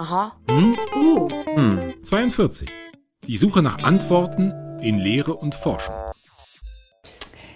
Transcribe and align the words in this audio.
Aha. 0.00 0.32
Hm? 0.48 0.78
Oh. 0.96 1.28
Hm. 1.44 1.92
42. 2.02 2.70
Die 3.26 3.36
Suche 3.36 3.60
nach 3.60 3.82
Antworten 3.82 4.50
in 4.80 4.96
Lehre 4.96 5.34
und 5.34 5.54
Forschung. 5.54 5.94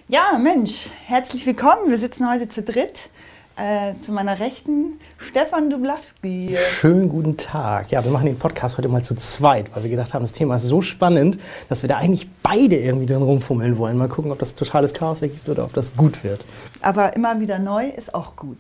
Ja, 0.09 0.39
Mensch, 0.39 0.91
herzlich 1.07 1.47
willkommen. 1.47 1.89
Wir 1.89 1.97
sitzen 1.97 2.31
heute 2.31 2.47
zu 2.51 2.63
dritt. 2.63 3.09
Äh, 3.57 3.95
zu 4.03 4.13
meiner 4.13 4.41
Rechten 4.41 4.99
Stefan 5.17 5.71
Dublawski. 5.71 6.55
Schönen 6.73 7.09
guten 7.09 7.39
Tag. 7.39 7.91
Ja, 7.91 8.05
wir 8.05 8.11
machen 8.11 8.27
den 8.27 8.39
Podcast 8.39 8.77
heute 8.77 8.89
mal 8.89 9.03
zu 9.03 9.15
zweit, 9.15 9.75
weil 9.75 9.85
wir 9.85 9.91
gedacht 9.91 10.13
haben, 10.13 10.25
das 10.25 10.33
Thema 10.33 10.57
ist 10.57 10.65
so 10.65 10.83
spannend, 10.83 11.39
dass 11.71 11.81
wir 11.81 11.89
da 11.89 11.97
eigentlich 11.97 12.29
beide 12.43 12.77
irgendwie 12.77 13.07
drin 13.07 13.23
rumfummeln 13.23 13.79
wollen. 13.79 13.97
Mal 13.97 14.09
gucken, 14.09 14.31
ob 14.31 14.39
das 14.39 14.55
totales 14.55 14.93
Chaos 14.93 15.23
ergibt 15.23 15.49
oder 15.49 15.65
ob 15.65 15.73
das 15.73 15.97
gut 15.97 16.23
wird. 16.23 16.45
Aber 16.83 17.17
immer 17.17 17.41
wieder 17.41 17.59
neu 17.59 17.89
ist 17.89 18.15
auch 18.15 18.37
gut. 18.37 18.59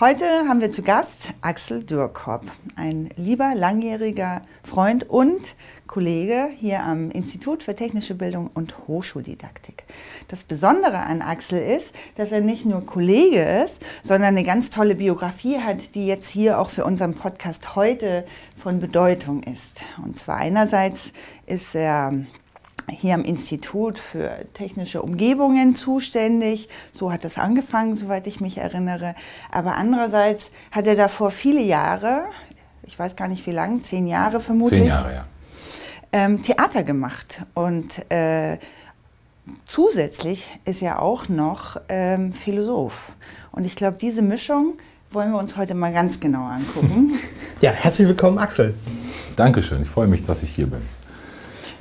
Heute 0.00 0.24
haben 0.48 0.60
wir 0.60 0.72
zu 0.72 0.82
Gast 0.82 1.28
Axel 1.40 1.84
Dürrkopp, 1.84 2.42
ein 2.76 3.10
lieber 3.16 3.54
langjähriger 3.54 4.42
Freund 4.62 5.08
und 5.08 5.54
Kollege 5.86 6.48
hier 6.58 6.82
am 6.82 7.10
Institut 7.10 7.62
für 7.62 7.76
Technische 7.76 8.14
Bildung 8.14 8.50
und 8.52 8.88
Hochschuldidaktik. 8.88 9.84
Das 10.28 10.42
Besondere 10.44 10.98
an 10.98 11.22
Axel 11.22 11.62
ist, 11.62 11.94
dass 12.16 12.32
er 12.32 12.40
nicht 12.40 12.66
nur 12.66 12.84
Kollege 12.84 13.62
ist, 13.64 13.82
sondern 14.02 14.30
eine 14.30 14.44
ganz 14.44 14.70
tolle 14.70 14.96
Biografie 14.96 15.60
hat, 15.60 15.94
die 15.94 16.06
jetzt 16.06 16.28
hier 16.28 16.58
auch 16.58 16.70
für 16.70 16.84
unseren 16.84 17.14
Podcast 17.14 17.76
heute 17.76 18.26
von 18.56 18.80
Bedeutung 18.80 19.42
ist. 19.44 19.84
Und 20.02 20.18
zwar 20.18 20.36
einerseits 20.36 21.12
ist 21.46 21.74
er 21.74 22.12
hier 22.90 23.14
am 23.14 23.24
Institut 23.24 23.98
für 23.98 24.44
technische 24.54 25.02
Umgebungen 25.02 25.74
zuständig. 25.74 26.68
So 26.92 27.12
hat 27.12 27.24
es 27.24 27.38
angefangen, 27.38 27.96
soweit 27.96 28.26
ich 28.26 28.40
mich 28.40 28.58
erinnere. 28.58 29.14
Aber 29.50 29.76
andererseits 29.76 30.50
hat 30.70 30.86
er 30.86 30.94
davor 30.94 31.30
viele 31.30 31.62
Jahre, 31.62 32.24
ich 32.82 32.98
weiß 32.98 33.16
gar 33.16 33.28
nicht 33.28 33.46
wie 33.46 33.52
lange, 33.52 33.80
zehn 33.80 34.06
Jahre 34.06 34.40
vermutlich. 34.40 34.80
Zehn 34.80 34.88
Jahre, 34.88 35.14
ja. 35.14 35.24
Ähm, 36.12 36.42
Theater 36.42 36.82
gemacht. 36.82 37.42
Und 37.54 38.10
äh, 38.10 38.58
zusätzlich 39.66 40.50
ist 40.64 40.82
er 40.82 41.02
auch 41.02 41.28
noch 41.28 41.80
ähm, 41.88 42.32
Philosoph. 42.32 43.12
Und 43.52 43.64
ich 43.64 43.76
glaube, 43.76 43.96
diese 43.96 44.22
Mischung 44.22 44.74
wollen 45.10 45.32
wir 45.32 45.38
uns 45.38 45.56
heute 45.56 45.74
mal 45.74 45.92
ganz 45.92 46.20
genau 46.20 46.44
angucken. 46.44 47.12
ja, 47.60 47.70
herzlich 47.70 48.08
willkommen, 48.08 48.38
Axel. 48.38 48.74
Dankeschön, 49.36 49.82
ich 49.82 49.88
freue 49.88 50.06
mich, 50.06 50.24
dass 50.24 50.42
ich 50.42 50.50
hier 50.50 50.66
bin. 50.66 50.82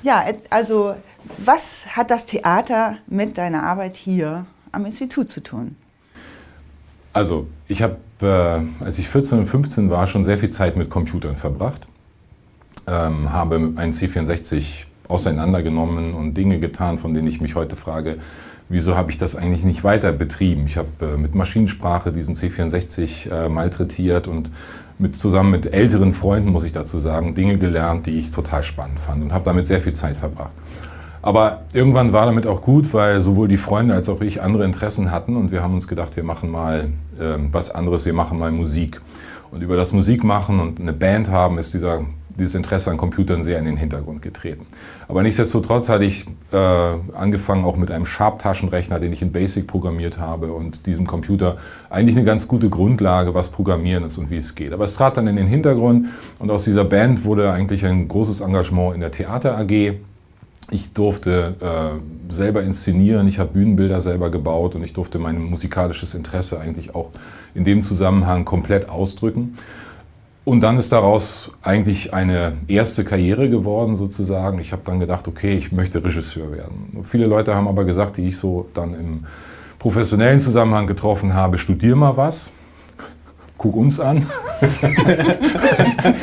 Ja, 0.04 0.26
also 0.50 0.96
was 1.38 1.88
hat 1.88 2.12
das 2.12 2.26
Theater 2.26 2.98
mit 3.08 3.38
deiner 3.38 3.64
Arbeit 3.64 3.96
hier 3.96 4.46
am 4.72 4.86
Institut 4.86 5.32
zu 5.32 5.42
tun? 5.42 5.78
Also, 7.14 7.48
ich 7.68 7.82
habe, 7.82 7.98
äh, 8.22 8.84
als 8.84 9.00
ich 9.00 9.08
14 9.08 9.40
und 9.40 9.46
15 9.46 9.90
war, 9.90 10.06
schon 10.08 10.24
sehr 10.24 10.38
viel 10.38 10.50
Zeit 10.50 10.76
mit 10.76 10.90
Computern 10.90 11.38
verbracht. 11.38 11.88
Ähm, 12.86 13.31
habe 13.31 13.56
einen 13.56 13.92
C64 13.92 14.86
auseinandergenommen 15.08 16.14
und 16.14 16.34
Dinge 16.34 16.59
getan, 16.59 16.98
von 16.98 17.14
denen 17.14 17.28
ich 17.28 17.40
mich 17.40 17.56
heute 17.56 17.76
frage, 17.76 18.18
wieso 18.68 18.98
habe 18.98 19.12
ich 19.12 19.18
das 19.18 19.36
eigentlich 19.36 19.64
nicht 19.64 19.84
weiter 19.84 20.12
betrieben? 20.12 20.66
Ich 20.66 20.76
habe 20.76 20.90
äh, 21.02 21.18
mit 21.18 21.36
Maschinensprache 21.36 22.12
diesen 22.12 22.36
C64 22.36 23.30
äh, 23.30 23.48
malträtiert 23.50 24.28
und 24.28 24.50
mit, 25.04 25.16
zusammen 25.16 25.52
mit 25.52 25.72
älteren 25.73 26.14
Freunden, 26.14 26.50
muss 26.50 26.64
ich 26.64 26.72
dazu 26.72 26.98
sagen, 26.98 27.36
Dinge 27.36 27.58
gelernt, 27.58 28.08
die 28.08 28.18
ich 28.18 28.32
total 28.32 28.64
spannend 28.64 29.00
fand 29.00 29.22
und 29.22 29.34
habe 29.34 29.44
damit 29.44 29.68
sehr 29.68 29.82
viel 29.82 29.94
Zeit 29.94 30.18
verbracht. 30.18 30.54
Aber 31.22 31.62
irgendwann 31.73 32.12
war 32.12 32.26
damit 32.26 32.48
auch 32.48 32.62
gut, 32.62 32.94
weil 32.94 33.22
sowohl 33.22 33.48
die 33.48 33.58
Freunde 33.58 33.94
als 33.94 34.09
auch 34.09 34.22
ich 34.22 34.42
andere 34.42 34.66
Interessen 34.66 35.12
hatten 35.12 35.36
und 35.36 35.52
wir 35.52 35.62
haben 35.62 35.74
uns 35.74 35.88
gedacht, 35.88 36.16
wir 36.16 36.24
machen 36.24 36.50
mal 36.50 36.90
äh, 37.20 37.38
was 37.52 37.70
anderes, 37.70 38.06
wir 38.06 38.14
machen 38.14 38.40
mal 38.40 38.52
Musik. 38.52 39.00
Und 39.52 39.62
über 39.62 39.76
das 39.76 39.94
Musikmachen 39.94 40.59
und 40.59 40.80
eine 40.80 40.94
Band 40.94 41.30
haben 41.30 41.58
ist 41.59 41.74
dieser, 41.74 42.06
dieses 42.38 42.56
Interesse 42.56 42.92
an 42.92 42.98
Computern 42.98 43.44
sehr 43.44 43.59
in 43.59 43.66
den 43.66 43.78
Hintergrund 43.78 44.22
getreten. 44.22 44.66
Aber 45.08 45.23
nichtsdestotrotz 45.23 45.89
hatte 45.89 46.06
ich 46.06 46.26
äh, 46.52 46.58
angefangen 46.58 47.66
auch 47.66 47.78
mit 47.78 47.92
einem 47.92 48.06
Sharp-Taschenrechner, 48.06 49.00
den 49.00 49.13
ich 49.13 49.22
in 49.22 49.31
Basic 49.31 49.68
programmiert 49.68 50.18
habe 50.18 50.53
und 50.53 50.85
diesem 50.85 51.06
Computer 51.06 51.58
eigentlich 51.90 52.16
eine 52.16 52.25
ganz 52.25 52.47
gute 52.47 52.69
Grundlage, 52.69 53.34
was 53.34 53.50
Programmieren 53.50 54.03
ist 54.03 54.18
und 54.18 54.30
wie 54.30 54.38
es 54.38 54.56
geht. 54.56 54.74
Aber 54.74 54.85
es 54.85 54.96
trat 54.96 55.18
dann 55.18 55.28
in 55.28 55.35
den 55.35 55.47
Hintergrund 55.47 56.08
und 56.40 56.50
aus 56.50 56.63
dieser 56.63 56.85
Band 56.85 57.25
wurde 57.25 57.52
eigentlich 57.52 57.85
ein 57.85 58.08
großes 58.08 58.41
Engagement 58.41 58.96
in 58.96 59.02
der 59.02 59.12
Theater 59.12 59.58
AG 59.58 59.94
ich 60.72 60.94
durfte 60.94 61.56
äh, 61.59 62.31
selber 62.34 62.63
inszenieren, 62.63 63.28
ich 63.28 63.38
habe 63.38 63.52
Bühnenbilder 63.53 64.02
selber 64.02 64.31
gebaut 64.31 64.75
und 64.75 64.84
ich 64.84 64.94
durfte 64.94 65.19
mein 65.19 65.41
musikalisches 65.41 66.13
Interesse 66.13 66.59
eigentlich 66.59 66.96
auch 66.96 67.09
in 67.53 67.63
dem 67.63 67.84
Zusammenhang 67.84 68.46
komplett 68.46 68.90
ausdrücken. 68.90 69.56
Und 70.46 70.62
dann 70.62 70.78
ist 70.78 70.92
daraus 70.92 71.52
eigentlich 71.62 72.14
eine 72.14 72.54
erste 72.68 73.06
Karriere 73.06 73.50
geworden 73.50 73.96
sozusagen. 73.96 74.59
Ich 74.59 74.74
habe 74.74 74.81
dann 74.84 75.00
gedacht, 75.00 75.28
okay, 75.28 75.58
ich 75.58 75.72
möchte 75.72 76.04
Regisseur 76.04 76.52
werden. 76.52 77.04
Viele 77.04 77.28
Leute 77.28 77.56
haben 77.56 77.68
aber 77.68 77.86
gesagt, 77.86 78.18
die 78.18 78.28
ich 78.28 78.38
so 78.38 78.68
dann 78.74 78.94
im 78.94 79.26
professionellen 79.80 80.42
Zusammenhang 80.42 80.86
getroffen 80.86 81.34
habe, 81.34 81.58
studier 81.58 81.96
mal 81.96 82.18
was 82.18 82.52
guck 83.63 83.78
uns 83.78 83.97
an. 83.97 84.18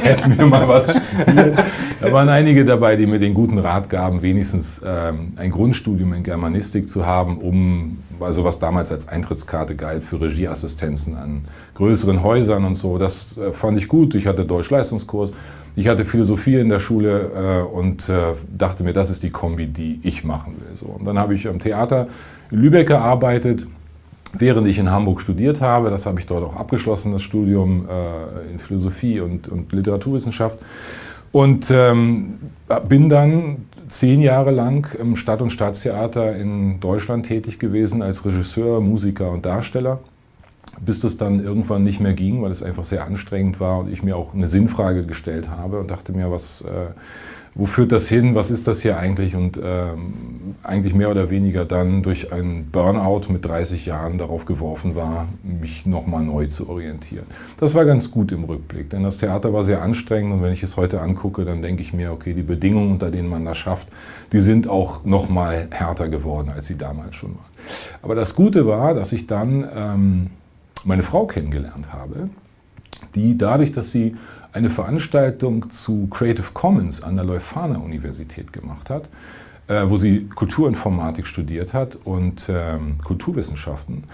Hätten 0.02 0.36
wir 0.36 0.44
mal 0.44 0.68
was 0.68 0.90
studiert. 0.90 1.58
Da 1.98 2.12
waren 2.12 2.28
einige 2.28 2.66
dabei, 2.66 2.96
die 2.96 3.06
mir 3.06 3.18
den 3.18 3.32
guten 3.32 3.56
Rat 3.56 3.88
gaben, 3.88 4.20
wenigstens 4.20 4.82
ähm, 4.84 5.32
ein 5.36 5.50
Grundstudium 5.50 6.12
in 6.12 6.22
Germanistik 6.22 6.86
zu 6.86 7.06
haben, 7.06 7.38
um, 7.38 7.96
also 8.20 8.44
was 8.44 8.58
damals 8.58 8.92
als 8.92 9.08
Eintrittskarte 9.08 9.74
galt 9.74 10.04
für 10.04 10.20
Regieassistenzen 10.20 11.14
an 11.16 11.40
größeren 11.76 12.22
Häusern 12.22 12.66
und 12.66 12.74
so. 12.74 12.98
Das 12.98 13.38
äh, 13.38 13.52
fand 13.52 13.78
ich 13.78 13.88
gut. 13.88 14.14
Ich 14.14 14.26
hatte 14.26 14.44
Deutsch-Leistungskurs. 14.44 15.32
Ich 15.76 15.88
hatte 15.88 16.04
Philosophie 16.04 16.56
in 16.56 16.68
der 16.68 16.78
Schule 16.78 17.30
äh, 17.34 17.74
und 17.74 18.06
äh, 18.10 18.34
dachte 18.54 18.84
mir, 18.84 18.92
das 18.92 19.08
ist 19.08 19.22
die 19.22 19.30
Kombi, 19.30 19.66
die 19.66 19.98
ich 20.02 20.24
machen 20.24 20.56
will. 20.58 20.76
So. 20.76 20.88
Und 20.88 21.06
dann 21.06 21.18
habe 21.18 21.34
ich 21.34 21.48
am 21.48 21.58
Theater 21.58 22.06
in 22.50 22.58
Lübeck 22.58 22.88
gearbeitet 22.88 23.66
während 24.32 24.66
ich 24.66 24.78
in 24.78 24.91
Hamburg 24.91 25.20
studiert 25.20 25.60
habe, 25.60 25.91
das 25.91 26.06
habe 26.06 26.20
ich 26.20 26.26
dort 26.26 26.44
auch 26.44 26.56
abgeschlossen, 26.56 27.12
das 27.12 27.22
Studium 27.22 27.86
äh, 27.88 28.52
in 28.52 28.58
Philosophie 28.58 29.20
und, 29.20 29.48
und 29.48 29.72
Literaturwissenschaft. 29.72 30.58
Und 31.32 31.70
ähm, 31.70 32.38
bin 32.88 33.08
dann 33.08 33.66
zehn 33.88 34.20
Jahre 34.20 34.50
lang 34.50 34.96
im 34.98 35.16
Stadt- 35.16 35.42
und 35.42 35.50
Staatstheater 35.50 36.34
in 36.36 36.80
Deutschland 36.80 37.26
tätig 37.26 37.58
gewesen 37.58 38.02
als 38.02 38.24
Regisseur, 38.24 38.80
Musiker 38.80 39.30
und 39.30 39.46
Darsteller, 39.46 40.00
bis 40.80 41.00
das 41.00 41.16
dann 41.16 41.42
irgendwann 41.42 41.82
nicht 41.82 42.00
mehr 42.00 42.14
ging, 42.14 42.42
weil 42.42 42.50
es 42.50 42.62
einfach 42.62 42.84
sehr 42.84 43.04
anstrengend 43.04 43.60
war 43.60 43.78
und 43.80 43.92
ich 43.92 44.02
mir 44.02 44.16
auch 44.16 44.34
eine 44.34 44.48
Sinnfrage 44.48 45.06
gestellt 45.06 45.48
habe 45.48 45.80
und 45.80 45.91
dachte 45.91 46.12
mir, 46.12 46.30
was... 46.30 46.62
Äh, 46.62 46.92
wo 47.54 47.66
führt 47.66 47.90
das 47.92 48.08
hin, 48.08 48.34
was 48.34 48.50
ist 48.50 48.68
das 48.68 48.80
hier 48.80 48.96
eigentlich 48.98 49.34
und 49.34 49.60
ähm, 49.62 50.54
eigentlich 50.62 50.94
mehr 50.94 51.10
oder 51.10 51.30
weniger 51.30 51.64
dann 51.64 52.02
durch 52.02 52.32
einen 52.32 52.70
Burnout 52.70 53.22
mit 53.28 53.44
30 53.44 53.86
Jahren 53.86 54.18
darauf 54.18 54.44
geworfen 54.44 54.94
war, 54.94 55.26
mich 55.42 55.84
nochmal 55.84 56.22
neu 56.22 56.46
zu 56.46 56.68
orientieren. 56.68 57.26
Das 57.58 57.74
war 57.74 57.84
ganz 57.84 58.10
gut 58.10 58.30
im 58.32 58.44
Rückblick, 58.44 58.90
denn 58.90 59.02
das 59.02 59.18
Theater 59.18 59.52
war 59.52 59.64
sehr 59.64 59.82
anstrengend 59.82 60.34
und 60.34 60.42
wenn 60.42 60.52
ich 60.52 60.62
es 60.62 60.76
heute 60.76 61.00
angucke, 61.00 61.44
dann 61.44 61.60
denke 61.60 61.82
ich 61.82 61.92
mir, 61.92 62.12
okay, 62.12 62.34
die 62.34 62.42
Bedingungen, 62.42 62.92
unter 62.92 63.10
denen 63.10 63.28
man 63.28 63.44
das 63.44 63.58
schafft, 63.58 63.88
die 64.32 64.40
sind 64.40 64.68
auch 64.68 65.04
nochmal 65.04 65.68
härter 65.70 66.08
geworden, 66.08 66.50
als 66.54 66.66
sie 66.66 66.76
damals 66.76 67.16
schon 67.16 67.30
waren. 67.30 67.50
Aber 68.02 68.14
das 68.14 68.34
Gute 68.34 68.66
war, 68.66 68.94
dass 68.94 69.12
ich 69.12 69.26
dann 69.26 69.68
ähm, 69.74 70.30
meine 70.84 71.02
Frau 71.02 71.26
kennengelernt 71.26 71.92
habe, 71.92 72.30
die 73.14 73.36
dadurch, 73.36 73.72
dass 73.72 73.90
sie 73.90 74.16
eine 74.52 74.70
Veranstaltung 74.70 75.70
zu 75.70 76.06
Creative 76.08 76.48
Commons 76.52 77.02
an 77.02 77.16
der 77.16 77.24
Leuphana 77.24 77.78
Universität 77.78 78.52
gemacht 78.52 78.90
hat, 78.90 79.08
äh, 79.68 79.84
wo 79.88 79.96
sie 79.96 80.28
Kulturinformatik 80.34 81.26
studiert 81.26 81.72
hat 81.74 81.96
und 82.04 82.48
ähm, 82.48 82.98
Kulturwissenschaften, 83.04 84.04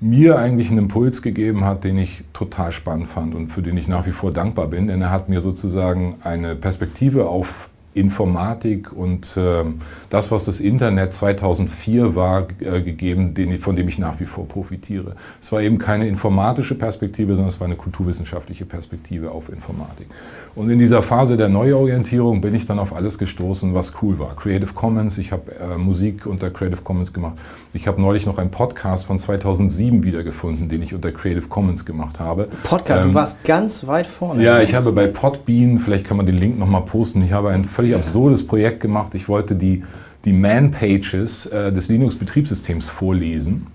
mir 0.00 0.38
eigentlich 0.38 0.68
einen 0.68 0.78
Impuls 0.78 1.22
gegeben 1.22 1.64
hat, 1.64 1.84
den 1.84 1.96
ich 1.96 2.24
total 2.32 2.72
spannend 2.72 3.08
fand 3.08 3.34
und 3.34 3.50
für 3.50 3.62
den 3.62 3.76
ich 3.76 3.88
nach 3.88 4.06
wie 4.06 4.10
vor 4.10 4.32
dankbar 4.32 4.66
bin, 4.66 4.88
denn 4.88 5.00
er 5.00 5.10
hat 5.10 5.28
mir 5.28 5.40
sozusagen 5.40 6.16
eine 6.22 6.56
Perspektive 6.56 7.26
auf 7.26 7.70
Informatik 7.94 8.92
und 8.92 9.36
äh, 9.36 9.64
das, 10.10 10.32
was 10.32 10.44
das 10.44 10.60
Internet 10.60 11.12
2004 11.12 12.16
war, 12.16 12.46
äh, 12.60 12.82
gegeben, 12.82 13.34
von 13.60 13.76
dem 13.76 13.88
ich 13.88 13.98
nach 13.98 14.18
wie 14.18 14.24
vor 14.24 14.48
profitiere. 14.48 15.14
Es 15.40 15.52
war 15.52 15.62
eben 15.62 15.78
keine 15.78 16.08
informatische 16.08 16.74
Perspektive, 16.74 17.36
sondern 17.36 17.48
es 17.48 17.60
war 17.60 17.66
eine 17.66 17.76
kulturwissenschaftliche 17.76 18.66
Perspektive 18.66 19.30
auf 19.30 19.48
Informatik. 19.48 20.08
Und 20.56 20.70
in 20.70 20.78
dieser 20.78 21.02
Phase 21.02 21.36
der 21.36 21.48
Neuorientierung 21.48 22.40
bin 22.40 22.54
ich 22.54 22.66
dann 22.66 22.78
auf 22.78 22.94
alles 22.94 23.18
gestoßen, 23.18 23.74
was 23.74 23.94
cool 24.02 24.18
war. 24.18 24.34
Creative 24.36 24.72
Commons, 24.72 25.18
ich 25.18 25.32
habe 25.32 25.52
äh, 25.54 25.76
Musik 25.78 26.26
unter 26.26 26.50
Creative 26.50 26.82
Commons 26.82 27.12
gemacht. 27.12 27.34
Ich 27.72 27.88
habe 27.88 28.00
neulich 28.00 28.26
noch 28.26 28.38
einen 28.38 28.50
Podcast 28.50 29.06
von 29.06 29.18
2007 29.18 30.04
wiedergefunden, 30.04 30.68
den 30.68 30.82
ich 30.82 30.94
unter 30.94 31.10
Creative 31.10 31.48
Commons 31.48 31.84
gemacht 31.84 32.20
habe. 32.20 32.48
Podcast, 32.62 33.02
ähm, 33.02 33.08
du 33.08 33.14
warst 33.14 33.44
ganz 33.44 33.86
weit 33.86 34.06
vorne. 34.06 34.42
Ja, 34.42 34.60
ich 34.60 34.74
habe 34.74 34.92
bei 34.92 35.06
Podbean, 35.08 35.78
vielleicht 35.78 36.06
kann 36.06 36.16
man 36.16 36.26
den 36.26 36.36
Link 36.36 36.58
nochmal 36.58 36.82
posten, 36.82 37.22
ich 37.22 37.32
habe 37.32 37.50
ein 37.50 37.64
völlig 37.64 37.83
völlig 37.84 37.96
absurdes 37.96 38.46
Projekt 38.46 38.80
gemacht. 38.80 39.14
Ich 39.14 39.28
wollte 39.28 39.54
die, 39.54 39.84
die 40.24 40.32
Man-Pages 40.32 41.46
äh, 41.46 41.70
des 41.70 41.88
Linux-Betriebssystems 41.88 42.88
vorlesen 42.88 43.66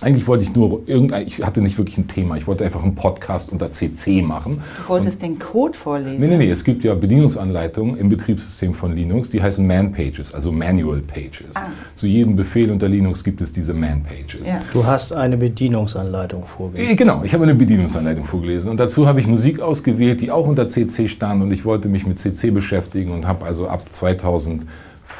eigentlich 0.00 0.26
wollte 0.26 0.44
ich 0.44 0.54
nur 0.54 0.82
irgendein, 0.86 1.26
ich 1.26 1.44
hatte 1.44 1.60
nicht 1.60 1.76
wirklich 1.76 1.98
ein 1.98 2.08
Thema, 2.08 2.36
ich 2.36 2.46
wollte 2.46 2.64
einfach 2.64 2.82
einen 2.82 2.94
Podcast 2.94 3.52
unter 3.52 3.70
CC 3.70 4.22
machen. 4.22 4.62
Du 4.78 4.88
wolltest 4.88 5.22
und, 5.22 5.28
den 5.28 5.38
Code 5.38 5.76
vorlesen? 5.76 6.20
Nee, 6.20 6.28
nee, 6.28 6.36
nee, 6.36 6.50
es 6.50 6.64
gibt 6.64 6.84
ja 6.84 6.94
Bedienungsanleitungen 6.94 7.96
im 7.96 8.08
Betriebssystem 8.08 8.74
von 8.74 8.94
Linux, 8.94 9.30
die 9.30 9.42
heißen 9.42 9.66
Man-Pages, 9.66 10.32
also 10.32 10.52
Manual 10.52 11.00
Pages. 11.00 11.54
Ah. 11.54 11.66
Zu 11.94 12.06
jedem 12.06 12.34
Befehl 12.36 12.70
unter 12.70 12.88
Linux 12.88 13.22
gibt 13.22 13.42
es 13.42 13.52
diese 13.52 13.74
Man-Pages. 13.74 14.48
Ja. 14.48 14.60
Du 14.72 14.84
hast 14.84 15.12
eine 15.12 15.36
Bedienungsanleitung 15.36 16.44
vorgelesen. 16.44 16.92
Äh, 16.92 16.96
genau, 16.96 17.22
ich 17.22 17.34
habe 17.34 17.44
eine 17.44 17.54
Bedienungsanleitung 17.54 18.24
vorgelesen 18.24 18.70
und 18.70 18.80
dazu 18.80 19.06
habe 19.06 19.20
ich 19.20 19.26
Musik 19.26 19.60
ausgewählt, 19.60 20.20
die 20.20 20.30
auch 20.30 20.46
unter 20.46 20.66
CC 20.66 21.08
stand 21.08 21.42
und 21.42 21.52
ich 21.52 21.64
wollte 21.64 21.88
mich 21.88 22.06
mit 22.06 22.18
CC 22.18 22.50
beschäftigen 22.50 23.12
und 23.12 23.26
habe 23.26 23.44
also 23.44 23.68
ab 23.68 23.84
2000 23.90 24.66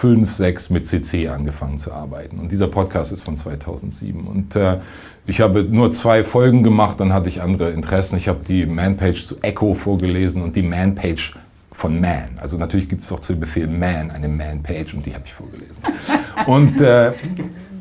fünf, 0.00 0.32
sechs 0.32 0.70
mit 0.70 0.86
CC 0.86 1.28
angefangen 1.28 1.76
zu 1.76 1.92
arbeiten. 1.92 2.38
Und 2.38 2.50
dieser 2.50 2.68
Podcast 2.68 3.12
ist 3.12 3.22
von 3.22 3.36
2007. 3.36 4.26
Und 4.26 4.56
äh, 4.56 4.78
ich 5.26 5.42
habe 5.42 5.62
nur 5.62 5.92
zwei 5.92 6.24
Folgen 6.24 6.62
gemacht, 6.62 7.00
dann 7.00 7.12
hatte 7.12 7.28
ich 7.28 7.42
andere 7.42 7.70
Interessen. 7.72 8.16
Ich 8.16 8.26
habe 8.26 8.40
die 8.42 8.64
Man-Page 8.64 9.26
zu 9.26 9.36
Echo 9.42 9.74
vorgelesen 9.74 10.42
und 10.42 10.56
die 10.56 10.62
Man-Page 10.62 11.34
von 11.72 12.00
Man. 12.00 12.30
Also 12.40 12.56
natürlich 12.56 12.88
gibt 12.88 13.02
es 13.02 13.12
auch 13.12 13.20
zu 13.20 13.34
dem 13.34 13.40
Befehl 13.40 13.66
Man 13.66 14.10
eine 14.10 14.28
Man-Page 14.28 14.94
und 14.94 15.04
die 15.04 15.12
habe 15.12 15.24
ich 15.26 15.34
vorgelesen. 15.34 15.82
Und 16.46 16.80
äh, 16.80 17.12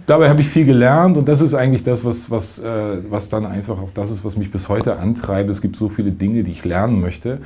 dabei 0.10 0.30
habe 0.30 0.42
ich 0.42 0.50
viel 0.50 0.66
gelernt 0.66 1.18
und 1.18 1.28
das 1.28 1.42
ist 1.42 1.54
eigentlich 1.54 1.84
das, 1.84 2.04
was, 2.04 2.30
was, 2.32 2.60
äh, 2.60 2.98
was 3.10 3.30
dann 3.30 3.46
einfach 3.46 3.80
auch 3.80 3.92
das 3.92 4.12
ist, 4.12 4.26
was 4.26 4.38
mich 4.38 4.52
bis 4.52 4.70
heute 4.70 4.98
antreibt. 4.98 5.50
Es 5.50 5.62
gibt 5.62 5.76
so 5.76 5.90
viele 5.90 6.12
Dinge, 6.12 6.44
die 6.44 6.52
ich 6.52 6.66
lernen 6.66 7.00
möchte 7.02 7.40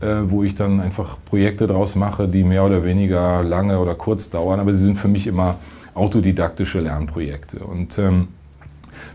äh, 0.00 0.30
wo 0.30 0.42
ich 0.42 0.54
dann 0.54 0.80
einfach 0.80 1.18
Projekte 1.24 1.66
draus 1.66 1.94
mache, 1.94 2.26
die 2.26 2.42
mehr 2.42 2.64
oder 2.64 2.84
weniger 2.84 3.42
lange 3.42 3.78
oder 3.78 3.94
kurz 3.94 4.30
dauern, 4.30 4.60
aber 4.60 4.74
sie 4.74 4.84
sind 4.84 4.96
für 4.96 5.08
mich 5.08 5.26
immer 5.26 5.56
autodidaktische 5.94 6.80
Lernprojekte. 6.80 7.58
Und 7.58 7.98
ähm, 7.98 8.28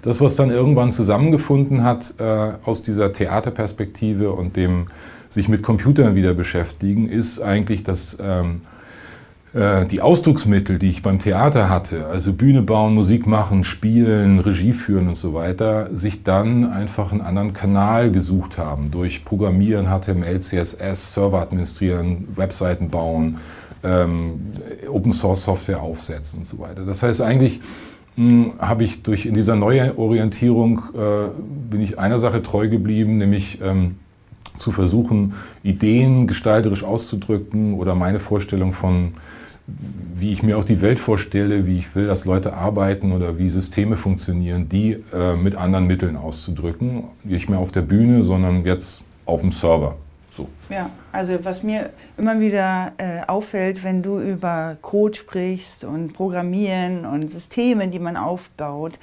das, 0.02 0.22
was 0.22 0.36
dann 0.36 0.52
irgendwann 0.52 0.92
zusammengefunden 0.92 1.84
hat 1.84 2.14
äh, 2.20 2.52
aus 2.64 2.84
dieser 2.84 3.12
Theaterperspektive 3.12 4.32
und 4.32 4.56
dem 4.56 4.88
sich 5.28 5.50
mit 5.50 5.64
Computern 5.64 6.16
wieder 6.16 6.34
beschäftigen, 6.34 7.10
ist 7.10 7.42
eigentlich, 7.42 7.84
dass 7.84 8.18
ähm, 8.22 8.62
äh, 9.56 9.86
die 9.86 10.02
Ausdrucksmittel, 10.02 10.78
die 10.80 10.90
ich 10.90 11.02
beim 11.02 11.18
Theater 11.18 11.70
hatte, 11.70 12.08
also 12.08 12.34
Bühne 12.34 12.62
bauen, 12.62 12.94
Musik 12.94 13.26
machen, 13.26 13.64
spielen, 13.64 14.40
Regie 14.40 14.74
führen 14.74 15.08
und 15.08 15.18
so 15.18 15.34
weiter, 15.34 15.96
sich 15.96 16.24
dann 16.24 16.70
einfach 16.70 17.14
einen 17.14 17.22
anderen 17.22 17.54
Kanal 17.54 18.12
gesucht 18.12 18.58
haben. 18.58 18.92
Durch 18.92 19.24
Programmieren, 19.24 19.88
HTML, 19.88 20.42
CSS, 20.42 21.14
Server 21.14 21.42
administrieren, 21.42 22.28
Webseiten 22.36 22.90
bauen, 22.90 23.38
ähm, 23.82 24.42
Open 24.90 25.14
Source 25.14 25.44
Software 25.44 25.82
aufsetzen 25.82 26.40
und 26.40 26.46
so 26.46 26.60
weiter. 26.60 26.86
Das 26.86 27.02
heißt 27.02 27.22
eigentlich, 27.22 27.62
hm, 28.18 28.56
habe 28.60 28.84
ich 28.84 29.04
durch 29.04 29.26
in 29.26 29.36
dieser 29.36 29.56
Neuorientierung 29.56 30.82
äh, 30.94 31.30
bin 31.70 31.80
ich 31.80 31.98
einer 31.98 32.20
Sache 32.20 32.44
treu 32.44 32.68
geblieben, 32.68 33.20
nämlich 33.20 33.62
ähm, 33.62 33.96
zu 34.58 34.72
versuchen, 34.72 35.34
Ideen 35.64 36.28
gestalterisch 36.28 36.84
auszudrücken 36.84 37.74
oder 37.74 37.96
meine 37.96 38.20
Vorstellung 38.20 38.74
von 38.74 39.14
wie 39.68 40.32
ich 40.32 40.44
mir 40.44 40.58
auch 40.58 40.64
die 40.64 40.82
Welt 40.82 41.00
vorstelle, 41.00 41.66
wie 41.66 41.80
ich 41.80 41.96
will, 41.96 42.08
dass 42.08 42.26
Leute 42.26 42.54
arbeiten 42.54 43.12
oder 43.12 43.38
wie 43.38 43.50
Systeme 43.50 43.98
funktionieren, 43.98 44.70
die 44.70 45.04
äh, 45.14 45.36
mit 45.36 45.56
anderen 45.56 45.88
Mitteln 45.88 46.16
auszudrücken. 46.18 47.06
Nicht 47.24 47.50
mehr 47.50 47.60
auf 47.60 47.72
der 47.72 47.82
Bühne, 47.82 48.22
sondern 48.22 48.64
jetzt 48.64 49.02
auf 49.26 49.42
dem 49.42 49.52
Server. 49.52 49.96
So. 50.30 50.50
Ja, 50.70 50.90
also 51.12 51.44
was 51.44 51.64
mir 51.64 51.92
immer 52.18 52.40
wieder 52.40 52.92
äh, 52.98 53.22
auffällt, 53.26 53.84
wenn 53.84 54.04
du 54.04 54.20
über 54.20 54.78
Code 54.82 55.18
sprichst 55.18 55.86
und 55.86 56.14
Programmieren 56.14 57.06
und 57.06 57.32
Systeme, 57.32 57.88
die 57.88 58.00
man 58.00 58.18
aufbaut, 58.18 59.00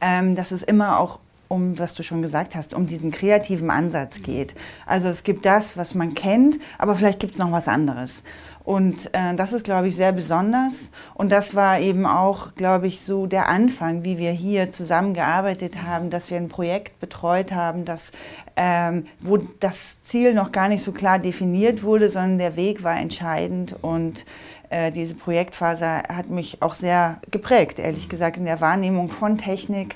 ähm, 0.00 0.36
dass 0.36 0.52
es 0.52 0.62
immer 0.62 1.00
auch 1.00 1.18
um, 1.48 1.78
was 1.78 1.94
du 1.94 2.02
schon 2.02 2.22
gesagt 2.22 2.54
hast, 2.54 2.74
um 2.74 2.86
diesen 2.86 3.10
kreativen 3.10 3.70
Ansatz 3.70 4.22
geht. 4.22 4.54
Also 4.84 5.08
es 5.08 5.22
gibt 5.22 5.44
das, 5.44 5.76
was 5.76 5.94
man 5.94 6.14
kennt, 6.14 6.58
aber 6.78 6.94
vielleicht 6.94 7.20
gibt 7.20 7.34
es 7.34 7.38
noch 7.38 7.52
was 7.52 7.68
anderes. 7.68 8.22
Und 8.66 9.14
äh, 9.14 9.36
das 9.36 9.52
ist, 9.52 9.62
glaube 9.62 9.86
ich, 9.86 9.94
sehr 9.94 10.10
besonders. 10.10 10.90
Und 11.14 11.30
das 11.30 11.54
war 11.54 11.78
eben 11.78 12.04
auch, 12.04 12.56
glaube 12.56 12.88
ich, 12.88 13.00
so 13.00 13.28
der 13.28 13.48
Anfang, 13.48 14.02
wie 14.02 14.18
wir 14.18 14.32
hier 14.32 14.72
zusammengearbeitet 14.72 15.84
haben, 15.84 16.10
dass 16.10 16.32
wir 16.32 16.36
ein 16.36 16.48
Projekt 16.48 16.98
betreut 16.98 17.52
haben, 17.52 17.84
das, 17.84 18.10
ähm, 18.56 19.06
wo 19.20 19.36
das 19.36 20.02
Ziel 20.02 20.34
noch 20.34 20.50
gar 20.50 20.66
nicht 20.66 20.82
so 20.82 20.90
klar 20.90 21.20
definiert 21.20 21.84
wurde, 21.84 22.10
sondern 22.10 22.38
der 22.38 22.56
Weg 22.56 22.82
war 22.82 22.98
entscheidend. 22.98 23.76
Und 23.82 24.26
äh, 24.68 24.90
diese 24.90 25.14
Projektphase 25.14 25.86
hat 25.86 26.28
mich 26.28 26.60
auch 26.60 26.74
sehr 26.74 27.20
geprägt, 27.30 27.78
ehrlich 27.78 28.08
gesagt, 28.08 28.36
in 28.36 28.46
der 28.46 28.60
Wahrnehmung 28.60 29.10
von 29.10 29.38
Technik 29.38 29.94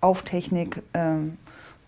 auf 0.00 0.22
Technik. 0.22 0.82
Ähm, 0.92 1.38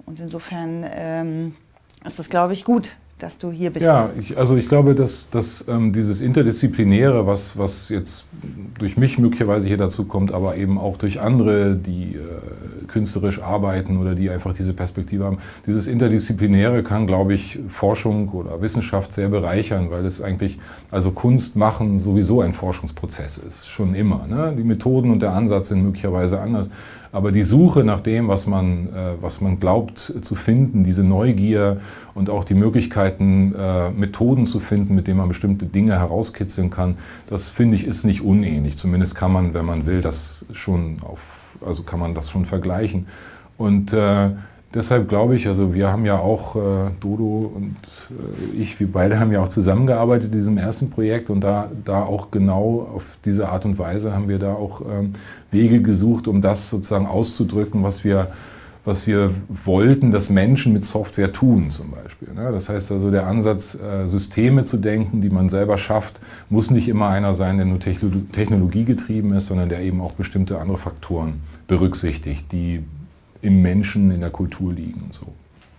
und 0.07 0.21
insofern 0.21 0.89
ähm, 0.95 1.57
ist 2.05 2.21
es, 2.21 2.31
glaube 2.31 2.53
ich, 2.53 2.65
gut, 2.65 2.91
dass 3.25 3.39
du 3.39 3.51
hier 3.51 3.71
bist. 3.71 3.87
Ja, 3.87 4.11
ich, 4.19 4.37
also 4.37 4.55
ich 4.57 4.69
glaube, 4.69 4.95
dass, 4.95 5.31
dass 5.31 5.65
ähm, 5.67 5.95
dieses 5.95 6.21
Interdisziplinäre, 6.21 7.27
was, 7.27 7.57
was 7.57 7.89
jetzt 7.89 8.27
durch 8.79 8.99
mich 8.99 9.19
möglicherweise 9.19 9.67
hier 9.67 9.79
dazu 9.79 10.05
kommt, 10.05 10.33
aber 10.33 10.57
eben 10.57 10.79
auch 10.79 10.99
durch 10.99 11.21
andere, 11.21 11.75
die 11.75 12.17
äh, 12.17 12.87
künstlerisch 12.87 13.41
arbeiten 13.41 13.97
oder 13.97 14.15
die 14.15 14.29
einfach 14.29 14.53
diese 14.53 14.75
Perspektive 14.75 15.25
haben, 15.25 15.39
dieses 15.67 15.87
Interdisziplinäre 15.87 16.83
kann, 16.83 17.07
glaube 17.07 17.33
ich, 17.33 17.59
Forschung 17.69 18.29
oder 18.29 18.61
Wissenschaft 18.61 19.11
sehr 19.13 19.31
bereichern, 19.31 19.91
weil 19.91 20.05
es 20.05 20.21
eigentlich, 20.21 20.59
also 20.91 21.11
Kunst 21.11 21.57
machen 21.57 21.99
sowieso 21.99 22.43
ein 22.43 22.53
Forschungsprozess 22.53 23.39
ist, 23.39 23.67
schon 23.67 23.95
immer. 23.95 24.27
Ne? 24.27 24.55
Die 24.57 24.65
Methoden 24.65 25.11
und 25.11 25.23
der 25.23 25.33
Ansatz 25.33 25.69
sind 25.69 25.83
möglicherweise 25.83 26.41
anders. 26.41 26.69
Aber 27.15 27.31
die 27.31 27.45
Suche 27.45 27.85
nach 27.85 28.01
dem, 28.01 28.27
was 28.27 28.49
man, 28.49 28.89
äh, 28.89 29.13
was 29.21 29.41
man 29.41 29.61
glaubt 29.61 30.13
zu 30.21 30.35
finden, 30.35 30.83
diese 30.83 31.05
Neugier 31.05 31.77
und 32.13 32.29
auch 32.29 32.43
die 32.43 32.55
Möglichkeiten, 32.55 33.55
äh, 33.55 33.91
Methoden 33.91 34.47
zu 34.47 34.59
finden, 34.59 34.97
mit 34.97 35.07
denen 35.07 35.19
man 35.19 35.29
bestimmte 35.29 35.65
Dinge 35.67 35.93
herauskitzeln 35.93 36.71
kann, 36.71 36.97
das 37.29 37.49
finde 37.49 37.77
ich 37.77 37.87
ist 37.87 38.03
nicht 38.03 38.23
unähnlich. 38.23 38.77
Zumindest 38.77 39.15
kann 39.15 39.31
man, 39.31 39.55
wenn 39.55 39.65
man 39.65 39.87
will, 39.87 40.01
das 40.01 40.45
schon 40.55 40.97
auf, 41.05 41.55
also 41.65 41.85
kann 41.85 42.01
man 42.01 42.17
das 42.17 42.33
schon 42.33 42.47
vergleichen. 42.47 43.07
Und 43.59 43.93
äh, 43.93 44.31
deshalb 44.75 45.09
glaube 45.09 45.37
ich, 45.37 45.47
also 45.47 45.75
wir 45.75 45.91
haben 45.91 46.05
ja 46.05 46.19
auch, 46.19 46.57
äh, 46.57 46.91
Dodo 47.01 47.53
und 47.55 47.77
äh, 48.11 48.61
ich, 48.61 48.79
wir 48.81 48.91
beide 48.91 49.21
haben 49.21 49.33
ja 49.33 49.43
auch 49.43 49.49
zusammengearbeitet 49.49 50.27
in 50.27 50.33
diesem 50.33 50.59
ersten 50.59 50.91
Projekt 50.91 51.31
und 51.31 51.41
da, 51.41 51.71
da 51.85 52.03
auch 52.03 52.31
genau 52.31 52.89
auf 52.95 53.05
diese 53.25 53.49
Art 53.49 53.65
und 53.65 53.79
Weise 53.79 54.13
haben 54.13 54.29
wir 54.29 54.39
da 54.39 54.55
auch 54.55 54.83
ähm, 54.83 55.13
Wege 55.51 55.81
gesucht, 55.81 56.29
um 56.29 56.43
das 56.43 56.71
sozusagen 56.71 57.07
auszudrücken, 57.07 57.83
was 57.83 58.05
wir, 58.05 58.29
was 58.85 59.07
wir 59.07 59.31
wollten, 59.65 60.11
dass 60.11 60.29
Menschen 60.29 60.73
mit 60.73 60.85
Software 60.85 61.33
tun 61.33 61.71
zum 61.71 61.91
Beispiel. 61.93 62.29
Ne? 62.35 62.51
Das 62.53 62.69
heißt 62.69 62.93
also, 62.93 63.11
der 63.11 63.27
Ansatz, 63.27 63.77
äh, 63.77 64.09
Systeme 64.09 64.65
zu 64.65 64.77
denken, 64.77 65.21
die 65.21 65.31
man 65.31 65.49
selber 65.49 65.79
schafft, 65.79 66.21
muss 66.51 66.71
nicht 66.71 66.89
immer 66.89 67.09
einer 67.09 67.33
sein, 67.33 67.57
der 67.57 67.67
nur 67.67 67.79
technologiegetrieben 67.81 69.33
ist, 69.33 69.47
sondern 69.47 69.69
der 69.69 69.81
eben 69.81 70.01
auch 70.01 70.13
bestimmte 70.13 70.59
andere 70.59 70.79
Faktoren 70.79 71.41
berücksichtigt, 71.67 72.53
die 72.53 72.83
im 73.45 73.61
Menschen, 73.61 74.11
in 74.11 74.21
der 74.21 74.31
Kultur 74.31 74.73
liegen 74.73 75.03
und 75.03 75.15
so. 75.15 75.27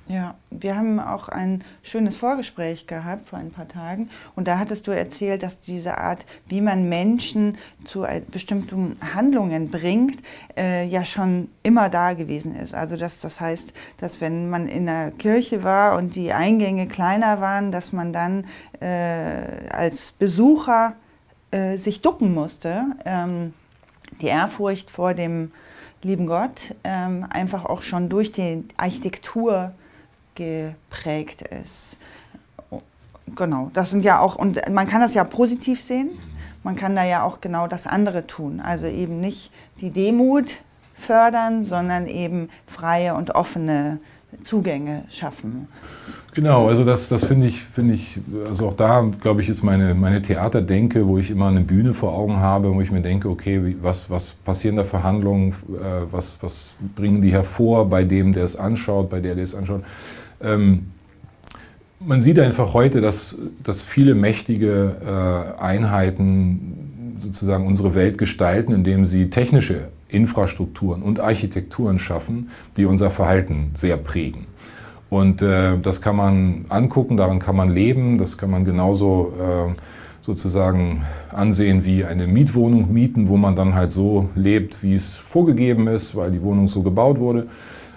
Ja, 0.08 0.36
wir 0.52 0.76
haben 0.76 1.00
auch 1.00 1.30
ein 1.30 1.64
schönes 1.82 2.16
Vorgespräch 2.16 2.86
gehabt 2.86 3.28
vor 3.28 3.40
ein 3.40 3.50
paar 3.50 3.68
Tagen 3.68 4.12
und 4.36 4.48
da 4.48 4.60
hattest 4.60 4.86
du 4.86 4.92
erzählt, 4.92 5.42
dass 5.42 5.62
diese 5.62 5.98
Art, 5.98 6.28
wie 6.48 6.62
man 6.62 6.88
Menschen 6.88 7.58
zu 7.86 8.06
bestimmten 8.30 8.98
Handlungen 9.16 9.72
bringt, 9.72 10.20
äh, 10.56 10.86
ja 10.86 11.04
schon 11.04 11.50
immer 11.64 11.90
da 11.90 12.14
gewesen 12.14 12.56
ist. 12.56 12.76
Also 12.76 12.98
dass, 12.98 13.20
das 13.20 13.42
heißt, 13.42 13.74
dass 13.98 14.22
wenn 14.22 14.48
man 14.48 14.68
in 14.68 14.86
der 14.86 15.10
Kirche 15.10 15.64
war 15.64 15.98
und 15.98 16.16
die 16.16 16.34
Eingänge 16.34 16.86
kleiner 16.86 17.42
waren, 17.42 17.72
dass 17.72 17.92
man 17.92 18.14
dann 18.14 18.46
äh, 18.82 19.70
als 19.72 20.12
Besucher 20.12 20.94
äh, 21.50 21.78
sich 21.78 22.04
ducken 22.04 22.32
musste. 22.32 22.84
Ähm, 23.06 23.56
die 24.22 24.28
Ehrfurcht 24.28 24.92
vor 24.92 25.16
dem 25.16 25.52
lieben 26.06 26.28
Gott 26.28 26.76
ähm, 26.84 27.26
einfach 27.32 27.66
auch 27.66 27.82
schon 27.82 28.10
durch 28.10 28.32
die 28.32 28.64
Architektur 28.78 29.72
geprägt 30.36 31.42
ist. 31.42 31.98
Genau, 33.36 33.72
das 33.74 33.90
sind 33.90 34.06
ja 34.06 34.20
auch, 34.20 34.36
und 34.36 34.62
man 34.70 34.88
kann 34.88 35.02
das 35.02 35.16
ja 35.16 35.24
positiv 35.24 35.82
sehen, 35.82 36.12
man 36.62 36.76
kann 36.76 36.96
da 36.96 37.04
ja 37.04 37.24
auch 37.24 37.42
genau 37.42 37.68
das 37.68 37.88
andere 37.88 38.28
tun. 38.28 38.60
Also 38.60 38.86
eben 38.86 39.20
nicht 39.20 39.52
die 39.82 39.90
Demut 39.90 40.62
fördern, 40.94 41.66
sondern 41.66 42.06
eben 42.06 42.50
freie 42.68 43.16
und 43.16 43.34
offene 43.34 44.00
Zugänge 44.44 45.04
schaffen. 45.10 45.68
Genau, 46.34 46.68
also 46.68 46.84
das, 46.84 47.08
das 47.08 47.24
finde 47.24 47.48
ich, 47.48 47.62
finde 47.62 47.94
ich, 47.94 48.20
also 48.48 48.68
auch 48.68 48.74
da, 48.74 49.10
glaube 49.22 49.42
ich, 49.42 49.48
ist 49.48 49.64
meine, 49.64 49.94
meine 49.94 50.22
Theaterdenke, 50.22 51.08
wo 51.08 51.18
ich 51.18 51.32
immer 51.32 51.48
eine 51.48 51.62
Bühne 51.62 51.94
vor 51.94 52.14
Augen 52.14 52.38
habe, 52.38 52.74
wo 52.74 52.82
ich 52.82 52.92
mir 52.92 53.02
denke, 53.02 53.30
okay, 53.30 53.78
was, 53.82 54.10
was 54.10 54.32
passieren 54.32 54.76
da 54.76 54.84
Verhandlungen, 54.84 55.52
äh, 55.52 56.12
was, 56.12 56.40
was 56.42 56.76
bringen 56.96 57.22
die 57.22 57.32
hervor 57.32 57.88
bei 57.88 58.04
dem, 58.04 58.34
der 58.34 58.44
es 58.44 58.58
anschaut, 58.58 59.10
bei 59.10 59.22
der, 59.22 59.36
der 59.36 59.46
es 59.46 59.56
anschaut. 59.56 59.84
Ähm, 60.42 60.88
man 62.00 62.22
sieht 62.22 62.38
einfach 62.40 62.74
heute, 62.74 63.00
dass, 63.00 63.38
dass 63.64 63.82
viele 63.82 64.14
mächtige 64.14 65.56
äh, 65.58 65.62
Einheiten 65.62 67.16
sozusagen 67.18 67.66
unsere 67.66 67.96
Welt 67.96 68.18
gestalten, 68.18 68.74
indem 68.74 69.06
sie 69.06 69.30
technische 69.30 69.88
Infrastrukturen 70.16 71.02
und 71.02 71.20
Architekturen 71.20 72.00
schaffen, 72.00 72.50
die 72.78 72.86
unser 72.86 73.10
Verhalten 73.10 73.72
sehr 73.76 73.98
prägen. 73.98 74.48
Und 75.10 75.42
äh, 75.42 75.78
das 75.78 76.02
kann 76.02 76.16
man 76.16 76.66
angucken, 76.70 77.18
daran 77.18 77.40
kann 77.40 77.56
man 77.56 77.70
leben, 77.70 78.18
das 78.18 78.38
kann 78.38 78.50
man 78.50 78.66
genauso 78.66 79.34
äh, 79.40 79.74
sozusagen 80.22 81.04
ansehen 81.32 81.86
wie 81.86 82.04
eine 82.04 82.26
Mietwohnung 82.26 82.92
mieten, 82.92 83.30
wo 83.30 83.38
man 83.38 83.56
dann 83.56 83.76
halt 83.76 83.92
so 83.92 84.30
lebt, 84.36 84.82
wie 84.82 84.96
es 84.96 85.16
vorgegeben 85.16 85.88
ist, 85.88 86.16
weil 86.16 86.32
die 86.32 86.42
Wohnung 86.42 86.68
so 86.68 86.82
gebaut 86.82 87.20
wurde. 87.20 87.48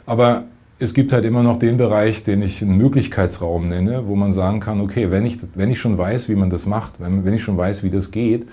Aber 0.05 0.45
es 0.79 0.95
gibt 0.95 1.13
halt 1.13 1.25
immer 1.25 1.43
noch 1.43 1.57
den 1.57 1.77
Bereich, 1.77 2.23
den 2.23 2.43
ich 2.43 2.63
einen 2.63 2.77
Möglichkeitsraum 2.77 3.69
nenne, 3.69 4.07
wo 4.07 4.15
man 4.15 4.31
sagen 4.31 4.61
kann, 4.61 4.81
okay, 4.81 5.11
wenn 5.11 5.25
ich, 5.25 5.39
wenn 5.55 5.71
ich 5.71 5.81
schon 5.81 5.97
weiß, 5.97 6.29
wie 6.29 6.37
man 6.37 6.51
das 6.51 6.67
macht, 6.67 6.95
wenn, 6.99 7.25
wenn 7.25 7.35
ich 7.35 7.43
schon 7.43 7.57
weiß, 7.57 7.83
wie 7.83 7.91
das 7.91 8.11
geht, 8.11 8.47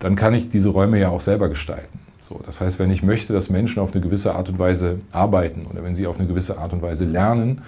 dann 0.00 0.16
kann 0.16 0.34
ich 0.34 0.48
diese 0.48 0.68
Räume 0.68 0.98
ja 0.98 1.08
auch 1.08 1.20
selber 1.20 1.48
gestalten. 1.48 2.03
So, 2.34 2.40
das 2.44 2.60
heißt, 2.60 2.80
wenn 2.80 2.90
ich 2.90 3.04
möchte, 3.04 3.32
dass 3.32 3.48
Menschen 3.48 3.80
auf 3.80 3.92
eine 3.92 4.00
gewisse 4.00 4.34
Art 4.34 4.48
und 4.48 4.58
Weise 4.58 4.98
arbeiten 5.12 5.66
oder 5.70 5.84
wenn 5.84 5.94
sie 5.94 6.06
auf 6.08 6.18
eine 6.18 6.26
gewisse 6.26 6.58
Art 6.58 6.72
und 6.72 6.82
Weise 6.82 7.04
lernen, 7.04 7.62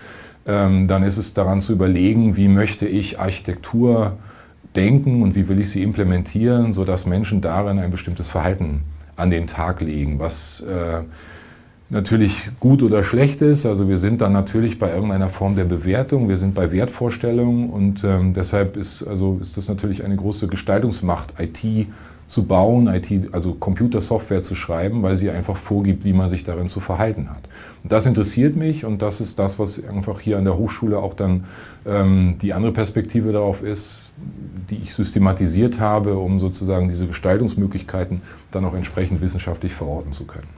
ähm, 0.44 0.88
dann 0.88 1.04
ist 1.04 1.18
es 1.18 1.34
daran 1.34 1.60
zu 1.60 1.72
überlegen, 1.72 2.36
wie 2.36 2.48
möchte 2.48 2.86
ich 2.86 3.20
Architektur 3.20 4.14
denken 4.74 5.22
und 5.22 5.36
wie 5.36 5.48
will 5.48 5.60
ich 5.60 5.70
sie 5.70 5.82
implementieren, 5.82 6.72
sodass 6.72 7.06
Menschen 7.06 7.40
darin 7.40 7.78
ein 7.78 7.92
bestimmtes 7.92 8.28
Verhalten 8.28 8.82
an 9.14 9.30
den 9.30 9.46
Tag 9.46 9.80
legen, 9.80 10.18
was 10.18 10.60
äh, 10.60 11.02
natürlich 11.88 12.50
gut 12.58 12.82
oder 12.82 13.04
schlecht 13.04 13.42
ist. 13.42 13.66
Also 13.66 13.88
wir 13.88 13.98
sind 13.98 14.20
dann 14.20 14.32
natürlich 14.32 14.80
bei 14.80 14.92
irgendeiner 14.92 15.28
Form 15.28 15.54
der 15.54 15.64
Bewertung, 15.64 16.28
wir 16.28 16.36
sind 16.36 16.54
bei 16.54 16.72
Wertvorstellungen 16.72 17.70
und 17.70 18.02
ähm, 18.02 18.34
deshalb 18.34 18.76
ist, 18.76 19.04
also 19.04 19.38
ist 19.40 19.56
das 19.56 19.68
natürlich 19.68 20.04
eine 20.04 20.16
große 20.16 20.48
Gestaltungsmacht, 20.48 21.34
IT 21.38 21.86
zu 22.26 22.44
bauen, 22.44 22.88
IT, 22.88 23.32
also 23.32 23.54
Computersoftware 23.54 24.42
zu 24.42 24.54
schreiben, 24.54 25.02
weil 25.02 25.16
sie 25.16 25.30
einfach 25.30 25.56
vorgibt, 25.56 26.04
wie 26.04 26.12
man 26.12 26.28
sich 26.28 26.44
darin 26.44 26.68
zu 26.68 26.80
verhalten 26.80 27.30
hat. 27.30 27.48
Und 27.82 27.92
das 27.92 28.06
interessiert 28.06 28.56
mich 28.56 28.84
und 28.84 29.00
das 29.02 29.20
ist 29.20 29.38
das, 29.38 29.58
was 29.58 29.84
einfach 29.84 30.20
hier 30.20 30.38
an 30.38 30.44
der 30.44 30.58
Hochschule 30.58 30.98
auch 30.98 31.14
dann 31.14 31.44
ähm, 31.86 32.36
die 32.42 32.52
andere 32.52 32.72
Perspektive 32.72 33.32
darauf 33.32 33.62
ist, 33.62 34.10
die 34.70 34.76
ich 34.76 34.94
systematisiert 34.94 35.78
habe, 35.78 36.16
um 36.16 36.40
sozusagen 36.40 36.88
diese 36.88 37.06
Gestaltungsmöglichkeiten 37.06 38.22
dann 38.50 38.64
auch 38.64 38.74
entsprechend 38.74 39.20
wissenschaftlich 39.20 39.72
verorten 39.72 40.12
zu 40.12 40.26
können. 40.26 40.48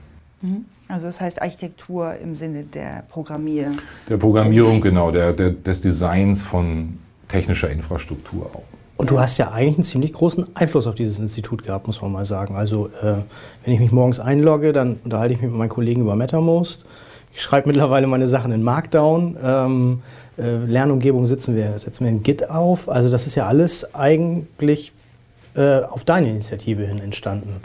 Mhm. 0.41 0.65
Also 0.87 1.05
das 1.05 1.21
heißt 1.21 1.39
Architektur 1.39 2.15
im 2.15 2.33
Sinne 2.33 2.63
der 2.63 3.03
Programmierung. 3.09 3.77
Der 4.09 4.17
Programmierung, 4.17 4.81
genau, 4.81 5.11
der, 5.11 5.33
der, 5.33 5.51
des 5.51 5.81
Designs 5.81 6.41
von 6.41 6.97
technischer 7.27 7.69
Infrastruktur 7.69 8.47
auch. 8.47 8.78
Und 8.99 9.09
du 9.11 9.17
hast 9.17 9.37
ja 9.37 9.51
eigentlich 9.51 9.77
einen 9.77 9.85
ziemlich 9.85 10.11
großen 10.11 10.57
Einfluss 10.57 10.85
auf 10.85 10.93
dieses 10.93 11.19
Institut 11.19 11.63
gehabt, 11.63 11.87
muss 11.87 12.01
man 12.01 12.11
mal 12.11 12.25
sagen. 12.25 12.57
Also 12.57 12.87
äh, 13.01 13.13
wenn 13.63 13.73
ich 13.73 13.79
mich 13.79 13.93
morgens 13.93 14.19
einlogge, 14.19 14.73
dann 14.73 14.99
unterhalte 15.05 15.33
ich 15.33 15.41
mich 15.41 15.49
mit 15.49 15.57
meinen 15.57 15.69
Kollegen 15.69 16.01
über 16.01 16.17
MetaMost. 16.17 16.85
Ich 17.33 17.41
schreibe 17.41 17.69
mittlerweile 17.69 18.07
meine 18.07 18.27
Sachen 18.27 18.51
in 18.51 18.61
Markdown. 18.61 19.37
Ähm, 19.41 20.01
äh, 20.37 20.57
Lernumgebung 20.65 21.27
setzen 21.27 21.55
wir, 21.55 21.79
setzen 21.79 22.03
wir 22.03 22.11
in 22.11 22.23
Git 22.23 22.49
auf. 22.49 22.89
Also 22.89 23.09
das 23.09 23.25
ist 23.25 23.35
ja 23.35 23.47
alles 23.47 23.95
eigentlich 23.95 24.91
äh, 25.55 25.79
auf 25.83 26.03
deine 26.03 26.31
Initiative 26.31 26.85
hin 26.85 26.99
entstanden. 26.99 27.61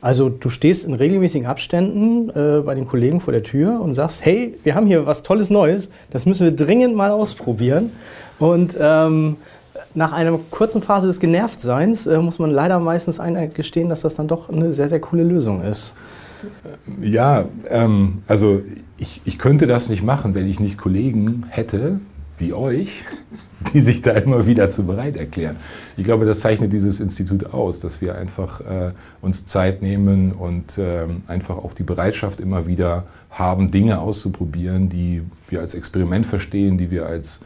Also 0.00 0.30
du 0.30 0.48
stehst 0.48 0.86
in 0.86 0.94
regelmäßigen 0.94 1.46
Abständen 1.46 2.30
äh, 2.30 2.62
bei 2.62 2.74
den 2.74 2.86
Kollegen 2.86 3.20
vor 3.20 3.34
der 3.34 3.42
Tür 3.42 3.82
und 3.82 3.92
sagst, 3.92 4.24
hey, 4.24 4.56
wir 4.64 4.76
haben 4.76 4.86
hier 4.86 5.04
was 5.04 5.24
Tolles 5.24 5.50
Neues, 5.50 5.90
das 6.10 6.24
müssen 6.24 6.46
wir 6.46 6.56
dringend 6.56 6.96
mal 6.96 7.10
ausprobieren. 7.10 7.92
Und 8.38 8.78
ähm, 8.80 9.36
nach 9.94 10.12
einer 10.12 10.38
kurzen 10.50 10.82
Phase 10.82 11.06
des 11.06 11.20
Genervtseins 11.20 12.06
äh, 12.06 12.18
muss 12.18 12.38
man 12.38 12.50
leider 12.50 12.78
meistens 12.80 13.18
eingestehen, 13.20 13.88
dass 13.88 14.02
das 14.02 14.14
dann 14.14 14.28
doch 14.28 14.48
eine 14.48 14.72
sehr, 14.72 14.88
sehr 14.88 15.00
coole 15.00 15.24
Lösung 15.24 15.62
ist. 15.62 15.94
Ja, 17.00 17.44
ähm, 17.68 18.22
also 18.26 18.62
ich, 18.96 19.20
ich 19.24 19.38
könnte 19.38 19.66
das 19.66 19.88
nicht 19.88 20.02
machen, 20.02 20.34
wenn 20.34 20.46
ich 20.46 20.60
nicht 20.60 20.78
Kollegen 20.78 21.44
hätte, 21.48 22.00
wie 22.38 22.54
euch, 22.54 23.04
die 23.74 23.80
sich 23.80 24.00
da 24.00 24.12
immer 24.12 24.46
wieder 24.46 24.70
zu 24.70 24.84
bereit 24.86 25.16
erklären. 25.16 25.56
Ich 25.96 26.04
glaube, 26.04 26.24
das 26.24 26.40
zeichnet 26.40 26.72
dieses 26.72 27.00
Institut 27.00 27.52
aus, 27.52 27.80
dass 27.80 28.00
wir 28.00 28.14
einfach 28.14 28.60
äh, 28.60 28.92
uns 29.20 29.44
Zeit 29.44 29.82
nehmen 29.82 30.32
und 30.32 30.78
äh, 30.78 31.06
einfach 31.26 31.58
auch 31.58 31.74
die 31.74 31.82
Bereitschaft 31.82 32.40
immer 32.40 32.66
wieder 32.66 33.04
haben, 33.30 33.70
Dinge 33.70 33.98
auszuprobieren, 34.00 34.88
die 34.88 35.22
wir 35.48 35.60
als 35.60 35.74
Experiment 35.74 36.26
verstehen, 36.26 36.78
die 36.78 36.90
wir 36.90 37.06
als 37.06 37.40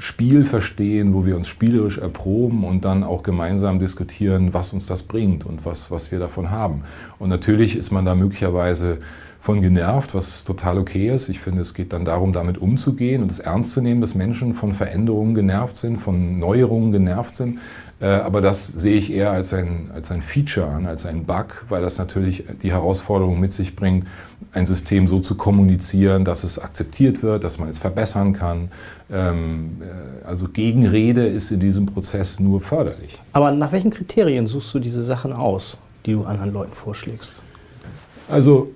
Spiel 0.00 0.44
verstehen, 0.44 1.12
wo 1.12 1.26
wir 1.26 1.34
uns 1.36 1.48
spielerisch 1.48 1.98
erproben 1.98 2.62
und 2.62 2.84
dann 2.84 3.02
auch 3.02 3.24
gemeinsam 3.24 3.80
diskutieren, 3.80 4.54
was 4.54 4.72
uns 4.72 4.86
das 4.86 5.02
bringt 5.02 5.44
und 5.44 5.66
was, 5.66 5.90
was 5.90 6.12
wir 6.12 6.20
davon 6.20 6.52
haben. 6.52 6.82
Und 7.18 7.30
natürlich 7.30 7.76
ist 7.76 7.90
man 7.90 8.04
da 8.04 8.14
möglicherweise 8.14 9.00
von 9.40 9.60
genervt, 9.60 10.14
was 10.14 10.44
total 10.44 10.78
okay 10.78 11.12
ist. 11.12 11.28
Ich 11.28 11.40
finde, 11.40 11.62
es 11.62 11.74
geht 11.74 11.92
dann 11.92 12.04
darum, 12.04 12.32
damit 12.32 12.58
umzugehen 12.58 13.22
und 13.22 13.30
es 13.30 13.40
ernst 13.40 13.72
zu 13.72 13.80
nehmen, 13.80 14.00
dass 14.00 14.14
Menschen 14.14 14.54
von 14.54 14.72
Veränderungen 14.72 15.34
genervt 15.34 15.76
sind, 15.76 15.96
von 15.96 16.38
Neuerungen 16.38 16.92
genervt 16.92 17.34
sind. 17.34 17.58
Äh, 18.00 18.06
aber 18.06 18.40
das 18.40 18.66
sehe 18.66 18.96
ich 18.96 19.12
eher 19.12 19.32
als 19.32 19.52
ein, 19.52 19.90
als 19.92 20.10
ein 20.12 20.22
Feature 20.22 20.66
an, 20.68 20.86
als 20.86 21.04
ein 21.04 21.24
Bug, 21.24 21.64
weil 21.68 21.82
das 21.82 21.98
natürlich 21.98 22.44
die 22.62 22.70
Herausforderung 22.70 23.40
mit 23.40 23.52
sich 23.52 23.74
bringt, 23.74 24.06
ein 24.52 24.66
System 24.66 25.08
so 25.08 25.18
zu 25.18 25.34
kommunizieren, 25.34 26.24
dass 26.24 26.44
es 26.44 26.58
akzeptiert 26.58 27.22
wird, 27.22 27.44
dass 27.44 27.58
man 27.58 27.68
es 27.68 27.78
verbessern 27.78 28.32
kann. 28.32 28.70
Ähm, 29.10 29.78
äh, 29.80 30.26
also 30.26 30.48
Gegenrede 30.48 31.26
ist 31.26 31.50
in 31.50 31.60
diesem 31.60 31.86
Prozess 31.86 32.38
nur 32.38 32.60
förderlich. 32.60 33.18
Aber 33.32 33.50
nach 33.50 33.72
welchen 33.72 33.90
Kriterien 33.90 34.46
suchst 34.46 34.72
du 34.74 34.78
diese 34.78 35.02
Sachen 35.02 35.32
aus, 35.32 35.78
die 36.06 36.12
du 36.12 36.24
anderen 36.24 36.52
Leuten 36.52 36.72
vorschlägst? 36.72 37.42
Also 38.28 38.70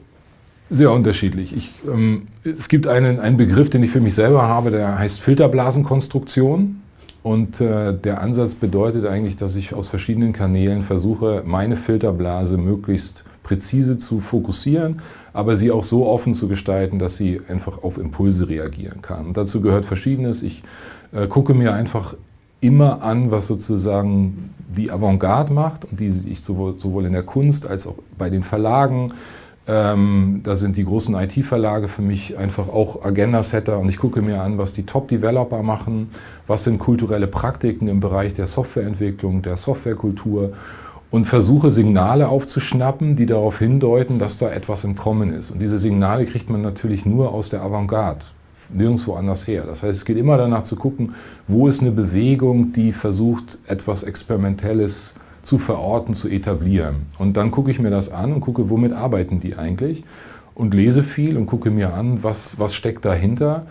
sehr 0.69 0.91
unterschiedlich. 0.91 1.57
Ich, 1.57 1.71
ähm, 1.87 2.27
es 2.45 2.69
gibt 2.69 2.89
einen, 2.89 3.21
einen 3.21 3.37
Begriff, 3.37 3.71
den 3.71 3.83
ich 3.83 3.91
für 3.91 4.01
mich 4.01 4.15
selber 4.15 4.43
habe, 4.49 4.71
der 4.71 4.99
heißt 4.99 5.21
Filterblasenkonstruktion. 5.21 6.82
Und 7.23 7.61
äh, 7.61 7.97
der 7.97 8.21
Ansatz 8.21 8.55
bedeutet 8.55 9.07
eigentlich, 9.07 9.37
dass 9.37 9.55
ich 9.55 9.75
aus 9.75 9.89
verschiedenen 9.89 10.33
Kanälen 10.33 10.83
versuche, 10.83 11.43
meine 11.47 11.77
Filterblase 11.77 12.57
möglichst 12.57 13.25
präzise 13.43 13.99
zu 13.99 14.21
fokussieren, 14.21 15.01
aber 15.33 15.57
sie 15.57 15.71
auch 15.71 15.83
so 15.83 16.07
offen 16.07 16.35
zu 16.35 16.49
gestalten, 16.49 16.99
dass 16.99 17.17
sie 17.17 17.41
einfach 17.49 17.83
auf 17.83 17.99
Impulse 17.99 18.49
reagieren 18.49 19.03
kann. 19.03 19.27
Und 19.27 19.37
dazu 19.37 19.61
gehört 19.61 19.85
Verschiedenes. 19.85 20.43
Ich 20.43 20.63
äh, 21.13 21.27
gucke 21.27 21.55
mir 21.55 21.75
einfach 21.75 22.15
immer 22.61 23.03
an, 23.03 23.31
was 23.31 23.49
sozusagen 23.49 24.55
die 24.77 24.91
Avantgarde 24.91 25.53
macht 25.53 25.85
und 25.85 26.01
die 26.01 26.13
ich 26.27 26.41
sowohl, 26.41 26.79
sowohl 26.79 27.05
in 27.07 27.13
der 27.13 27.25
Kunst 27.25 27.67
als 27.67 27.87
auch 27.87 27.97
bei 28.17 28.31
den 28.31 28.43
Verlagen 28.43 29.13
ähm, 29.67 30.41
da 30.43 30.57
sind 30.57 30.77
die 30.77 30.85
großen 30.85 31.15
IT-Verlage 31.15 31.87
für 31.87 32.03
mich 32.03 32.37
einfach 32.37 32.69
auch 32.69 33.05
Agenda-Setter 33.05 33.79
und 33.79 33.89
ich 33.89 33.99
gucke 33.99 34.21
mir 34.21 34.43
an, 34.43 34.59
was 34.59 34.73
die 34.73 34.85
Top-Developer 34.85 35.63
machen, 35.63 36.11
was 36.49 36.65
sind 36.65 36.79
kulturelle 36.79 37.29
Praktiken 37.29 37.87
im 37.87 38.01
Bereich 38.01 38.35
der 38.35 38.47
Softwareentwicklung, 38.47 39.43
der 39.43 39.57
Softwarekultur 39.57 40.53
und 41.13 41.27
versuche 41.27 41.71
Signale 41.71 42.29
aufzuschnappen, 42.29 43.15
die 43.15 43.27
darauf 43.27 43.61
hindeuten, 43.61 44.19
dass 44.19 44.39
da 44.39 44.51
etwas 44.51 44.83
im 44.83 44.97
Kommen 44.97 45.31
ist. 45.31 45.53
Und 45.53 45.61
diese 45.61 45.79
Signale 45.79 46.25
kriegt 46.25 46.51
man 46.51 46.63
natürlich 46.63 47.07
nur 47.07 47.33
aus 47.33 47.51
der 47.51 47.63
Avantgarde, 47.63 48.25
nirgendwo 48.73 49.15
anders 49.15 49.47
her. 49.47 49.65
Das 49.65 49.85
heißt, 49.85 49.99
es 50.01 50.05
geht 50.05 50.17
immer 50.17 50.39
danach 50.39 50.65
zu 50.65 50.75
gucken, 50.75 51.15
wo 51.47 51.69
ist 51.69 51.83
eine 51.83 51.93
Bewegung, 51.93 52.73
die 52.73 52.93
versucht, 52.93 53.59
etwas 53.69 54.03
Experimentelles 54.03 55.15
zu 55.43 55.59
verorten, 55.59 56.15
zu 56.15 56.29
etablieren. 56.29 57.07
Und 57.19 57.37
dann 57.37 57.51
gucke 57.51 57.71
ich 57.71 57.79
mir 57.79 57.91
das 57.91 58.11
an 58.11 58.33
und 58.33 58.41
gucke, 58.41 58.71
womit 58.71 58.93
arbeiten 58.93 59.41
die 59.41 59.57
eigentlich 59.57 60.05
und 60.55 60.75
lese 60.75 61.03
viel 61.03 61.37
und 61.37 61.47
gucke 61.47 61.71
mir 61.71 61.95
an, 61.95 62.23
was, 62.23 62.59
was 62.59 62.75
steckt 62.75 63.05
dahinter 63.05 63.67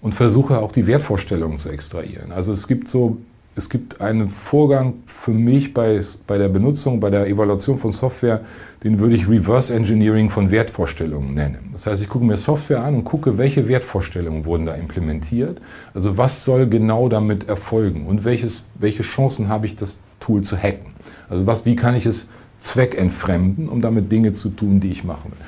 und 0.00 0.14
versuche 0.14 0.58
auch 0.58 0.72
die 0.72 0.86
Wertvorstellungen 0.86 1.58
zu 1.58 1.70
extrahieren. 1.70 2.32
Also 2.32 2.52
es 2.52 2.66
gibt 2.66 2.88
so, 2.88 3.18
es 3.54 3.68
gibt 3.68 4.00
einen 4.00 4.30
Vorgang 4.30 4.94
für 5.04 5.32
mich 5.32 5.74
bei, 5.74 6.00
bei 6.26 6.38
der 6.38 6.48
Benutzung, 6.48 7.00
bei 7.00 7.10
der 7.10 7.26
Evaluation 7.26 7.76
von 7.76 7.92
Software, 7.92 8.40
den 8.82 8.98
würde 8.98 9.14
ich 9.14 9.28
Reverse 9.28 9.74
Engineering 9.74 10.30
von 10.30 10.50
Wertvorstellungen 10.50 11.34
nennen. 11.34 11.70
Das 11.72 11.86
heißt, 11.86 12.02
ich 12.02 12.08
gucke 12.08 12.24
mir 12.24 12.36
Software 12.36 12.82
an 12.82 12.94
und 12.94 13.04
gucke, 13.04 13.36
welche 13.36 13.68
Wertvorstellungen 13.68 14.46
wurden 14.46 14.66
da 14.66 14.74
implementiert. 14.74 15.60
Also 15.92 16.16
was 16.16 16.44
soll 16.44 16.66
genau 16.66 17.08
damit 17.08 17.48
erfolgen 17.48 18.06
und 18.06 18.24
welches, 18.24 18.66
welche 18.76 19.02
Chancen 19.02 19.48
habe 19.48 19.66
ich, 19.66 19.76
das 19.76 20.00
Tool 20.18 20.40
zu 20.42 20.56
hacken. 20.56 20.92
Also 21.28 21.46
was, 21.46 21.66
wie 21.66 21.76
kann 21.76 21.94
ich 21.94 22.06
es 22.06 22.30
zweckentfremden, 22.58 23.68
um 23.68 23.80
damit 23.80 24.10
Dinge 24.10 24.32
zu 24.32 24.48
tun, 24.48 24.80
die 24.80 24.90
ich 24.90 25.04
machen 25.04 25.32
will. 25.32 25.38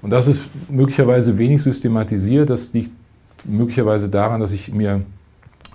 Und 0.00 0.10
das 0.10 0.26
ist 0.26 0.42
möglicherweise 0.68 1.38
wenig 1.38 1.62
systematisiert. 1.62 2.50
Das 2.50 2.72
liegt 2.72 2.90
möglicherweise 3.44 4.08
daran, 4.08 4.40
dass 4.40 4.52
ich 4.52 4.72
mir 4.72 5.02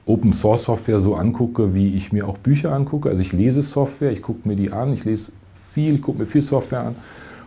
Open 0.08 0.34
Source 0.34 0.64
Software 0.64 1.00
so 1.00 1.16
angucke, 1.16 1.76
wie 1.76 1.96
ich 1.96 2.12
mir 2.12 2.28
auch 2.28 2.38
Bücher 2.38 2.72
angucke. 2.74 3.10
Also 3.10 3.22
ich 3.22 3.34
lese 3.34 3.62
Software, 3.62 4.12
ich 4.12 4.22
gucke 4.22 4.48
mir 4.48 4.56
die 4.56 4.72
an, 4.72 4.94
ich 4.94 5.06
lese 5.06 5.34
viel, 5.74 5.96
ich 5.96 6.02
gucke 6.02 6.20
mir 6.20 6.26
viel 6.26 6.42
Software 6.42 6.86
an 6.86 6.96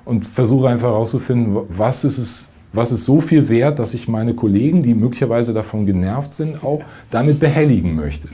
und 0.05 0.27
versuche 0.27 0.69
einfach 0.69 0.89
herauszufinden, 0.89 1.57
was 1.69 2.05
ist 2.05 2.19
es, 2.19 2.47
was 2.73 2.93
ist 2.93 3.05
so 3.05 3.21
viel 3.21 3.49
wert, 3.49 3.79
dass 3.79 3.95
ich 3.95 4.09
meine 4.09 4.35
Kollegen, 4.35 4.83
die 4.83 4.95
möglicherweise 4.95 5.53
davon 5.53 5.87
genervt 5.87 6.33
sind, 6.33 6.63
auch 6.63 6.83
damit 7.11 7.41
behelligen 7.41 7.95
möchte. 7.95 8.29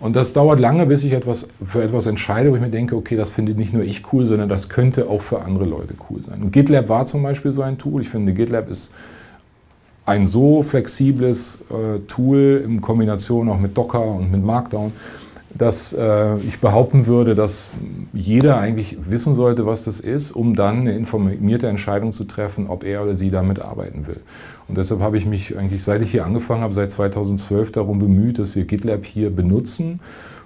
Und 0.00 0.14
das 0.14 0.32
dauert 0.32 0.60
lange, 0.60 0.86
bis 0.86 1.02
ich 1.04 1.12
etwas, 1.12 1.48
für 1.64 1.82
etwas 1.82 2.06
entscheide, 2.06 2.50
wo 2.50 2.56
ich 2.56 2.60
mir 2.60 2.70
denke, 2.70 2.96
okay, 2.96 3.16
das 3.16 3.30
finde 3.30 3.54
nicht 3.54 3.72
nur 3.72 3.82
ich 3.82 4.12
cool, 4.12 4.26
sondern 4.26 4.48
das 4.48 4.68
könnte 4.68 5.08
auch 5.08 5.22
für 5.22 5.42
andere 5.42 5.64
Leute 5.64 5.94
cool 6.08 6.20
sein. 6.22 6.42
Und 6.42 6.52
GitLab 6.52 6.88
war 6.88 7.06
zum 7.06 7.22
Beispiel 7.22 7.52
so 7.52 7.62
ein 7.62 7.78
Tool. 7.78 8.02
Ich 8.02 8.08
finde, 8.08 8.32
GitLab 8.32 8.68
ist 8.68 8.92
ein 10.08 10.26
so 10.26 10.62
flexibles 10.62 11.58
äh, 11.70 11.98
Tool 12.08 12.62
in 12.64 12.80
Kombination 12.80 13.48
auch 13.48 13.58
mit 13.58 13.76
Docker 13.76 14.04
und 14.04 14.32
mit 14.32 14.42
Markdown, 14.42 14.92
dass 15.54 15.92
äh, 15.92 16.38
ich 16.38 16.60
behaupten 16.60 17.06
würde, 17.06 17.34
dass 17.34 17.68
jeder 18.14 18.58
eigentlich 18.58 18.96
wissen 19.08 19.34
sollte, 19.34 19.66
was 19.66 19.84
das 19.84 20.00
ist, 20.00 20.32
um 20.32 20.54
dann 20.54 20.80
eine 20.80 20.92
informierte 20.94 21.68
Entscheidung 21.68 22.12
zu 22.12 22.24
treffen, 22.24 22.68
ob 22.68 22.84
er 22.84 23.02
oder 23.02 23.14
sie 23.14 23.30
damit 23.30 23.60
arbeiten 23.60 24.06
will. 24.06 24.20
Und 24.66 24.78
deshalb 24.78 25.00
habe 25.00 25.18
ich 25.18 25.26
mich 25.26 25.56
eigentlich, 25.56 25.84
seit 25.84 26.02
ich 26.02 26.10
hier 26.10 26.24
angefangen 26.24 26.62
habe, 26.62 26.74
seit 26.74 26.90
2012 26.90 27.72
darum 27.72 27.98
bemüht, 27.98 28.38
dass 28.38 28.54
wir 28.54 28.64
GitLab 28.64 29.04
hier 29.04 29.30
benutzen. 29.30 30.00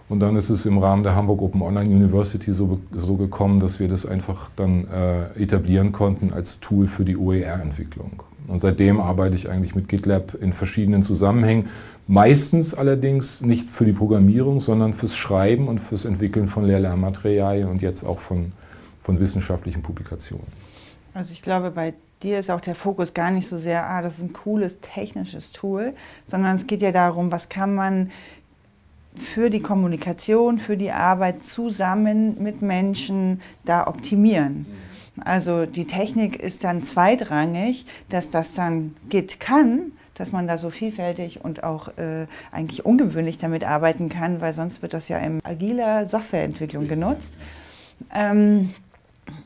Und 0.08 0.20
dann 0.20 0.36
ist 0.36 0.50
es 0.50 0.66
im 0.66 0.78
Rahmen 0.78 1.04
der 1.04 1.14
Hamburg 1.14 1.40
Open 1.40 1.62
Online 1.62 1.88
University 1.88 2.52
so, 2.52 2.80
so 2.94 3.14
gekommen, 3.14 3.60
dass 3.60 3.80
wir 3.80 3.88
das 3.88 4.06
einfach 4.06 4.50
dann 4.56 4.86
äh, 4.88 5.42
etablieren 5.42 5.92
konnten 5.92 6.32
als 6.32 6.60
Tool 6.60 6.86
für 6.86 7.04
die 7.04 7.16
OER-Entwicklung. 7.16 8.22
Und 8.48 8.58
seitdem 8.58 9.00
arbeite 9.00 9.36
ich 9.36 9.48
eigentlich 9.48 9.74
mit 9.74 9.88
GitLab 9.88 10.34
in 10.34 10.52
verschiedenen 10.52 11.02
Zusammenhängen. 11.02 11.68
Meistens 12.08 12.74
allerdings 12.74 13.40
nicht 13.40 13.70
für 13.70 13.84
die 13.84 13.92
Programmierung, 13.92 14.60
sondern 14.60 14.92
fürs 14.92 15.16
Schreiben 15.16 15.68
und 15.68 15.78
fürs 15.78 16.04
Entwickeln 16.04 16.48
von 16.48 16.64
Lehr-Lernmaterialien 16.64 17.68
und 17.68 17.80
jetzt 17.80 18.04
auch 18.04 18.18
von, 18.18 18.52
von 19.02 19.20
wissenschaftlichen 19.20 19.82
Publikationen. 19.82 20.46
Also 21.14 21.32
ich 21.32 21.42
glaube, 21.42 21.70
bei 21.70 21.94
dir 22.22 22.38
ist 22.38 22.50
auch 22.50 22.60
der 22.60 22.74
Fokus 22.74 23.14
gar 23.14 23.30
nicht 23.30 23.48
so 23.48 23.56
sehr, 23.56 23.88
ah, 23.88 24.02
das 24.02 24.18
ist 24.18 24.24
ein 24.24 24.32
cooles 24.32 24.78
technisches 24.80 25.52
Tool, 25.52 25.94
sondern 26.26 26.56
es 26.56 26.66
geht 26.66 26.82
ja 26.82 26.92
darum, 26.92 27.30
was 27.30 27.48
kann 27.48 27.74
man 27.74 28.10
für 29.14 29.50
die 29.50 29.60
Kommunikation, 29.60 30.58
für 30.58 30.76
die 30.76 30.90
Arbeit 30.90 31.44
zusammen 31.44 32.42
mit 32.42 32.62
Menschen 32.62 33.40
da 33.64 33.86
optimieren. 33.86 34.66
Also 35.20 35.66
die 35.66 35.86
Technik 35.86 36.36
ist 36.36 36.64
dann 36.64 36.82
zweitrangig, 36.82 37.84
dass 38.08 38.30
das 38.30 38.54
dann 38.54 38.94
Git 39.08 39.40
kann, 39.40 39.92
dass 40.14 40.32
man 40.32 40.46
da 40.46 40.58
so 40.58 40.70
vielfältig 40.70 41.44
und 41.44 41.64
auch 41.64 41.88
äh, 41.98 42.26
eigentlich 42.50 42.84
ungewöhnlich 42.86 43.38
damit 43.38 43.64
arbeiten 43.64 44.08
kann, 44.08 44.40
weil 44.40 44.52
sonst 44.52 44.82
wird 44.82 44.94
das 44.94 45.08
ja 45.08 45.18
in 45.18 45.44
agiler 45.44 46.06
Softwareentwicklung 46.06 46.88
genutzt. 46.88 47.36
Ähm, 48.14 48.74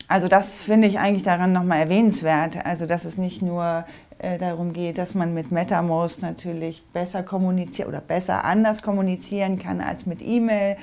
also 0.08 0.28
das 0.28 0.56
finde 0.56 0.86
ich 0.86 0.98
eigentlich 0.98 1.22
daran 1.22 1.52
nochmal 1.52 1.80
erwähnenswert. 1.80 2.64
Also 2.64 2.86
dass 2.86 3.04
es 3.04 3.18
nicht 3.18 3.42
nur 3.42 3.84
äh, 4.18 4.38
darum 4.38 4.72
geht, 4.72 4.98
dass 4.98 5.14
man 5.14 5.34
mit 5.34 5.52
MetaMost 5.52 6.22
natürlich 6.22 6.82
besser 6.92 7.22
kommuniziert 7.22 7.88
oder 7.88 8.00
besser 8.00 8.44
anders 8.44 8.82
kommunizieren 8.82 9.58
kann 9.58 9.80
als 9.80 10.06
mit 10.06 10.22
E-Mail. 10.22 10.76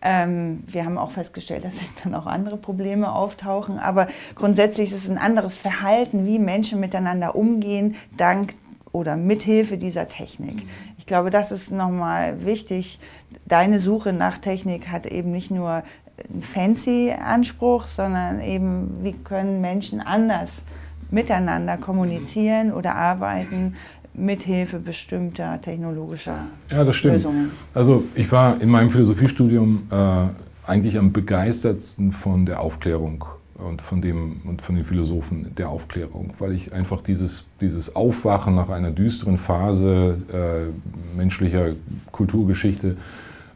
Ähm, 0.00 0.62
wir 0.66 0.84
haben 0.84 0.98
auch 0.98 1.10
festgestellt, 1.10 1.64
dass 1.64 1.74
dann 2.04 2.14
auch 2.14 2.26
andere 2.26 2.56
Probleme 2.56 3.12
auftauchen. 3.12 3.78
Aber 3.78 4.06
grundsätzlich 4.34 4.92
ist 4.92 5.04
es 5.04 5.10
ein 5.10 5.18
anderes 5.18 5.56
Verhalten, 5.56 6.26
wie 6.26 6.38
Menschen 6.38 6.80
miteinander 6.80 7.34
umgehen, 7.34 7.96
dank 8.16 8.54
oder 8.92 9.16
mithilfe 9.16 9.76
dieser 9.76 10.08
Technik. 10.08 10.66
Ich 10.96 11.06
glaube, 11.06 11.30
das 11.30 11.52
ist 11.52 11.70
nochmal 11.70 12.44
wichtig. 12.44 12.98
Deine 13.46 13.80
Suche 13.80 14.12
nach 14.12 14.38
Technik 14.38 14.88
hat 14.88 15.06
eben 15.06 15.30
nicht 15.30 15.50
nur 15.50 15.82
einen 16.30 16.42
fancy 16.42 17.12
Anspruch, 17.12 17.86
sondern 17.86 18.40
eben, 18.40 18.98
wie 19.02 19.12
können 19.12 19.60
Menschen 19.60 20.00
anders 20.00 20.64
miteinander 21.10 21.76
kommunizieren 21.76 22.72
oder 22.72 22.94
arbeiten 22.96 23.74
mithilfe 24.18 24.78
bestimmter 24.78 25.60
technologischer 25.60 26.46
ja, 26.70 26.84
das 26.84 26.96
stimmt. 26.96 27.14
Lösungen. 27.14 27.50
Also 27.74 28.04
ich 28.14 28.30
war 28.32 28.60
in 28.60 28.68
meinem 28.68 28.90
Philosophiestudium 28.90 29.86
äh, 29.90 30.68
eigentlich 30.68 30.98
am 30.98 31.12
begeistertsten 31.12 32.12
von 32.12 32.44
der 32.46 32.60
Aufklärung 32.60 33.24
und 33.54 33.82
von, 33.82 34.00
dem, 34.00 34.40
und 34.44 34.62
von 34.62 34.76
den 34.76 34.84
Philosophen 34.84 35.54
der 35.56 35.68
Aufklärung, 35.68 36.32
weil 36.38 36.52
ich 36.52 36.72
einfach 36.72 37.02
dieses, 37.02 37.46
dieses 37.60 37.96
Aufwachen 37.96 38.54
nach 38.54 38.68
einer 38.68 38.90
düsteren 38.90 39.36
Phase 39.36 40.18
äh, 40.32 41.16
menschlicher 41.16 41.72
Kulturgeschichte 42.12 42.96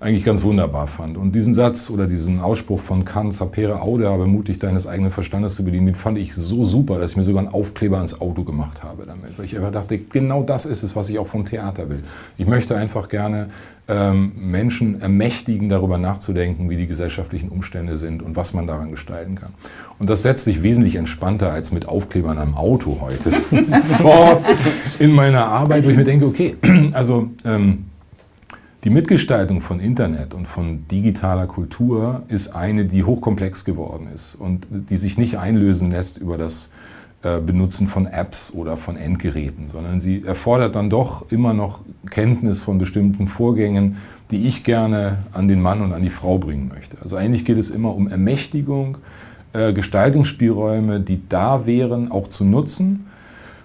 eigentlich 0.02 0.24
ganz 0.24 0.42
wunderbar 0.42 0.88
fand. 0.88 1.16
Und 1.16 1.32
diesen 1.32 1.54
Satz 1.54 1.88
oder 1.88 2.08
diesen 2.08 2.40
Ausspruch 2.40 2.80
von 2.80 3.04
Kant, 3.04 3.34
sapere 3.34 3.80
aude, 3.82 4.08
aber 4.08 4.26
mutig 4.26 4.58
deines 4.58 4.88
eigenen 4.88 5.12
Verstandes 5.12 5.54
zu 5.54 5.64
bedienen, 5.64 5.86
den 5.86 5.94
fand 5.94 6.18
ich 6.18 6.34
so 6.34 6.64
super, 6.64 6.98
dass 6.98 7.12
ich 7.12 7.16
mir 7.16 7.22
sogar 7.22 7.44
einen 7.44 7.54
Aufkleber 7.54 7.98
ans 7.98 8.20
Auto 8.20 8.42
gemacht 8.42 8.82
habe 8.82 9.04
damit. 9.06 9.38
Weil 9.38 9.44
ich 9.44 9.56
einfach 9.56 9.70
dachte, 9.70 9.98
genau 9.98 10.42
das 10.42 10.66
ist 10.66 10.82
es, 10.82 10.96
was 10.96 11.08
ich 11.08 11.20
auch 11.20 11.28
vom 11.28 11.46
Theater 11.46 11.88
will. 11.88 12.02
Ich 12.36 12.48
möchte 12.48 12.76
einfach 12.76 13.08
gerne 13.08 13.46
ähm, 13.86 14.32
Menschen 14.36 15.00
ermächtigen, 15.00 15.68
darüber 15.68 15.98
nachzudenken, 15.98 16.68
wie 16.68 16.76
die 16.76 16.88
gesellschaftlichen 16.88 17.48
Umstände 17.50 17.96
sind 17.96 18.24
und 18.24 18.34
was 18.34 18.54
man 18.54 18.66
daran 18.66 18.90
gestalten 18.90 19.36
kann. 19.36 19.50
Und 20.00 20.10
das 20.10 20.22
setzt 20.22 20.44
sich 20.44 20.64
wesentlich 20.64 20.96
entspannter 20.96 21.52
als 21.52 21.70
mit 21.70 21.86
Aufklebern 21.86 22.38
am 22.38 22.56
Auto 22.56 22.98
heute 23.00 23.30
fort 24.00 24.44
in 24.98 25.12
meiner 25.12 25.46
Arbeit, 25.46 25.84
wo 25.84 25.90
ich 25.90 25.96
mir 25.96 26.04
denke, 26.04 26.26
okay, 26.26 26.56
also 26.92 27.30
ähm, 27.44 27.84
die 28.84 28.90
Mitgestaltung 28.90 29.60
von 29.60 29.78
Internet 29.78 30.34
und 30.34 30.48
von 30.48 30.88
digitaler 30.88 31.46
Kultur 31.46 32.24
ist 32.28 32.48
eine, 32.48 32.84
die 32.84 33.04
hochkomplex 33.04 33.64
geworden 33.64 34.08
ist 34.12 34.34
und 34.34 34.66
die 34.70 34.96
sich 34.96 35.16
nicht 35.16 35.38
einlösen 35.38 35.92
lässt 35.92 36.18
über 36.18 36.36
das 36.36 36.70
äh, 37.22 37.38
Benutzen 37.38 37.86
von 37.86 38.08
Apps 38.08 38.52
oder 38.52 38.76
von 38.76 38.96
Endgeräten, 38.96 39.68
sondern 39.68 40.00
sie 40.00 40.24
erfordert 40.24 40.74
dann 40.74 40.90
doch 40.90 41.30
immer 41.30 41.54
noch 41.54 41.82
Kenntnis 42.10 42.64
von 42.64 42.78
bestimmten 42.78 43.28
Vorgängen, 43.28 43.98
die 44.32 44.48
ich 44.48 44.64
gerne 44.64 45.18
an 45.32 45.46
den 45.46 45.62
Mann 45.62 45.80
und 45.80 45.92
an 45.92 46.02
die 46.02 46.10
Frau 46.10 46.38
bringen 46.38 46.68
möchte. 46.74 46.96
Also 47.00 47.14
eigentlich 47.14 47.44
geht 47.44 47.58
es 47.58 47.70
immer 47.70 47.94
um 47.94 48.08
Ermächtigung, 48.08 48.98
äh, 49.52 49.72
Gestaltungsspielräume, 49.72 50.98
die 50.98 51.20
da 51.28 51.66
wären, 51.66 52.10
auch 52.10 52.26
zu 52.26 52.44
nutzen 52.44 53.06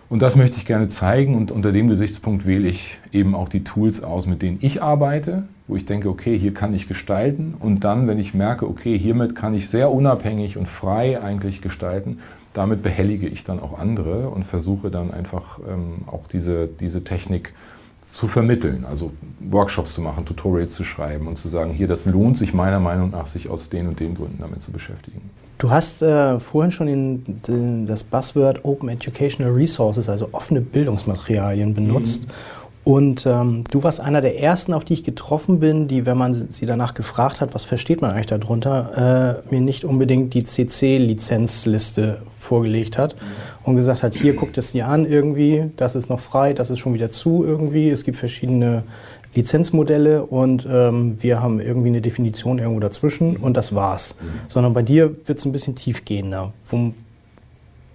und 0.09 0.21
das 0.21 0.35
möchte 0.35 0.57
ich 0.57 0.65
gerne 0.65 0.87
zeigen 0.87 1.35
und 1.35 1.51
unter 1.51 1.71
dem 1.71 1.87
Gesichtspunkt 1.87 2.45
wähle 2.45 2.67
ich 2.67 2.97
eben 3.11 3.35
auch 3.35 3.49
die 3.49 3.63
Tools 3.63 4.03
aus, 4.03 4.25
mit 4.25 4.41
denen 4.41 4.57
ich 4.61 4.81
arbeite, 4.81 5.43
wo 5.67 5.75
ich 5.75 5.85
denke, 5.85 6.09
okay, 6.09 6.37
hier 6.37 6.53
kann 6.53 6.73
ich 6.73 6.87
gestalten 6.87 7.55
und 7.59 7.83
dann, 7.83 8.07
wenn 8.07 8.19
ich 8.19 8.33
merke, 8.33 8.67
okay, 8.67 8.97
hiermit 8.97 9.35
kann 9.35 9.53
ich 9.53 9.69
sehr 9.69 9.91
unabhängig 9.91 10.57
und 10.57 10.67
frei 10.67 11.21
eigentlich 11.21 11.61
gestalten, 11.61 12.19
damit 12.53 12.81
behellige 12.81 13.27
ich 13.27 13.43
dann 13.43 13.59
auch 13.59 13.77
andere 13.77 14.29
und 14.29 14.43
versuche 14.43 14.89
dann 14.89 15.11
einfach 15.11 15.59
ähm, 15.59 16.07
auch 16.07 16.27
diese, 16.27 16.67
diese 16.67 17.03
Technik 17.03 17.53
zu 18.01 18.27
vermitteln, 18.27 18.85
also 18.85 19.11
Workshops 19.39 19.93
zu 19.93 20.01
machen, 20.01 20.25
Tutorials 20.25 20.73
zu 20.73 20.83
schreiben 20.83 21.27
und 21.27 21.35
zu 21.35 21.49
sagen, 21.49 21.71
hier, 21.71 21.87
das 21.87 22.05
lohnt 22.05 22.37
sich 22.37 22.53
meiner 22.53 22.79
Meinung 22.79 23.11
nach, 23.11 23.27
sich 23.27 23.49
aus 23.49 23.69
den 23.69 23.87
und 23.87 23.99
den 23.99 24.15
Gründen 24.15 24.37
damit 24.39 24.61
zu 24.61 24.71
beschäftigen. 24.71 25.29
Du 25.57 25.71
hast 25.71 26.03
äh, 26.03 26.39
vorhin 26.39 26.71
schon 26.71 26.87
in, 26.87 27.39
in 27.47 27.85
das 27.87 28.03
Buzzword 28.03 28.63
Open 28.63 28.89
Educational 28.89 29.51
Resources, 29.51 30.07
also 30.07 30.29
offene 30.31 30.61
Bildungsmaterialien 30.61 31.73
benutzt. 31.73 32.27
Mhm. 32.27 32.31
Und 32.87 33.25
ähm, 33.25 33.65
du 33.69 33.83
warst 33.83 33.99
einer 33.99 34.21
der 34.21 34.39
ersten, 34.39 34.73
auf 34.73 34.85
die 34.85 34.93
ich 34.93 35.03
getroffen 35.03 35.59
bin, 35.59 35.89
die, 35.89 36.05
wenn 36.05 36.15
man 36.15 36.47
sie 36.49 36.65
danach 36.65 36.93
gefragt 36.93 37.41
hat, 37.41 37.53
was 37.53 37.65
versteht 37.65 38.01
man 38.01 38.11
eigentlich 38.11 38.27
darunter, 38.27 39.43
äh, 39.49 39.53
mir 39.53 39.59
nicht 39.59 39.83
unbedingt 39.83 40.33
die 40.33 40.45
CC-Lizenzliste 40.45 42.21
vorgelegt 42.37 42.97
hat 42.97 43.15
mhm. 43.15 43.19
und 43.65 43.75
gesagt 43.75 44.03
hat, 44.03 44.13
hier 44.13 44.35
guckt 44.35 44.57
es 44.57 44.71
dir 44.71 44.87
an 44.87 45.05
irgendwie, 45.05 45.69
das 45.75 45.95
ist 45.95 46.09
noch 46.09 46.21
frei, 46.21 46.53
das 46.53 46.69
ist 46.69 46.79
schon 46.79 46.93
wieder 46.93 47.11
zu 47.11 47.43
irgendwie. 47.43 47.89
Es 47.89 48.05
gibt 48.05 48.17
verschiedene 48.17 48.83
Lizenzmodelle 49.37 50.25
und 50.25 50.67
ähm, 50.69 51.21
wir 51.21 51.41
haben 51.41 51.59
irgendwie 51.59 51.89
eine 51.89 52.01
Definition 52.01 52.57
irgendwo 52.57 52.79
dazwischen 52.79 53.37
und 53.37 53.55
das 53.55 53.75
war's. 53.75 54.15
Mhm. 54.19 54.25
Sondern 54.49 54.73
bei 54.73 54.81
dir 54.81 55.15
wird 55.27 55.37
es 55.37 55.45
ein 55.45 55.51
bisschen 55.51 55.75
tiefgehender. 55.75 56.53
Wo 56.65 56.93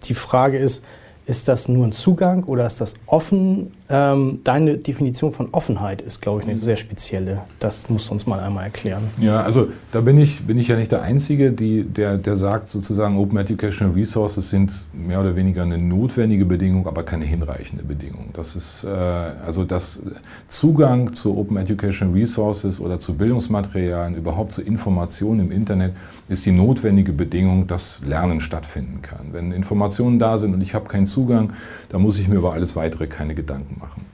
die 0.05 0.15
Frage 0.15 0.59
ist, 0.59 0.85
ist 1.33 1.49
das 1.49 1.67
nur 1.67 1.87
ein 1.87 1.93
Zugang 1.93 2.45
oder 2.45 2.67
ist 2.67 2.83
das 2.83 2.93
offen? 3.07 3.71
Ähm, 3.89 4.41
deine 4.45 4.77
Definition 4.77 5.33
von 5.33 5.49
Offenheit 5.53 6.03
ist, 6.03 6.21
glaube 6.21 6.43
ich, 6.43 6.49
eine 6.49 6.59
sehr 6.59 6.77
spezielle. 6.77 7.45
Das 7.59 7.89
musst 7.89 8.09
du 8.09 8.13
uns 8.13 8.27
mal 8.27 8.39
einmal 8.39 8.65
erklären. 8.65 9.03
Ja, 9.19 9.43
also 9.43 9.69
da 9.93 10.03
bin 10.03 10.19
ich, 10.19 10.43
bin 10.47 10.59
ich 10.59 10.69
ja 10.69 10.77
nicht 10.77 10.93
der 10.93 11.03
Einzige, 11.03 11.53
die, 11.53 11.85
der, 11.85 12.19
der 12.19 12.37
sagt 12.37 12.69
sozusagen, 12.69 13.17
Open 13.17 13.39
Educational 13.39 13.95
Resources 13.95 14.51
sind 14.51 14.73
mehr 14.93 15.21
oder 15.21 15.35
weniger 15.35 15.63
eine 15.63 15.79
notwendige 15.79 16.45
Bedingung, 16.45 16.87
aber 16.87 17.03
keine 17.03 17.25
hinreichende 17.25 17.85
Bedingung. 17.85 18.27
Das 18.35 18.55
ist 18.55 18.85
äh, 18.85 18.89
also 18.89 19.65
das 19.65 20.03
Zugang 20.49 21.15
zu 21.15 21.39
Open 21.39 21.57
Educational 21.57 22.15
Resources 22.15 22.79
oder 22.79 22.99
zu 22.99 23.15
Bildungsmaterialien, 23.15 24.17
überhaupt 24.17 24.53
zu 24.53 24.61
Informationen 24.61 25.41
im 25.41 25.51
Internet, 25.51 25.95
ist 26.29 26.45
die 26.45 26.53
notwendige 26.53 27.15
Bedingung, 27.15 27.67
dass 27.67 28.01
Lernen 28.05 28.41
stattfinden 28.41 29.01
kann. 29.01 29.29
Wenn 29.33 29.51
Informationen 29.53 30.19
da 30.19 30.37
sind 30.37 30.53
und 30.53 30.63
ich 30.63 30.75
habe 30.75 30.89
keinen 30.89 31.07
Zugang, 31.07 31.22
dann 31.27 32.03
muss 32.03 32.19
ich 32.19 32.29
mir 32.29 32.37
über 32.37 32.53
alles 32.53 32.77
weitere 32.77 33.07
keine 33.07 33.35
Gedanken 33.35 33.79
machen. 33.79 34.07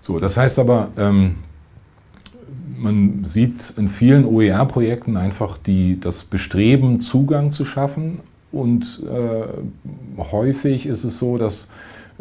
So, 0.00 0.18
das 0.18 0.36
heißt 0.36 0.58
aber, 0.58 0.88
ähm, 0.96 1.36
man 2.76 3.24
sieht 3.24 3.72
in 3.76 3.88
vielen 3.88 4.24
OER-Projekten 4.26 5.16
einfach 5.16 5.56
die, 5.56 5.98
das 5.98 6.24
Bestreben, 6.24 7.00
Zugang 7.00 7.50
zu 7.50 7.64
schaffen. 7.64 8.20
Und 8.52 9.02
äh, 9.10 10.22
häufig 10.22 10.86
ist 10.86 11.04
es 11.04 11.18
so, 11.18 11.38
dass 11.38 11.68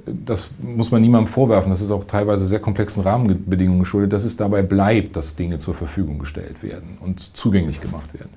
das 0.05 0.49
muss 0.59 0.91
man 0.91 1.01
niemandem 1.01 1.31
vorwerfen, 1.31 1.69
das 1.69 1.81
ist 1.81 1.91
auch 1.91 2.05
teilweise 2.05 2.47
sehr 2.47 2.59
komplexen 2.59 3.03
Rahmenbedingungen 3.03 3.79
geschuldet, 3.79 4.13
dass 4.13 4.25
es 4.25 4.35
dabei 4.35 4.63
bleibt, 4.63 5.15
dass 5.15 5.35
Dinge 5.35 5.57
zur 5.57 5.73
Verfügung 5.73 6.19
gestellt 6.19 6.63
werden 6.63 6.97
und 6.99 7.35
zugänglich 7.37 7.79
gemacht 7.79 8.13
werden. 8.13 8.29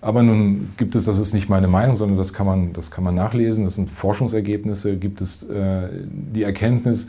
Aber 0.00 0.22
nun 0.22 0.72
gibt 0.78 0.96
es, 0.96 1.04
das 1.04 1.18
ist 1.18 1.32
nicht 1.32 1.48
meine 1.48 1.68
Meinung, 1.68 1.94
sondern 1.94 2.18
das 2.18 2.32
kann 2.32 2.46
man, 2.46 2.72
das 2.72 2.90
kann 2.90 3.04
man 3.04 3.14
nachlesen, 3.14 3.64
das 3.64 3.76
sind 3.76 3.90
Forschungsergebnisse, 3.90 4.96
gibt 4.96 5.20
es 5.20 5.44
äh, 5.44 5.88
die 6.10 6.42
Erkenntnis, 6.42 7.06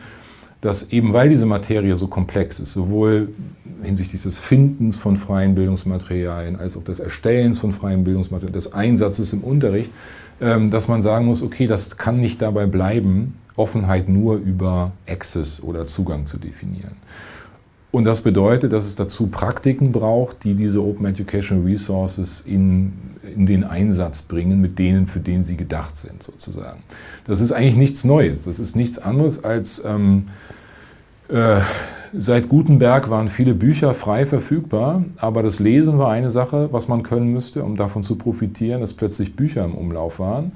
dass 0.62 0.92
eben 0.92 1.12
weil 1.12 1.30
diese 1.30 1.46
Materie 1.46 1.96
so 1.96 2.08
komplex 2.08 2.60
ist, 2.60 2.74
sowohl 2.74 3.30
hinsichtlich 3.82 4.22
des 4.22 4.38
Findens 4.38 4.96
von 4.96 5.18
freien 5.18 5.56
Bildungsmaterialien 5.56 6.56
als 6.56 6.78
auch 6.78 6.84
des 6.84 7.00
Erstellens 7.00 7.60
von 7.60 7.74
freien 7.74 8.04
Bildungsmaterialien, 8.04 8.54
des 8.54 8.74
Einsatzes 8.74 9.34
im 9.34 9.42
Unterricht, 9.42 9.92
ähm, 10.39 10.70
dass 10.70 10.88
man 10.88 11.02
sagen 11.02 11.26
muss, 11.26 11.42
okay, 11.42 11.68
das 11.68 11.98
kann 11.98 12.20
nicht 12.20 12.42
dabei 12.42 12.66
bleiben, 12.68 13.36
Offenheit 13.56 14.10
nur 14.10 14.36
über 14.36 14.92
Access 15.08 15.62
oder 15.62 15.86
Zugang 15.86 16.26
zu 16.26 16.38
definieren. 16.38 16.96
Und 17.92 18.06
das 18.06 18.22
bedeutet, 18.22 18.74
dass 18.74 18.88
es 18.88 18.96
dazu 18.96 19.28
Praktiken 19.28 19.92
braucht, 19.92 20.44
die 20.44 20.56
diese 20.56 20.84
Open 20.84 21.06
Educational 21.06 21.63
Resources 21.63 22.42
in, 22.44 22.94
in 23.36 23.46
den 23.46 23.63
Einsatz 23.63 24.24
bringen, 24.24 24.60
mit 24.60 24.80
denen, 24.80 25.06
für 25.06 25.20
denen 25.20 25.44
sie 25.44 25.56
gedacht 25.56 25.96
sind, 25.98 26.24
sozusagen. 26.24 26.82
Das 27.26 27.39
ist 27.39 27.52
eigentlich 27.52 27.78
nichts 27.78 28.04
Neues. 28.04 28.46
Das 28.46 28.58
ist 28.58 28.76
nichts 28.76 28.98
anderes 28.98 29.44
als 29.44 29.84
ähm, 29.86 30.30
äh, 31.30 31.62
seit 32.13 32.50
Gutenberg 32.50 33.10
waren 33.10 33.30
viele 33.30 33.54
Bücher 33.54 33.94
frei 33.94 34.26
verfügbar, 34.26 35.04
aber 35.18 35.42
das 35.42 35.60
Lesen 35.60 35.98
war 35.98 36.12
eine 36.12 36.30
Sache, 36.30 36.70
was 36.72 36.88
man 36.88 37.04
können 37.04 37.32
müsste, 37.32 37.63
um 37.63 37.76
davon 37.76 38.04
zu 38.04 38.18
profitieren, 38.18 38.82
dass 38.82 38.94
plötzlich 38.94 39.36
Bücher 39.36 39.63
im 39.63 39.76
Umlauf 39.76 40.20
waren. 40.20 40.54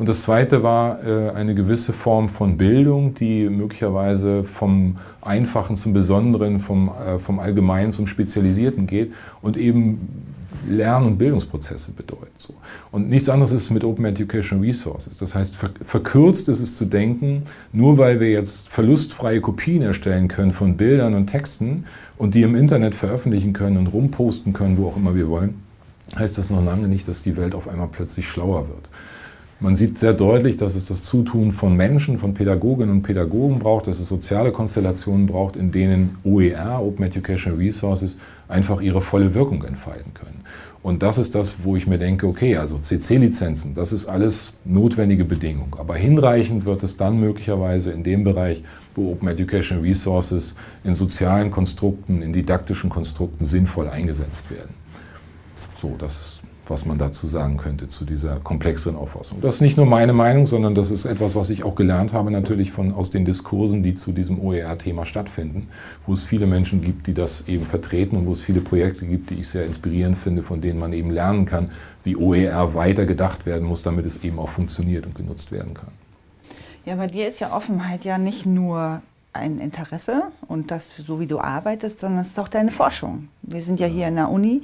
Und 0.00 0.08
das 0.08 0.22
Zweite 0.22 0.62
war 0.62 1.04
äh, 1.04 1.28
eine 1.32 1.54
gewisse 1.54 1.92
Form 1.92 2.30
von 2.30 2.56
Bildung, 2.56 3.14
die 3.14 3.50
möglicherweise 3.50 4.44
vom 4.44 4.96
Einfachen 5.20 5.76
zum 5.76 5.92
Besonderen, 5.92 6.58
vom, 6.58 6.88
äh, 6.88 7.18
vom 7.18 7.38
Allgemeinen 7.38 7.92
zum 7.92 8.06
Spezialisierten 8.06 8.86
geht 8.86 9.12
und 9.42 9.58
eben 9.58 10.24
Lern- 10.66 11.04
und 11.04 11.18
Bildungsprozesse 11.18 11.92
bedeutet. 11.92 12.32
So. 12.38 12.54
Und 12.90 13.10
nichts 13.10 13.28
anderes 13.28 13.52
ist 13.52 13.68
mit 13.68 13.84
Open 13.84 14.06
Educational 14.06 14.64
Resources. 14.64 15.18
Das 15.18 15.34
heißt, 15.34 15.56
verkürzt 15.84 16.48
ist 16.48 16.60
es 16.60 16.78
zu 16.78 16.86
denken, 16.86 17.42
nur 17.74 17.98
weil 17.98 18.20
wir 18.20 18.30
jetzt 18.30 18.70
verlustfreie 18.70 19.42
Kopien 19.42 19.82
erstellen 19.82 20.28
können 20.28 20.52
von 20.52 20.78
Bildern 20.78 21.12
und 21.12 21.26
Texten 21.26 21.84
und 22.16 22.34
die 22.34 22.40
im 22.40 22.54
Internet 22.54 22.94
veröffentlichen 22.94 23.52
können 23.52 23.76
und 23.76 23.88
rumposten 23.88 24.54
können, 24.54 24.78
wo 24.78 24.86
auch 24.86 24.96
immer 24.96 25.14
wir 25.14 25.28
wollen, 25.28 25.56
heißt 26.16 26.38
das 26.38 26.50
noch 26.50 26.64
lange 26.64 26.88
nicht, 26.88 27.06
dass 27.06 27.22
die 27.22 27.36
Welt 27.36 27.54
auf 27.54 27.68
einmal 27.68 27.88
plötzlich 27.92 28.26
schlauer 28.26 28.66
wird. 28.68 28.89
Man 29.62 29.76
sieht 29.76 29.98
sehr 29.98 30.14
deutlich, 30.14 30.56
dass 30.56 30.74
es 30.74 30.86
das 30.86 31.04
Zutun 31.04 31.52
von 31.52 31.76
Menschen, 31.76 32.18
von 32.18 32.32
Pädagoginnen 32.32 32.96
und 32.96 33.02
Pädagogen 33.02 33.58
braucht, 33.58 33.88
dass 33.88 34.00
es 34.00 34.08
soziale 34.08 34.52
Konstellationen 34.52 35.26
braucht, 35.26 35.54
in 35.54 35.70
denen 35.70 36.16
OER, 36.24 36.80
Open 36.80 37.04
Educational 37.04 37.58
Resources, 37.58 38.16
einfach 38.48 38.80
ihre 38.80 39.02
volle 39.02 39.34
Wirkung 39.34 39.62
entfalten 39.64 40.14
können. 40.14 40.40
Und 40.82 41.02
das 41.02 41.18
ist 41.18 41.34
das, 41.34 41.56
wo 41.62 41.76
ich 41.76 41.86
mir 41.86 41.98
denke, 41.98 42.26
okay, 42.26 42.56
also 42.56 42.78
CC-Lizenzen, 42.78 43.74
das 43.74 43.92
ist 43.92 44.06
alles 44.06 44.58
notwendige 44.64 45.26
Bedingung. 45.26 45.76
Aber 45.78 45.94
hinreichend 45.94 46.64
wird 46.64 46.82
es 46.82 46.96
dann 46.96 47.20
möglicherweise 47.20 47.90
in 47.90 48.02
dem 48.02 48.24
Bereich, 48.24 48.62
wo 48.94 49.12
Open 49.12 49.28
Educational 49.28 49.84
Resources 49.84 50.54
in 50.84 50.94
sozialen 50.94 51.50
Konstrukten, 51.50 52.22
in 52.22 52.32
didaktischen 52.32 52.88
Konstrukten 52.88 53.44
sinnvoll 53.44 53.90
eingesetzt 53.90 54.50
werden. 54.50 54.72
So, 55.76 55.96
das 55.98 56.14
ist 56.14 56.39
was 56.70 56.86
man 56.86 56.96
dazu 56.96 57.26
sagen 57.26 57.56
könnte 57.56 57.88
zu 57.88 58.04
dieser 58.04 58.36
komplexeren 58.36 58.96
Auffassung. 58.96 59.40
Das 59.40 59.56
ist 59.56 59.60
nicht 59.60 59.76
nur 59.76 59.86
meine 59.86 60.12
Meinung, 60.12 60.46
sondern 60.46 60.74
das 60.74 60.90
ist 60.90 61.04
etwas, 61.04 61.36
was 61.36 61.50
ich 61.50 61.64
auch 61.64 61.74
gelernt 61.74 62.12
habe 62.12 62.30
natürlich 62.30 62.72
von, 62.72 62.94
aus 62.94 63.10
den 63.10 63.24
Diskursen, 63.24 63.82
die 63.82 63.94
zu 63.94 64.12
diesem 64.12 64.40
OER-Thema 64.40 65.04
stattfinden, 65.04 65.68
wo 66.06 66.12
es 66.12 66.22
viele 66.22 66.46
Menschen 66.46 66.80
gibt, 66.80 67.06
die 67.06 67.14
das 67.14 67.48
eben 67.48 67.66
vertreten 67.66 68.16
und 68.16 68.26
wo 68.26 68.32
es 68.32 68.40
viele 68.40 68.60
Projekte 68.60 69.04
gibt, 69.04 69.30
die 69.30 69.40
ich 69.40 69.48
sehr 69.48 69.66
inspirierend 69.66 70.16
finde, 70.16 70.42
von 70.42 70.60
denen 70.60 70.78
man 70.78 70.92
eben 70.92 71.10
lernen 71.10 71.44
kann, 71.44 71.70
wie 72.04 72.16
OER 72.16 72.74
weiter 72.74 73.04
gedacht 73.04 73.44
werden 73.44 73.66
muss, 73.66 73.82
damit 73.82 74.06
es 74.06 74.22
eben 74.24 74.38
auch 74.38 74.48
funktioniert 74.48 75.04
und 75.04 75.14
genutzt 75.14 75.52
werden 75.52 75.74
kann. 75.74 75.90
Ja, 76.86 76.94
bei 76.94 77.08
dir 77.08 77.28
ist 77.28 77.40
ja 77.40 77.54
Offenheit 77.54 78.04
ja 78.04 78.16
nicht 78.16 78.46
nur 78.46 79.02
ein 79.32 79.58
Interesse 79.58 80.24
und 80.48 80.70
das 80.70 80.96
so 80.96 81.20
wie 81.20 81.26
du 81.26 81.38
arbeitest, 81.38 82.00
sondern 82.00 82.20
es 82.20 82.28
ist 82.28 82.38
auch 82.38 82.48
deine 82.48 82.70
Forschung. 82.70 83.28
Wir 83.42 83.60
sind 83.60 83.78
ja 83.78 83.86
hier 83.86 84.08
in 84.08 84.16
der 84.16 84.30
Uni 84.30 84.62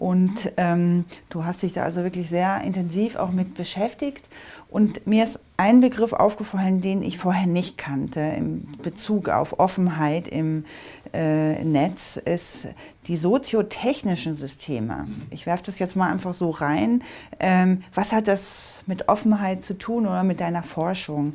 und 0.00 0.52
ähm, 0.56 1.04
du 1.28 1.44
hast 1.44 1.62
dich 1.62 1.74
da 1.74 1.82
also 1.82 2.02
wirklich 2.02 2.30
sehr 2.30 2.62
intensiv 2.62 3.16
auch 3.16 3.32
mit 3.32 3.52
beschäftigt. 3.52 4.24
Und 4.70 5.06
mir 5.06 5.24
ist 5.24 5.40
ein 5.58 5.82
Begriff 5.82 6.14
aufgefallen, 6.14 6.80
den 6.80 7.02
ich 7.02 7.18
vorher 7.18 7.46
nicht 7.46 7.76
kannte 7.76 8.20
im 8.20 8.66
Bezug 8.82 9.28
auf 9.28 9.60
Offenheit 9.60 10.26
im 10.26 10.64
äh, 11.12 11.62
Netz, 11.62 12.16
ist 12.16 12.68
die 13.08 13.16
soziotechnischen 13.18 14.34
Systeme. 14.34 15.06
Ich 15.28 15.44
werfe 15.44 15.64
das 15.66 15.78
jetzt 15.78 15.96
mal 15.96 16.10
einfach 16.10 16.32
so 16.32 16.48
rein. 16.48 17.02
Ähm, 17.38 17.82
was 17.92 18.12
hat 18.12 18.26
das 18.26 18.78
mit 18.86 19.10
Offenheit 19.10 19.66
zu 19.66 19.76
tun 19.76 20.06
oder 20.06 20.22
mit 20.22 20.40
deiner 20.40 20.62
Forschung? 20.62 21.34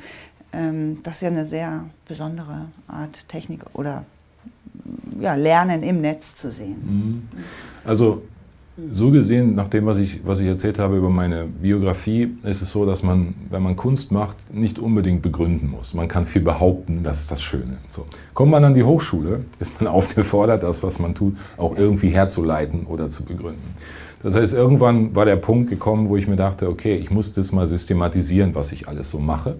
Ähm, 0.53 1.01
das 1.03 1.17
ist 1.17 1.21
ja 1.21 1.27
eine 1.27 1.45
sehr 1.45 1.85
besondere 2.07 2.65
Art 2.87 3.29
Technik 3.29 3.61
oder 3.73 4.05
ja, 5.19 5.35
Lernen 5.35 5.83
im 5.83 6.01
Netz 6.01 6.33
zu 6.33 6.49
sehen. 6.49 6.81
Mhm. 6.83 7.29
Also 7.87 8.23
so 8.89 9.09
gesehen, 9.09 9.55
nach 9.55 9.69
dem, 9.69 9.85
was 9.85 9.97
ich, 9.97 10.19
was 10.25 10.41
ich 10.41 10.47
erzählt 10.47 10.79
habe 10.79 10.97
über 10.97 11.09
meine 11.09 11.45
Biografie, 11.45 12.35
ist 12.43 12.61
es 12.61 12.71
so, 12.71 12.85
dass 12.85 13.03
man, 13.03 13.33
wenn 13.49 13.63
man 13.63 13.77
Kunst 13.77 14.11
macht, 14.11 14.35
nicht 14.53 14.79
unbedingt 14.79 15.21
begründen 15.21 15.69
muss. 15.69 15.93
Man 15.93 16.09
kann 16.09 16.25
viel 16.25 16.41
behaupten, 16.41 17.01
das 17.01 17.21
ist 17.21 17.31
das 17.31 17.41
Schöne. 17.41 17.77
So. 17.91 18.05
Kommt 18.33 18.51
man 18.51 18.65
an 18.65 18.73
die 18.73 18.83
Hochschule, 18.83 19.45
ist 19.59 19.79
man 19.79 19.87
aufgefordert, 19.87 20.63
das, 20.63 20.83
was 20.83 20.99
man 20.99 21.15
tut, 21.15 21.37
auch 21.55 21.77
irgendwie 21.77 22.09
herzuleiten 22.09 22.85
oder 22.85 23.07
zu 23.07 23.23
begründen. 23.23 23.75
Das 24.21 24.35
heißt, 24.35 24.53
irgendwann 24.53 25.15
war 25.15 25.25
der 25.25 25.35
Punkt 25.35 25.69
gekommen, 25.69 26.09
wo 26.09 26.17
ich 26.17 26.27
mir 26.27 26.35
dachte, 26.35 26.67
okay, 26.67 26.95
ich 26.95 27.11
muss 27.11 27.31
das 27.31 27.51
mal 27.51 27.67
systematisieren, 27.67 28.55
was 28.55 28.71
ich 28.71 28.87
alles 28.87 29.09
so 29.09 29.19
mache 29.19 29.57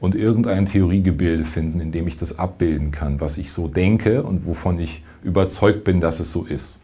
und 0.00 0.14
irgendein 0.14 0.66
Theoriegebilde 0.66 1.44
finden, 1.44 1.80
in 1.80 1.92
dem 1.92 2.08
ich 2.08 2.16
das 2.16 2.38
abbilden 2.38 2.90
kann, 2.90 3.20
was 3.20 3.38
ich 3.38 3.52
so 3.52 3.68
denke 3.68 4.22
und 4.22 4.46
wovon 4.46 4.78
ich 4.78 5.04
überzeugt 5.22 5.84
bin, 5.84 6.00
dass 6.00 6.18
es 6.18 6.32
so 6.32 6.44
ist. 6.44 6.80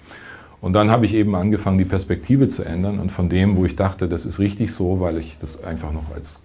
Und 0.62 0.74
dann 0.74 0.92
habe 0.92 1.04
ich 1.04 1.12
eben 1.12 1.34
angefangen, 1.34 1.76
die 1.76 1.84
Perspektive 1.84 2.46
zu 2.46 2.62
ändern 2.62 3.00
und 3.00 3.10
von 3.10 3.28
dem, 3.28 3.56
wo 3.56 3.66
ich 3.66 3.74
dachte, 3.74 4.08
das 4.08 4.24
ist 4.24 4.38
richtig 4.38 4.72
so, 4.72 5.00
weil 5.00 5.18
ich 5.18 5.36
das 5.38 5.62
einfach 5.64 5.92
noch 5.92 6.14
als 6.14 6.40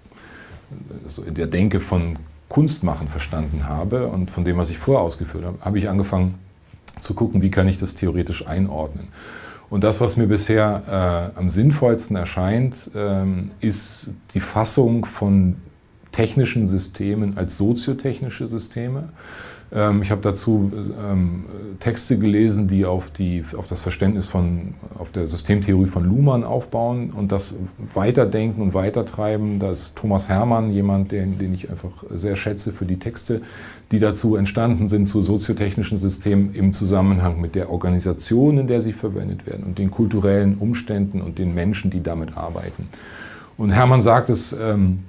so 1.06 1.22
in 1.22 1.36
der 1.36 1.46
Denke 1.46 1.80
von 1.80 2.18
Kunstmachen 2.50 3.08
verstanden 3.08 3.70
habe 3.70 4.08
und 4.08 4.32
von 4.32 4.44
dem, 4.44 4.58
was 4.58 4.72
ich 4.72 4.80
vorher 4.80 5.04
ausgeführt 5.04 5.46
habe, 5.46 5.60
habe 5.62 5.78
ich 5.78 5.88
angefangen 5.88 6.34
zu 7.00 7.14
gucken, 7.14 7.44
wie 7.44 7.52
kann 7.52 7.68
ich 7.68 7.78
das 7.78 7.94
theoretisch 7.94 8.48
einordnen. 8.48 9.08
Und 9.70 9.84
das, 9.84 10.02
was 10.02 10.18
mir 10.18 10.28
bisher 10.28 11.32
äh, 11.36 11.38
am 11.38 11.52
sinnvollsten 11.52 12.16
erscheint, 12.16 12.90
ähm, 12.96 13.52
ist 13.60 14.10
die 14.34 14.40
Fassung 14.40 15.06
von 15.06 15.58
technischen 16.12 16.66
Systemen 16.66 17.38
als 17.38 17.58
soziotechnische 17.58 18.48
Systeme. 18.48 19.10
Ähm, 19.72 20.02
ich 20.02 20.12
habe 20.12 20.22
dazu 20.22 20.72
ähm, 20.74 21.46
Texte 21.80 22.18
gelesen, 22.18 22.68
die 22.68 22.86
auf, 22.86 23.10
die 23.12 23.44
auf 23.56 23.68
das 23.68 23.82
Verständnis 23.82 24.26
von, 24.26 24.76
auf 24.98 25.12
der 25.12 25.28
Systemtheorie 25.28 25.88
von 25.88 26.06
Luhmann 26.06 26.44
aufbauen 26.44 27.12
und 27.12 27.32
das 27.32 27.56
weiterdenken 27.94 28.62
und 28.62 28.74
weitertreiben. 28.74 29.60
Da 29.60 29.72
ist 29.72 29.96
Thomas 29.96 30.30
Hermann 30.30 30.70
jemand, 30.70 31.12
den, 31.12 31.38
den 31.38 31.54
ich 31.54 31.70
einfach 31.70 32.04
sehr 32.16 32.36
schätze 32.36 32.72
für 32.72 32.86
die 32.86 33.00
Texte, 33.00 33.42
die 33.92 34.00
dazu 34.00 34.36
entstanden 34.36 34.90
sind 34.90 35.06
zu 35.06 35.22
soziotechnischen 35.22 35.98
Systemen 35.98 36.54
im 36.54 36.74
Zusammenhang 36.74 37.40
mit 37.42 37.56
der 37.56 37.70
Organisation, 37.70 38.58
in 38.58 38.68
der 38.68 38.82
sie 38.82 38.94
verwendet 38.94 39.46
werden 39.46 39.64
und 39.66 39.78
den 39.78 39.92
kulturellen 39.92 40.56
Umständen 40.58 41.22
und 41.22 41.40
den 41.40 41.54
Menschen, 41.54 41.92
die 41.92 42.02
damit 42.02 42.38
arbeiten. 42.38 42.88
Und 43.58 43.72
Hermann 43.72 44.02
sagt 44.02 44.30
es, 44.30 44.54
ähm, 44.54 45.00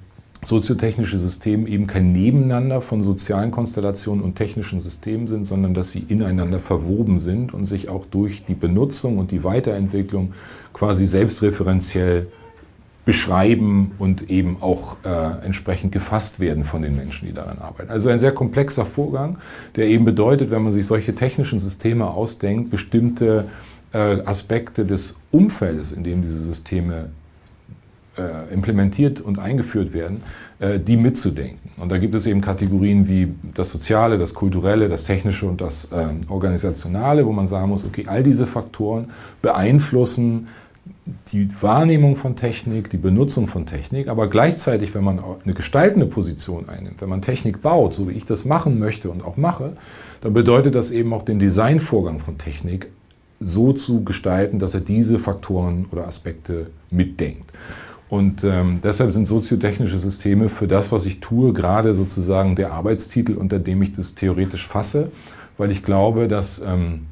soziotechnische 0.44 1.18
Systeme 1.18 1.68
eben 1.68 1.86
kein 1.86 2.12
Nebeneinander 2.12 2.80
von 2.80 3.00
sozialen 3.00 3.50
Konstellationen 3.50 4.22
und 4.22 4.36
technischen 4.36 4.80
Systemen 4.80 5.26
sind, 5.26 5.46
sondern 5.46 5.74
dass 5.74 5.90
sie 5.90 6.04
ineinander 6.08 6.60
verwoben 6.60 7.18
sind 7.18 7.54
und 7.54 7.64
sich 7.64 7.88
auch 7.88 8.06
durch 8.06 8.44
die 8.44 8.54
Benutzung 8.54 9.18
und 9.18 9.30
die 9.30 9.42
Weiterentwicklung 9.42 10.32
quasi 10.72 11.06
selbstreferenziell 11.06 12.28
beschreiben 13.04 13.92
und 13.98 14.28
eben 14.28 14.58
auch 14.60 14.98
äh, 15.02 15.44
entsprechend 15.44 15.92
gefasst 15.92 16.40
werden 16.40 16.62
von 16.62 16.82
den 16.82 16.94
Menschen, 16.94 17.26
die 17.26 17.32
daran 17.32 17.56
arbeiten. 17.58 17.90
Also 17.90 18.10
ein 18.10 18.18
sehr 18.18 18.32
komplexer 18.32 18.84
Vorgang, 18.84 19.38
der 19.76 19.86
eben 19.86 20.04
bedeutet, 20.04 20.50
wenn 20.50 20.62
man 20.62 20.72
sich 20.72 20.84
solche 20.84 21.14
technischen 21.14 21.58
Systeme 21.58 22.06
ausdenkt, 22.06 22.70
bestimmte 22.70 23.46
äh, 23.94 24.20
Aspekte 24.26 24.84
des 24.84 25.18
Umfeldes, 25.30 25.92
in 25.92 26.04
dem 26.04 26.20
diese 26.20 26.36
Systeme 26.36 27.08
äh, 28.18 28.52
implementiert 28.52 29.20
und 29.20 29.38
eingeführt 29.38 29.92
werden, 29.92 30.22
äh, 30.58 30.78
die 30.80 30.96
mitzudenken. 30.96 31.70
Und 31.80 31.90
da 31.90 31.98
gibt 31.98 32.14
es 32.14 32.26
eben 32.26 32.40
Kategorien 32.40 33.08
wie 33.08 33.34
das 33.54 33.70
Soziale, 33.70 34.18
das 34.18 34.34
Kulturelle, 34.34 34.88
das 34.88 35.04
Technische 35.04 35.46
und 35.46 35.60
das 35.60 35.86
äh, 35.86 36.08
Organisationale, 36.28 37.24
wo 37.26 37.32
man 37.32 37.46
sagen 37.46 37.68
muss, 37.68 37.84
okay, 37.84 38.04
all 38.06 38.22
diese 38.22 38.46
Faktoren 38.46 39.10
beeinflussen 39.42 40.48
die 41.32 41.48
Wahrnehmung 41.60 42.16
von 42.16 42.36
Technik, 42.36 42.90
die 42.90 42.96
Benutzung 42.96 43.46
von 43.46 43.66
Technik, 43.66 44.08
aber 44.08 44.28
gleichzeitig, 44.28 44.94
wenn 44.94 45.04
man 45.04 45.20
eine 45.44 45.54
gestaltende 45.54 46.06
Position 46.06 46.68
einnimmt, 46.68 47.00
wenn 47.00 47.08
man 47.08 47.22
Technik 47.22 47.62
baut, 47.62 47.94
so 47.94 48.08
wie 48.08 48.12
ich 48.12 48.24
das 48.24 48.44
machen 48.44 48.78
möchte 48.78 49.10
und 49.10 49.24
auch 49.24 49.36
mache, 49.36 49.72
dann 50.20 50.32
bedeutet 50.32 50.74
das 50.74 50.90
eben 50.90 51.12
auch 51.12 51.22
den 51.22 51.38
Designvorgang 51.38 52.20
von 52.20 52.38
Technik 52.38 52.90
so 53.40 53.72
zu 53.72 54.04
gestalten, 54.04 54.58
dass 54.58 54.74
er 54.74 54.80
diese 54.80 55.18
Faktoren 55.18 55.86
oder 55.92 56.06
Aspekte 56.06 56.70
mitdenkt. 56.90 57.50
Und 58.08 58.42
ähm, 58.42 58.80
deshalb 58.82 59.12
sind 59.12 59.28
soziotechnische 59.28 59.98
Systeme 59.98 60.48
für 60.48 60.66
das, 60.66 60.90
was 60.92 61.04
ich 61.04 61.20
tue, 61.20 61.52
gerade 61.52 61.92
sozusagen 61.92 62.56
der 62.56 62.72
Arbeitstitel, 62.72 63.34
unter 63.34 63.58
dem 63.58 63.82
ich 63.82 63.92
das 63.92 64.14
theoretisch 64.14 64.66
fasse, 64.66 65.10
weil 65.58 65.70
ich 65.70 65.82
glaube, 65.82 66.26
dass 66.26 66.60
ähm, 66.60 67.06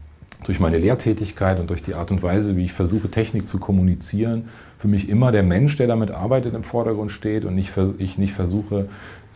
durch 0.44 0.60
meine 0.60 0.78
Lehrtätigkeit 0.78 1.58
und 1.60 1.70
durch 1.70 1.82
die 1.82 1.94
Art 1.94 2.10
und 2.10 2.22
Weise, 2.22 2.56
wie 2.56 2.64
ich 2.64 2.72
versuche, 2.72 3.10
Technik 3.10 3.48
zu 3.48 3.58
kommunizieren, 3.58 4.44
für 4.78 4.88
mich 4.88 5.08
immer 5.08 5.32
der 5.32 5.42
Mensch, 5.42 5.76
der 5.76 5.86
damit 5.86 6.10
arbeitet, 6.10 6.54
im 6.54 6.62
Vordergrund 6.62 7.10
steht 7.10 7.44
und 7.44 7.54
nicht, 7.54 7.72
ich 7.98 8.18
nicht 8.18 8.34
versuche, 8.34 8.88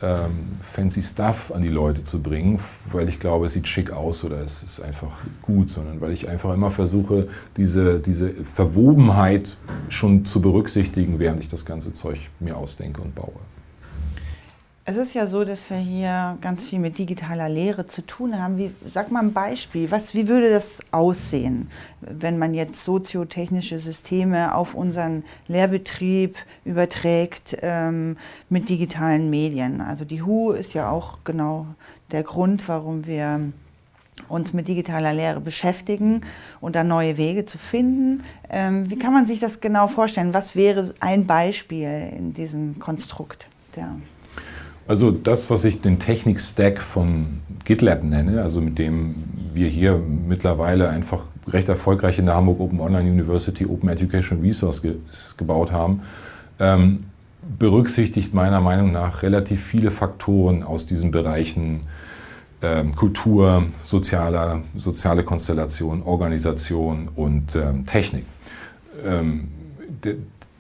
ähm, 0.03 0.49
fancy 0.63 1.03
Stuff 1.03 1.53
an 1.55 1.63
die 1.63 1.69
Leute 1.69 2.03
zu 2.03 2.23
bringen, 2.23 2.59
weil 2.91 3.09
ich 3.09 3.19
glaube, 3.19 3.47
es 3.47 3.53
sieht 3.53 3.69
schick 3.69 3.93
aus 3.93 4.25
oder 4.25 4.41
es 4.41 4.63
ist 4.63 4.81
einfach 4.81 5.13
gut, 5.43 5.71
sondern 5.71 6.01
weil 6.01 6.13
ich 6.13 6.29
einfach 6.29 6.55
immer 6.55 6.71
versuche, 6.71 7.29
diese, 7.57 8.01
diese 8.01 8.31
Verwobenheit 8.31 9.57
schon 9.89 10.25
zu 10.25 10.41
berücksichtigen, 10.41 11.19
während 11.19 11.41
ich 11.41 11.49
das 11.49 11.65
ganze 11.65 11.93
Zeug 11.93 12.19
mir 12.39 12.57
ausdenke 12.57 13.01
und 13.03 13.15
baue. 13.15 13.33
Es 14.87 14.97
ist 14.97 15.15
ja 15.15 15.27
so, 15.27 15.45
dass 15.45 15.69
wir 15.69 15.77
hier 15.77 16.39
ganz 16.41 16.65
viel 16.65 16.79
mit 16.79 16.97
digitaler 16.97 17.49
Lehre 17.49 17.87
zu 17.87 18.05
tun 18.05 18.43
haben. 18.43 18.57
Wie, 18.57 18.73
sag 18.87 19.13
mal 19.13 19.23
ein 19.23 19.33
Beispiel. 19.33 19.91
Was, 19.91 20.15
wie 20.15 20.27
würde 20.27 20.51
das 20.51 20.81
aussehen, 20.91 21.69
wenn 22.01 22.39
man 22.39 22.55
jetzt 22.55 22.85
soziotechnische 22.85 23.79
Systeme 23.79 24.55
auf 24.55 24.75
unseren 24.75 25.23
Lehrbetrieb 25.49 26.37
überträgt 26.65 27.59
ähm, 27.61 28.17
mit 28.49 28.71
digitalen 28.71 29.29
Medien? 29.29 29.83
Also 29.83 30.07
die 30.07 30.23
HU 30.23 30.53
ist 30.53 30.73
ja 30.73 30.91
auch 30.91 31.19
genau 31.25 31.67
der 32.11 32.23
Grund, 32.23 32.67
warum 32.67 33.07
wir 33.07 33.53
uns 34.29 34.53
mit 34.55 34.67
digitaler 34.67 35.13
Lehre 35.13 35.41
beschäftigen 35.41 36.23
und 36.61 36.75
da 36.75 36.85
neue 36.85 37.19
Wege 37.19 37.45
zu 37.45 37.59
finden. 37.59 38.23
Ähm, 38.49 38.91
wie 38.91 38.99
kann 38.99 39.13
man 39.13 39.27
sich 39.27 39.41
das 39.41 39.61
genau 39.61 39.89
vorstellen? 39.89 40.35
Was 40.35 40.57
wäre 40.57 40.95
ein 41.01 41.27
Beispiel 41.27 42.13
in 42.17 42.33
diesem 42.33 42.79
Konstrukt? 42.79 43.47
Der 43.77 43.95
also 44.91 45.13
das, 45.13 45.49
was 45.51 45.65
ich 45.65 45.81
den 45.81 46.01
Technik-Stack 46.01 46.81
von 46.81 47.43
GitLab 47.65 48.03
nenne, 48.03 48.43
also 48.43 48.61
mit 48.61 48.77
dem 48.77 49.15
wir 49.55 49.69
hier 49.69 49.97
mittlerweile 49.97 50.89
einfach 50.89 51.23
recht 51.47 51.69
erfolgreich 51.69 52.19
in 52.19 52.27
der 52.27 52.35
Hamburg 52.35 52.59
Open 52.59 52.81
Online 52.81 53.09
University 53.09 53.65
Open 53.65 53.89
Education 53.89 54.41
Resource 54.41 54.83
ge 54.83 54.97
gebaut 55.37 55.71
haben, 55.71 56.01
ähm, 56.59 57.05
berücksichtigt 57.57 58.35
meiner 58.35 58.61
Meinung 58.61 58.91
nach 58.91 59.23
relativ 59.23 59.65
viele 59.65 59.93
Faktoren 59.93 60.65
aus 60.65 60.87
diesen 60.87 61.13
Bereichen 61.13 61.83
ähm, 62.61 62.93
Kultur, 62.97 63.67
sozialer, 63.85 64.63
soziale 64.75 65.23
Konstellation, 65.23 66.03
Organisation 66.03 67.09
und 67.15 67.55
ähm, 67.55 67.87
Technik. 67.87 68.25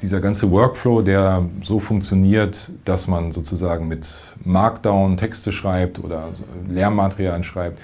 Dieser 0.00 0.20
ganze 0.20 0.50
Workflow, 0.50 1.02
der 1.02 1.44
so 1.62 1.78
funktioniert, 1.78 2.70
dass 2.86 3.06
man 3.06 3.32
sozusagen 3.32 3.86
mit 3.86 4.08
Markdown 4.44 5.18
Texte 5.18 5.52
schreibt 5.52 6.02
oder 6.02 6.28
Lehrmaterialien 6.68 7.44
schreibt, 7.44 7.78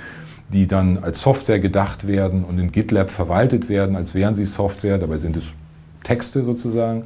die 0.48 0.66
dann 0.66 0.98
als 0.98 1.20
Software 1.20 1.58
gedacht 1.58 2.06
werden 2.06 2.44
und 2.44 2.58
in 2.58 2.72
GitLab 2.72 3.10
verwaltet 3.10 3.68
werden, 3.68 3.96
als 3.96 4.14
wären 4.14 4.34
sie 4.34 4.46
Software, 4.46 4.96
dabei 4.96 5.18
sind 5.18 5.36
es 5.36 5.52
Texte 6.04 6.42
sozusagen, 6.42 7.04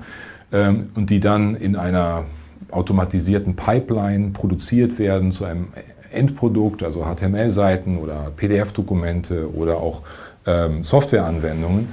ähm, 0.52 0.90
und 0.94 1.10
die 1.10 1.18
dann 1.18 1.56
in 1.56 1.74
einer 1.74 2.24
automatisierten 2.70 3.56
Pipeline 3.56 4.30
produziert 4.30 4.98
werden 4.98 5.32
zu 5.32 5.44
einem 5.44 5.68
Endprodukt, 6.12 6.82
also 6.82 7.04
HTML-Seiten 7.04 7.98
oder 7.98 8.30
PDF-Dokumente 8.36 9.52
oder 9.54 9.78
auch 9.78 10.02
ähm, 10.46 10.82
Softwareanwendungen 10.82 11.88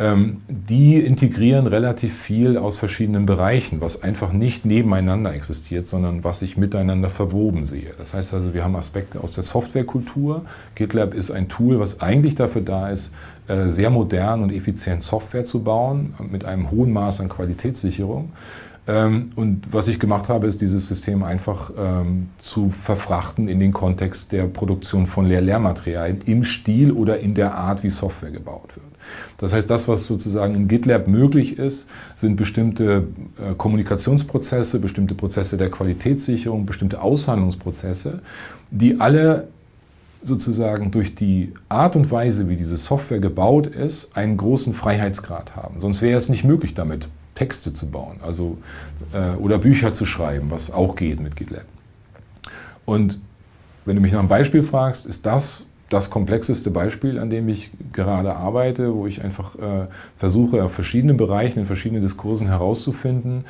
die 0.00 1.00
integrieren 1.00 1.66
relativ 1.66 2.16
viel 2.16 2.56
aus 2.56 2.76
verschiedenen 2.76 3.26
Bereichen, 3.26 3.80
was 3.80 4.04
einfach 4.04 4.32
nicht 4.32 4.64
nebeneinander 4.64 5.34
existiert, 5.34 5.88
sondern 5.88 6.22
was 6.22 6.40
ich 6.42 6.56
miteinander 6.56 7.10
verwoben 7.10 7.64
sehe. 7.64 7.94
Das 7.98 8.14
heißt 8.14 8.32
also, 8.32 8.54
wir 8.54 8.62
haben 8.62 8.76
Aspekte 8.76 9.20
aus 9.20 9.32
der 9.32 9.42
Softwarekultur. 9.42 10.44
GitLab 10.76 11.14
ist 11.14 11.32
ein 11.32 11.48
Tool, 11.48 11.80
was 11.80 12.00
eigentlich 12.00 12.36
dafür 12.36 12.62
da 12.62 12.90
ist, 12.90 13.12
äh, 13.48 13.70
sehr 13.70 13.90
modern 13.90 14.42
und 14.42 14.52
effizient 14.52 15.02
Software 15.02 15.42
zu 15.42 15.64
bauen, 15.64 16.14
mit 16.30 16.44
einem 16.44 16.70
hohen 16.70 16.92
Maß 16.92 17.20
an 17.20 17.28
Qualitätssicherung. 17.28 18.32
Ähm, 18.86 19.30
und 19.36 19.72
was 19.72 19.88
ich 19.88 19.98
gemacht 19.98 20.28
habe, 20.28 20.46
ist 20.46 20.60
dieses 20.60 20.88
System 20.88 21.22
einfach 21.22 21.70
ähm, 21.78 22.30
zu 22.38 22.70
verfrachten 22.70 23.48
in 23.48 23.60
den 23.60 23.72
Kontext 23.72 24.32
der 24.32 24.44
Produktion 24.44 25.06
von 25.06 25.26
Lehr 25.26 25.40
Lehrmaterialien 25.40 26.20
im 26.24 26.44
Stil 26.44 26.92
oder 26.92 27.20
in 27.20 27.34
der 27.34 27.54
Art, 27.54 27.82
wie 27.82 27.90
Software 27.90 28.30
gebaut 28.30 28.76
wird. 28.76 28.87
Das 29.38 29.52
heißt, 29.52 29.70
das, 29.70 29.86
was 29.88 30.06
sozusagen 30.06 30.54
in 30.54 30.68
GitLab 30.68 31.08
möglich 31.08 31.58
ist, 31.58 31.86
sind 32.16 32.36
bestimmte 32.36 33.08
äh, 33.38 33.54
Kommunikationsprozesse, 33.54 34.80
bestimmte 34.80 35.14
Prozesse 35.14 35.56
der 35.56 35.70
Qualitätssicherung, 35.70 36.66
bestimmte 36.66 37.00
Aushandlungsprozesse, 37.00 38.20
die 38.70 39.00
alle 39.00 39.48
sozusagen 40.22 40.90
durch 40.90 41.14
die 41.14 41.52
Art 41.68 41.94
und 41.94 42.10
Weise, 42.10 42.48
wie 42.48 42.56
diese 42.56 42.76
Software 42.76 43.20
gebaut 43.20 43.68
ist, 43.68 44.16
einen 44.16 44.36
großen 44.36 44.74
Freiheitsgrad 44.74 45.54
haben. 45.54 45.80
Sonst 45.80 46.02
wäre 46.02 46.18
es 46.18 46.28
nicht 46.28 46.44
möglich, 46.44 46.74
damit 46.74 47.08
Texte 47.36 47.72
zu 47.72 47.88
bauen 47.88 48.16
also, 48.20 48.58
äh, 49.12 49.36
oder 49.36 49.58
Bücher 49.58 49.92
zu 49.92 50.04
schreiben, 50.04 50.50
was 50.50 50.72
auch 50.72 50.96
geht 50.96 51.20
mit 51.20 51.36
GitLab. 51.36 51.64
Und 52.84 53.20
wenn 53.84 53.94
du 53.94 54.02
mich 54.02 54.12
nach 54.12 54.18
einem 54.18 54.28
Beispiel 54.28 54.62
fragst, 54.62 55.06
ist 55.06 55.24
das 55.24 55.64
das 55.88 56.10
komplexeste 56.10 56.70
Beispiel, 56.70 57.18
an 57.18 57.30
dem 57.30 57.48
ich 57.48 57.70
gerade 57.92 58.36
arbeite, 58.36 58.94
wo 58.94 59.06
ich 59.06 59.24
einfach 59.24 59.54
äh, 59.56 59.86
versuche, 60.16 60.62
auf 60.64 60.72
verschiedenen 60.72 61.16
Bereichen, 61.16 61.60
in 61.60 61.66
verschiedenen 61.66 62.02
Diskursen 62.02 62.48
herauszufinden, 62.48 63.44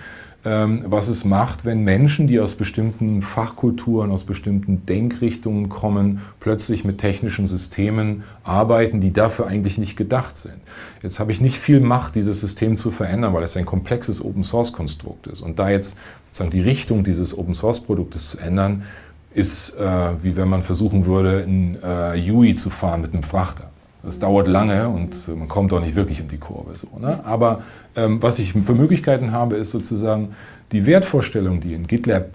ähm, 0.44 0.84
was 0.86 1.08
es 1.08 1.24
macht, 1.24 1.64
wenn 1.64 1.82
Menschen, 1.82 2.28
die 2.28 2.38
aus 2.38 2.54
bestimmten 2.54 3.22
Fachkulturen, 3.22 4.12
aus 4.12 4.22
bestimmten 4.22 4.86
Denkrichtungen 4.86 5.68
kommen, 5.68 6.22
plötzlich 6.38 6.84
mit 6.84 6.98
technischen 6.98 7.44
Systemen 7.46 8.22
arbeiten, 8.44 9.00
die 9.00 9.12
dafür 9.12 9.48
eigentlich 9.48 9.78
nicht 9.78 9.96
gedacht 9.96 10.36
sind. 10.36 10.58
Jetzt 11.02 11.18
habe 11.18 11.32
ich 11.32 11.40
nicht 11.40 11.58
viel 11.58 11.80
Macht, 11.80 12.14
dieses 12.14 12.40
System 12.40 12.76
zu 12.76 12.92
verändern, 12.92 13.34
weil 13.34 13.42
es 13.42 13.56
ein 13.56 13.66
komplexes 13.66 14.24
Open-Source-Konstrukt 14.24 15.26
ist. 15.26 15.40
Und 15.40 15.58
da 15.58 15.70
jetzt 15.70 15.98
sozusagen 16.26 16.50
die 16.50 16.62
Richtung 16.62 17.02
dieses 17.02 17.36
Open-Source-Produktes 17.36 18.30
zu 18.30 18.38
ändern, 18.38 18.84
ist 19.34 19.76
äh, 19.76 20.22
wie 20.22 20.36
wenn 20.36 20.48
man 20.48 20.62
versuchen 20.62 21.06
würde, 21.06 21.40
in 21.40 21.78
äh, 21.82 22.30
UI 22.30 22.54
zu 22.54 22.70
fahren 22.70 23.02
mit 23.02 23.12
einem 23.12 23.22
Frachter. 23.22 23.70
Das 24.02 24.18
dauert 24.18 24.46
lange 24.46 24.88
und 24.88 25.28
man 25.36 25.48
kommt 25.48 25.72
auch 25.72 25.80
nicht 25.80 25.94
wirklich 25.94 26.20
um 26.20 26.28
die 26.28 26.38
Kurve. 26.38 26.76
So, 26.76 26.88
ne? 26.98 27.20
Aber 27.24 27.62
ähm, 27.96 28.22
was 28.22 28.38
ich 28.38 28.52
für 28.52 28.74
Möglichkeiten 28.74 29.32
habe, 29.32 29.56
ist 29.56 29.70
sozusagen 29.70 30.34
die 30.72 30.86
Wertvorstellungen, 30.86 31.60
die 31.60 31.74
in 31.74 31.86
GitLab 31.86 32.30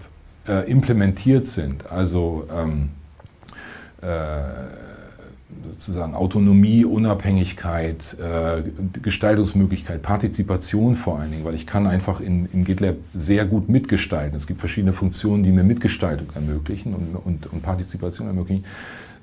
äh, 0.46 0.70
implementiert 0.70 1.46
sind, 1.46 1.90
also 1.90 2.46
ähm, 2.54 2.90
äh, 4.02 4.06
sozusagen 5.70 6.14
Autonomie, 6.14 6.84
Unabhängigkeit, 6.84 8.16
äh, 8.20 8.62
Gestaltungsmöglichkeit, 9.02 10.02
Partizipation 10.02 10.96
vor 10.96 11.18
allen 11.18 11.32
Dingen, 11.32 11.44
weil 11.44 11.54
ich 11.54 11.66
kann 11.66 11.86
einfach 11.86 12.20
in, 12.20 12.46
in 12.52 12.64
GitLab 12.64 12.96
sehr 13.14 13.44
gut 13.44 13.68
mitgestalten. 13.68 14.36
Es 14.36 14.46
gibt 14.46 14.60
verschiedene 14.60 14.92
Funktionen, 14.92 15.42
die 15.42 15.50
mir 15.50 15.64
Mitgestaltung 15.64 16.28
ermöglichen 16.34 16.94
und, 16.94 17.16
und, 17.16 17.46
und 17.52 17.62
Partizipation 17.62 18.26
ermöglichen 18.26 18.64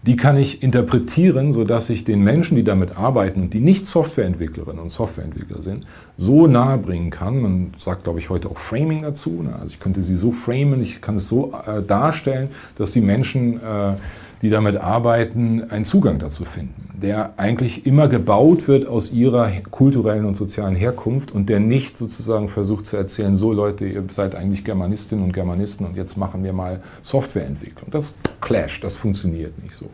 die 0.03 0.15
kann 0.15 0.35
ich 0.35 0.63
interpretieren, 0.63 1.53
sodass 1.53 1.89
ich 1.91 2.03
den 2.03 2.23
Menschen, 2.23 2.55
die 2.55 2.63
damit 2.63 2.97
arbeiten 2.97 3.41
und 3.41 3.53
die 3.53 3.59
nicht 3.59 3.85
Softwareentwicklerinnen 3.85 4.81
und 4.81 4.91
Softwareentwickler 4.91 5.61
sind, 5.61 5.85
so 6.17 6.47
nahe 6.47 6.79
bringen 6.79 7.11
kann. 7.11 7.39
Man 7.39 7.73
sagt, 7.77 8.05
glaube 8.05 8.19
ich, 8.19 8.29
heute 8.31 8.49
auch 8.49 8.57
Framing 8.57 9.03
dazu. 9.03 9.43
Ne? 9.43 9.55
Also 9.55 9.73
ich 9.73 9.79
könnte 9.79 10.01
sie 10.01 10.15
so 10.15 10.31
framen, 10.31 10.81
ich 10.81 11.01
kann 11.01 11.15
es 11.15 11.27
so 11.27 11.53
äh, 11.67 11.83
darstellen, 11.83 12.49
dass 12.75 12.93
die 12.93 13.01
Menschen 13.01 13.61
äh, 13.61 13.93
die 14.41 14.49
damit 14.49 14.77
arbeiten, 14.77 15.69
einen 15.69 15.85
Zugang 15.85 16.17
dazu 16.17 16.45
finden, 16.45 16.89
der 16.99 17.33
eigentlich 17.37 17.85
immer 17.85 18.07
gebaut 18.07 18.67
wird 18.67 18.87
aus 18.87 19.11
ihrer 19.11 19.49
kulturellen 19.69 20.25
und 20.25 20.35
sozialen 20.35 20.75
Herkunft 20.75 21.31
und 21.31 21.47
der 21.49 21.59
nicht 21.59 21.95
sozusagen 21.95 22.47
versucht 22.47 22.87
zu 22.87 22.97
erzählen, 22.97 23.35
so 23.35 23.53
Leute, 23.53 23.85
ihr 23.85 24.03
seid 24.11 24.35
eigentlich 24.35 24.63
Germanistinnen 24.63 25.23
und 25.23 25.31
Germanisten 25.31 25.85
und 25.85 25.95
jetzt 25.95 26.17
machen 26.17 26.43
wir 26.43 26.53
mal 26.53 26.79
Softwareentwicklung. 27.03 27.91
Das 27.91 28.15
clasht, 28.39 28.83
das 28.83 28.95
funktioniert 28.95 29.61
nicht 29.61 29.75
so. 29.75 29.89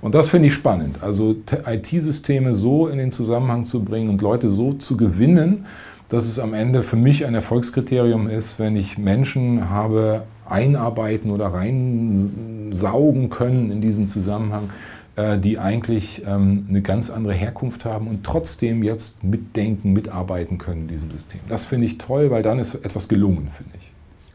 Und 0.00 0.14
das 0.14 0.28
finde 0.28 0.48
ich 0.48 0.54
spannend, 0.54 1.02
also 1.02 1.34
IT-Systeme 1.66 2.54
so 2.54 2.86
in 2.86 2.98
den 2.98 3.10
Zusammenhang 3.10 3.64
zu 3.64 3.82
bringen 3.82 4.10
und 4.10 4.22
Leute 4.22 4.48
so 4.48 4.74
zu 4.74 4.96
gewinnen, 4.96 5.66
dass 6.08 6.26
es 6.26 6.38
am 6.38 6.54
Ende 6.54 6.82
für 6.82 6.96
mich 6.96 7.26
ein 7.26 7.34
Erfolgskriterium 7.34 8.28
ist, 8.28 8.58
wenn 8.58 8.76
ich 8.76 8.96
Menschen 8.96 9.68
habe 9.68 10.22
einarbeiten 10.50 11.30
oder 11.30 11.46
reinsaugen 11.46 13.30
können 13.30 13.70
in 13.70 13.80
diesen 13.80 14.08
Zusammenhang, 14.08 14.70
äh, 15.16 15.38
die 15.38 15.58
eigentlich 15.58 16.22
ähm, 16.26 16.66
eine 16.68 16.82
ganz 16.82 17.10
andere 17.10 17.34
Herkunft 17.34 17.84
haben 17.84 18.06
und 18.06 18.24
trotzdem 18.24 18.82
jetzt 18.82 19.24
mitdenken, 19.24 19.92
mitarbeiten 19.92 20.58
können 20.58 20.82
in 20.82 20.88
diesem 20.88 21.10
System. 21.10 21.40
Das 21.48 21.64
finde 21.64 21.86
ich 21.86 21.98
toll, 21.98 22.30
weil 22.30 22.42
dann 22.42 22.58
ist 22.58 22.74
etwas 22.74 23.08
gelungen, 23.08 23.48
finde 23.54 23.72
ich. 23.80 23.90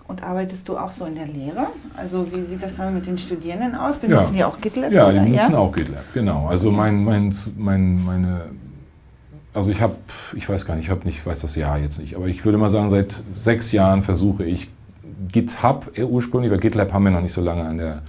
Und 0.08 0.22
arbeitest 0.22 0.68
du 0.68 0.78
auch 0.78 0.92
so 0.92 1.06
in 1.06 1.16
der 1.16 1.28
Lehre? 1.28 1.68
Also 1.96 2.28
wie 2.34 2.44
sieht 2.44 2.62
das 2.62 2.76
dann 2.76 2.94
mit 2.94 3.08
den 3.08 3.18
Studierenden 3.18 3.74
aus? 3.76 3.98
Benutzen 3.98 4.36
ja. 4.36 4.38
die 4.38 4.44
auch 4.44 4.58
GitLab? 4.60 4.92
Ja, 4.92 5.12
die 5.12 5.20
benutzen 5.20 5.54
ja? 5.54 5.58
auch 5.58 5.72
GitLab, 5.72 6.04
genau. 6.14 6.48
Also 6.48 6.72
mein, 6.72 7.04
mein, 7.04 7.34
mein, 7.58 8.04
meine, 8.04 8.42
also 9.54 9.72
ich 9.72 9.82
habe, 9.82 9.96
ich 10.36 10.48
weiß 10.48 10.66
gar 10.66 10.76
nicht, 10.76 10.86
ich 10.86 10.92
habe 10.92 11.06
nicht, 11.06 11.26
weiß 11.26 11.40
das 11.40 11.56
Jahr 11.56 11.80
jetzt 11.80 12.00
nicht, 12.00 12.16
aber 12.16 12.28
ich 12.28 12.44
würde 12.44 12.58
mal 12.58 12.70
sagen, 12.70 12.90
seit 12.90 13.24
sechs 13.34 13.72
Jahren 13.72 14.04
versuche 14.04 14.44
ich 14.44 14.70
GitHub 15.32 15.92
ursprünglich, 15.98 16.52
weil 16.52 16.60
GitLab 16.60 16.94
haben 16.94 17.04
wir 17.04 17.12
noch 17.12 17.22
nicht 17.22 17.34
so 17.34 17.42
lange 17.42 17.64
an 17.64 17.78
der, 17.78 18.02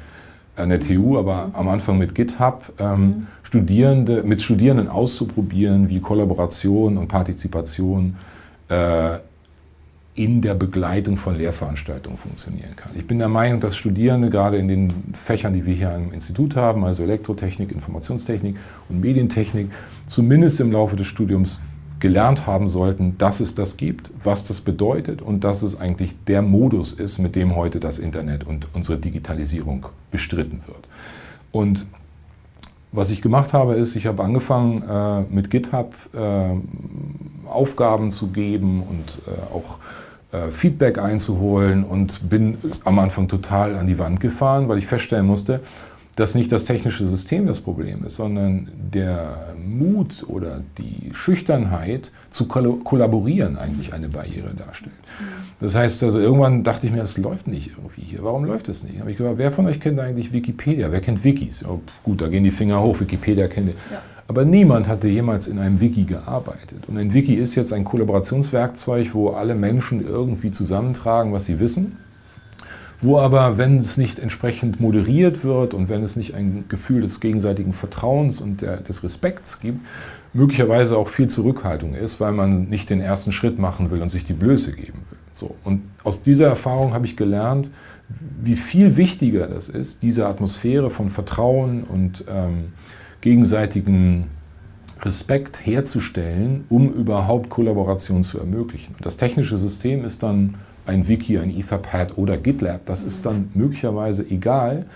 an 0.57 0.69
der 0.69 0.81
TU, 0.81 1.19
aber 1.19 1.51
am 1.53 1.69
Anfang 1.69 1.99
mit 1.99 2.15
GitHub 2.15 2.73
ähm, 2.79 3.01
mhm. 3.01 3.27
Studierende, 3.43 4.23
mit 4.23 4.43
Studierenden 4.43 4.89
auszuprobieren, 4.89 5.89
wie 5.89 6.01
Kollaboration 6.01 6.99
und 6.99 7.09
Partizipation 7.09 8.17
äh, 8.69 9.19
in 10.17 10.41
der 10.41 10.55
Begleitung 10.55 11.17
von 11.17 11.37
Lehrveranstaltungen 11.37 12.19
funktionieren 12.19 12.77
kann. 12.77 12.93
Ich 12.95 13.07
bin 13.07 13.19
der 13.19 13.29
Meinung, 13.29 13.61
dass 13.61 13.77
Studierende 13.77 14.31
gerade 14.31 14.59
in 14.59 14.69
den 14.69 14.89
Fächern, 15.13 15.55
die 15.55 15.67
wir 15.67 15.75
hier 15.75 15.93
am 15.93 16.13
Institut 16.13 16.55
haben, 16.55 16.85
also 16.85 17.03
Elektrotechnik, 17.03 17.73
Informationstechnik 17.73 18.57
und 18.89 19.01
Medientechnik, 19.01 19.71
zumindest 20.07 20.61
im 20.61 20.71
Laufe 20.71 20.95
des 20.95 21.09
Studiums 21.09 21.61
gelernt 22.05 22.47
haben 22.47 22.69
sollten, 22.69 23.17
dass 23.17 23.41
es 23.41 23.55
das 23.55 23.79
gibt, 23.79 24.11
was 24.23 24.47
das 24.47 24.61
bedeutet 24.61 25.23
und 25.23 25.43
dass 25.43 25.63
es 25.63 25.81
eigentlich 25.81 26.15
der 26.27 26.43
Modus 26.43 26.93
ist, 26.93 27.17
mit 27.17 27.35
dem 27.35 27.57
heute 27.57 27.81
das 27.81 27.99
Internet 27.99 28.45
und 28.45 28.69
unsere 28.75 28.99
Digitalisierung 28.99 29.87
bestritten 30.11 30.61
wird. 30.67 30.87
Und 31.51 31.87
was 32.93 33.09
ich 33.09 33.23
gemacht 33.23 33.55
habe, 33.55 33.77
ist, 33.77 33.97
ich 33.97 34.05
habe 34.05 34.23
angefangen 34.23 34.83
äh, 34.83 35.35
mit 35.35 35.49
GitHub 35.49 35.95
äh, 36.13 36.51
Aufgaben 37.49 38.11
zu 38.11 38.27
geben 38.27 38.83
und 38.83 39.23
äh, 39.27 39.55
auch 39.55 39.79
äh, 40.33 40.51
Feedback 40.51 40.99
einzuholen 40.99 41.85
und 41.85 42.29
bin 42.29 42.59
am 42.85 42.99
Anfang 42.99 43.29
total 43.29 43.77
an 43.77 43.87
die 43.87 43.99
Wand 43.99 44.21
gefahren, 44.21 44.69
weil 44.69 44.77
ich 44.77 44.87
feststellen 44.87 45.25
musste, 45.25 45.61
dass 46.17 46.35
nicht 46.35 46.53
das 46.53 46.65
technische 46.65 47.07
System 47.07 47.47
das 47.47 47.61
Problem 47.61 48.05
ist, 48.05 48.17
sondern 48.17 48.69
der 48.93 49.55
Mut 49.67 50.25
oder 50.29 50.63
die 50.79 51.13
Schüchternheit 51.13 52.13
zu 52.31 52.47
kollaborieren 52.47 53.59
eigentlich 53.59 53.93
eine 53.93 54.09
Barriere 54.09 54.55
darstellt. 54.55 54.95
Das 55.61 55.75
heißt 55.75 56.03
also, 56.05 56.19
irgendwann 56.19 56.63
dachte 56.63 56.87
ich 56.87 56.93
mir, 56.93 56.99
das 56.99 57.19
läuft 57.19 57.49
nicht 57.49 57.71
irgendwie 57.77 58.03
hier. 58.03 58.23
Warum 58.23 58.45
läuft 58.45 58.69
es 58.69 58.85
nicht? 58.85 59.01
Habe 59.01 59.11
ich 59.11 59.17
gesagt, 59.17 59.39
wer 59.39 59.51
von 59.51 59.67
euch 59.67 59.81
kennt 59.81 59.99
eigentlich 59.99 60.33
Wikipedia? 60.33 60.91
Wer 60.93 61.01
kennt 61.01 61.25
Wikis? 61.25 61.65
Oh, 61.65 61.81
gut, 62.03 62.21
da 62.21 62.29
gehen 62.29 62.45
die 62.45 62.51
Finger 62.51 62.83
hoch. 62.83 63.01
Wikipedia 63.01 63.49
kennt 63.49 63.69
ihr. 63.69 63.75
Ja. 63.91 64.03
Aber 64.27 64.45
niemand 64.45 64.89
hatte 64.89 65.09
jemals 65.09 65.49
in 65.49 65.59
einem 65.59 65.81
Wiki 65.81 66.05
gearbeitet. 66.05 66.89
Und 66.89 66.97
ein 66.97 67.13
Wiki 67.13 67.35
ist 67.35 67.55
jetzt 67.57 67.73
ein 67.73 67.85
Kollaborationswerkzeug, 67.85 69.15
wo 69.15 69.31
alle 69.31 69.55
Menschen 69.55 70.03
irgendwie 70.03 70.51
zusammentragen, 70.51 71.33
was 71.33 71.45
sie 71.45 71.61
wissen 71.61 71.99
wo 73.01 73.19
aber, 73.19 73.59
wenn 73.59 73.79
es 73.79 73.97
nicht 73.97 74.19
entsprechend 74.19 74.81
moderiert 74.81 75.45
wird 75.45 75.75
und 75.75 75.89
wenn 75.89 76.03
es 76.03 76.17
nicht 76.17 76.35
ein 76.35 76.65
Gefühl 76.69 77.03
des 77.03 77.21
gegenseitigen 77.21 77.73
Vertrauens 77.73 78.41
und 78.41 78.63
der, 78.63 78.79
des 78.79 79.03
Respekts 79.03 79.61
gibt, 79.61 79.81
möglicherweise 80.33 80.97
auch 80.97 81.09
viel 81.09 81.29
Zurückhaltung 81.29 81.95
ist, 81.95 82.21
weil 82.21 82.33
man 82.33 82.69
nicht 82.69 82.91
den 82.91 83.01
ersten 83.01 83.33
Schritt 83.33 83.59
machen 83.59 83.91
will 83.91 84.03
und 84.03 84.09
sich 84.09 84.25
die 84.25 84.33
Blöße 84.33 84.73
geben 84.73 85.01
will. 85.11 85.19
So. 85.33 85.55
Und 85.65 85.83
aus 86.03 86.23
dieser 86.23 86.47
Erfahrung 86.47 86.93
habe 86.93 87.07
ich 87.07 87.17
gelernt, 87.17 87.71
wie 88.43 88.57
viel 88.57 88.97
wichtiger 88.97 89.47
das 89.47 89.69
ist, 89.69 90.03
diese 90.03 90.27
Atmosphäre 90.27 90.91
von 90.91 91.11
Vertrauen 91.11 91.85
und 91.85 92.25
ähm, 92.29 92.73
gegenseitigen 93.21 94.27
Respekt 95.01 95.65
herzustellen, 95.65 96.65
um 96.69 96.93
überhaupt 96.93 97.51
Kollaboration 97.51 98.23
zu 98.23 98.39
ermöglichen. 98.39 98.95
Das 99.01 99.17
technische 99.17 99.59
System 99.59 100.05
ist 100.05 100.23
dann 100.23 100.57
ein 100.87 101.09
Wiki, 101.09 101.39
ein 101.39 101.51
Etherpad 101.51 102.19
oder 102.19 102.37
GitLab. 102.37 102.87
Das 102.87 103.03
ist 103.03 103.25
dann 103.27 103.51
möglicherweise 103.55 104.25
egal. 104.29 104.87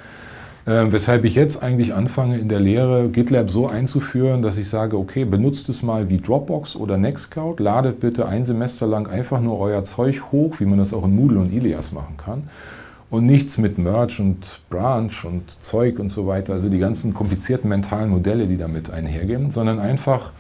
Äh, 0.69 0.93
weshalb 0.93 1.25
ich 1.25 1.35
jetzt 1.35 1.63
eigentlich 1.63 1.95
anfange 1.95 2.37
in 2.37 2.51
der 2.51 2.61
Lehre 2.61 3.09
GitLab 3.09 3.49
so 3.49 3.69
einzuführen, 3.69 4.43
dass 4.43 4.59
ich 4.59 4.69
sage, 4.69 4.99
okay, 4.99 5.25
benutzt 5.25 5.71
es 5.71 5.83
mal 5.83 6.11
wie 6.11 6.19
Dropbox 6.19 6.77
oder 6.77 6.99
Nextcloud, 6.99 7.59
ladet 7.59 8.01
bitte 8.01 8.29
ein 8.29 8.45
Semester 8.45 8.87
lang 8.87 9.07
einfach 9.07 9.41
nur 9.41 9.59
euer 9.59 9.83
Zeug 9.85 10.31
hoch, 10.31 10.61
wie 10.61 10.67
man 10.67 10.79
das 10.79 10.93
auch 10.93 11.05
in 11.05 11.17
Moodle 11.17 11.41
und 11.41 11.55
Ilias 11.55 11.93
machen 11.93 12.19
kann. 12.19 12.43
Und 13.09 13.25
nichts 13.25 13.57
mit 13.57 13.79
Merge 13.79 14.21
und 14.21 14.61
Branch 14.69 15.25
und 15.25 15.65
Zeug 15.65 15.99
und 15.99 16.11
so 16.11 16.27
weiter, 16.27 16.53
also 16.53 16.69
die 16.69 16.79
ganzen 16.79 17.15
komplizierten 17.15 17.71
mentalen 17.71 18.11
Modelle, 18.11 18.47
die 18.47 18.59
damit 18.59 18.91
einhergehen, 18.91 19.51
sondern 19.51 19.79
einfach, 19.79 20.33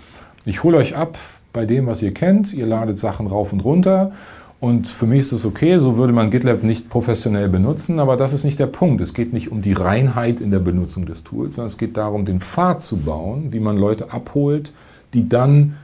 ich 0.44 0.62
hole 0.62 0.76
euch 0.76 0.94
ab 0.94 1.16
bei 1.54 1.64
dem, 1.64 1.87
was 1.87 2.02
ihr 2.02 2.12
kennt, 2.12 2.52
ihr 2.52 2.66
ladet 2.66 2.98
Sachen 2.98 3.26
rauf 3.26 3.54
und 3.54 3.61
runter 3.64 4.12
und 4.61 4.88
für 4.88 5.07
mich 5.07 5.21
ist 5.21 5.33
es 5.33 5.44
okay, 5.44 5.79
so 5.79 5.97
würde 5.97 6.12
man 6.12 6.31
GitLab 6.31 6.64
nicht 6.64 6.90
professionell 6.90 7.49
benutzen, 7.49 8.01
aber 8.01 8.16
das 8.16 8.33
ist 8.33 8.44
nicht 8.44 8.59
der 8.59 8.66
Punkt. 8.66 9.01
Es 9.01 9.14
geht 9.14 9.33
nicht 9.33 9.53
um 9.53 9.62
die 9.62 9.73
Reinheit 9.73 10.40
in 10.40 10.51
der 10.51 10.59
Benutzung 10.59 11.07
des 11.07 11.23
Tools, 11.23 11.55
sondern 11.55 11.68
es 11.68 11.79
geht 11.79 11.97
darum, 11.97 12.25
den 12.25 12.40
Pfad 12.40 12.83
zu 12.83 12.97
bauen, 12.97 13.53
wie 13.53 13.61
man 13.61 13.77
Leute 13.77 14.12
abholt, 14.12 14.73
die 15.14 15.29
dann 15.29 15.77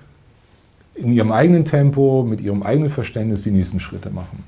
in 0.97 1.13
ihrem 1.13 1.31
eigenen 1.31 1.65
Tempo, 1.65 2.25
mit 2.29 2.41
ihrem 2.41 2.65
eigenen 2.65 2.91
Verständnis 2.91 3.43
die 3.43 3.53
nächsten 3.53 3.79
Schritte 3.79 4.11
machen. 4.11 4.43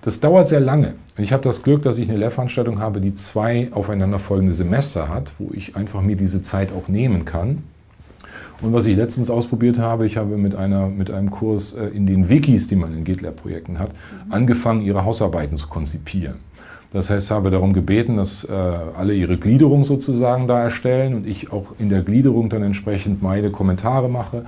Das 0.00 0.20
dauert 0.20 0.48
sehr 0.48 0.60
lange. 0.60 0.94
Ich 1.18 1.32
habe 1.32 1.42
das 1.42 1.62
Glück, 1.62 1.82
dass 1.82 1.98
ich 1.98 2.08
eine 2.08 2.18
Lehrveranstaltung 2.18 2.78
habe, 2.78 3.00
die 3.00 3.14
zwei 3.14 3.68
aufeinanderfolgende 3.72 4.54
Semester 4.54 5.08
hat, 5.08 5.32
wo 5.38 5.50
ich 5.52 5.76
einfach 5.76 6.00
mir 6.00 6.16
diese 6.16 6.40
Zeit 6.42 6.70
auch 6.72 6.88
nehmen 6.88 7.24
kann. 7.24 7.64
Und 8.62 8.72
was 8.72 8.86
ich 8.86 8.96
letztens 8.96 9.28
ausprobiert 9.28 9.78
habe, 9.78 10.06
ich 10.06 10.16
habe 10.16 10.36
mit, 10.36 10.54
einer, 10.54 10.88
mit 10.88 11.10
einem 11.10 11.30
Kurs 11.30 11.74
äh, 11.74 11.88
in 11.88 12.06
den 12.06 12.28
Wikis, 12.28 12.68
die 12.68 12.76
man 12.76 12.94
in 12.94 13.04
GitLab-Projekten 13.04 13.78
hat, 13.78 13.90
angefangen, 14.30 14.80
ihre 14.80 15.04
Hausarbeiten 15.04 15.56
zu 15.56 15.68
konzipieren. 15.68 16.36
Das 16.92 17.10
heißt, 17.10 17.26
ich 17.26 17.30
habe 17.30 17.50
darum 17.50 17.72
gebeten, 17.72 18.16
dass 18.16 18.44
äh, 18.44 18.52
alle 18.52 19.12
ihre 19.12 19.36
Gliederung 19.36 19.84
sozusagen 19.84 20.46
da 20.46 20.62
erstellen 20.62 21.14
und 21.14 21.26
ich 21.26 21.52
auch 21.52 21.74
in 21.78 21.90
der 21.90 22.00
Gliederung 22.00 22.48
dann 22.48 22.62
entsprechend 22.62 23.22
meine 23.22 23.50
Kommentare 23.50 24.08
mache. 24.08 24.46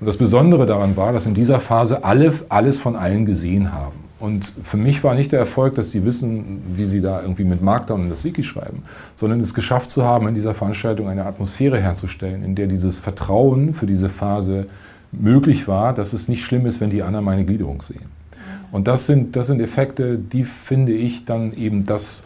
Und 0.00 0.06
das 0.06 0.16
Besondere 0.16 0.64
daran 0.64 0.96
war, 0.96 1.12
dass 1.12 1.26
in 1.26 1.34
dieser 1.34 1.60
Phase 1.60 2.04
alle 2.04 2.32
alles 2.48 2.80
von 2.80 2.96
allen 2.96 3.26
gesehen 3.26 3.72
haben. 3.72 4.09
Und 4.20 4.52
für 4.62 4.76
mich 4.76 5.02
war 5.02 5.14
nicht 5.14 5.32
der 5.32 5.38
Erfolg, 5.38 5.74
dass 5.74 5.90
sie 5.90 6.04
wissen, 6.04 6.62
wie 6.74 6.84
sie 6.84 7.00
da 7.00 7.22
irgendwie 7.22 7.44
mit 7.44 7.62
Markdown 7.62 8.02
in 8.02 8.08
das 8.10 8.22
Wiki 8.22 8.42
schreiben, 8.42 8.82
sondern 9.14 9.40
es 9.40 9.54
geschafft 9.54 9.90
zu 9.90 10.04
haben, 10.04 10.28
in 10.28 10.34
dieser 10.34 10.52
Veranstaltung 10.52 11.08
eine 11.08 11.24
Atmosphäre 11.24 11.80
herzustellen, 11.80 12.44
in 12.44 12.54
der 12.54 12.66
dieses 12.66 12.98
Vertrauen 12.98 13.72
für 13.72 13.86
diese 13.86 14.10
Phase 14.10 14.66
möglich 15.10 15.66
war, 15.66 15.94
dass 15.94 16.12
es 16.12 16.28
nicht 16.28 16.44
schlimm 16.44 16.66
ist, 16.66 16.82
wenn 16.82 16.90
die 16.90 17.02
anderen 17.02 17.24
meine 17.24 17.46
Gliederung 17.46 17.80
sehen. 17.80 18.04
Und 18.70 18.86
das 18.88 19.06
sind, 19.06 19.34
das 19.36 19.46
sind 19.48 19.60
Effekte, 19.60 20.18
die 20.18 20.44
finde 20.44 20.92
ich 20.92 21.24
dann 21.24 21.54
eben 21.54 21.86
das 21.86 22.24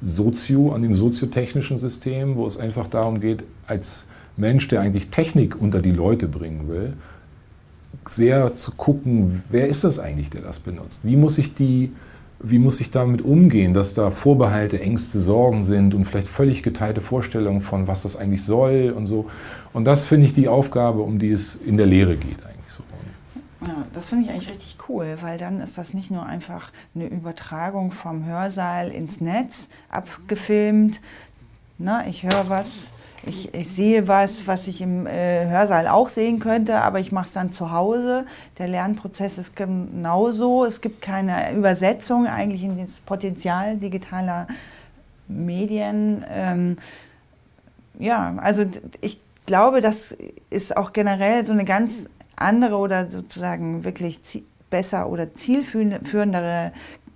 Sozio, 0.00 0.72
an 0.72 0.82
dem 0.82 0.94
soziotechnischen 0.94 1.78
System, 1.78 2.36
wo 2.36 2.46
es 2.46 2.58
einfach 2.58 2.88
darum 2.88 3.20
geht, 3.20 3.44
als 3.66 4.08
Mensch, 4.36 4.68
der 4.68 4.80
eigentlich 4.80 5.10
Technik 5.10 5.60
unter 5.60 5.80
die 5.80 5.92
Leute 5.92 6.26
bringen 6.26 6.68
will, 6.68 6.94
sehr 8.06 8.56
zu 8.56 8.72
gucken, 8.72 9.42
wer 9.48 9.68
ist 9.68 9.84
das 9.84 9.98
eigentlich, 9.98 10.30
der 10.30 10.42
das 10.42 10.58
benutzt? 10.58 11.00
Wie 11.02 11.16
muss 11.16 11.38
ich 11.38 11.54
die, 11.54 11.92
wie 12.40 12.58
muss 12.58 12.80
ich 12.80 12.90
damit 12.90 13.22
umgehen, 13.22 13.74
dass 13.74 13.94
da 13.94 14.10
Vorbehalte, 14.10 14.80
Ängste, 14.80 15.18
Sorgen 15.18 15.64
sind 15.64 15.94
und 15.94 16.04
vielleicht 16.04 16.28
völlig 16.28 16.62
geteilte 16.62 17.00
Vorstellungen 17.00 17.60
von, 17.60 17.86
was 17.86 18.02
das 18.02 18.16
eigentlich 18.16 18.44
soll 18.44 18.94
und 18.96 19.06
so. 19.06 19.26
Und 19.72 19.84
das 19.84 20.04
finde 20.04 20.26
ich 20.26 20.32
die 20.32 20.48
Aufgabe, 20.48 21.02
um 21.02 21.18
die 21.18 21.30
es 21.30 21.56
in 21.56 21.76
der 21.76 21.86
Lehre 21.86 22.16
geht 22.16 22.44
eigentlich 22.44 22.68
so. 22.68 22.82
Ja, 23.66 23.84
das 23.92 24.08
finde 24.08 24.24
ich 24.24 24.30
eigentlich 24.30 24.48
richtig 24.48 24.76
cool, 24.88 25.16
weil 25.20 25.36
dann 25.36 25.60
ist 25.60 25.76
das 25.76 25.92
nicht 25.92 26.10
nur 26.10 26.24
einfach 26.24 26.72
eine 26.94 27.06
Übertragung 27.06 27.92
vom 27.92 28.24
Hörsaal 28.24 28.88
ins 28.88 29.20
Netz 29.20 29.68
abgefilmt. 29.90 31.00
Na, 31.76 32.06
ich 32.06 32.22
höre 32.22 32.48
was, 32.48 32.92
ich, 33.26 33.54
ich, 33.54 33.68
sehe 33.68 34.08
was, 34.08 34.46
was 34.46 34.66
ich 34.66 34.80
im 34.80 35.06
äh, 35.06 35.46
Hörsaal 35.46 35.88
auch 35.88 36.08
sehen 36.08 36.38
könnte, 36.38 36.80
aber 36.80 37.00
ich 37.00 37.12
mache 37.12 37.26
es 37.26 37.32
dann 37.32 37.52
zu 37.52 37.70
Hause. 37.70 38.24
Der 38.58 38.68
Lernprozess 38.68 39.38
ist 39.38 39.56
genauso. 39.56 40.64
Es 40.64 40.80
gibt 40.80 41.02
keine 41.02 41.52
Übersetzung 41.52 42.26
eigentlich 42.26 42.62
in 42.62 42.78
das 42.78 43.00
Potenzial 43.00 43.76
digitaler 43.76 44.46
Medien. 45.28 46.24
Ähm, 46.30 46.78
ja, 47.98 48.34
also 48.38 48.64
ich 49.00 49.20
glaube, 49.46 49.80
das 49.80 50.16
ist 50.48 50.76
auch 50.76 50.92
generell 50.92 51.44
so 51.44 51.52
eine 51.52 51.64
ganz 51.64 52.06
andere 52.36 52.76
oder 52.76 53.06
sozusagen 53.06 53.84
wirklich 53.84 54.20
besser 54.70 55.08
oder 55.08 55.34
zielführendere 55.34 56.72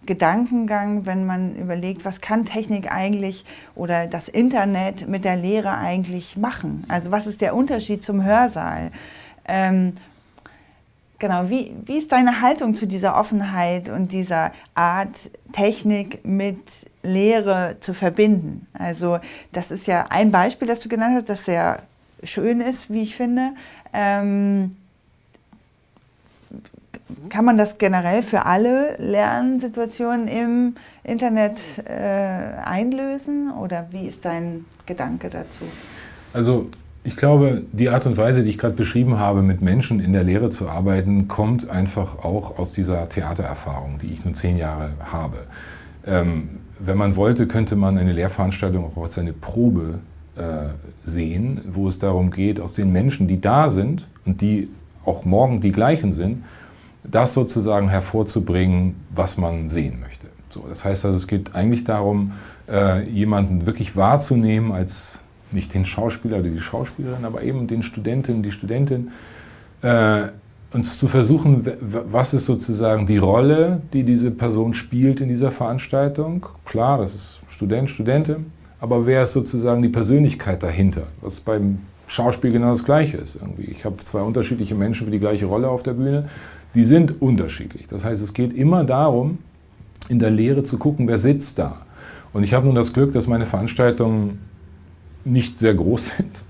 Gedankengang, 0.06 1.06
wenn 1.06 1.26
man 1.26 1.56
überlegt, 1.56 2.04
was 2.04 2.20
kann 2.20 2.44
Technik 2.44 2.90
eigentlich 2.92 3.44
oder 3.74 4.06
das 4.06 4.28
Internet 4.28 5.08
mit 5.08 5.24
der 5.24 5.36
Lehre 5.36 5.76
eigentlich 5.76 6.36
machen? 6.36 6.84
Also 6.88 7.10
was 7.10 7.26
ist 7.26 7.40
der 7.40 7.54
Unterschied 7.54 8.04
zum 8.04 8.24
Hörsaal? 8.24 8.90
Ähm, 9.46 9.94
Genau, 11.20 11.48
wie, 11.48 11.74
wie 11.86 11.96
ist 11.96 12.12
deine 12.12 12.42
Haltung 12.42 12.74
zu 12.74 12.86
dieser 12.86 13.16
Offenheit 13.16 13.88
und 13.88 14.12
dieser 14.12 14.52
Art, 14.74 15.30
Technik 15.52 16.22
mit 16.24 16.90
Lehre 17.02 17.76
zu 17.80 17.94
verbinden? 17.94 18.66
Also 18.74 19.20
das 19.52 19.70
ist 19.70 19.86
ja 19.86 20.06
ein 20.10 20.32
Beispiel, 20.32 20.66
das 20.68 20.80
du 20.80 20.88
genannt 20.90 21.14
hast, 21.16 21.28
das 21.28 21.44
sehr 21.44 21.78
schön 22.24 22.60
ist, 22.60 22.90
wie 22.90 23.02
ich 23.02 23.16
finde. 23.16 23.52
Ähm, 23.94 24.76
kann 27.28 27.44
man 27.44 27.56
das 27.56 27.78
generell 27.78 28.22
für 28.22 28.46
alle 28.46 28.96
Lernsituationen 28.98 30.28
im 30.28 30.74
Internet 31.02 31.60
äh, 31.84 31.92
einlösen 32.64 33.52
oder 33.52 33.86
wie 33.90 34.06
ist 34.06 34.24
dein 34.24 34.64
Gedanke 34.86 35.28
dazu? 35.28 35.64
Also 36.32 36.70
ich 37.06 37.16
glaube, 37.16 37.62
die 37.72 37.90
Art 37.90 38.06
und 38.06 38.16
Weise, 38.16 38.42
die 38.42 38.50
ich 38.50 38.58
gerade 38.58 38.74
beschrieben 38.74 39.18
habe, 39.18 39.42
mit 39.42 39.60
Menschen 39.60 40.00
in 40.00 40.14
der 40.14 40.24
Lehre 40.24 40.48
zu 40.48 40.68
arbeiten, 40.68 41.28
kommt 41.28 41.68
einfach 41.68 42.24
auch 42.24 42.58
aus 42.58 42.72
dieser 42.72 43.08
Theatererfahrung, 43.10 43.98
die 43.98 44.06
ich 44.06 44.24
nun 44.24 44.34
zehn 44.34 44.56
Jahre 44.56 44.92
habe. 45.00 45.36
Ähm, 46.06 46.60
wenn 46.78 46.96
man 46.96 47.16
wollte, 47.16 47.46
könnte 47.46 47.76
man 47.76 47.98
eine 47.98 48.12
Lehrveranstaltung 48.12 48.84
auch 48.86 49.02
als 49.02 49.18
eine 49.18 49.34
Probe 49.34 50.00
äh, 50.36 50.68
sehen, 51.04 51.60
wo 51.72 51.88
es 51.88 51.98
darum 51.98 52.30
geht, 52.30 52.58
aus 52.58 52.72
den 52.72 52.90
Menschen, 52.90 53.28
die 53.28 53.40
da 53.40 53.68
sind 53.68 54.08
und 54.24 54.40
die 54.40 54.68
auch 55.04 55.26
morgen 55.26 55.60
die 55.60 55.72
gleichen 55.72 56.14
sind, 56.14 56.42
das 57.04 57.34
sozusagen 57.34 57.88
hervorzubringen, 57.88 58.96
was 59.10 59.36
man 59.36 59.68
sehen 59.68 60.00
möchte. 60.00 60.26
So, 60.48 60.64
das 60.68 60.84
heißt 60.84 61.04
also, 61.04 61.16
es 61.16 61.26
geht 61.26 61.54
eigentlich 61.54 61.84
darum, 61.84 62.32
äh, 62.68 63.08
jemanden 63.08 63.66
wirklich 63.66 63.96
wahrzunehmen 63.96 64.72
als 64.72 65.18
nicht 65.52 65.74
den 65.74 65.84
Schauspieler 65.84 66.38
oder 66.38 66.48
die 66.48 66.60
Schauspielerin, 66.60 67.24
aber 67.24 67.42
eben 67.42 67.66
den 67.66 67.82
Studenten, 67.82 68.42
die 68.42 68.50
Studentin, 68.50 69.10
äh, 69.82 70.28
und 70.72 70.84
zu 70.84 71.06
versuchen, 71.06 71.64
was 71.80 72.34
ist 72.34 72.46
sozusagen 72.46 73.06
die 73.06 73.18
Rolle, 73.18 73.80
die 73.92 74.02
diese 74.02 74.32
Person 74.32 74.74
spielt 74.74 75.20
in 75.20 75.28
dieser 75.28 75.52
Veranstaltung. 75.52 76.46
Klar, 76.64 76.98
das 76.98 77.14
ist 77.14 77.40
Student, 77.48 77.88
Studentin, 77.88 78.46
aber 78.80 79.06
wer 79.06 79.22
ist 79.22 79.34
sozusagen 79.34 79.82
die 79.82 79.88
Persönlichkeit 79.88 80.64
dahinter, 80.64 81.04
was 81.20 81.38
beim 81.38 81.78
Schauspiel 82.08 82.50
genau 82.50 82.70
das 82.70 82.84
Gleiche 82.84 83.16
ist. 83.18 83.36
Irgendwie. 83.36 83.70
Ich 83.70 83.84
habe 83.84 84.02
zwei 84.02 84.20
unterschiedliche 84.20 84.74
Menschen 84.74 85.06
für 85.06 85.12
die 85.12 85.20
gleiche 85.20 85.46
Rolle 85.46 85.68
auf 85.68 85.84
der 85.84 85.92
Bühne, 85.92 86.28
die 86.74 86.84
sind 86.84 87.20
unterschiedlich. 87.22 87.86
Das 87.86 88.04
heißt, 88.04 88.22
es 88.22 88.32
geht 88.32 88.52
immer 88.52 88.84
darum, 88.84 89.38
in 90.08 90.18
der 90.18 90.30
Lehre 90.30 90.64
zu 90.64 90.78
gucken, 90.78 91.08
wer 91.08 91.18
sitzt 91.18 91.58
da. 91.58 91.82
Und 92.32 92.42
ich 92.42 92.52
habe 92.52 92.66
nun 92.66 92.74
das 92.74 92.92
Glück, 92.92 93.12
dass 93.12 93.26
meine 93.26 93.46
Veranstaltungen 93.46 94.40
nicht 95.24 95.58
sehr 95.58 95.74
groß 95.74 96.06
sind. 96.16 96.44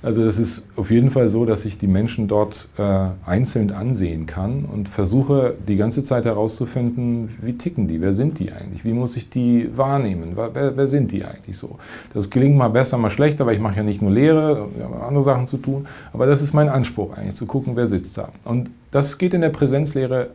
Also 0.00 0.22
es 0.22 0.38
ist 0.38 0.68
auf 0.76 0.92
jeden 0.92 1.10
Fall 1.10 1.28
so, 1.28 1.44
dass 1.44 1.64
ich 1.64 1.76
die 1.76 1.88
Menschen 1.88 2.28
dort 2.28 2.68
äh, 2.78 3.08
einzeln 3.26 3.72
ansehen 3.72 4.26
kann 4.26 4.64
und 4.64 4.88
versuche 4.88 5.54
die 5.66 5.76
ganze 5.76 6.04
Zeit 6.04 6.24
herauszufinden, 6.24 7.36
wie 7.42 7.54
ticken 7.54 7.88
die, 7.88 8.00
wer 8.00 8.12
sind 8.12 8.38
die 8.38 8.52
eigentlich, 8.52 8.84
wie 8.84 8.92
muss 8.92 9.16
ich 9.16 9.28
die 9.28 9.68
wahrnehmen, 9.76 10.34
wer, 10.36 10.76
wer 10.76 10.86
sind 10.86 11.10
die 11.10 11.24
eigentlich 11.24 11.58
so. 11.58 11.78
Das 12.14 12.30
gelingt 12.30 12.56
mal 12.56 12.68
besser, 12.68 12.96
mal 12.96 13.10
schlechter, 13.10 13.44
weil 13.44 13.56
ich 13.56 13.60
mache 13.60 13.78
ja 13.78 13.82
nicht 13.82 14.00
nur 14.00 14.12
Lehre, 14.12 14.68
ich 14.76 14.84
habe 14.84 15.02
andere 15.02 15.22
Sachen 15.24 15.48
zu 15.48 15.56
tun, 15.56 15.86
aber 16.12 16.26
das 16.26 16.42
ist 16.42 16.52
mein 16.52 16.68
Anspruch 16.68 17.16
eigentlich, 17.16 17.34
zu 17.34 17.46
gucken, 17.46 17.74
wer 17.74 17.88
sitzt 17.88 18.18
da. 18.18 18.28
Und 18.44 18.70
das 18.92 19.18
geht 19.18 19.34
in 19.34 19.40
der 19.40 19.50
Präsenzlehre 19.50 20.30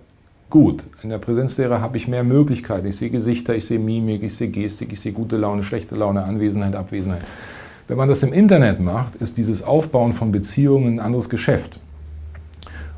gut. 0.49 0.83
In 1.01 1.09
der 1.09 1.17
Präsenzlehre 1.19 1.81
habe 1.81 1.97
ich 1.97 2.07
mehr 2.07 2.23
Möglichkeiten. 2.23 2.85
Ich 2.85 2.97
sehe 2.97 3.09
Gesichter, 3.09 3.55
ich 3.55 3.65
sehe 3.65 3.79
Mimik, 3.79 4.21
ich 4.21 4.35
sehe 4.35 4.49
Gestik, 4.49 4.91
ich 4.91 4.99
sehe 4.99 5.13
gute 5.13 5.37
Laune, 5.37 5.63
schlechte 5.63 5.95
Laune, 5.95 6.23
Anwesenheit, 6.23 6.75
Abwesenheit. 6.75 7.21
Wenn 7.87 7.97
man 7.97 8.07
das 8.07 8.23
im 8.23 8.31
Internet 8.31 8.79
macht, 8.79 9.15
ist 9.15 9.37
dieses 9.37 9.63
Aufbauen 9.63 10.13
von 10.13 10.31
Beziehungen 10.31 10.95
ein 10.95 10.99
anderes 10.99 11.29
Geschäft. 11.29 11.79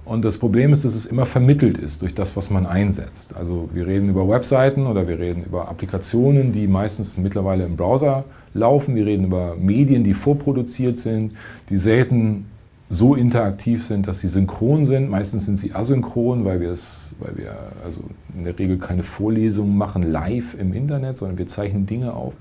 Und 0.06 0.24
das 0.24 0.38
Problem 0.38 0.72
ist, 0.72 0.86
dass 0.86 0.94
es 0.94 1.08
immer 1.08 1.26
vermittelt 1.26 1.80
ist 1.80 2.04
durch 2.04 2.14
das, 2.14 2.38
was 2.38 2.52
man 2.52 2.68
einsetzt. 2.68 3.36
Also 3.36 3.70
wir 3.74 3.88
reden 3.88 4.10
über 4.10 4.30
Webseiten 4.30 4.86
oder 4.86 5.08
wir 5.08 5.18
reden 5.18 5.44
über 5.44 5.68
Applikationen, 5.68 6.52
die 6.52 6.68
meistens 6.68 7.18
mittlerweile 7.18 7.66
im 7.66 7.76
Browser 7.76 8.24
laufen. 8.54 8.96
Wir 8.96 9.08
reden 9.08 9.26
über 9.26 9.56
Medien, 9.56 10.04
die 10.04 10.14
vorproduziert 10.14 11.00
sind, 11.00 11.34
die 11.70 11.78
selten 11.78 12.46
so 12.88 13.16
interaktiv 13.16 13.84
sind, 13.84 14.08
dass 14.08 14.20
sie 14.20 14.28
synchron 14.28 14.86
sind. 14.86 15.10
Meistens 15.10 15.48
sind 15.48 15.58
sie 15.58 15.74
asynchron, 15.74 16.46
weil 16.46 16.62
wir 16.62 16.70
es, 16.72 17.14
weil 17.20 17.36
wir 17.38 17.56
also 17.84 18.04
in 18.38 18.46
der 18.46 18.58
Regel 18.60 18.78
keine 18.78 19.02
Vorlesungen 19.02 19.76
machen 19.76 20.04
live 20.04 20.56
im 20.60 20.72
Internet, 20.74 21.18
sondern 21.18 21.40
wir 21.40 21.48
zeichnen 21.48 21.88
Dinge 21.88 22.14
auf. 22.14 22.34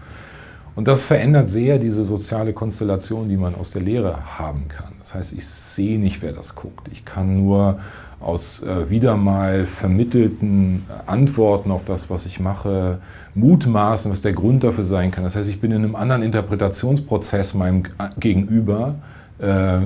Und 0.77 0.89
das 0.89 1.05
verändert 1.05 1.49
sehr 1.49 1.79
diese 1.79 2.03
soziale 2.03 2.53
Konstellation, 2.53 3.29
die 3.29 3.37
man 3.37 3.55
aus 3.55 3.70
der 3.70 3.83
Lehre 3.83 4.39
haben 4.39 4.66
kann. 4.68 4.93
Das 4.99 5.14
heißt, 5.14 5.33
ich 5.33 5.47
sehe 5.47 5.99
nicht, 5.99 6.20
wer 6.20 6.33
das 6.33 6.57
guckt. 6.57 6.89
Ich 6.91 7.05
kann 7.05 7.37
nur 7.37 7.79
aus 8.20 8.62
äh, 8.62 8.89
wieder 8.91 9.16
mal 9.16 9.66
vermittelten 9.66 10.85
Antworten 11.07 11.70
auf 11.70 11.85
das, 11.85 12.11
was 12.11 12.27
ich 12.27 12.41
mache, 12.41 12.99
mutmaßen, 13.35 14.11
was 14.11 14.22
der 14.22 14.33
Grund 14.33 14.64
dafür 14.64 14.85
sein 14.85 15.11
kann. 15.11 15.25
Das 15.25 15.37
heißt, 15.37 15.49
ich 15.49 15.61
bin 15.61 15.70
in 15.70 15.85
einem 15.85 15.95
anderen 15.95 16.22
Interpretationsprozess 16.22 17.55
meinem 17.55 17.85
Gegenüber 18.18 18.97
äh, 19.39 19.81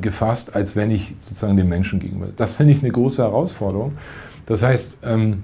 gefasst, 0.00 0.54
als 0.54 0.74
wenn 0.74 0.90
ich 0.90 1.14
sozusagen 1.22 1.56
dem 1.56 1.68
Menschen 1.68 1.98
gegenüber. 1.98 2.28
Das 2.34 2.54
finde 2.54 2.72
ich 2.72 2.80
eine 2.80 2.90
große 2.90 3.22
Herausforderung. 3.22 3.92
Das 4.46 4.62
heißt, 4.62 5.00
ähm, 5.04 5.42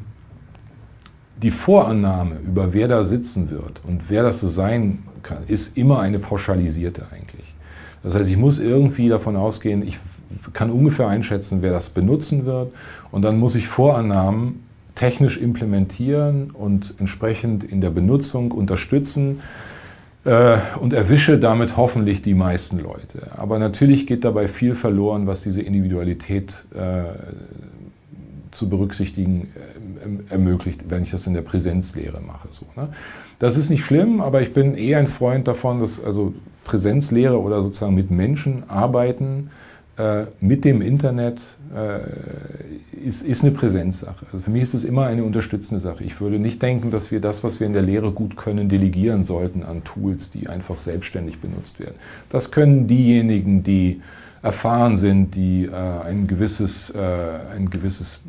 die 1.43 1.51
Vorannahme 1.51 2.37
über 2.47 2.72
wer 2.72 2.89
da 2.89 3.03
sitzen 3.03 3.51
wird 3.51 3.80
und 3.87 4.09
wer 4.09 4.22
das 4.22 4.41
so 4.41 4.49
sein 4.49 5.03
kann, 5.22 5.39
ist 5.47 5.76
immer 5.76 6.01
eine 6.01 6.18
pauschalisierte 6.18 7.07
eigentlich. 7.12 7.55
Das 8.03 8.14
heißt, 8.14 8.30
ich 8.30 8.37
muss 8.37 8.59
irgendwie 8.59 9.09
davon 9.09 9.37
ausgehen, 9.37 9.82
ich 9.82 9.99
kann 10.53 10.70
ungefähr 10.70 11.09
einschätzen, 11.09 11.62
wer 11.62 11.72
das 11.72 11.89
benutzen 11.89 12.45
wird 12.45 12.72
und 13.11 13.22
dann 13.22 13.39
muss 13.39 13.55
ich 13.55 13.66
Vorannahmen 13.66 14.64
technisch 14.95 15.39
implementieren 15.39 16.51
und 16.51 16.95
entsprechend 16.99 17.64
in 17.64 17.80
der 17.80 17.91
Benutzung 17.91 18.53
unterstützen 18.53 19.41
äh, 20.24 20.59
und 20.80 20.93
erwische 20.93 21.39
damit 21.39 21.76
hoffentlich 21.76 22.22
die 22.22 22.35
meisten 22.35 22.78
Leute. 22.78 23.30
Aber 23.37 23.59
natürlich 23.59 24.07
geht 24.07 24.24
dabei 24.24 24.49
viel 24.49 24.74
verloren, 24.74 25.26
was 25.26 25.43
diese 25.43 25.62
Individualität 25.62 26.66
äh, 26.74 27.03
zu 28.55 28.68
berücksichtigen 28.68 29.48
äh, 30.28 30.32
ermöglicht, 30.32 30.84
wenn 30.88 31.02
ich 31.02 31.11
das 31.11 31.26
in 31.26 31.34
der 31.34 31.42
Präsenzlehre 31.42 32.20
mache. 32.20 32.48
So, 32.50 32.66
ne? 32.76 32.88
Das 33.38 33.57
ist 33.57 33.70
nicht 33.70 33.84
schlimm, 33.84 34.20
aber 34.20 34.42
ich 34.42 34.52
bin 34.52 34.74
eher 34.74 34.98
ein 34.98 35.09
Freund 35.09 35.48
davon, 35.48 35.80
dass 35.80 36.02
also 36.02 36.34
Präsenzlehre 36.64 37.40
oder 37.40 37.62
sozusagen 37.62 37.94
mit 37.94 38.11
Menschen 38.11 38.68
arbeiten, 38.68 39.50
äh, 39.96 40.24
mit 40.40 40.64
dem 40.64 40.82
Internet 40.82 41.40
äh, 41.74 42.00
ist, 43.07 43.22
ist 43.22 43.42
eine 43.42 43.52
Präsenzsache. 43.52 44.26
Also 44.32 44.44
für 44.44 44.50
mich 44.50 44.62
ist 44.62 44.74
es 44.74 44.84
immer 44.84 45.07
eine 45.07 45.24
unterstützende 45.24 45.80
Sache. 45.80 46.02
Ich 46.05 46.20
würde 46.20 46.38
nicht 46.38 46.62
denken, 46.62 46.90
dass 46.90 47.11
wir 47.11 47.20
das, 47.20 47.44
was 47.44 47.61
wir 47.61 47.66
in 47.66 47.74
der 47.74 47.82
Lehre 47.82 48.11
gut 48.11 48.36
können, 48.36 48.68
delegieren 48.68 49.22
sollten 49.22 49.62
an 49.62 49.84
Tools, 49.84 50.30
die 50.30 50.48
einfach 50.48 50.76
selbstständig 50.76 51.40
benutzt 51.40 51.80
werden. 51.80 51.94
Das 52.28 52.50
können 52.50 52.86
diejenigen, 52.86 53.62
die 53.62 54.00
erfahren 54.45 54.99
sind, 54.99 55.34
die 55.34 55.64
äh, 55.64 55.72
ein 55.72 56.26
gewisses, 56.26 56.90
äh, 56.90 56.99
ein 57.57 57.70
gewisses, 57.70 58.20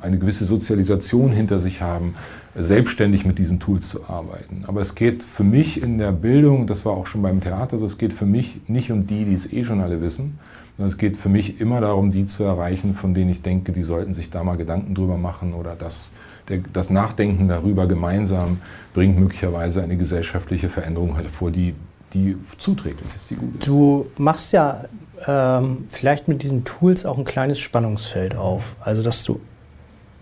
eine 0.00 0.18
gewisse 0.18 0.44
Sozialisation 0.44 1.30
hinter 1.30 1.60
sich 1.60 1.80
haben, 1.80 2.16
selbstständig 2.56 3.24
mit 3.24 3.38
diesen 3.38 3.60
Tools 3.60 3.88
zu 3.88 4.08
arbeiten. 4.08 4.64
Aber 4.66 4.80
es 4.80 4.96
geht 4.96 5.22
für 5.22 5.44
mich 5.44 5.80
in 5.80 5.98
der 5.98 6.10
Bildung, 6.10 6.66
das 6.66 6.84
war 6.84 6.94
auch 6.94 7.06
schon 7.06 7.22
beim 7.22 7.40
Theater 7.40 7.78
so, 7.78 7.86
es 7.86 7.98
geht 7.98 8.12
für 8.12 8.26
mich 8.26 8.60
nicht 8.66 8.90
um 8.90 9.06
die, 9.06 9.24
die 9.24 9.34
es 9.34 9.52
eh 9.52 9.62
schon 9.62 9.80
alle 9.80 10.02
wissen, 10.02 10.40
sondern 10.76 10.90
es 10.90 10.98
geht 10.98 11.16
für 11.16 11.28
mich 11.28 11.60
immer 11.60 11.80
darum, 11.80 12.10
die 12.10 12.26
zu 12.26 12.42
erreichen, 12.42 12.94
von 12.94 13.14
denen 13.14 13.30
ich 13.30 13.42
denke, 13.42 13.70
die 13.70 13.84
sollten 13.84 14.12
sich 14.12 14.28
da 14.28 14.42
mal 14.42 14.56
Gedanken 14.56 14.96
drüber 14.96 15.18
machen 15.18 15.54
oder 15.54 15.76
das, 15.76 16.10
der, 16.48 16.58
das 16.72 16.90
Nachdenken 16.90 17.46
darüber 17.46 17.86
gemeinsam 17.86 18.58
bringt 18.92 19.20
möglicherweise 19.20 19.84
eine 19.84 19.96
gesellschaftliche 19.96 20.68
Veränderung 20.68 21.14
hervor, 21.14 21.52
die 21.52 21.74
die 22.12 22.36
zuträglich 22.58 23.08
ist, 23.14 23.30
die 23.30 23.36
gut 23.36 23.54
ist. 23.54 23.68
Du 23.68 24.06
machst 24.18 24.52
ja 24.52 24.84
ähm, 25.26 25.84
vielleicht 25.88 26.28
mit 26.28 26.42
diesen 26.42 26.64
Tools 26.64 27.04
auch 27.04 27.18
ein 27.18 27.24
kleines 27.24 27.58
Spannungsfeld 27.58 28.36
auf. 28.36 28.76
Also, 28.80 29.02
dass 29.02 29.24
du 29.24 29.40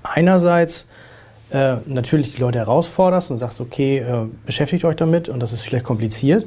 einerseits 0.02 0.86
äh, 1.50 1.76
natürlich 1.86 2.34
die 2.34 2.40
Leute 2.40 2.58
herausforderst 2.58 3.30
und 3.30 3.36
sagst, 3.36 3.60
okay, 3.60 3.98
äh, 3.98 4.26
beschäftigt 4.44 4.84
euch 4.84 4.96
damit 4.96 5.28
und 5.28 5.40
das 5.40 5.52
ist 5.52 5.62
vielleicht 5.62 5.84
kompliziert. 5.84 6.46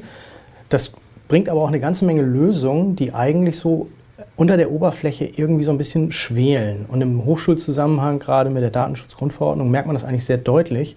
Das 0.68 0.92
bringt 1.28 1.48
aber 1.48 1.62
auch 1.62 1.68
eine 1.68 1.80
ganze 1.80 2.04
Menge 2.04 2.22
Lösungen, 2.22 2.96
die 2.96 3.12
eigentlich 3.14 3.58
so 3.58 3.88
unter 4.36 4.56
der 4.56 4.70
Oberfläche 4.70 5.24
irgendwie 5.24 5.64
so 5.64 5.70
ein 5.70 5.78
bisschen 5.78 6.12
schwelen. 6.12 6.86
Und 6.88 7.00
im 7.00 7.24
Hochschulzusammenhang, 7.24 8.18
gerade 8.18 8.50
mit 8.50 8.62
der 8.62 8.70
Datenschutzgrundverordnung, 8.70 9.70
merkt 9.70 9.86
man 9.86 9.94
das 9.94 10.04
eigentlich 10.04 10.24
sehr 10.24 10.38
deutlich, 10.38 10.96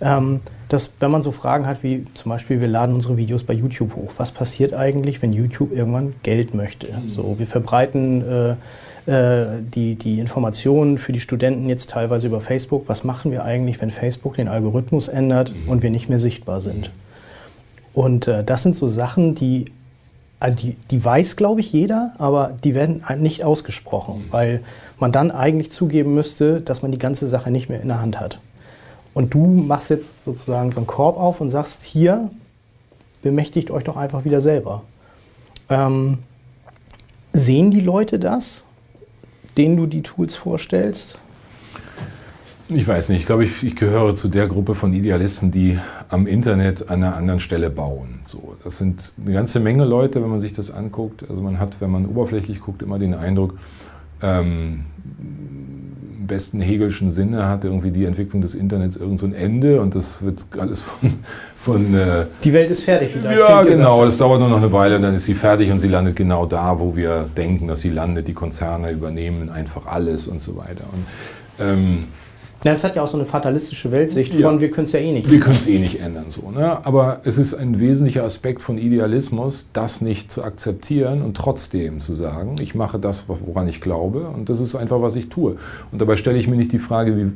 ähm, 0.00 0.40
dass 0.68 0.92
wenn 1.00 1.10
man 1.10 1.22
so 1.22 1.30
Fragen 1.30 1.66
hat 1.66 1.82
wie 1.82 2.04
zum 2.14 2.30
Beispiel, 2.30 2.60
wir 2.60 2.68
laden 2.68 2.94
unsere 2.94 3.16
Videos 3.16 3.44
bei 3.44 3.54
YouTube 3.54 3.94
hoch, 3.96 4.12
was 4.16 4.32
passiert 4.32 4.74
eigentlich, 4.74 5.22
wenn 5.22 5.32
YouTube 5.32 5.72
irgendwann 5.72 6.14
Geld 6.22 6.54
möchte? 6.54 6.88
Mhm. 6.92 7.08
So, 7.08 7.38
wir 7.38 7.46
verbreiten 7.46 8.56
äh, 9.06 9.10
äh, 9.10 9.46
die, 9.62 9.94
die 9.96 10.18
Informationen 10.18 10.98
für 10.98 11.12
die 11.12 11.20
Studenten 11.20 11.68
jetzt 11.68 11.90
teilweise 11.90 12.26
über 12.26 12.40
Facebook. 12.40 12.88
Was 12.88 13.04
machen 13.04 13.30
wir 13.30 13.44
eigentlich, 13.44 13.80
wenn 13.80 13.90
Facebook 13.90 14.36
den 14.36 14.48
Algorithmus 14.48 15.08
ändert 15.08 15.54
mhm. 15.54 15.70
und 15.70 15.82
wir 15.82 15.90
nicht 15.90 16.08
mehr 16.08 16.18
sichtbar 16.18 16.60
sind? 16.60 16.88
Mhm. 16.88 16.92
Und 17.92 18.28
äh, 18.28 18.42
das 18.42 18.62
sind 18.62 18.76
so 18.76 18.88
Sachen, 18.88 19.34
die 19.34 19.66
also 20.40 20.58
die, 20.58 20.76
die 20.90 21.02
weiß, 21.02 21.36
glaube 21.36 21.60
ich, 21.60 21.72
jeder, 21.72 22.12
aber 22.18 22.54
die 22.64 22.74
werden 22.74 23.02
nicht 23.18 23.44
ausgesprochen, 23.44 24.24
mhm. 24.26 24.32
weil 24.32 24.60
man 24.98 25.10
dann 25.10 25.30
eigentlich 25.30 25.70
zugeben 25.70 26.14
müsste, 26.14 26.60
dass 26.60 26.82
man 26.82 26.92
die 26.92 26.98
ganze 26.98 27.26
Sache 27.26 27.50
nicht 27.50 27.70
mehr 27.70 27.80
in 27.80 27.88
der 27.88 28.02
Hand 28.02 28.20
hat. 28.20 28.40
Und 29.14 29.32
du 29.32 29.46
machst 29.46 29.90
jetzt 29.90 30.24
sozusagen 30.24 30.72
so 30.72 30.78
einen 30.78 30.86
Korb 30.86 31.16
auf 31.16 31.40
und 31.40 31.48
sagst, 31.48 31.82
hier, 31.82 32.30
bemächtigt 33.22 33.70
euch 33.70 33.84
doch 33.84 33.96
einfach 33.96 34.24
wieder 34.24 34.40
selber. 34.40 34.82
Ähm, 35.70 36.18
sehen 37.32 37.70
die 37.70 37.80
Leute 37.80 38.18
das, 38.18 38.64
denen 39.56 39.76
du 39.76 39.86
die 39.86 40.02
Tools 40.02 40.34
vorstellst? 40.34 41.18
Ich 42.68 42.88
weiß 42.88 43.10
nicht, 43.10 43.20
ich 43.20 43.26
glaube, 43.26 43.44
ich, 43.44 43.62
ich, 43.62 43.76
gehöre 43.76 44.14
zu 44.14 44.28
der 44.28 44.48
Gruppe 44.48 44.74
von 44.74 44.92
Idealisten, 44.92 45.50
die 45.50 45.78
am 46.08 46.26
Internet 46.26 46.88
an 46.88 47.02
einer 47.02 47.14
anderen 47.14 47.38
Stelle 47.38 47.68
bauen. 47.68 48.20
So, 48.24 48.56
das 48.64 48.78
sind 48.78 49.12
eine 49.22 49.34
ganze 49.34 49.60
Menge 49.60 49.84
Leute, 49.84 50.22
wenn 50.22 50.30
man 50.30 50.40
sich 50.40 50.54
das 50.54 50.70
anguckt. 50.70 51.28
Also 51.28 51.42
man 51.42 51.58
hat, 51.58 51.80
wenn 51.80 51.90
man 51.90 52.06
oberflächlich 52.06 52.60
guckt, 52.60 52.82
immer 52.82 52.98
den 52.98 53.14
Eindruck, 53.14 53.58
ähm, 54.22 54.86
besten 56.26 56.60
Hegelschen 56.60 57.10
Sinne 57.10 57.48
hat 57.48 57.64
irgendwie 57.64 57.90
die 57.90 58.04
Entwicklung 58.04 58.42
des 58.42 58.54
Internets 58.54 58.96
irgend 58.96 59.18
so 59.18 59.26
ein 59.26 59.34
Ende 59.34 59.80
und 59.80 59.94
das 59.94 60.22
wird 60.22 60.46
alles 60.58 60.80
von... 60.80 61.14
von 61.56 61.94
äh, 61.94 62.26
die 62.42 62.52
Welt 62.52 62.70
ist 62.70 62.84
fertig. 62.84 63.14
Wie 63.14 63.24
ja, 63.24 63.62
genau. 63.62 64.04
Es 64.04 64.18
dauert 64.18 64.38
nur 64.38 64.50
noch 64.50 64.58
eine 64.58 64.70
Weile, 64.70 65.00
dann 65.00 65.14
ist 65.14 65.24
sie 65.24 65.32
fertig 65.32 65.70
und 65.70 65.78
sie 65.78 65.88
landet 65.88 66.14
genau 66.14 66.44
da, 66.44 66.78
wo 66.78 66.94
wir 66.94 67.26
denken, 67.34 67.68
dass 67.68 67.80
sie 67.80 67.88
landet. 67.88 68.28
Die 68.28 68.34
Konzerne 68.34 68.90
übernehmen 68.90 69.48
einfach 69.48 69.86
alles 69.86 70.28
und 70.28 70.42
so 70.42 70.56
weiter. 70.56 70.84
Und, 70.92 71.06
ähm, 71.66 72.04
ja, 72.64 72.72
es 72.72 72.82
hat 72.82 72.96
ja 72.96 73.02
auch 73.02 73.06
so 73.06 73.18
eine 73.18 73.26
fatalistische 73.26 73.92
Weltsicht 73.92 74.32
von, 74.32 74.40
ja. 74.40 74.60
wir 74.60 74.70
können 74.70 74.86
es 74.86 74.92
ja 74.92 75.00
eh 75.00 75.12
nicht 75.12 75.30
Wir 75.30 75.38
können 75.38 75.54
es 75.54 75.66
eh 75.66 75.78
nicht 75.78 76.00
ändern. 76.00 76.26
So, 76.28 76.50
ne? 76.50 76.84
Aber 76.86 77.20
es 77.24 77.36
ist 77.36 77.52
ein 77.52 77.78
wesentlicher 77.78 78.24
Aspekt 78.24 78.62
von 78.62 78.78
Idealismus, 78.78 79.68
das 79.74 80.00
nicht 80.00 80.30
zu 80.30 80.42
akzeptieren 80.42 81.20
und 81.20 81.36
trotzdem 81.36 82.00
zu 82.00 82.14
sagen, 82.14 82.56
ich 82.60 82.74
mache 82.74 82.98
das, 82.98 83.26
woran 83.28 83.68
ich 83.68 83.82
glaube 83.82 84.28
und 84.28 84.48
das 84.48 84.60
ist 84.60 84.74
einfach, 84.74 85.02
was 85.02 85.14
ich 85.14 85.28
tue. 85.28 85.56
Und 85.92 86.00
dabei 86.00 86.16
stelle 86.16 86.38
ich 86.38 86.48
mir 86.48 86.56
nicht 86.56 86.72
die 86.72 86.78
Frage, 86.78 87.16
wie, 87.16 87.32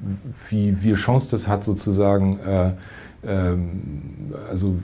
wie, 0.49 0.83
wie 0.83 0.95
Chance 0.95 1.29
das 1.31 1.47
hat, 1.47 1.63
sozusagen 1.63 2.39
äh, 2.41 2.73
ähm, 3.27 3.83
also 4.49 4.77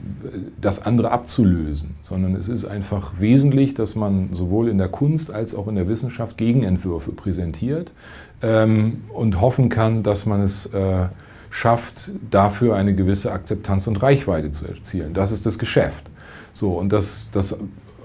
das 0.59 0.85
andere 0.85 1.11
abzulösen, 1.11 1.95
sondern 2.01 2.35
es 2.35 2.49
ist 2.49 2.65
einfach 2.65 3.13
wesentlich, 3.19 3.73
dass 3.73 3.95
man 3.95 4.29
sowohl 4.33 4.67
in 4.67 4.77
der 4.77 4.89
Kunst 4.89 5.33
als 5.33 5.55
auch 5.55 5.67
in 5.67 5.75
der 5.75 5.87
Wissenschaft 5.87 6.37
Gegenentwürfe 6.37 7.11
präsentiert 7.11 7.91
ähm, 8.41 9.03
und 9.13 9.41
hoffen 9.41 9.69
kann, 9.69 10.03
dass 10.03 10.25
man 10.25 10.41
es 10.41 10.67
äh, 10.67 11.07
schafft, 11.49 12.11
dafür 12.29 12.75
eine 12.75 12.93
gewisse 12.93 13.31
Akzeptanz 13.31 13.87
und 13.87 14.01
Reichweite 14.01 14.51
zu 14.51 14.67
erzielen. 14.67 15.13
Das 15.13 15.31
ist 15.31 15.45
das 15.45 15.57
Geschäft. 15.57 16.09
So, 16.53 16.73
und 16.73 16.91
dass, 16.91 17.29
dass 17.31 17.57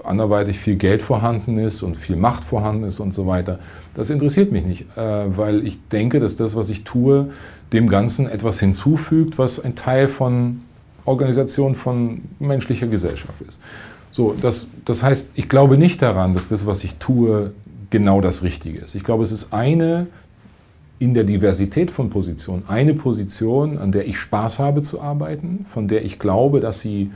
anderweitig 0.03 0.59
viel 0.59 0.75
Geld 0.75 1.01
vorhanden 1.01 1.57
ist 1.57 1.83
und 1.83 1.95
viel 1.95 2.15
Macht 2.15 2.43
vorhanden 2.43 2.85
ist 2.85 2.99
und 2.99 3.13
so 3.13 3.27
weiter, 3.27 3.59
das 3.93 4.09
interessiert 4.09 4.51
mich 4.51 4.63
nicht, 4.63 4.85
äh, 4.97 5.37
weil 5.37 5.65
ich 5.65 5.87
denke, 5.89 6.19
dass 6.19 6.35
das, 6.35 6.55
was 6.55 6.69
ich 6.69 6.83
tue, 6.83 7.31
dem 7.73 7.87
Ganzen 7.87 8.27
etwas 8.27 8.59
hinzufügt, 8.59 9.37
was 9.37 9.59
ein 9.59 9.75
Teil 9.75 10.07
von 10.07 10.61
Organisation 11.05 11.75
von 11.75 12.21
menschlicher 12.39 12.87
Gesellschaft 12.87 13.41
ist. 13.47 13.59
So, 14.11 14.35
das, 14.39 14.67
das 14.85 15.03
heißt, 15.03 15.31
ich 15.35 15.49
glaube 15.49 15.77
nicht 15.77 16.01
daran, 16.01 16.33
dass 16.33 16.49
das, 16.49 16.65
was 16.65 16.83
ich 16.83 16.95
tue, 16.95 17.53
genau 17.89 18.21
das 18.21 18.43
Richtige 18.43 18.79
ist. 18.79 18.95
Ich 18.95 19.03
glaube, 19.03 19.23
es 19.23 19.31
ist 19.31 19.53
eine 19.53 20.07
in 21.01 21.15
der 21.15 21.23
Diversität 21.23 21.89
von 21.89 22.11
Positionen, 22.11 22.61
eine 22.67 22.93
Position, 22.93 23.79
an 23.79 23.91
der 23.91 24.07
ich 24.07 24.19
Spaß 24.19 24.59
habe 24.59 24.83
zu 24.83 25.01
arbeiten, 25.01 25.65
von 25.67 25.87
der 25.87 26.05
ich 26.05 26.19
glaube, 26.19 26.59
dass 26.59 26.79
sie 26.79 27.09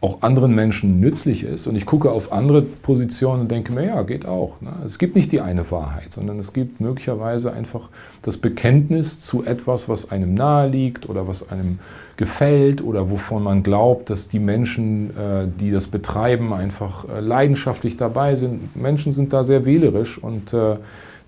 auch 0.00 0.22
anderen 0.22 0.54
Menschen 0.54 1.00
nützlich 1.00 1.42
ist. 1.44 1.66
Und 1.66 1.76
ich 1.76 1.84
gucke 1.84 2.10
auf 2.10 2.32
andere 2.32 2.62
Positionen 2.62 3.42
und 3.42 3.50
denke 3.50 3.74
mir, 3.74 3.86
ja, 3.88 4.02
geht 4.04 4.24
auch. 4.24 4.62
Ne? 4.62 4.70
Es 4.86 4.98
gibt 4.98 5.16
nicht 5.16 5.32
die 5.32 5.42
eine 5.42 5.70
Wahrheit, 5.70 6.12
sondern 6.12 6.38
es 6.38 6.54
gibt 6.54 6.80
möglicherweise 6.80 7.52
einfach 7.52 7.90
das 8.22 8.38
Bekenntnis 8.38 9.20
zu 9.20 9.44
etwas, 9.44 9.86
was 9.86 10.10
einem 10.10 10.32
nahe 10.32 10.68
liegt 10.68 11.06
oder 11.06 11.28
was 11.28 11.50
einem 11.50 11.78
gefällt 12.16 12.82
oder 12.82 13.10
wovon 13.10 13.42
man 13.42 13.62
glaubt, 13.62 14.08
dass 14.08 14.28
die 14.28 14.38
Menschen, 14.38 15.10
äh, 15.14 15.46
die 15.60 15.70
das 15.70 15.88
betreiben, 15.88 16.54
einfach 16.54 17.06
äh, 17.06 17.20
leidenschaftlich 17.20 17.98
dabei 17.98 18.34
sind. 18.34 18.74
Menschen 18.76 19.12
sind 19.12 19.34
da 19.34 19.44
sehr 19.44 19.66
wählerisch 19.66 20.16
und 20.16 20.54
äh, 20.54 20.76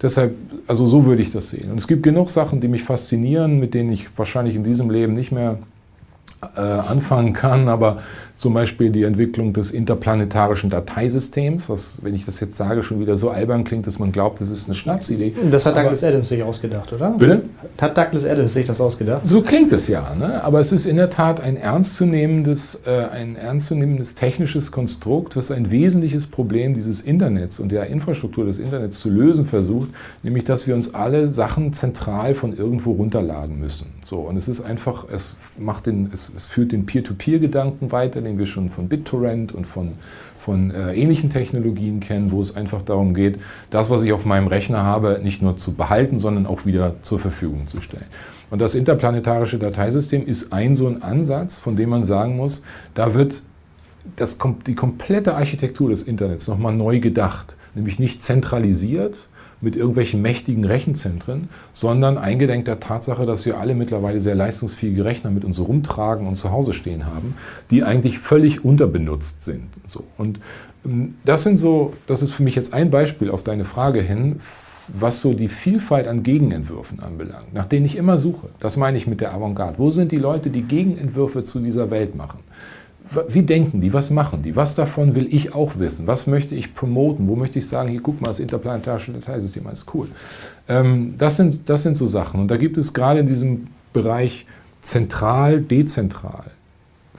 deshalb, 0.01 0.34
also 0.66 0.86
so 0.86 1.05
würde 1.05 1.22
ich 1.22 1.32
das 1.32 1.51
sehen. 1.51 1.70
Und 1.70 1.78
es 1.78 1.86
gibt 1.86 2.03
genug 2.03 2.30
Sachen, 2.30 2.61
die 2.61 2.68
mich 2.68 2.82
faszinieren, 2.82 3.59
mit 3.59 3.74
denen 3.74 3.90
ich 3.90 4.09
wahrscheinlich 4.16 4.57
in 4.57 4.64
diesem 4.64 4.90
Leben 4.90 5.14
nicht 5.14 5.32
mehr 5.32 5.59
anfangen 6.40 7.32
kann, 7.32 7.68
aber 7.68 8.01
zum 8.39 8.55
Beispiel 8.55 8.91
die 8.91 9.03
Entwicklung 9.03 9.53
des 9.53 9.72
interplanetarischen 9.72 10.70
Dateisystems, 10.70 11.68
was, 11.68 12.05
wenn 12.05 12.14
ich 12.14 12.24
das 12.24 12.39
jetzt 12.39 12.57
sage, 12.57 12.84
schon 12.84 13.01
wieder 13.01 13.16
so 13.16 13.30
albern 13.30 13.64
klingt, 13.64 13.89
dass 13.89 13.99
man 13.99 14.12
glaubt, 14.12 14.41
das 14.41 14.49
ist 14.49 14.68
eine 14.68 14.76
Schnapsidee. 14.76 15.34
Das 15.51 15.66
hat 15.66 15.76
Douglas 15.76 16.05
Aber, 16.05 16.12
Adams 16.12 16.28
sich 16.28 16.45
ausgedacht, 16.45 16.93
oder? 16.93 17.16
Bitte? 17.18 17.43
Hat 17.80 17.99
Douglas 17.99 18.24
Adams 18.24 18.55
sich 18.55 18.64
das 18.64 18.80
ausgedacht? 18.80 19.22
So 19.26 19.43
klingt 19.43 19.72
es 19.72 19.89
ja, 19.89 20.14
ne? 20.14 20.43
aber 20.45 20.61
es 20.61 20.70
ist 20.70 20.86
in 20.86 20.97
der 20.97 21.11
Tat 21.11 21.41
ein 21.41 21.57
ernstzunehmendes, 21.57 22.78
äh, 22.86 23.07
ein 23.07 23.34
ernstzunehmendes 23.34 24.14
technisches 24.14 24.70
Konstrukt, 24.70 25.34
was 25.34 25.51
ein 25.51 25.72
wesentliches 25.72 26.28
Problem 26.28 26.74
dieses 26.74 27.01
Internets 27.01 27.59
und 27.59 27.72
der 27.72 27.89
Infrastruktur 27.89 28.45
des 28.45 28.59
Internets 28.59 29.01
zu 29.01 29.11
lösen 29.11 29.47
versucht, 29.47 29.89
nämlich 30.22 30.45
dass 30.45 30.68
wir 30.68 30.76
uns 30.76 30.95
alle 30.95 31.28
Sachen 31.28 31.72
zentral 31.72 32.34
von 32.34 32.55
irgendwo 32.55 32.93
runterladen 32.93 33.59
müssen. 33.59 33.89
So, 34.01 34.18
und 34.18 34.36
es 34.36 34.47
ist 34.47 34.61
einfach, 34.61 35.07
es, 35.12 35.34
macht 35.59 35.86
den, 35.86 36.11
es, 36.14 36.30
es 36.36 36.47
führt 36.47 36.70
den 36.70 36.86
Peer-to-Peer-Gedanken 36.86 37.91
weiter, 37.91 38.28
den 38.29 38.39
wir 38.39 38.47
schon 38.47 38.68
von 38.68 38.89
BitTorrent 38.89 39.53
und 39.53 39.66
von, 39.66 39.95
von 40.39 40.70
äh, 40.70 40.93
ähnlichen 40.95 41.31
Technologien 41.31 42.01
kennen, 42.01 42.31
wo 42.31 42.41
es 42.41 42.55
einfach 42.55 42.83
darum 42.83 43.14
geht, 43.14 43.39
das, 43.70 43.91
was 43.91 44.03
ich 44.03 44.12
auf 44.12 44.24
meinem 44.24 44.47
Rechner 44.47 44.85
habe, 44.85 45.20
nicht 45.22 45.43
nur 45.43 45.57
zu 45.57 45.74
behalten, 45.74 46.18
sondern 46.18 46.47
auch 46.47 46.66
wieder 46.66 46.95
zur 47.03 47.18
Verfügung 47.18 47.66
zu 47.66 47.81
stellen. 47.81 48.07
Und 48.51 48.61
das 48.61 48.74
interplanetarische 48.74 49.59
Dateisystem 49.59 50.24
ist 50.24 50.53
ein 50.53 50.74
so 50.74 50.87
ein 50.87 51.03
Ansatz, 51.03 51.59
von 51.59 51.76
dem 51.76 51.91
man 51.91 52.05
sagen 52.05 52.37
muss, 52.37 52.62
da 52.95 53.14
wird 53.14 53.43
das, 54.16 54.39
die 54.66 54.74
komplette 54.74 55.35
Architektur 55.35 55.91
des 55.91 56.03
Internets 56.03 56.49
nochmal 56.49 56.74
neu 56.74 57.01
gedacht, 57.01 57.57
nämlich 57.74 57.99
nicht 57.99 58.22
zentralisiert, 58.22 59.29
mit 59.61 59.77
irgendwelchen 59.77 60.23
mächtigen 60.23 60.65
Rechenzentren, 60.65 61.49
sondern 61.73 62.19
eingedenk 62.19 62.65
der 62.65 62.81
Tatsache, 62.81 63.27
dass 63.27 63.45
wir 63.45 63.59
alle 63.59 63.75
mittlerweile 63.75 64.21
sehr 64.21 64.35
leistungsfähige 64.35 65.05
Rechner 65.05 65.31
mit 65.31 65.45
uns 65.45 65.61
rumtragen 65.61 66.27
und 66.27 66.37
zu 66.37 66.51
Hause 66.51 66.73
stehen 66.73 67.07
haben, 67.07 67.35
die 67.71 67.83
eigentlich 67.83 68.19
völlig 68.19 68.65
unterbenutzt 68.65 69.43
sind. 69.43 69.69
So. 69.87 70.05
Und 70.17 70.41
ähm, 70.85 71.17
das 71.25 71.43
sind 71.43 71.59
so, 71.59 71.95
das 72.07 72.23
ist 72.23 72.33
für 72.33 72.43
mich 72.43 72.55
jetzt 72.55 72.73
ein 72.73 72.91
Beispiel 72.91 73.31
auf 73.31 73.43
deine 73.43 73.65
Frage 73.65 74.01
hin, 74.01 74.41
was 74.89 75.21
so 75.21 75.35
die 75.35 75.49
Vielfalt 75.49 76.07
an 76.07 76.23
Gegenentwürfen 76.23 77.01
anbelangt, 77.01 77.53
nach 77.53 77.67
denen 77.67 77.85
ich 77.85 77.97
immer 77.97 78.17
suche. 78.17 78.49
Das 78.59 78.77
meine 78.77 78.97
ich 78.97 79.07
mit 79.07 79.21
der 79.21 79.35
Avantgarde. 79.35 79.79
Wo 79.79 79.91
sind 79.91 80.13
die 80.13 80.19
Leute, 80.19 80.51
die 80.51 80.63
Gegenentwürfe 80.63 81.45
zu 81.45 81.61
dieser 81.61 81.91
Welt 81.91 82.15
machen? 82.15 82.41
Wie 83.29 83.43
denken 83.43 83.81
die, 83.81 83.93
was 83.93 84.11
machen 84.11 84.43
die, 84.43 84.55
was 84.57 84.75
davon 84.75 85.15
will 85.15 85.29
ich 85.31 85.55
auch 85.55 85.79
wissen, 85.79 86.07
was 86.07 86.27
möchte 86.27 86.55
ich 86.55 86.75
promoten, 86.75 87.29
wo 87.29 87.37
möchte 87.37 87.59
ich 87.59 87.67
sagen, 87.67 87.89
hier 87.89 88.03
guck 88.03 88.21
mal, 88.21 88.29
das 88.29 88.41
interplanetarische 88.41 89.13
Dateisystem 89.13 89.67
ist 89.69 89.93
cool. 89.95 90.09
Ähm, 90.69 91.15
das, 91.19 91.37
sind, 91.37 91.69
das 91.69 91.83
sind 91.83 91.97
so 91.97 92.07
Sachen. 92.07 92.41
Und 92.41 92.51
da 92.51 92.57
gibt 92.57 92.79
es 92.79 92.93
gerade 92.93 93.21
in 93.21 93.27
diesem 93.27 93.69
Bereich 93.93 94.47
zentral, 94.81 95.61
dezentral 95.61 96.51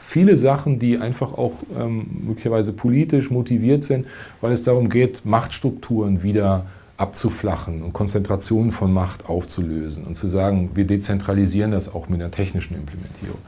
viele 0.10 0.38
Sachen, 0.38 0.80
die 0.80 0.98
einfach 0.98 1.34
auch 1.34 1.54
ähm, 1.78 2.08
möglicherweise 2.26 2.74
politisch 2.74 3.30
motiviert 3.30 3.84
sind, 3.84 4.08
weil 4.42 4.52
es 4.52 4.64
darum 4.64 4.90
geht, 4.90 5.24
Machtstrukturen 5.24 6.24
wieder 6.24 6.66
abzuflachen 6.98 7.84
und 7.84 7.94
Konzentrationen 7.94 8.72
von 8.72 8.92
Macht 8.92 9.30
aufzulösen 9.30 10.04
und 10.04 10.18
zu 10.18 10.28
sagen, 10.28 10.72
wir 10.74 10.86
dezentralisieren 10.86 11.72
das 11.72 11.94
auch 11.94 12.10
mit 12.10 12.20
einer 12.20 12.32
technischen 12.32 12.76
Implementierung. 12.76 13.40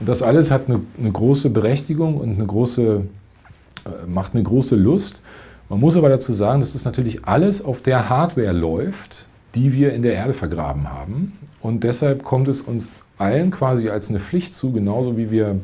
Und 0.00 0.08
das 0.08 0.22
alles 0.22 0.50
hat 0.50 0.68
eine, 0.68 0.80
eine 0.98 1.10
große 1.10 1.50
Berechtigung 1.50 2.16
und 2.16 2.34
eine 2.34 2.46
große, 2.46 3.02
äh, 3.84 4.06
macht 4.06 4.34
eine 4.34 4.42
große 4.42 4.76
Lust. 4.76 5.20
Man 5.68 5.80
muss 5.80 5.96
aber 5.96 6.08
dazu 6.08 6.32
sagen, 6.32 6.60
dass 6.60 6.74
das 6.74 6.84
natürlich 6.84 7.24
alles 7.24 7.64
auf 7.64 7.80
der 7.80 8.08
Hardware 8.08 8.52
läuft, 8.52 9.26
die 9.54 9.72
wir 9.72 9.92
in 9.94 10.02
der 10.02 10.14
Erde 10.14 10.32
vergraben 10.32 10.90
haben. 10.90 11.32
Und 11.60 11.82
deshalb 11.82 12.22
kommt 12.22 12.48
es 12.48 12.60
uns 12.60 12.90
allen 13.18 13.50
quasi 13.50 13.88
als 13.88 14.10
eine 14.10 14.20
Pflicht 14.20 14.54
zu, 14.54 14.72
genauso 14.72 15.16
wie 15.16 15.30
wir 15.30 15.58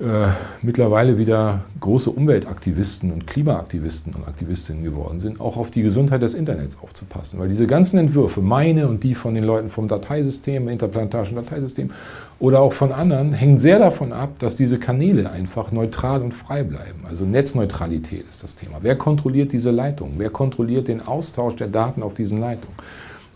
äh, 0.00 0.26
mittlerweile 0.62 1.18
wieder 1.18 1.66
große 1.78 2.10
Umweltaktivisten 2.10 3.12
und 3.12 3.26
Klimaaktivisten 3.26 4.12
und 4.12 4.26
Aktivistinnen 4.26 4.82
geworden 4.82 5.20
sind, 5.20 5.40
auch 5.40 5.56
auf 5.56 5.70
die 5.70 5.82
Gesundheit 5.82 6.22
des 6.22 6.34
Internets 6.34 6.78
aufzupassen. 6.82 7.38
Weil 7.38 7.48
diese 7.48 7.66
ganzen 7.66 7.98
Entwürfe, 7.98 8.40
meine 8.40 8.88
und 8.88 9.04
die 9.04 9.14
von 9.14 9.34
den 9.34 9.44
Leuten 9.44 9.68
vom 9.68 9.86
Dateisystem, 9.86 10.68
interplanetarischen 10.68 11.36
Dateisystem 11.36 11.90
oder 12.38 12.60
auch 12.60 12.72
von 12.72 12.92
anderen, 12.92 13.32
hängen 13.32 13.58
sehr 13.58 13.78
davon 13.78 14.12
ab, 14.12 14.38
dass 14.38 14.56
diese 14.56 14.78
Kanäle 14.78 15.30
einfach 15.30 15.72
neutral 15.72 16.22
und 16.22 16.32
frei 16.32 16.62
bleiben. 16.62 17.04
Also 17.08 17.24
Netzneutralität 17.24 18.28
ist 18.28 18.42
das 18.42 18.56
Thema. 18.56 18.78
Wer 18.82 18.96
kontrolliert 18.96 19.52
diese 19.52 19.70
Leitungen? 19.70 20.14
Wer 20.18 20.30
kontrolliert 20.30 20.88
den 20.88 21.00
Austausch 21.00 21.56
der 21.56 21.68
Daten 21.68 22.02
auf 22.02 22.14
diesen 22.14 22.38
Leitungen? 22.38 22.76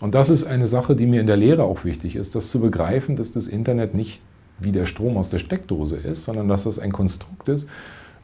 Und 0.01 0.15
das 0.15 0.31
ist 0.31 0.45
eine 0.45 0.67
Sache, 0.67 0.95
die 0.95 1.07
mir 1.07 1.21
in 1.21 1.27
der 1.27 1.37
Lehre 1.37 1.65
auch 1.65 1.85
wichtig 1.85 2.17
ist, 2.17 2.35
das 2.35 2.51
zu 2.51 2.61
begreifen, 2.61 3.17
dass 3.17 3.31
das 3.31 3.47
Internet 3.47 3.95
nicht 3.95 4.21
wie 4.61 4.73
der 4.73 4.87
Strom 4.87 5.17
aus 5.17 5.29
der 5.29 5.39
Steckdose 5.39 5.97
ist, 5.97 6.25
sondern 6.25 6.49
dass 6.49 6.65
das 6.65 6.79
ein 6.79 6.93
Konstrukt 6.93 7.49
ist, 7.49 7.69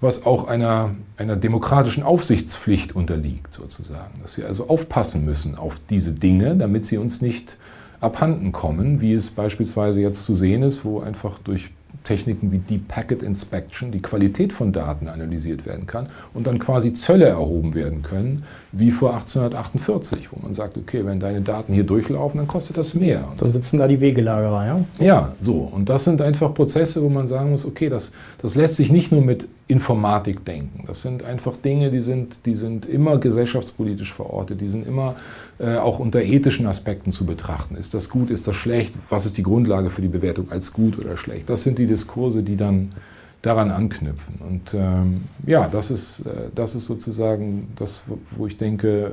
was 0.00 0.26
auch 0.26 0.46
einer, 0.46 0.94
einer 1.16 1.36
demokratischen 1.36 2.02
Aufsichtspflicht 2.02 2.94
unterliegt, 2.94 3.52
sozusagen. 3.52 4.20
Dass 4.20 4.36
wir 4.36 4.46
also 4.46 4.68
aufpassen 4.68 5.24
müssen 5.24 5.56
auf 5.56 5.80
diese 5.90 6.12
Dinge, 6.12 6.56
damit 6.56 6.84
sie 6.84 6.98
uns 6.98 7.22
nicht 7.22 7.56
abhanden 8.04 8.52
kommen, 8.52 9.00
wie 9.00 9.14
es 9.14 9.30
beispielsweise 9.30 10.00
jetzt 10.00 10.24
zu 10.24 10.34
sehen 10.34 10.62
ist, 10.62 10.84
wo 10.84 11.00
einfach 11.00 11.38
durch 11.38 11.70
Techniken 12.04 12.52
wie 12.52 12.58
Deep 12.58 12.86
Packet 12.88 13.22
Inspection 13.22 13.90
die 13.90 14.00
Qualität 14.00 14.52
von 14.52 14.72
Daten 14.72 15.08
analysiert 15.08 15.64
werden 15.64 15.86
kann 15.86 16.06
und 16.34 16.46
dann 16.46 16.58
quasi 16.58 16.92
Zölle 16.92 17.26
erhoben 17.26 17.74
werden 17.74 18.02
können, 18.02 18.44
wie 18.72 18.90
vor 18.90 19.14
1848, 19.14 20.30
wo 20.30 20.40
man 20.42 20.52
sagt, 20.52 20.76
okay, 20.76 21.04
wenn 21.06 21.18
deine 21.18 21.40
Daten 21.40 21.72
hier 21.72 21.84
durchlaufen, 21.84 22.38
dann 22.38 22.46
kostet 22.46 22.76
das 22.76 22.94
mehr. 22.94 23.26
Dann 23.38 23.50
sitzen 23.50 23.78
da 23.78 23.88
die 23.88 24.00
Wegelagerer, 24.00 24.66
ja? 24.66 24.84
Ja, 25.00 25.32
so. 25.40 25.54
Und 25.54 25.88
das 25.88 26.04
sind 26.04 26.20
einfach 26.20 26.52
Prozesse, 26.52 27.02
wo 27.02 27.08
man 27.08 27.26
sagen 27.26 27.50
muss, 27.50 27.64
okay, 27.64 27.88
das, 27.88 28.12
das 28.38 28.54
lässt 28.54 28.76
sich 28.76 28.92
nicht 28.92 29.10
nur 29.10 29.22
mit 29.22 29.48
Informatik 29.66 30.44
denken. 30.44 30.84
Das 30.86 31.00
sind 31.00 31.22
einfach 31.22 31.56
Dinge, 31.56 31.90
die 31.90 32.00
sind, 32.00 32.44
die 32.44 32.54
sind 32.54 32.84
immer 32.84 33.16
gesellschaftspolitisch 33.16 34.12
verortet, 34.12 34.60
die 34.60 34.68
sind 34.68 34.86
immer 34.86 35.14
äh, 35.58 35.76
auch 35.76 36.00
unter 36.00 36.20
ethischen 36.22 36.66
Aspekten 36.66 37.12
zu 37.12 37.26
betrachten. 37.26 37.76
Ist 37.76 37.94
das 37.94 38.08
gut, 38.08 38.30
ist 38.30 38.48
das 38.48 38.56
schlecht? 38.56 38.94
Was 39.08 39.24
ist 39.24 39.36
die 39.36 39.44
Grundlage 39.44 39.88
für 39.88 40.02
die 40.02 40.08
Bewertung 40.08 40.50
als 40.50 40.72
gut 40.72 40.98
oder 40.98 41.16
schlecht? 41.16 41.48
Das 41.48 41.62
sind 41.62 41.78
die 41.78 41.86
Diskurse, 41.86 42.42
die 42.42 42.56
dann 42.56 42.92
daran 43.40 43.70
anknüpfen. 43.70 44.40
Und 44.40 44.74
ähm, 44.74 45.24
ja, 45.46 45.68
das 45.68 45.92
ist, 45.92 46.20
äh, 46.20 46.50
das 46.54 46.74
ist 46.74 46.86
sozusagen 46.86 47.68
das, 47.76 48.00
wo 48.32 48.46
ich 48.46 48.56
denke, 48.56 49.12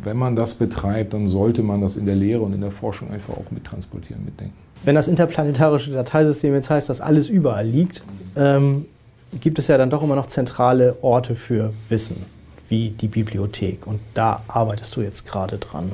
wenn 0.00 0.16
man 0.16 0.34
das 0.34 0.54
betreibt, 0.54 1.12
dann 1.12 1.26
sollte 1.26 1.62
man 1.62 1.82
das 1.82 1.96
in 1.96 2.06
der 2.06 2.14
Lehre 2.14 2.40
und 2.40 2.54
in 2.54 2.60
der 2.60 2.70
Forschung 2.70 3.10
einfach 3.10 3.34
auch 3.34 3.50
mittransportieren, 3.50 4.24
mitdenken. 4.24 4.54
Wenn 4.84 4.94
das 4.94 5.08
interplanetarische 5.08 5.90
Dateisystem 5.90 6.54
jetzt 6.54 6.70
heißt, 6.70 6.88
dass 6.88 7.00
alles 7.00 7.28
überall 7.28 7.66
liegt, 7.66 8.02
ähm, 8.36 8.86
gibt 9.40 9.58
es 9.58 9.68
ja 9.68 9.76
dann 9.76 9.90
doch 9.90 10.02
immer 10.02 10.16
noch 10.16 10.26
zentrale 10.28 10.96
Orte 11.02 11.34
für 11.34 11.74
Wissen 11.88 12.37
wie 12.68 12.90
die 12.90 13.08
Bibliothek. 13.08 13.86
Und 13.86 14.00
da 14.14 14.42
arbeitest 14.48 14.94
du 14.96 15.02
jetzt 15.02 15.26
gerade 15.26 15.58
dran. 15.58 15.92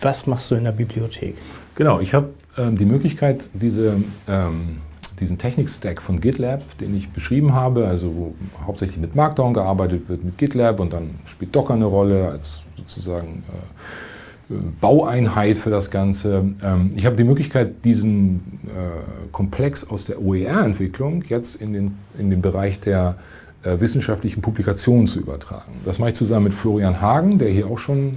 Was 0.00 0.26
machst 0.26 0.50
du 0.50 0.54
in 0.54 0.64
der 0.64 0.72
Bibliothek? 0.72 1.36
Genau, 1.74 2.00
ich 2.00 2.14
habe 2.14 2.30
ähm, 2.56 2.76
die 2.76 2.84
Möglichkeit, 2.84 3.50
diese, 3.52 3.96
ähm, 4.28 4.78
diesen 5.18 5.38
Technik-Stack 5.38 6.00
von 6.00 6.20
GitLab, 6.20 6.62
den 6.78 6.96
ich 6.96 7.10
beschrieben 7.10 7.54
habe, 7.54 7.86
also 7.86 8.14
wo 8.14 8.34
hauptsächlich 8.64 8.98
mit 8.98 9.14
Markdown 9.14 9.54
gearbeitet 9.54 10.08
wird, 10.08 10.24
mit 10.24 10.38
GitLab 10.38 10.80
und 10.80 10.92
dann 10.92 11.16
spielt 11.26 11.54
Docker 11.54 11.74
eine 11.74 11.84
Rolle 11.84 12.28
als 12.28 12.62
sozusagen 12.76 13.44
äh, 13.48 14.54
Baueinheit 14.80 15.58
für 15.58 15.70
das 15.70 15.90
Ganze. 15.90 16.54
Ähm, 16.62 16.92
ich 16.96 17.06
habe 17.06 17.16
die 17.16 17.24
Möglichkeit, 17.24 17.84
diesen 17.84 18.60
äh, 18.66 19.28
Komplex 19.32 19.88
aus 19.88 20.06
der 20.06 20.20
OER-Entwicklung 20.20 21.24
jetzt 21.28 21.56
in 21.56 21.72
den, 21.72 21.98
in 22.18 22.30
den 22.30 22.42
Bereich 22.42 22.80
der 22.80 23.16
äh, 23.18 23.22
wissenschaftlichen 23.62 24.40
Publikationen 24.40 25.06
zu 25.06 25.20
übertragen. 25.20 25.72
Das 25.84 25.98
mache 25.98 26.10
ich 26.10 26.14
zusammen 26.14 26.44
mit 26.44 26.54
Florian 26.54 27.00
Hagen, 27.00 27.38
der 27.38 27.50
hier 27.50 27.66
auch 27.66 27.78
schon 27.78 28.08
äh, 28.08 28.16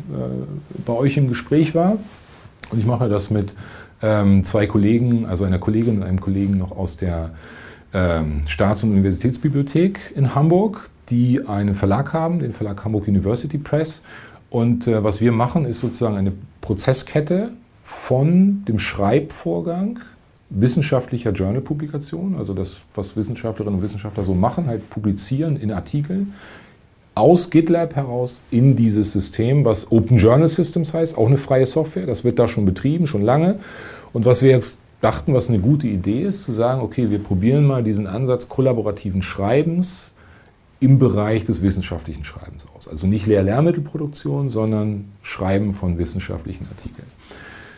bei 0.85 0.93
euch 0.93 1.17
im 1.17 1.27
Gespräch 1.27 1.75
war. 1.75 1.97
Und 2.71 2.79
ich 2.79 2.85
mache 2.85 3.09
das 3.09 3.29
mit 3.29 3.53
ähm, 4.01 4.43
zwei 4.43 4.67
Kollegen, 4.67 5.25
also 5.25 5.43
einer 5.43 5.59
Kollegin 5.59 5.97
und 5.97 6.03
einem 6.03 6.19
Kollegen 6.19 6.57
noch 6.57 6.71
aus 6.71 6.97
der 6.97 7.31
ähm, 7.93 8.43
Staats- 8.47 8.83
und 8.83 8.91
Universitätsbibliothek 8.91 10.13
in 10.15 10.33
Hamburg, 10.33 10.89
die 11.09 11.45
einen 11.45 11.75
Verlag 11.75 12.13
haben, 12.13 12.39
den 12.39 12.53
Verlag 12.53 12.83
Hamburg 12.83 13.07
University 13.07 13.57
Press. 13.57 14.01
Und 14.49 14.87
äh, 14.87 15.03
was 15.03 15.21
wir 15.21 15.31
machen, 15.31 15.65
ist 15.65 15.79
sozusagen 15.79 16.17
eine 16.17 16.33
Prozesskette 16.61 17.51
von 17.83 18.63
dem 18.65 18.79
Schreibvorgang 18.79 19.99
wissenschaftlicher 20.55 21.31
Journal-Publikation, 21.31 22.35
also 22.35 22.53
das, 22.53 22.81
was 22.93 23.15
Wissenschaftlerinnen 23.15 23.79
und 23.79 23.83
Wissenschaftler 23.83 24.23
so 24.23 24.33
machen, 24.33 24.67
halt 24.67 24.89
publizieren 24.89 25.57
in 25.57 25.71
Artikeln, 25.71 26.33
aus 27.15 27.49
GitLab 27.49 27.95
heraus 27.95 28.41
in 28.51 28.75
dieses 28.75 29.11
System, 29.11 29.65
was 29.65 29.91
Open 29.91 30.17
Journal 30.17 30.47
Systems 30.47 30.93
heißt, 30.93 31.17
auch 31.17 31.27
eine 31.27 31.37
freie 31.37 31.65
Software, 31.65 32.05
das 32.05 32.23
wird 32.23 32.39
da 32.39 32.47
schon 32.47 32.65
betrieben, 32.65 33.07
schon 33.07 33.21
lange. 33.21 33.59
Und 34.13 34.25
was 34.25 34.41
wir 34.41 34.49
jetzt 34.49 34.79
dachten, 35.01 35.33
was 35.33 35.49
eine 35.49 35.59
gute 35.59 35.87
Idee 35.87 36.23
ist, 36.23 36.43
zu 36.43 36.51
sagen, 36.51 36.81
okay, 36.81 37.09
wir 37.09 37.19
probieren 37.19 37.65
mal 37.65 37.83
diesen 37.83 38.07
Ansatz 38.07 38.47
kollaborativen 38.47 39.21
Schreibens 39.21 40.13
im 40.79 40.99
Bereich 40.99 41.45
des 41.45 41.61
wissenschaftlichen 41.61 42.25
Schreibens 42.25 42.65
aus. 42.75 42.87
Also 42.87 43.07
nicht 43.07 43.25
Lehr-Lehrmittelproduktion, 43.25 44.49
sondern 44.49 45.05
Schreiben 45.21 45.73
von 45.73 45.97
wissenschaftlichen 45.97 46.67
Artikeln. 46.67 47.07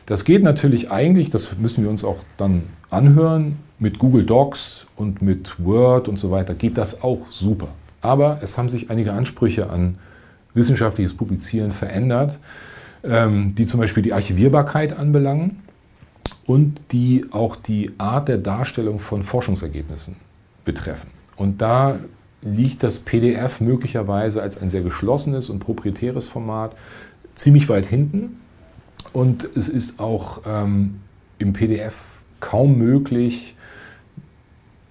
Das 0.05 0.23
geht 0.23 0.43
natürlich 0.43 0.91
eigentlich, 0.91 1.29
das 1.29 1.57
müssen 1.57 1.83
wir 1.83 1.89
uns 1.89 2.03
auch 2.03 2.19
dann 2.37 2.63
anhören, 2.89 3.57
mit 3.79 3.99
Google 3.99 4.23
Docs 4.23 4.87
und 4.95 5.21
mit 5.21 5.63
Word 5.63 6.07
und 6.07 6.17
so 6.17 6.31
weiter 6.31 6.53
geht 6.53 6.77
das 6.77 7.03
auch 7.03 7.27
super. 7.29 7.69
Aber 8.01 8.39
es 8.41 8.57
haben 8.57 8.69
sich 8.69 8.89
einige 8.89 9.13
Ansprüche 9.13 9.69
an 9.69 9.97
wissenschaftliches 10.53 11.15
Publizieren 11.15 11.71
verändert, 11.71 12.39
ähm, 13.03 13.55
die 13.55 13.65
zum 13.65 13.79
Beispiel 13.79 14.03
die 14.03 14.13
Archivierbarkeit 14.13 14.97
anbelangen 14.97 15.63
und 16.45 16.79
die 16.91 17.25
auch 17.31 17.55
die 17.55 17.91
Art 17.97 18.27
der 18.27 18.37
Darstellung 18.37 18.99
von 18.99 19.23
Forschungsergebnissen 19.23 20.15
betreffen. 20.63 21.09
Und 21.35 21.61
da 21.61 21.97
liegt 22.41 22.83
das 22.83 22.99
PDF 22.99 23.59
möglicherweise 23.59 24.41
als 24.41 24.61
ein 24.61 24.69
sehr 24.69 24.81
geschlossenes 24.81 25.49
und 25.49 25.59
proprietäres 25.59 26.27
Format 26.27 26.75
ziemlich 27.33 27.67
weit 27.67 27.87
hinten 27.87 28.39
und 29.15 29.47
es 29.55 29.69
ist 29.69 29.97
auch 30.01 30.41
ähm, 30.45 30.99
im 31.37 31.53
PDF 31.53 31.95
kaum 32.41 32.77
möglich, 32.77 33.55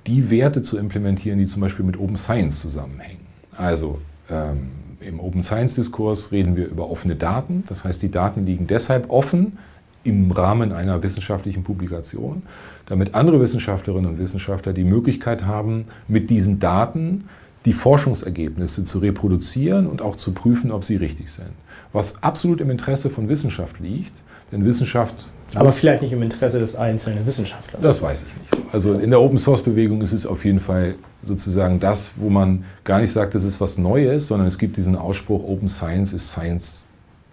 die 0.06 0.30
Werte 0.30 0.62
zu 0.62 0.78
implementieren, 0.78 1.38
die 1.38 1.44
zum 1.44 1.60
Beispiel 1.60 1.84
mit 1.84 1.98
Open 1.98 2.16
Science 2.16 2.60
zusammenhängen. 2.60 3.26
Also 3.54 4.00
ähm, 4.30 4.70
im 5.00 5.20
Open 5.20 5.42
Science 5.42 5.74
Diskurs 5.74 6.32
reden 6.32 6.56
wir 6.56 6.68
über 6.68 6.90
offene 6.90 7.16
Daten. 7.16 7.64
Das 7.68 7.84
heißt, 7.84 8.00
die 8.00 8.10
Daten 8.10 8.46
liegen 8.46 8.66
deshalb 8.66 9.10
offen 9.10 9.58
im 10.04 10.30
Rahmen 10.30 10.72
einer 10.72 11.02
wissenschaftlichen 11.02 11.62
Publikation, 11.62 12.44
damit 12.86 13.14
andere 13.14 13.42
Wissenschaftlerinnen 13.42 14.12
und 14.12 14.18
Wissenschaftler 14.18 14.72
die 14.72 14.84
Möglichkeit 14.84 15.44
haben, 15.44 15.84
mit 16.08 16.30
diesen 16.30 16.58
Daten 16.58 17.24
die 17.66 17.74
Forschungsergebnisse 17.74 18.84
zu 18.84 19.00
reproduzieren 19.00 19.86
und 19.86 20.00
auch 20.00 20.16
zu 20.16 20.32
prüfen, 20.32 20.70
ob 20.70 20.84
sie 20.84 20.96
richtig 20.96 21.30
sind 21.30 21.52
was 21.94 22.22
absolut 22.22 22.60
im 22.60 22.68
Interesse 22.70 23.08
von 23.08 23.28
Wissenschaft 23.30 23.80
liegt. 23.80 24.12
Denn 24.52 24.64
Wissenschaft. 24.66 25.14
Aber 25.54 25.72
vielleicht 25.72 26.02
nicht 26.02 26.12
im 26.12 26.22
Interesse 26.22 26.58
des 26.58 26.74
einzelnen 26.74 27.24
Wissenschaftlers. 27.24 27.80
Das 27.80 28.02
weiß 28.02 28.26
ich 28.26 28.36
nicht. 28.36 28.66
Also 28.72 28.92
in 28.92 29.10
der 29.10 29.20
Open 29.20 29.38
Source 29.38 29.62
Bewegung 29.62 30.02
ist 30.02 30.12
es 30.12 30.26
auf 30.26 30.44
jeden 30.44 30.60
Fall 30.60 30.96
sozusagen 31.22 31.78
das, 31.78 32.12
wo 32.16 32.28
man 32.28 32.64
gar 32.82 32.98
nicht 32.98 33.12
sagt, 33.12 33.34
das 33.34 33.44
ist 33.44 33.60
was 33.60 33.78
Neues, 33.78 34.26
sondern 34.26 34.48
es 34.48 34.58
gibt 34.58 34.76
diesen 34.76 34.96
Ausspruch, 34.96 35.44
Open 35.44 35.68
Science 35.68 36.12
is 36.12 36.28
Science 36.28 36.84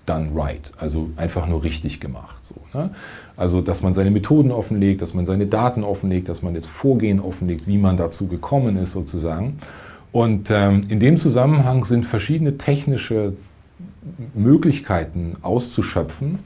done 0.06 0.30
right. 0.36 0.72
Also 0.78 1.10
einfach 1.16 1.48
nur 1.48 1.64
richtig 1.64 2.00
gemacht. 2.00 2.38
So, 2.44 2.56
ne? 2.74 2.92
Also 3.36 3.62
dass 3.62 3.82
man 3.82 3.94
seine 3.94 4.12
Methoden 4.12 4.52
offenlegt, 4.52 5.02
dass 5.02 5.16
man 5.16 5.26
seine 5.26 5.48
Daten 5.48 5.84
offenlegt, 5.84 6.30
dass 6.30 6.44
man 6.44 6.54
das 6.54 6.68
Vorgehen 6.68 7.20
offenlegt, 7.20 7.66
wie 7.66 7.80
man 7.80 7.98
dazu 7.98 8.28
gekommen 8.28 8.78
ist 8.78 8.92
sozusagen. 8.92 9.58
Und 10.12 10.52
ähm, 10.52 10.82
in 10.90 11.00
dem 11.00 11.18
Zusammenhang 11.18 11.86
sind 11.86 12.06
verschiedene 12.06 12.58
technische 12.58 13.34
Möglichkeiten 14.34 15.34
auszuschöpfen, 15.42 16.40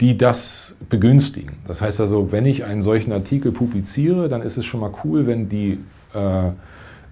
die 0.00 0.18
das 0.18 0.74
begünstigen. 0.88 1.56
Das 1.66 1.80
heißt 1.80 2.00
also, 2.00 2.32
wenn 2.32 2.46
ich 2.46 2.64
einen 2.64 2.82
solchen 2.82 3.12
Artikel 3.12 3.52
publiziere, 3.52 4.28
dann 4.28 4.42
ist 4.42 4.56
es 4.56 4.64
schon 4.64 4.80
mal 4.80 4.92
cool, 5.04 5.26
wenn 5.26 5.48
die, 5.48 5.78
äh, 6.14 6.50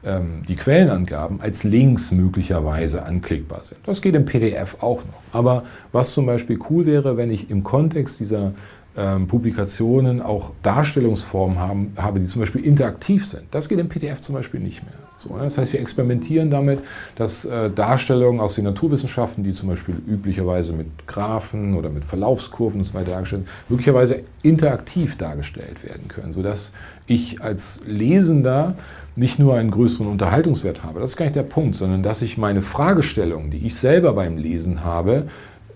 ähm, 0.04 0.42
die 0.48 0.56
Quellenangaben 0.56 1.40
als 1.40 1.62
Links 1.62 2.10
möglicherweise 2.10 3.04
anklickbar 3.04 3.64
sind. 3.64 3.78
Das 3.86 4.02
geht 4.02 4.14
im 4.14 4.24
PDF 4.24 4.82
auch 4.82 5.04
noch. 5.04 5.22
Aber 5.32 5.64
was 5.92 6.12
zum 6.12 6.26
Beispiel 6.26 6.58
cool 6.70 6.86
wäre, 6.86 7.16
wenn 7.16 7.30
ich 7.30 7.50
im 7.50 7.62
Kontext 7.62 8.18
dieser 8.18 8.52
ähm, 8.96 9.26
Publikationen 9.26 10.20
auch 10.20 10.52
Darstellungsformen 10.62 11.58
haben, 11.58 11.92
habe, 11.96 12.20
die 12.20 12.26
zum 12.26 12.40
Beispiel 12.40 12.64
interaktiv 12.64 13.26
sind. 13.26 13.44
Das 13.50 13.68
geht 13.68 13.78
im 13.78 13.88
PDF 13.88 14.20
zum 14.20 14.34
Beispiel 14.34 14.60
nicht 14.60 14.82
mehr. 14.82 14.92
So, 15.16 15.34
ne? 15.34 15.44
Das 15.44 15.56
heißt, 15.56 15.72
wir 15.72 15.80
experimentieren 15.80 16.50
damit, 16.50 16.80
dass 17.16 17.44
äh, 17.44 17.70
Darstellungen 17.70 18.40
aus 18.40 18.56
den 18.56 18.64
Naturwissenschaften, 18.64 19.44
die 19.44 19.52
zum 19.52 19.68
Beispiel 19.68 19.94
üblicherweise 20.06 20.72
mit 20.72 21.06
Graphen 21.06 21.74
oder 21.74 21.88
mit 21.88 22.04
Verlaufskurven 22.04 22.80
und 22.80 22.84
so 22.84 22.94
weiter 22.94 23.12
dargestellt 23.12 23.46
werden, 23.46 23.54
möglicherweise 23.68 24.22
interaktiv 24.42 25.16
dargestellt 25.16 25.84
werden 25.84 26.08
können, 26.08 26.32
sodass 26.32 26.72
ich 27.06 27.40
als 27.40 27.82
Lesender 27.86 28.74
nicht 29.14 29.38
nur 29.38 29.56
einen 29.56 29.70
größeren 29.70 30.06
Unterhaltungswert 30.06 30.84
habe, 30.84 31.00
das 31.00 31.10
ist 31.10 31.16
gar 31.16 31.26
nicht 31.26 31.36
der 31.36 31.42
Punkt, 31.42 31.76
sondern 31.76 32.02
dass 32.02 32.22
ich 32.22 32.38
meine 32.38 32.62
Fragestellungen, 32.62 33.50
die 33.50 33.66
ich 33.66 33.76
selber 33.76 34.14
beim 34.14 34.38
Lesen 34.38 34.84
habe, 34.84 35.26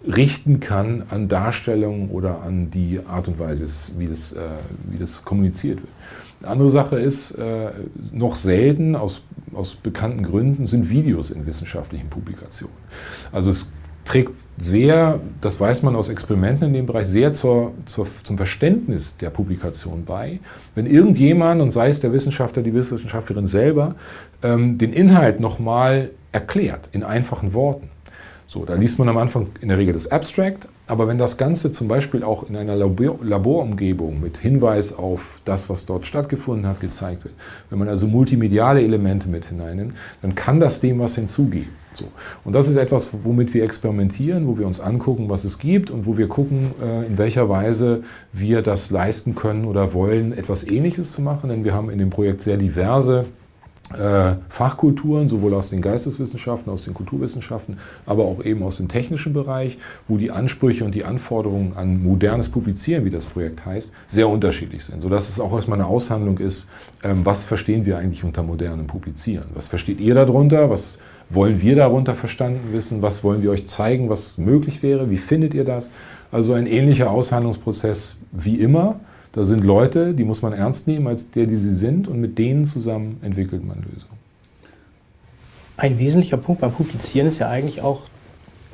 richten 0.07 0.61
kann 0.61 1.05
an 1.11 1.29
Darstellungen 1.29 2.11
oder 2.11 2.43
an 2.43 2.71
die 2.71 3.01
Art 3.07 3.29
und 3.29 3.39
Weise, 3.39 3.67
wie 3.99 4.07
das, 4.07 4.33
äh, 4.33 4.41
wie 4.89 4.99
das 4.99 5.25
kommuniziert 5.25 5.79
wird. 5.79 5.93
Eine 6.43 6.51
andere 6.51 6.69
Sache 6.69 6.99
ist, 6.99 7.33
äh, 7.33 7.71
noch 8.13 8.37
selten 8.37 8.95
aus, 8.95 9.23
aus 9.55 9.75
bekannten 9.75 10.23
Gründen 10.23 10.67
sind 10.67 10.91
Videos 10.91 11.31
in 11.31 11.47
wissenschaftlichen 11.47 12.09
Publikationen. 12.09 12.77
Also 13.33 13.51
es 13.51 13.73
trägt 14.05 14.35
sehr, 14.57 15.21
das 15.41 15.59
weiß 15.59 15.83
man 15.83 15.97
aus 15.97 16.09
Experimenten 16.09 16.69
in 16.69 16.75
dem 16.75 16.87
Bereich, 16.87 17.09
sehr 17.09 17.33
zur, 17.33 17.73
zur, 17.87 18.07
zum 18.23 18.37
Verständnis 18.37 19.17
der 19.17 19.31
Publikation 19.31 20.05
bei. 20.05 20.41
Wenn 20.75 20.87
irgendjemand, 20.87 21.61
und 21.61 21.71
sei 21.71 21.89
es 21.89 22.01
der 22.01 22.13
Wissenschaftler, 22.13 22.63
die 22.63 22.73
Wissenschaftlerin 22.73 23.47
selber, 23.47 23.97
ähm, 24.43 24.79
den 24.79 24.93
Inhalt 24.93 25.41
nochmal 25.41 26.11
erklärt 26.33 26.89
in 26.93 27.03
einfachen 27.03 27.53
Worten. 27.55 27.91
So, 28.49 28.65
da 28.65 28.75
liest 28.75 29.01
man 29.01 29.09
am 29.09 29.17
Anfang 29.17 29.49
in 29.61 29.69
der 29.69 29.79
Regel 29.79 29.93
das 29.93 30.09
Abstract, 30.09 30.69
aber 30.87 31.09
wenn 31.09 31.19
das 31.19 31.37
Ganze 31.37 31.73
zum 31.73 31.89
Beispiel 31.89 32.23
auch 32.23 32.49
in 32.49 32.55
einer 32.55 32.77
Labor 32.77 33.19
Laborumgebung 33.21 34.21
mit 34.21 34.39
Hinweis 34.39 34.97
auf 34.97 35.41
das, 35.45 35.69
was 35.69 35.85
dort 35.85 36.07
stattgefunden 36.07 36.65
hat, 36.69 36.81
gezeigt 36.81 37.25
wird, 37.25 37.35
wenn 37.71 37.81
man 37.81 37.89
also 37.89 38.07
multimediale 38.07 38.83
Elemente 38.83 39.29
mit 39.29 39.47
hineinnimmt, 39.47 39.95
dann 40.23 40.37
kann 40.37 40.61
das 40.61 40.79
dem 40.79 41.01
was 41.01 41.17
hinzugeben. 41.17 41.73
So. 41.93 42.05
Und 42.45 42.53
das 42.53 42.69
ist 42.69 42.77
etwas, 42.77 43.09
womit 43.25 43.53
wir 43.53 43.65
experimentieren, 43.65 44.47
wo 44.47 44.59
wir 44.59 44.67
uns 44.67 44.79
angucken, 44.79 45.29
was 45.29 45.45
es 45.45 45.59
gibt 45.59 45.91
und 45.91 46.07
wo 46.07 46.17
wir 46.17 46.29
gucken, 46.29 46.71
äh, 46.81 47.05
in 47.07 47.19
welcher 47.19 47.49
Weise 47.49 48.05
wir 48.33 48.63
das 48.63 48.91
leisten 48.91 49.35
können 49.35 49.65
oder 49.65 49.93
wollen, 49.93 50.33
etwas 50.37 50.65
Ähnliches 50.65 51.11
zu 51.11 51.21
machen. 51.21 51.49
Denn 51.51 51.65
wir 51.65 51.75
haben 51.75 51.91
in 51.91 51.99
dem 51.99 52.11
Projekt 52.11 52.43
sehr 52.43 52.59
diverse 52.59 53.25
Fachkulturen, 54.49 55.29
sowohl 55.29 55.55
aus 55.55 55.71
den 55.71 55.81
Geisteswissenschaften, 55.81 56.73
aus 56.73 56.85
den 56.85 56.95
Kulturwissenschaften, 56.95 57.79
aber 58.05 58.25
auch 58.25 58.45
eben 58.45 58.65
aus 58.65 58.79
dem 58.79 58.89
technischen 58.89 59.33
Bereich, 59.33 59.79
wo 60.09 60.17
die 60.17 60.33
Ansprüche 60.33 60.85
und 60.85 60.95
die 60.95 61.05
Anforderungen 61.05 61.75
an 61.77 62.03
modernes 62.03 62.49
Publizieren, 62.49 63.05
wie 63.05 63.11
das 63.11 63.27
Projekt 63.27 63.65
heißt, 63.65 63.93
sehr 64.09 64.29
unterschiedlich 64.29 64.85
sind. 64.85 65.03
Sodass 65.03 65.29
es 65.29 65.39
auch 65.39 65.55
erstmal 65.55 65.79
eine 65.79 65.87
Aushandlung 65.87 66.39
ist, 66.39 66.67
ähm, 67.05 67.25
was 67.25 67.45
verstehen 67.45 67.87
wir 67.87 67.99
eigentlich 67.99 68.25
unter 68.25 68.43
modernem 68.43 68.89
Publizieren? 68.89 69.47
Was 69.55 69.69
versteht 69.69 70.01
ihr 70.01 70.15
darunter? 70.15 70.69
Was 70.69 70.99
wollen 71.31 71.61
wir 71.61 71.77
darunter 71.77 72.15
verstanden 72.15 72.73
wissen? 72.73 73.03
Was 73.03 73.23
wollen 73.23 73.43
wir 73.43 73.53
euch 73.53 73.69
zeigen, 73.69 74.09
was 74.09 74.37
möglich 74.37 74.83
wäre? 74.83 75.11
Wie 75.11 75.17
findet 75.17 75.55
ihr 75.55 75.65
das? 75.65 75.91
Also 76.33 76.55
ein 76.55 76.67
ähnlicher 76.67 77.11
Aushandlungsprozess 77.11 78.17
wie 78.33 78.57
immer 78.57 79.01
da 79.37 79.45
sind 79.45 79.65
Leute, 79.65 80.15
die 80.15 80.25
muss 80.25 80.41
man 80.41 80.55
ernst 80.55 80.87
nehmen 80.87 81.07
als 81.07 81.31
der, 81.31 81.45
die 81.45 81.57
sie 81.57 81.73
sind 81.73 82.09
und 82.09 82.19
mit 82.19 82.39
denen 82.39 82.65
zusammen 82.65 83.21
entwickelt 83.21 83.63
man 83.63 83.77
Lösungen. 83.83 84.17
Ein 85.77 85.99
wesentlicher 85.99 86.39
Punkt 86.39 86.63
beim 86.63 86.73
Publizieren 86.73 87.29
ist 87.29 87.39
ja 87.39 87.51
eigentlich 87.51 87.83
auch 87.83 88.05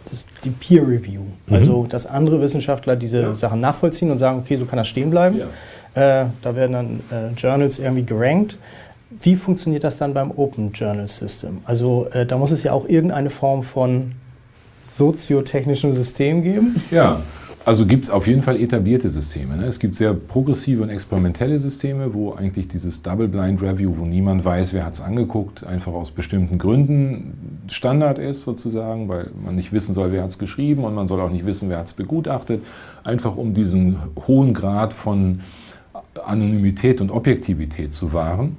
das, 0.08 0.28
die 0.44 0.50
Peer 0.50 0.86
Review. 0.86 1.22
Mhm. 1.48 1.54
Also, 1.54 1.86
dass 1.88 2.06
andere 2.06 2.40
Wissenschaftler 2.40 2.94
diese 2.94 3.22
ja. 3.22 3.34
Sachen 3.34 3.60
nachvollziehen 3.60 4.12
und 4.12 4.18
sagen, 4.18 4.38
okay, 4.38 4.54
so 4.54 4.64
kann 4.64 4.76
das 4.76 4.86
stehen 4.86 5.10
bleiben. 5.10 5.40
Ja. 5.96 6.20
Äh, 6.20 6.26
da 6.42 6.54
werden 6.54 6.72
dann 6.72 7.00
äh, 7.10 7.32
Journals 7.36 7.80
irgendwie 7.80 8.04
gerankt. 8.04 8.56
Wie 9.10 9.34
funktioniert 9.34 9.82
das 9.82 9.96
dann 9.96 10.14
beim 10.14 10.30
Open 10.30 10.70
Journal 10.70 11.08
System? 11.08 11.58
Also, 11.64 12.06
äh, 12.12 12.24
da 12.24 12.38
muss 12.38 12.52
es 12.52 12.62
ja 12.62 12.70
auch 12.70 12.88
irgendeine 12.88 13.30
Form 13.30 13.64
von 13.64 14.12
soziotechnischem 14.86 15.92
System 15.92 16.44
geben. 16.44 16.80
Ja, 16.92 17.20
also 17.64 17.86
gibt 17.86 18.04
es 18.04 18.10
auf 18.10 18.26
jeden 18.26 18.42
Fall 18.42 18.56
etablierte 18.60 19.08
Systeme. 19.10 19.56
Ne? 19.56 19.66
Es 19.66 19.78
gibt 19.78 19.96
sehr 19.96 20.14
progressive 20.14 20.82
und 20.82 20.90
experimentelle 20.90 21.58
Systeme, 21.58 22.14
wo 22.14 22.32
eigentlich 22.32 22.68
dieses 22.68 23.02
Double-Blind 23.02 23.62
Review, 23.62 23.94
wo 23.96 24.04
niemand 24.04 24.44
weiß, 24.44 24.74
wer 24.74 24.84
hat 24.84 24.94
es 24.94 25.00
angeguckt, 25.00 25.64
einfach 25.64 25.92
aus 25.92 26.10
bestimmten 26.10 26.58
Gründen 26.58 27.62
Standard 27.68 28.18
ist 28.18 28.42
sozusagen, 28.42 29.08
weil 29.08 29.30
man 29.44 29.54
nicht 29.54 29.72
wissen 29.72 29.94
soll, 29.94 30.12
wer 30.12 30.22
hat 30.22 30.30
es 30.30 30.38
geschrieben 30.38 30.84
und 30.84 30.94
man 30.94 31.08
soll 31.08 31.20
auch 31.20 31.30
nicht 31.30 31.46
wissen, 31.46 31.68
wer 31.68 31.78
hat 31.78 31.86
es 31.86 31.92
begutachtet, 31.92 32.64
einfach 33.04 33.36
um 33.36 33.54
diesen 33.54 33.96
hohen 34.26 34.54
Grad 34.54 34.92
von 34.92 35.40
Anonymität 36.24 37.00
und 37.00 37.10
Objektivität 37.10 37.94
zu 37.94 38.12
wahren. 38.12 38.56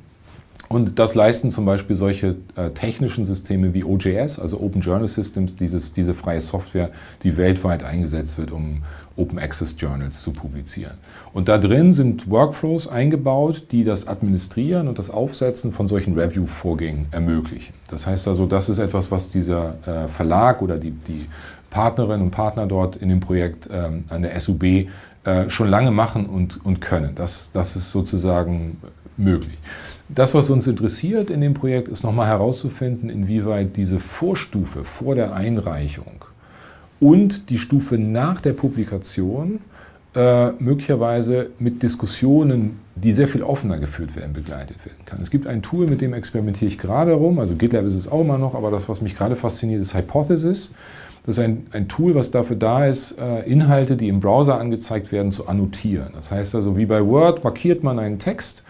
Und 0.74 0.98
das 0.98 1.14
leisten 1.14 1.52
zum 1.52 1.66
Beispiel 1.66 1.96
solche 1.96 2.36
äh, 2.56 2.72
technischen 2.72 3.26
Systeme 3.26 3.76
wie 3.76 3.84
OJS, 3.84 4.40
also 4.40 4.60
Open 4.60 4.82
Journal 4.82 5.08
Systems, 5.08 5.56
dieses, 5.56 5.94
diese 5.94 6.16
freie 6.16 6.42
Software, 6.42 6.90
die 7.22 7.38
weltweit 7.38 7.84
eingesetzt 7.84 8.40
wird, 8.40 8.52
um 8.52 8.82
Open 9.16 9.38
Access 9.38 9.76
Journals 9.78 10.24
zu 10.24 10.32
publizieren. 10.32 10.94
Und 11.32 11.48
da 11.48 11.60
drin 11.60 11.94
sind 11.94 12.28
Workflows 12.28 12.88
eingebaut, 12.88 13.68
die 13.70 13.84
das 13.84 14.08
Administrieren 14.08 14.88
und 14.88 14.98
das 14.98 15.12
Aufsetzen 15.12 15.74
von 15.74 15.88
solchen 15.88 16.18
Review-Vorgängen 16.18 17.06
ermöglichen. 17.12 17.76
Das 17.92 18.08
heißt 18.08 18.28
also, 18.28 18.48
das 18.48 18.68
ist 18.68 18.80
etwas, 18.80 19.12
was 19.12 19.30
dieser 19.30 19.76
äh, 19.86 20.08
Verlag 20.08 20.64
oder 20.64 20.80
die, 20.80 20.90
die 20.90 21.28
Partnerinnen 21.70 22.24
und 22.24 22.32
Partner 22.32 22.66
dort 22.66 22.96
in 22.96 23.10
dem 23.10 23.20
Projekt 23.20 23.70
ähm, 23.72 24.06
an 24.10 24.24
der 24.24 24.40
SUB 24.40 24.64
äh, 24.64 24.88
schon 25.50 25.68
lange 25.68 25.92
machen 25.92 26.26
und, 26.26 26.66
und 26.66 26.82
können. 26.82 27.14
Das, 27.14 27.52
das 27.54 27.76
ist 27.76 27.92
sozusagen 27.92 28.78
möglich. 29.18 29.60
Das, 30.10 30.34
was 30.34 30.50
uns 30.50 30.68
interessiert 30.68 31.30
in 31.30 31.42
dem 31.42 31.54
Projekt, 31.54 31.88
ist 31.88 32.04
nochmal 32.04 32.28
herauszufinden, 32.28 33.10
inwieweit 33.10 33.78
diese 33.78 34.00
Vorstufe 34.00 34.84
vor 34.84 35.16
der 35.16 35.34
Einreichung 35.34 36.26
und 37.00 37.50
die 37.50 37.58
Stufe 37.58 37.98
nach 37.98 38.42
der 38.42 38.54
Publikation 38.54 39.60
äh, 40.16 40.52
möglicherweise 40.60 41.50
mit 41.58 41.82
Diskussionen, 41.82 42.80
die 42.96 43.14
sehr 43.14 43.28
viel 43.28 43.42
offener 43.42 43.80
geführt 43.80 44.16
werden, 44.16 44.34
begleitet 44.34 44.86
werden 44.86 45.04
kann. 45.06 45.20
Es 45.22 45.32
gibt 45.32 45.48
ein 45.48 45.62
Tool, 45.62 45.88
mit 45.88 46.02
dem 46.02 46.14
experimentiere 46.14 46.68
ich 46.68 46.78
gerade 46.78 47.14
rum, 47.14 47.40
also 47.40 47.56
GitLab 47.56 47.86
ist 47.86 47.96
es 47.96 48.08
auch 48.08 48.22
immer 48.22 48.38
noch, 48.38 48.54
aber 48.54 48.70
das, 48.70 48.88
was 48.90 49.02
mich 49.02 49.16
gerade 49.16 49.36
fasziniert, 49.36 49.82
ist 49.82 49.96
Hypothesis. 49.96 50.76
Das 51.26 51.38
ist 51.38 51.44
ein, 51.44 51.66
ein 51.72 51.88
Tool, 51.88 52.16
was 52.16 52.32
dafür 52.32 52.58
da 52.58 52.86
ist, 52.86 53.18
äh, 53.18 53.50
Inhalte, 53.50 53.96
die 53.96 54.10
im 54.10 54.20
Browser 54.20 54.60
angezeigt 54.60 55.12
werden, 55.12 55.32
zu 55.32 55.48
annotieren. 55.48 56.10
Das 56.14 56.30
heißt 56.30 56.54
also, 56.54 56.78
wie 56.78 56.86
bei 56.86 57.04
Word 57.06 57.44
markiert 57.44 57.82
man 57.82 57.98
einen 57.98 58.20
Text 58.20 58.64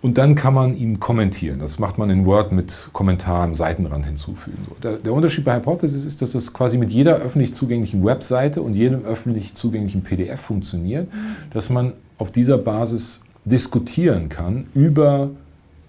und 0.00 0.16
dann 0.16 0.34
kann 0.34 0.54
man 0.54 0.76
ihn 0.76 1.00
kommentieren. 1.00 1.58
Das 1.58 1.78
macht 1.78 1.98
man 1.98 2.08
in 2.10 2.24
Word 2.24 2.52
mit 2.52 2.90
Kommentaren, 2.92 3.54
Seitenrand 3.54 4.06
hinzufügen. 4.06 4.58
Der, 4.82 5.12
Unterschied 5.12 5.44
bei 5.44 5.56
Hypothesis 5.56 6.04
ist, 6.04 6.22
dass 6.22 6.32
das 6.32 6.52
quasi 6.52 6.78
mit 6.78 6.90
jeder 6.90 7.16
öffentlich 7.16 7.54
zugänglichen 7.54 8.04
Webseite 8.04 8.62
und 8.62 8.74
jedem 8.74 9.04
öffentlich 9.04 9.54
zugänglichen 9.54 10.02
PDF 10.02 10.40
funktioniert, 10.40 11.12
mhm. 11.12 11.36
dass 11.52 11.68
man 11.68 11.94
auf 12.16 12.30
dieser 12.30 12.58
Basis 12.58 13.22
diskutieren 13.44 14.28
kann 14.28 14.68
über, 14.74 15.30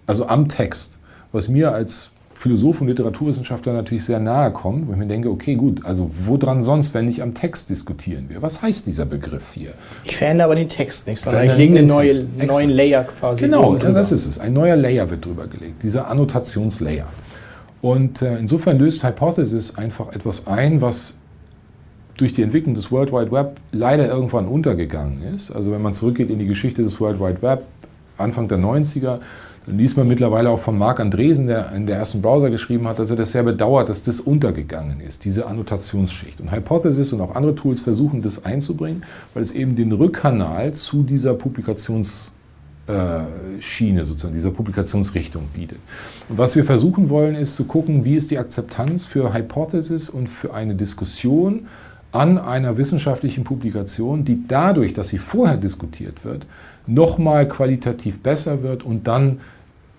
also 0.07 0.25
am 0.27 0.49
Text. 0.49 0.97
Was 1.31 1.47
mir 1.47 1.71
als 1.71 2.11
Philosoph 2.39 2.79
und 2.79 2.87
Literaturwissenschaftler 2.87 3.73
natürlich 3.73 4.05
sehr 4.05 4.21
nahe 4.21 4.51
kommen, 4.51 4.87
wo 4.87 4.93
ich 4.93 4.97
mir 4.97 5.07
denke, 5.07 5.29
okay, 5.29 5.55
gut, 5.55 5.83
also 5.83 6.09
woran 6.25 6.61
sonst, 6.61 6.93
wenn 6.93 7.03
nicht 7.03 7.21
am 7.21 7.33
Text 7.33 7.69
diskutieren 7.69 8.29
wir? 8.29 8.41
Was 8.41 8.61
heißt 8.61 8.87
dieser 8.87 9.03
Begriff 9.03 9.51
hier? 9.53 9.73
Ich 10.05 10.15
verändere 10.15 10.45
aber 10.45 10.55
den 10.55 10.69
Text 10.69 11.05
nicht, 11.05 11.19
sondern 11.19 11.47
ich 11.47 11.57
lege 11.57 11.79
einen 11.79 11.87
neue, 11.87 12.25
neuen 12.47 12.69
Layer 12.69 13.03
quasi 13.03 13.41
Genau, 13.41 13.75
ja, 13.75 13.91
das 13.91 14.13
ist 14.13 14.25
es. 14.25 14.39
Ein 14.39 14.53
neuer 14.53 14.77
Layer 14.77 15.09
wird 15.09 15.25
drüber 15.25 15.47
gelegt, 15.47 15.83
dieser 15.83 16.07
Annotationslayer. 16.07 17.07
Und 17.81 18.21
äh, 18.21 18.37
insofern 18.37 18.79
löst 18.79 19.03
Hypothesis 19.03 19.75
einfach 19.75 20.13
etwas 20.13 20.47
ein, 20.47 20.81
was 20.81 21.15
durch 22.15 22.31
die 22.31 22.43
Entwicklung 22.43 22.73
des 22.73 22.89
World 22.89 23.11
Wide 23.11 23.33
Web 23.33 23.59
leider 23.73 24.07
irgendwann 24.07 24.47
untergegangen 24.47 25.35
ist. 25.35 25.51
Also 25.51 25.73
wenn 25.73 25.81
man 25.81 25.93
zurückgeht 25.93 26.29
in 26.29 26.39
die 26.39 26.47
Geschichte 26.47 26.83
des 26.83 27.01
World 27.01 27.19
Wide 27.19 27.41
Web, 27.41 27.63
Anfang 28.17 28.47
der 28.47 28.59
90er, 28.59 29.19
liest 29.71 29.97
man 29.97 30.07
mittlerweile 30.07 30.49
auch 30.49 30.59
von 30.59 30.77
Marc 30.77 30.99
Andresen, 30.99 31.47
der 31.47 31.71
in 31.71 31.85
der 31.85 31.97
ersten 31.97 32.21
Browser 32.21 32.49
geschrieben 32.49 32.87
hat, 32.87 32.99
dass 32.99 33.09
er 33.09 33.15
das 33.15 33.31
sehr 33.31 33.43
bedauert, 33.43 33.89
dass 33.89 34.03
das 34.03 34.19
untergegangen 34.19 35.01
ist, 35.01 35.25
diese 35.25 35.47
Annotationsschicht. 35.47 36.41
Und 36.41 36.51
Hypothesis 36.51 37.13
und 37.13 37.21
auch 37.21 37.35
andere 37.35 37.55
Tools 37.55 37.81
versuchen 37.81 38.21
das 38.21 38.45
einzubringen, 38.45 39.03
weil 39.33 39.43
es 39.43 39.51
eben 39.51 39.75
den 39.75 39.91
Rückkanal 39.91 40.73
zu 40.73 41.03
dieser 41.03 41.33
Publikationsschiene, 41.33 44.05
sozusagen, 44.05 44.33
dieser 44.33 44.51
Publikationsrichtung 44.51 45.43
bietet. 45.53 45.79
Und 46.29 46.37
was 46.37 46.55
wir 46.55 46.63
versuchen 46.63 47.09
wollen, 47.09 47.35
ist 47.35 47.55
zu 47.55 47.65
gucken, 47.65 48.05
wie 48.05 48.15
ist 48.15 48.31
die 48.31 48.37
Akzeptanz 48.37 49.05
für 49.05 49.33
Hypothesis 49.33 50.09
und 50.09 50.27
für 50.27 50.53
eine 50.53 50.75
Diskussion 50.75 51.67
an 52.11 52.39
einer 52.39 52.77
wissenschaftlichen 52.77 53.43
Publikation, 53.43 54.25
die 54.25 54.47
dadurch, 54.47 54.93
dass 54.93 55.09
sie 55.09 55.19
vorher 55.19 55.57
diskutiert 55.57 56.25
wird, 56.25 56.47
nochmal 56.87 57.47
qualitativ 57.47 58.19
besser 58.19 58.63
wird 58.63 58.83
und 58.83 59.07
dann 59.07 59.39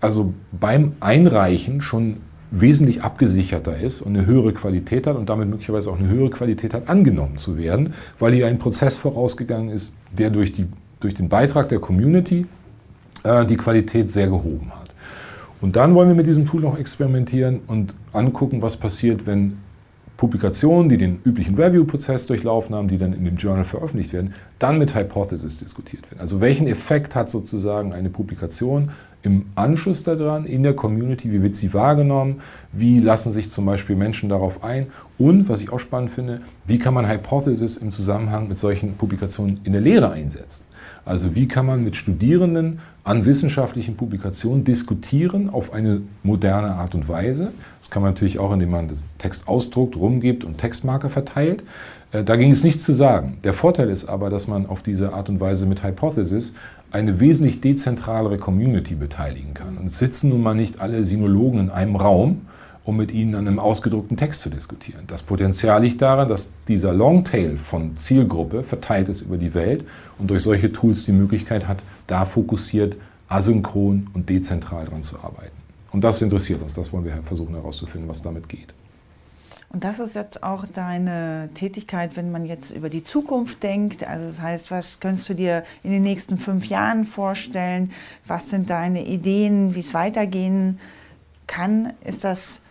also 0.00 0.34
beim 0.52 0.92
Einreichen 1.00 1.80
schon 1.80 2.18
wesentlich 2.50 3.02
abgesicherter 3.02 3.76
ist 3.76 4.02
und 4.02 4.16
eine 4.16 4.26
höhere 4.26 4.52
Qualität 4.52 5.06
hat 5.06 5.16
und 5.16 5.28
damit 5.28 5.48
möglicherweise 5.48 5.90
auch 5.90 5.98
eine 5.98 6.08
höhere 6.08 6.30
Qualität 6.30 6.74
hat, 6.74 6.88
angenommen 6.88 7.36
zu 7.36 7.56
werden, 7.56 7.94
weil 8.18 8.32
hier 8.32 8.48
ein 8.48 8.58
Prozess 8.58 8.98
vorausgegangen 8.98 9.68
ist, 9.68 9.92
der 10.10 10.30
durch, 10.30 10.52
die, 10.52 10.66
durch 10.98 11.14
den 11.14 11.28
Beitrag 11.28 11.68
der 11.68 11.78
Community 11.78 12.46
äh, 13.22 13.46
die 13.46 13.56
Qualität 13.56 14.10
sehr 14.10 14.26
gehoben 14.26 14.72
hat. 14.74 14.92
Und 15.60 15.76
dann 15.76 15.94
wollen 15.94 16.08
wir 16.08 16.16
mit 16.16 16.26
diesem 16.26 16.46
Tool 16.46 16.62
noch 16.62 16.78
experimentieren 16.78 17.60
und 17.66 17.94
angucken, 18.12 18.62
was 18.62 18.76
passiert, 18.76 19.26
wenn 19.26 19.58
Publikationen, 20.16 20.88
die 20.88 20.98
den 20.98 21.20
üblichen 21.24 21.54
Review-Prozess 21.54 22.26
durchlaufen 22.26 22.74
haben, 22.74 22.88
die 22.88 22.98
dann 22.98 23.12
in 23.12 23.24
dem 23.24 23.36
Journal 23.36 23.64
veröffentlicht 23.64 24.12
werden, 24.12 24.34
dann 24.58 24.76
mit 24.76 24.94
Hypothesis 24.94 25.58
diskutiert 25.58 26.10
werden. 26.10 26.20
Also 26.20 26.40
welchen 26.40 26.66
Effekt 26.66 27.14
hat 27.14 27.30
sozusagen 27.30 27.92
eine 27.92 28.10
Publikation 28.10 28.90
im 29.22 29.46
Anschluss 29.54 30.02
daran 30.02 30.44
in 30.44 30.62
der 30.62 30.74
Community, 30.74 31.30
wie 31.30 31.42
wird 31.42 31.54
sie 31.54 31.74
wahrgenommen, 31.74 32.40
wie 32.72 33.00
lassen 33.00 33.32
sich 33.32 33.50
zum 33.50 33.66
Beispiel 33.66 33.96
Menschen 33.96 34.28
darauf 34.28 34.64
ein 34.64 34.86
und, 35.18 35.48
was 35.48 35.60
ich 35.60 35.70
auch 35.72 35.80
spannend 35.80 36.10
finde, 36.10 36.40
wie 36.66 36.78
kann 36.78 36.94
man 36.94 37.08
Hypothesis 37.08 37.76
im 37.76 37.92
Zusammenhang 37.92 38.48
mit 38.48 38.58
solchen 38.58 38.94
Publikationen 38.94 39.60
in 39.64 39.72
der 39.72 39.80
Lehre 39.82 40.10
einsetzen. 40.10 40.64
Also 41.04 41.34
wie 41.34 41.48
kann 41.48 41.66
man 41.66 41.82
mit 41.82 41.96
Studierenden 41.96 42.80
an 43.04 43.24
wissenschaftlichen 43.24 43.96
Publikationen 43.96 44.64
diskutieren 44.64 45.50
auf 45.50 45.72
eine 45.72 46.02
moderne 46.22 46.72
Art 46.72 46.94
und 46.94 47.08
Weise. 47.08 47.52
Kann 47.90 48.02
man 48.02 48.12
natürlich 48.12 48.38
auch, 48.38 48.52
indem 48.52 48.70
man 48.70 48.88
den 48.88 48.98
Text 49.18 49.48
ausdruckt, 49.48 49.96
rumgibt 49.96 50.44
und 50.44 50.58
Textmarker 50.58 51.10
verteilt. 51.10 51.62
Äh, 52.12 52.24
da 52.24 52.36
ging 52.36 52.52
es 52.52 52.64
nichts 52.64 52.84
zu 52.84 52.92
sagen. 52.92 53.38
Der 53.44 53.52
Vorteil 53.52 53.90
ist 53.90 54.08
aber, 54.08 54.30
dass 54.30 54.46
man 54.46 54.66
auf 54.66 54.82
diese 54.82 55.12
Art 55.12 55.28
und 55.28 55.40
Weise 55.40 55.66
mit 55.66 55.82
Hypothesis 55.82 56.54
eine 56.92 57.20
wesentlich 57.20 57.60
dezentralere 57.60 58.38
Community 58.38 58.94
beteiligen 58.94 59.54
kann. 59.54 59.76
Und 59.76 59.92
sitzen 59.92 60.30
nun 60.30 60.42
mal 60.42 60.54
nicht 60.54 60.80
alle 60.80 61.04
Sinologen 61.04 61.60
in 61.60 61.70
einem 61.70 61.96
Raum, 61.96 62.42
um 62.84 62.96
mit 62.96 63.12
ihnen 63.12 63.34
an 63.34 63.46
einem 63.46 63.58
ausgedruckten 63.58 64.16
Text 64.16 64.40
zu 64.40 64.50
diskutieren. 64.50 65.04
Das 65.06 65.22
Potenzial 65.22 65.82
liegt 65.82 66.02
daran, 66.02 66.28
dass 66.28 66.50
dieser 66.66 66.92
Longtail 66.92 67.56
von 67.56 67.96
Zielgruppe 67.96 68.62
verteilt 68.62 69.08
ist 69.08 69.20
über 69.20 69.36
die 69.36 69.54
Welt 69.54 69.84
und 70.18 70.30
durch 70.30 70.42
solche 70.42 70.72
Tools 70.72 71.04
die 71.04 71.12
Möglichkeit 71.12 71.68
hat, 71.68 71.84
da 72.06 72.24
fokussiert, 72.24 72.96
asynchron 73.28 74.08
und 74.12 74.28
dezentral 74.28 74.86
dran 74.86 75.02
zu 75.02 75.18
arbeiten. 75.18 75.59
Und 75.92 76.02
das 76.02 76.22
interessiert 76.22 76.62
uns, 76.62 76.74
das 76.74 76.92
wollen 76.92 77.04
wir 77.04 77.22
versuchen 77.24 77.54
herauszufinden, 77.54 78.08
was 78.08 78.22
damit 78.22 78.48
geht. 78.48 78.72
Und 79.72 79.84
das 79.84 80.00
ist 80.00 80.16
jetzt 80.16 80.42
auch 80.42 80.66
deine 80.66 81.48
Tätigkeit, 81.54 82.16
wenn 82.16 82.32
man 82.32 82.44
jetzt 82.44 82.72
über 82.72 82.88
die 82.88 83.04
Zukunft 83.04 83.62
denkt. 83.62 84.04
Also 84.04 84.26
das 84.26 84.40
heißt, 84.40 84.70
was 84.72 84.98
könntest 84.98 85.28
du 85.28 85.34
dir 85.34 85.64
in 85.84 85.92
den 85.92 86.02
nächsten 86.02 86.38
fünf 86.38 86.66
Jahren 86.66 87.04
vorstellen? 87.04 87.92
Was 88.26 88.50
sind 88.50 88.68
deine 88.68 89.06
Ideen, 89.06 89.76
wie 89.76 89.80
es 89.80 89.94
weitergehen 89.94 90.80
kann? 91.46 91.92
Ist 92.04 92.24
das 92.24 92.62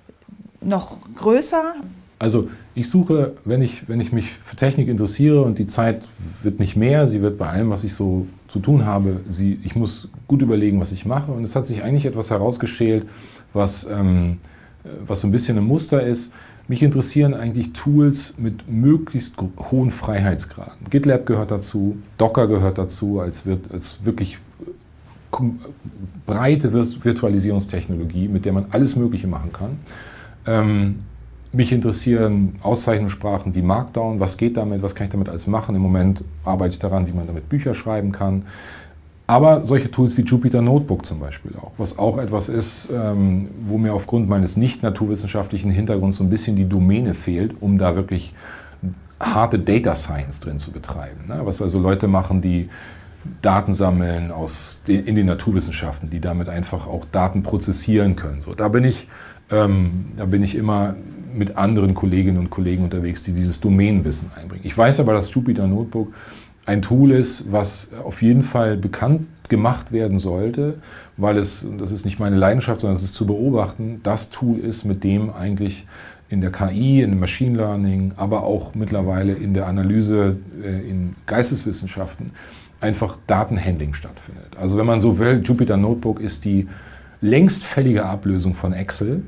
noch 0.59 0.97
größer? 1.15 1.75
Also 2.19 2.49
ich 2.75 2.89
suche, 2.89 3.33
wenn 3.45 3.61
ich, 3.61 3.87
wenn 3.87 4.01
ich 4.01 4.11
mich 4.11 4.29
für 4.43 4.57
Technik 4.57 4.89
interessiere 4.89 5.41
und 5.41 5.57
die 5.57 5.67
Zeit 5.67 6.03
wird 6.43 6.59
nicht 6.59 6.75
mehr, 6.75 7.07
sie 7.07 7.21
wird 7.21 7.37
bei 7.37 7.47
allem, 7.47 7.69
was 7.69 7.85
ich 7.85 7.93
so 7.93 8.27
zu 8.49 8.59
tun 8.59 8.85
habe, 8.85 9.21
sie, 9.29 9.57
ich 9.63 9.75
muss 9.75 10.09
gut 10.27 10.41
überlegen, 10.41 10.81
was 10.81 10.91
ich 10.91 11.05
mache. 11.05 11.31
Und 11.31 11.43
es 11.43 11.55
hat 11.55 11.65
sich 11.65 11.81
eigentlich 11.81 12.05
etwas 12.05 12.29
herausgeschält, 12.29 13.05
was, 13.53 13.87
ähm, 13.89 14.37
was 15.07 15.21
so 15.21 15.27
ein 15.27 15.31
bisschen 15.31 15.57
ein 15.57 15.63
Muster 15.63 16.03
ist. 16.03 16.33
Mich 16.67 16.83
interessieren 16.83 17.33
eigentlich 17.33 17.71
Tools 17.71 18.35
mit 18.37 18.69
möglichst 18.69 19.35
hohen 19.71 19.89
Freiheitsgraden. 19.89 20.89
GitLab 20.89 21.25
gehört 21.25 21.51
dazu, 21.51 21.97
Docker 22.17 22.47
gehört 22.47 22.77
dazu, 22.77 23.21
als, 23.21 23.45
wird, 23.45 23.71
als 23.71 24.03
wirklich 24.03 24.39
breite 26.25 26.73
Virtualisierungstechnologie, 26.73 28.27
mit 28.27 28.45
der 28.45 28.53
man 28.53 28.65
alles 28.71 28.95
Mögliche 28.95 29.27
machen 29.27 29.51
kann. 29.53 29.79
Ähm, 30.45 30.95
mich 31.51 31.71
interessieren 31.71 32.55
Auszeichnungssprachen 32.61 33.55
wie 33.55 33.61
Markdown. 33.61 34.19
Was 34.19 34.37
geht 34.37 34.57
damit? 34.57 34.81
Was 34.83 34.95
kann 34.95 35.05
ich 35.05 35.11
damit 35.11 35.29
alles 35.29 35.47
machen? 35.47 35.75
Im 35.75 35.81
Moment 35.81 36.23
arbeite 36.43 36.73
ich 36.73 36.79
daran, 36.79 37.07
wie 37.07 37.11
man 37.11 37.25
damit 37.27 37.49
Bücher 37.49 37.73
schreiben 37.73 38.11
kann. 38.11 38.43
Aber 39.25 39.63
solche 39.63 39.91
Tools 39.91 40.17
wie 40.17 40.23
Jupyter 40.23 40.61
Notebook 40.61 41.05
zum 41.05 41.19
Beispiel 41.19 41.51
auch, 41.61 41.73
was 41.77 41.99
auch 41.99 42.17
etwas 42.17 42.49
ist, 42.49 42.89
ähm, 42.91 43.49
wo 43.67 43.77
mir 43.77 43.93
aufgrund 43.93 44.27
meines 44.27 44.57
nicht 44.57 44.81
naturwissenschaftlichen 44.81 45.69
Hintergrunds 45.69 46.17
so 46.17 46.23
ein 46.23 46.31
bisschen 46.31 46.55
die 46.55 46.67
Domäne 46.67 47.13
fehlt, 47.13 47.61
um 47.61 47.77
da 47.77 47.95
wirklich 47.95 48.33
harte 49.19 49.59
Data 49.59 49.93
Science 49.93 50.39
drin 50.39 50.57
zu 50.57 50.71
betreiben. 50.71 51.27
Ne? 51.27 51.41
Was 51.43 51.61
also 51.61 51.79
Leute 51.79 52.07
machen, 52.07 52.41
die 52.41 52.69
Daten 53.41 53.73
sammeln 53.73 54.31
aus 54.31 54.81
den, 54.87 55.05
in 55.05 55.15
den 55.15 55.27
Naturwissenschaften, 55.27 56.09
die 56.09 56.21
damit 56.21 56.49
einfach 56.49 56.87
auch 56.87 57.05
Daten 57.11 57.43
prozessieren 57.43 58.15
können. 58.15 58.41
So, 58.41 58.55
da 58.55 58.67
bin 58.67 58.83
ich, 58.83 59.07
ähm, 59.51 60.07
da 60.17 60.25
bin 60.25 60.41
ich 60.41 60.55
immer 60.55 60.95
mit 61.33 61.57
anderen 61.57 61.93
Kolleginnen 61.93 62.37
und 62.37 62.49
Kollegen 62.49 62.83
unterwegs, 62.83 63.23
die 63.23 63.33
dieses 63.33 63.59
Domänenwissen 63.59 64.31
einbringen. 64.35 64.63
Ich 64.65 64.77
weiß 64.77 64.99
aber, 64.99 65.13
dass 65.13 65.33
Jupyter 65.33 65.67
Notebook 65.67 66.13
ein 66.65 66.81
Tool 66.81 67.11
ist, 67.11 67.51
was 67.51 67.89
auf 68.03 68.21
jeden 68.21 68.43
Fall 68.43 68.77
bekannt 68.77 69.27
gemacht 69.49 69.91
werden 69.91 70.19
sollte, 70.19 70.75
weil 71.17 71.37
es, 71.37 71.67
das 71.79 71.91
ist 71.91 72.05
nicht 72.05 72.19
meine 72.19 72.35
Leidenschaft, 72.35 72.81
sondern 72.81 72.95
es 72.95 73.03
ist 73.03 73.15
zu 73.15 73.25
beobachten, 73.25 74.01
das 74.03 74.29
Tool 74.29 74.59
ist, 74.59 74.85
mit 74.85 75.03
dem 75.03 75.31
eigentlich 75.31 75.87
in 76.29 76.41
der 76.41 76.51
KI, 76.51 77.01
in 77.01 77.09
dem 77.09 77.19
Machine 77.19 77.57
Learning, 77.57 78.11
aber 78.17 78.43
auch 78.43 78.75
mittlerweile 78.75 79.33
in 79.33 79.55
der 79.55 79.65
Analyse 79.65 80.37
äh, 80.63 80.87
in 80.87 81.15
Geisteswissenschaften 81.25 82.31
einfach 82.79 83.17
Datenhandling 83.25 83.95
stattfindet. 83.95 84.55
Also 84.59 84.77
wenn 84.77 84.85
man 84.85 85.01
so 85.01 85.17
will, 85.17 85.41
Jupyter 85.43 85.75
Notebook 85.75 86.19
ist 86.19 86.45
die 86.45 86.67
längst 87.21 87.63
fällige 87.63 88.05
Ablösung 88.05 88.53
von 88.53 88.73
Excel 88.73 89.23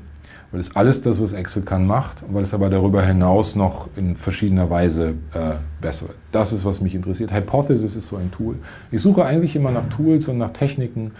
weil 0.52 0.60
es 0.60 0.76
alles 0.76 1.00
das, 1.00 1.20
was 1.20 1.32
Excel 1.32 1.62
kann, 1.62 1.86
macht, 1.86 2.22
weil 2.30 2.42
es 2.42 2.52
aber 2.52 2.68
darüber 2.68 3.02
hinaus 3.02 3.56
noch 3.56 3.88
in 3.96 4.16
verschiedener 4.16 4.68
Weise 4.68 5.14
äh, 5.32 5.54
besser 5.80 6.08
wird. 6.08 6.18
Das 6.30 6.52
ist, 6.52 6.64
was 6.66 6.82
mich 6.82 6.94
interessiert. 6.94 7.32
Hypothesis 7.32 7.96
ist 7.96 8.08
so 8.08 8.16
ein 8.16 8.30
Tool. 8.30 8.56
Ich 8.90 9.00
suche 9.00 9.24
eigentlich 9.24 9.56
immer 9.56 9.70
nach 9.70 9.86
Tools 9.86 10.28
und 10.28 10.36
nach 10.36 10.50
Techniken, 10.50 11.12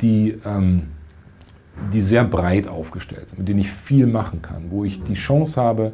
die, 0.00 0.36
ähm, 0.44 0.88
die 1.92 2.02
sehr 2.02 2.24
breit 2.24 2.66
aufgestellt 2.66 3.28
sind, 3.28 3.38
mit 3.38 3.48
denen 3.48 3.60
ich 3.60 3.70
viel 3.70 4.08
machen 4.08 4.42
kann, 4.42 4.64
wo 4.70 4.84
ich 4.84 5.02
die 5.04 5.14
Chance 5.14 5.60
habe, 5.60 5.92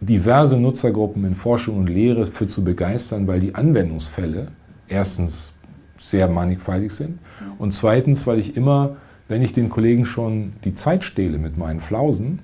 diverse 0.00 0.56
Nutzergruppen 0.56 1.24
in 1.26 1.34
Forschung 1.34 1.76
und 1.76 1.88
Lehre 1.88 2.26
für 2.26 2.46
zu 2.46 2.64
begeistern, 2.64 3.26
weil 3.26 3.40
die 3.40 3.54
Anwendungsfälle 3.54 4.48
erstens 4.88 5.54
sehr 5.98 6.28
mannigfaltig 6.28 6.92
sind 6.92 7.18
und 7.58 7.72
zweitens, 7.72 8.26
weil 8.26 8.38
ich 8.38 8.56
immer 8.56 8.96
wenn 9.32 9.40
ich 9.40 9.54
den 9.54 9.70
Kollegen 9.70 10.04
schon 10.04 10.52
die 10.62 10.74
Zeit 10.74 11.04
stehle 11.04 11.38
mit 11.38 11.56
meinen 11.56 11.80
Flausen, 11.80 12.40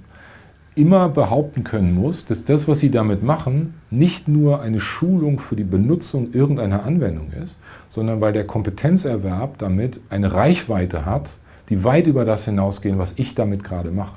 immer 0.74 1.10
behaupten 1.10 1.62
können 1.62 1.94
muss, 1.94 2.24
dass 2.24 2.46
das, 2.46 2.66
was 2.66 2.78
sie 2.78 2.90
damit 2.90 3.22
machen, 3.22 3.74
nicht 3.90 4.26
nur 4.26 4.62
eine 4.62 4.80
Schulung 4.80 5.38
für 5.38 5.54
die 5.54 5.64
Benutzung 5.64 6.32
irgendeiner 6.32 6.84
Anwendung 6.84 7.30
ist, 7.44 7.60
sondern 7.88 8.22
weil 8.22 8.32
der 8.32 8.46
Kompetenzerwerb 8.46 9.58
damit 9.58 10.00
eine 10.08 10.32
Reichweite 10.32 11.04
hat, 11.04 11.40
die 11.68 11.84
weit 11.84 12.06
über 12.06 12.24
das 12.24 12.46
hinausgehen, 12.46 12.98
was 12.98 13.12
ich 13.16 13.34
damit 13.34 13.64
gerade 13.64 13.90
mache. 13.90 14.16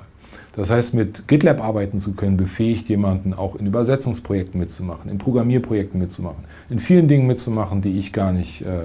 Das 0.55 0.71
heißt, 0.71 0.93
mit 0.93 1.27
GitLab 1.27 1.61
arbeiten 1.61 1.99
zu 1.99 2.13
können, 2.13 2.37
befähigt 2.37 2.87
jemanden 2.87 3.33
auch 3.33 3.57
in 3.57 3.65
Übersetzungsprojekten 3.65 4.57
mitzumachen, 4.57 5.11
in 5.11 5.17
Programmierprojekten 5.17 5.99
mitzumachen, 5.99 6.45
in 6.69 6.79
vielen 6.79 7.09
Dingen 7.09 7.27
mitzumachen, 7.27 7.81
die 7.81 7.99
ich 7.99 8.13
gar 8.13 8.31
nicht 8.31 8.61
äh, 8.61 8.83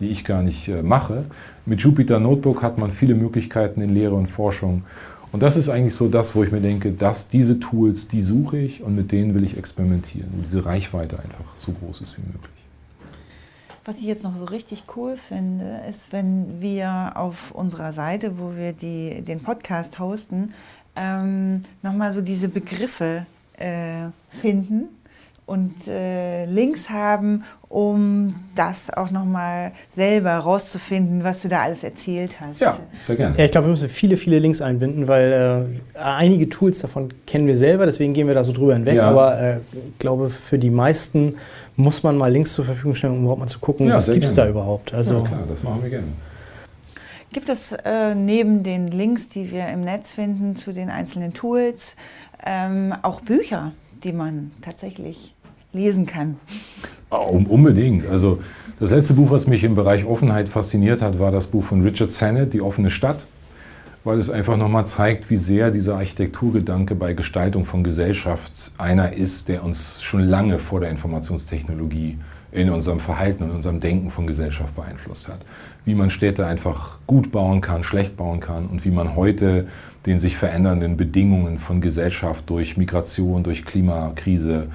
die 0.00 0.08
ich 0.08 0.24
gar 0.24 0.42
nicht 0.42 0.68
äh, 0.68 0.82
mache. 0.82 1.24
Mit 1.64 1.80
Jupyter 1.80 2.20
Notebook 2.20 2.62
hat 2.62 2.78
man 2.78 2.90
viele 2.90 3.14
Möglichkeiten 3.14 3.80
in 3.80 3.94
Lehre 3.94 4.14
und 4.14 4.28
Forschung. 4.28 4.84
Und 5.32 5.42
das 5.42 5.56
ist 5.56 5.68
eigentlich 5.68 5.94
so 5.94 6.08
das, 6.08 6.34
wo 6.34 6.44
ich 6.44 6.52
mir 6.52 6.60
denke, 6.60 6.92
dass 6.92 7.28
diese 7.28 7.60
Tools, 7.60 8.08
die 8.08 8.22
suche 8.22 8.58
ich 8.58 8.82
und 8.82 8.94
mit 8.94 9.12
denen 9.12 9.34
will 9.34 9.44
ich 9.44 9.58
experimentieren, 9.58 10.30
wo 10.36 10.42
diese 10.42 10.64
Reichweite 10.64 11.18
einfach 11.18 11.56
so 11.56 11.72
groß 11.72 12.00
ist 12.00 12.16
wie 12.16 12.22
möglich. 12.22 12.50
Was 13.84 13.98
ich 13.98 14.04
jetzt 14.04 14.24
noch 14.24 14.36
so 14.36 14.46
richtig 14.46 14.84
cool 14.96 15.16
finde, 15.16 15.80
ist, 15.88 16.12
wenn 16.12 16.60
wir 16.60 17.12
auf 17.14 17.52
unserer 17.52 17.92
Seite, 17.92 18.38
wo 18.38 18.56
wir 18.56 18.72
die, 18.72 19.22
den 19.22 19.40
Podcast 19.40 19.98
hosten, 19.98 20.52
ähm, 20.96 21.62
nochmal 21.82 22.12
so 22.12 22.20
diese 22.20 22.48
Begriffe 22.48 23.26
äh, 23.58 24.08
finden 24.28 24.88
und 25.46 25.86
äh, 25.86 26.44
Links 26.46 26.90
haben, 26.90 27.44
um 27.68 28.34
das 28.56 28.90
auch 28.92 29.12
nochmal 29.12 29.70
selber 29.90 30.32
rauszufinden, 30.32 31.22
was 31.22 31.42
du 31.42 31.48
da 31.48 31.62
alles 31.62 31.84
erzählt 31.84 32.40
hast. 32.40 32.60
Ja, 32.60 32.76
sehr 33.04 33.14
gerne. 33.14 33.38
Ja, 33.38 33.44
ich 33.44 33.52
glaube, 33.52 33.68
wir 33.68 33.70
müssen 33.70 33.88
viele, 33.88 34.16
viele 34.16 34.40
Links 34.40 34.60
einbinden, 34.60 35.06
weil 35.06 35.68
äh, 35.94 35.98
einige 35.98 36.48
Tools 36.48 36.80
davon 36.80 37.10
kennen 37.26 37.46
wir 37.46 37.56
selber, 37.56 37.86
deswegen 37.86 38.12
gehen 38.12 38.26
wir 38.26 38.34
da 38.34 38.42
so 38.42 38.52
drüber 38.52 38.74
hinweg. 38.74 38.96
Ja. 38.96 39.08
Aber 39.08 39.40
äh, 39.40 39.56
ich 39.72 39.98
glaube, 40.00 40.30
für 40.30 40.58
die 40.58 40.70
meisten 40.70 41.36
muss 41.76 42.02
man 42.02 42.18
mal 42.18 42.30
Links 42.30 42.52
zur 42.52 42.64
Verfügung 42.64 42.96
stellen, 42.96 43.14
um 43.14 43.20
überhaupt 43.20 43.40
mal 43.40 43.46
zu 43.46 43.60
gucken, 43.60 43.86
ja, 43.86 43.96
was 43.96 44.12
gibt 44.12 44.24
es 44.24 44.34
da 44.34 44.48
überhaupt. 44.48 44.92
Also, 44.92 45.18
ja, 45.18 45.24
klar, 45.24 45.44
das 45.48 45.62
machen 45.62 45.82
wir 45.82 45.90
gerne. 45.90 46.08
Gibt 47.32 47.48
es 47.48 47.72
äh, 47.72 48.14
neben 48.16 48.64
den 48.64 48.88
Links, 48.88 49.28
die 49.28 49.52
wir 49.52 49.68
im 49.68 49.82
Netz 49.82 50.12
finden 50.12 50.56
zu 50.56 50.72
den 50.72 50.90
einzelnen 50.90 51.34
Tools, 51.34 51.94
ähm, 52.44 52.94
auch 53.02 53.20
Bücher, 53.20 53.72
die 54.02 54.12
man 54.12 54.52
tatsächlich 54.62 55.34
lesen 55.76 56.06
kann. 56.06 56.36
Oh, 57.10 57.44
unbedingt. 57.48 58.08
Also 58.08 58.40
das 58.80 58.90
letzte 58.90 59.14
Buch, 59.14 59.30
was 59.30 59.46
mich 59.46 59.62
im 59.62 59.74
Bereich 59.74 60.04
Offenheit 60.04 60.48
fasziniert 60.48 61.02
hat, 61.02 61.18
war 61.18 61.30
das 61.30 61.46
Buch 61.46 61.64
von 61.64 61.82
Richard 61.82 62.10
Sennett, 62.10 62.52
Die 62.52 62.60
offene 62.60 62.90
Stadt, 62.90 63.26
weil 64.04 64.18
es 64.18 64.28
einfach 64.28 64.56
nochmal 64.56 64.86
zeigt, 64.86 65.30
wie 65.30 65.36
sehr 65.36 65.70
dieser 65.70 65.96
Architekturgedanke 65.96 66.94
bei 66.94 67.12
Gestaltung 67.12 67.64
von 67.64 67.84
Gesellschaft 67.84 68.72
einer 68.78 69.12
ist, 69.12 69.48
der 69.48 69.64
uns 69.64 70.02
schon 70.02 70.22
lange 70.22 70.58
vor 70.58 70.80
der 70.80 70.90
Informationstechnologie 70.90 72.18
in 72.52 72.70
unserem 72.70 73.00
Verhalten 73.00 73.44
und 73.44 73.50
unserem 73.50 73.80
Denken 73.80 74.10
von 74.10 74.26
Gesellschaft 74.26 74.74
beeinflusst 74.74 75.28
hat. 75.28 75.40
Wie 75.84 75.94
man 75.94 76.10
Städte 76.10 76.46
einfach 76.46 76.98
gut 77.06 77.30
bauen 77.30 77.60
kann, 77.60 77.82
schlecht 77.84 78.16
bauen 78.16 78.40
kann 78.40 78.66
und 78.66 78.84
wie 78.84 78.90
man 78.90 79.14
heute 79.14 79.66
den 80.06 80.18
sich 80.18 80.36
verändernden 80.36 80.96
Bedingungen 80.96 81.58
von 81.58 81.80
Gesellschaft 81.80 82.48
durch 82.48 82.76
Migration, 82.76 83.42
durch 83.42 83.64
Klimakrise, 83.64 84.68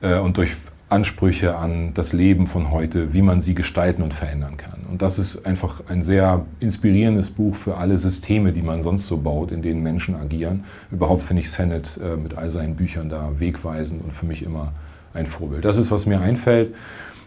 und 0.00 0.36
durch 0.38 0.56
Ansprüche 0.90 1.56
an 1.56 1.94
das 1.94 2.12
Leben 2.12 2.48
von 2.48 2.72
heute, 2.72 3.14
wie 3.14 3.22
man 3.22 3.40
sie 3.40 3.54
gestalten 3.54 4.02
und 4.02 4.12
verändern 4.12 4.56
kann. 4.56 4.80
Und 4.90 5.02
das 5.02 5.20
ist 5.20 5.46
einfach 5.46 5.82
ein 5.88 6.02
sehr 6.02 6.44
inspirierendes 6.58 7.30
Buch 7.30 7.54
für 7.54 7.76
alle 7.76 7.96
Systeme, 7.96 8.52
die 8.52 8.62
man 8.62 8.82
sonst 8.82 9.06
so 9.06 9.18
baut, 9.18 9.52
in 9.52 9.62
denen 9.62 9.84
Menschen 9.84 10.16
agieren. 10.16 10.64
Überhaupt 10.90 11.22
finde 11.22 11.42
ich 11.42 11.50
Sennett 11.50 12.00
äh, 12.02 12.16
mit 12.16 12.36
all 12.36 12.50
seinen 12.50 12.74
Büchern 12.74 13.08
da 13.08 13.30
wegweisend 13.38 14.02
und 14.02 14.12
für 14.12 14.26
mich 14.26 14.42
immer 14.42 14.72
ein 15.14 15.26
Vorbild. 15.26 15.64
Das 15.64 15.76
ist, 15.76 15.92
was 15.92 16.06
mir 16.06 16.20
einfällt. 16.20 16.74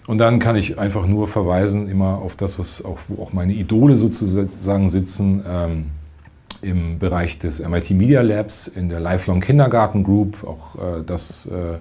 Und 0.08 0.18
dann 0.18 0.40
kann 0.40 0.58
ich 0.58 0.78
einfach 0.78 1.08
nur 1.08 1.30
verweisen 1.30 1.88
immer 1.88 2.18
auf 2.18 2.36
das, 2.36 2.60
was 2.60 2.84
auch, 2.84 3.00
wo 3.08 3.24
auch 3.24 3.32
meine 3.32 3.54
Idole 3.54 3.96
sozusagen 3.96 4.90
sitzen. 4.90 5.42
Ähm, 5.48 5.86
im 6.64 6.98
Bereich 6.98 7.38
des 7.40 7.60
MIT 7.60 7.92
Media 7.92 8.22
Labs, 8.22 8.68
in 8.68 8.88
der 8.88 9.00
Lifelong 9.00 9.42
Kindergarten 9.42 10.04
Group. 10.04 10.44
Auch 10.44 10.76
äh, 10.76 11.04
das 11.06 11.46
äh, 11.46 11.78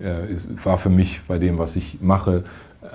äh, 0.00 0.32
ist, 0.32 0.48
war 0.64 0.78
für 0.78 0.90
mich 0.90 1.22
bei 1.26 1.38
dem, 1.38 1.58
was 1.58 1.76
ich 1.76 1.98
mache, 2.00 2.44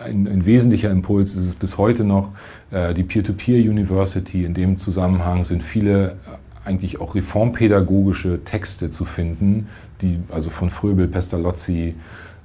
ein, 0.06 0.28
ein, 0.28 0.46
wesentlicher 0.46 0.92
Impuls 0.92 1.34
ist 1.34 1.46
es 1.46 1.56
bis 1.56 1.78
heute 1.78 2.04
noch. 2.04 2.30
Äh, 2.72 2.94
die 2.94 3.04
Peer-to-Peer 3.04 3.60
-Peer 3.60 3.70
University, 3.70 4.46
in 4.46 4.54
dem 4.54 4.78
Zusammenhang 4.78 5.46
sind 5.46 5.64
viele 5.64 6.16
eigentlich 6.64 7.02
auch 7.02 7.16
reformpädagogische 7.16 8.44
Texte 8.44 8.90
zu 8.90 9.06
finden, 9.06 9.68
die 10.02 10.20
also 10.30 10.50
von 10.52 10.70
Fröbel, 10.70 11.08
Pestalozzi 11.08 11.96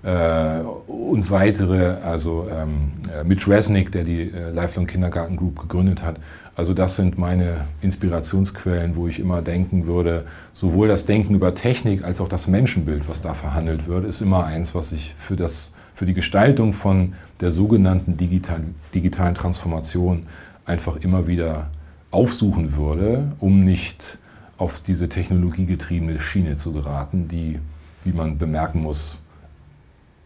äh, 0.02 0.60
und 0.86 1.30
weitere, 1.30 1.96
also 2.02 2.46
ähm, 2.50 2.92
äh, 3.12 3.24
Mitch 3.24 3.50
Resnick, 3.50 3.92
der 3.92 4.04
die 4.04 4.22
äh, 4.22 4.50
Lifelong 4.50 4.86
Kindergarten 4.86 5.36
Group 5.36 5.60
gegründet 5.60 6.02
hat. 6.02 6.16
Also 6.56 6.72
das 6.72 6.96
sind 6.96 7.18
meine 7.18 7.66
Inspirationsquellen, 7.80 8.94
wo 8.94 9.08
ich 9.08 9.18
immer 9.18 9.42
denken 9.42 9.86
würde, 9.86 10.24
sowohl 10.52 10.86
das 10.86 11.04
Denken 11.04 11.34
über 11.34 11.54
Technik 11.54 12.04
als 12.04 12.20
auch 12.20 12.28
das 12.28 12.46
Menschenbild, 12.46 13.08
was 13.08 13.22
da 13.22 13.34
verhandelt 13.34 13.88
wird, 13.88 14.04
ist 14.04 14.20
immer 14.20 14.44
eins, 14.44 14.74
was 14.74 14.92
ich 14.92 15.14
für, 15.18 15.34
das, 15.34 15.72
für 15.94 16.06
die 16.06 16.14
Gestaltung 16.14 16.72
von 16.72 17.14
der 17.40 17.50
sogenannten 17.50 18.16
digitalen, 18.16 18.76
digitalen 18.94 19.34
Transformation 19.34 20.26
einfach 20.64 20.96
immer 20.96 21.26
wieder 21.26 21.70
aufsuchen 22.12 22.76
würde, 22.76 23.32
um 23.40 23.64
nicht 23.64 24.18
auf 24.56 24.80
diese 24.80 25.08
technologiegetriebene 25.08 26.20
Schiene 26.20 26.56
zu 26.56 26.72
geraten, 26.72 27.26
die, 27.26 27.58
wie 28.04 28.12
man 28.12 28.38
bemerken 28.38 28.80
muss, 28.80 29.24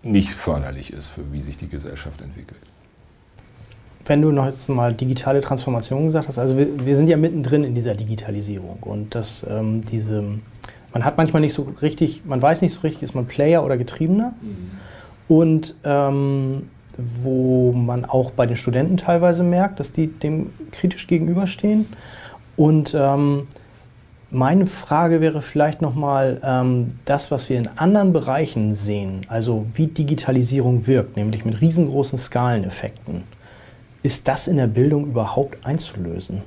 nicht 0.03 0.31
förderlich 0.31 0.93
ist, 0.93 1.09
für 1.09 1.33
wie 1.33 1.41
sich 1.41 1.57
die 1.57 1.69
Gesellschaft 1.69 2.21
entwickelt. 2.21 2.61
Wenn 4.09 4.23
du 4.23 4.33
noch 4.33 4.47
jetzt 4.47 4.69
mal 4.69 4.95
digitale 4.95 5.41
Transformation 5.41 6.07
gesagt 6.07 6.29
hast, 6.29 6.39
also 6.39 6.57
wir, 6.57 6.85
wir 6.85 6.97
sind 6.97 7.09
ja 7.09 7.17
mittendrin 7.17 7.63
in 7.63 7.75
dieser 7.75 7.95
Digitalisierung 7.95 8.79
und 8.81 9.15
dass 9.15 9.47
ähm, 9.49 9.83
diese, 9.83 10.25
man 10.93 11.05
hat 11.05 11.19
manchmal 11.19 11.43
nicht 11.43 11.53
so 11.53 11.69
richtig, 11.83 12.23
man 12.25 12.41
weiß 12.41 12.63
nicht 12.63 12.73
so 12.73 12.81
richtig, 12.81 13.03
ist 13.03 13.15
man 13.15 13.27
Player 13.27 13.65
oder 13.65 13.77
Getriebener 13.77 14.33
mhm. 14.41 14.71
und 15.29 15.75
ähm, 15.85 16.71
wo 16.99 17.73
man 17.73 18.05
auch 18.05 18.33
bei 18.33 18.47
den 18.47 18.57
Studenten 18.57 18.97
teilweise 18.97 19.45
merkt, 19.45 19.79
dass 19.79 19.93
die 19.93 20.09
dem 20.09 20.51
kritisch 20.73 21.07
gegenüberstehen. 21.07 21.87
Und 22.57 22.95
ähm, 22.99 23.47
meine 24.31 24.67
Frage 24.67 25.21
wäre 25.21 25.41
vielleicht 25.41 25.81
nochmal 25.81 26.41
ähm, 26.43 26.89
das, 27.05 27.31
was 27.31 27.49
wir 27.49 27.57
in 27.57 27.69
anderen 27.77 28.13
Bereichen 28.13 28.75
sehen, 28.75 29.21
also 29.29 29.65
wie 29.75 29.87
Digitalisierung 29.87 30.87
wirkt, 30.87 31.17
nämlich 31.17 31.45
mit 31.45 31.61
riesengroßen 31.61 32.19
Skaleneffekten. 32.19 33.23
Ist 34.03 34.29
das 34.29 34.47
in 34.47 34.57
der 34.57 34.67
Bildung 34.67 35.07
überhaupt 35.07 35.65
einzulösen? 35.67 36.43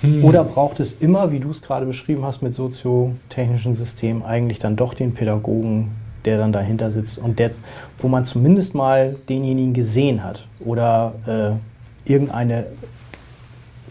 Hm. 0.00 0.24
Oder 0.24 0.44
braucht 0.44 0.80
es 0.80 0.94
immer, 0.94 1.32
wie 1.32 1.40
du 1.40 1.50
es 1.50 1.62
gerade 1.62 1.86
beschrieben 1.86 2.24
hast, 2.24 2.42
mit 2.42 2.54
soziotechnischen 2.54 3.74
Systemen 3.74 4.22
eigentlich 4.22 4.58
dann 4.58 4.76
doch 4.76 4.94
den 4.94 5.14
Pädagogen, 5.14 5.92
der 6.24 6.38
dann 6.38 6.52
dahinter 6.52 6.90
sitzt 6.90 7.18
und 7.18 7.38
der, 7.38 7.50
wo 7.98 8.08
man 8.08 8.24
zumindest 8.24 8.74
mal 8.74 9.16
denjenigen 9.28 9.74
gesehen 9.74 10.24
hat 10.24 10.46
oder 10.60 11.14
äh, 11.26 12.10
irgendeine 12.10 12.66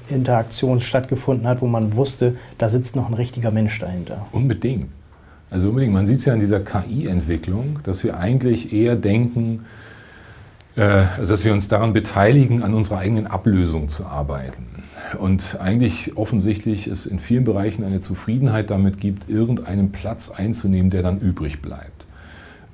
Interaktion 0.09 0.79
stattgefunden 0.79 1.47
hat, 1.47 1.61
wo 1.61 1.67
man 1.67 1.95
wusste, 1.95 2.35
da 2.57 2.69
sitzt 2.69 2.95
noch 2.95 3.07
ein 3.07 3.13
richtiger 3.13 3.51
Mensch 3.51 3.79
dahinter. 3.79 4.27
Unbedingt. 4.31 4.91
Also 5.49 5.69
unbedingt. 5.69 5.93
Man 5.93 6.05
sieht 6.05 6.19
es 6.19 6.25
ja 6.25 6.33
in 6.33 6.39
dieser 6.39 6.59
KI-Entwicklung, 6.59 7.79
dass 7.83 8.03
wir 8.03 8.17
eigentlich 8.17 8.73
eher 8.73 8.95
denken, 8.95 9.65
also 10.75 11.33
dass 11.33 11.43
wir 11.43 11.53
uns 11.53 11.67
daran 11.67 11.93
beteiligen, 11.93 12.63
an 12.63 12.73
unserer 12.73 12.97
eigenen 12.97 13.27
Ablösung 13.27 13.89
zu 13.89 14.05
arbeiten. 14.05 14.65
Und 15.19 15.57
eigentlich 15.61 16.17
offensichtlich 16.17 16.87
es 16.87 17.05
in 17.05 17.19
vielen 17.19 17.43
Bereichen 17.43 17.83
eine 17.83 18.01
Zufriedenheit 18.01 18.69
damit 18.69 18.99
gibt, 18.99 19.29
irgendeinen 19.29 19.91
Platz 19.91 20.31
einzunehmen, 20.31 20.89
der 20.89 21.03
dann 21.03 21.19
übrig 21.19 21.61
bleibt. 21.61 22.05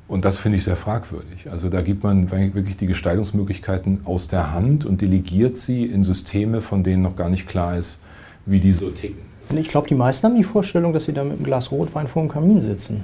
Und 0.07 0.25
das 0.25 0.37
finde 0.37 0.57
ich 0.57 0.65
sehr 0.65 0.75
fragwürdig. 0.75 1.49
Also 1.51 1.69
da 1.69 1.81
gibt 1.81 2.03
man 2.03 2.31
wirklich 2.31 2.75
die 2.75 2.87
Gestaltungsmöglichkeiten 2.87 4.01
aus 4.03 4.27
der 4.27 4.51
Hand 4.51 4.83
und 4.83 5.01
delegiert 5.01 5.55
sie 5.55 5.85
in 5.85 6.03
Systeme, 6.03 6.61
von 6.61 6.83
denen 6.83 7.01
noch 7.01 7.15
gar 7.15 7.29
nicht 7.29 7.47
klar 7.47 7.77
ist, 7.77 7.99
wie 8.45 8.59
die 8.59 8.73
so 8.73 8.89
ticken. 8.89 9.21
Ich 9.55 9.69
glaube, 9.69 9.87
die 9.87 9.95
meisten 9.95 10.27
haben 10.27 10.35
die 10.35 10.43
Vorstellung, 10.43 10.91
dass 10.93 11.05
sie 11.05 11.13
da 11.13 11.23
mit 11.23 11.33
einem 11.33 11.43
Glas 11.43 11.71
Rotwein 11.71 12.07
vor 12.07 12.23
dem 12.23 12.29
Kamin 12.29 12.61
sitzen. 12.61 13.03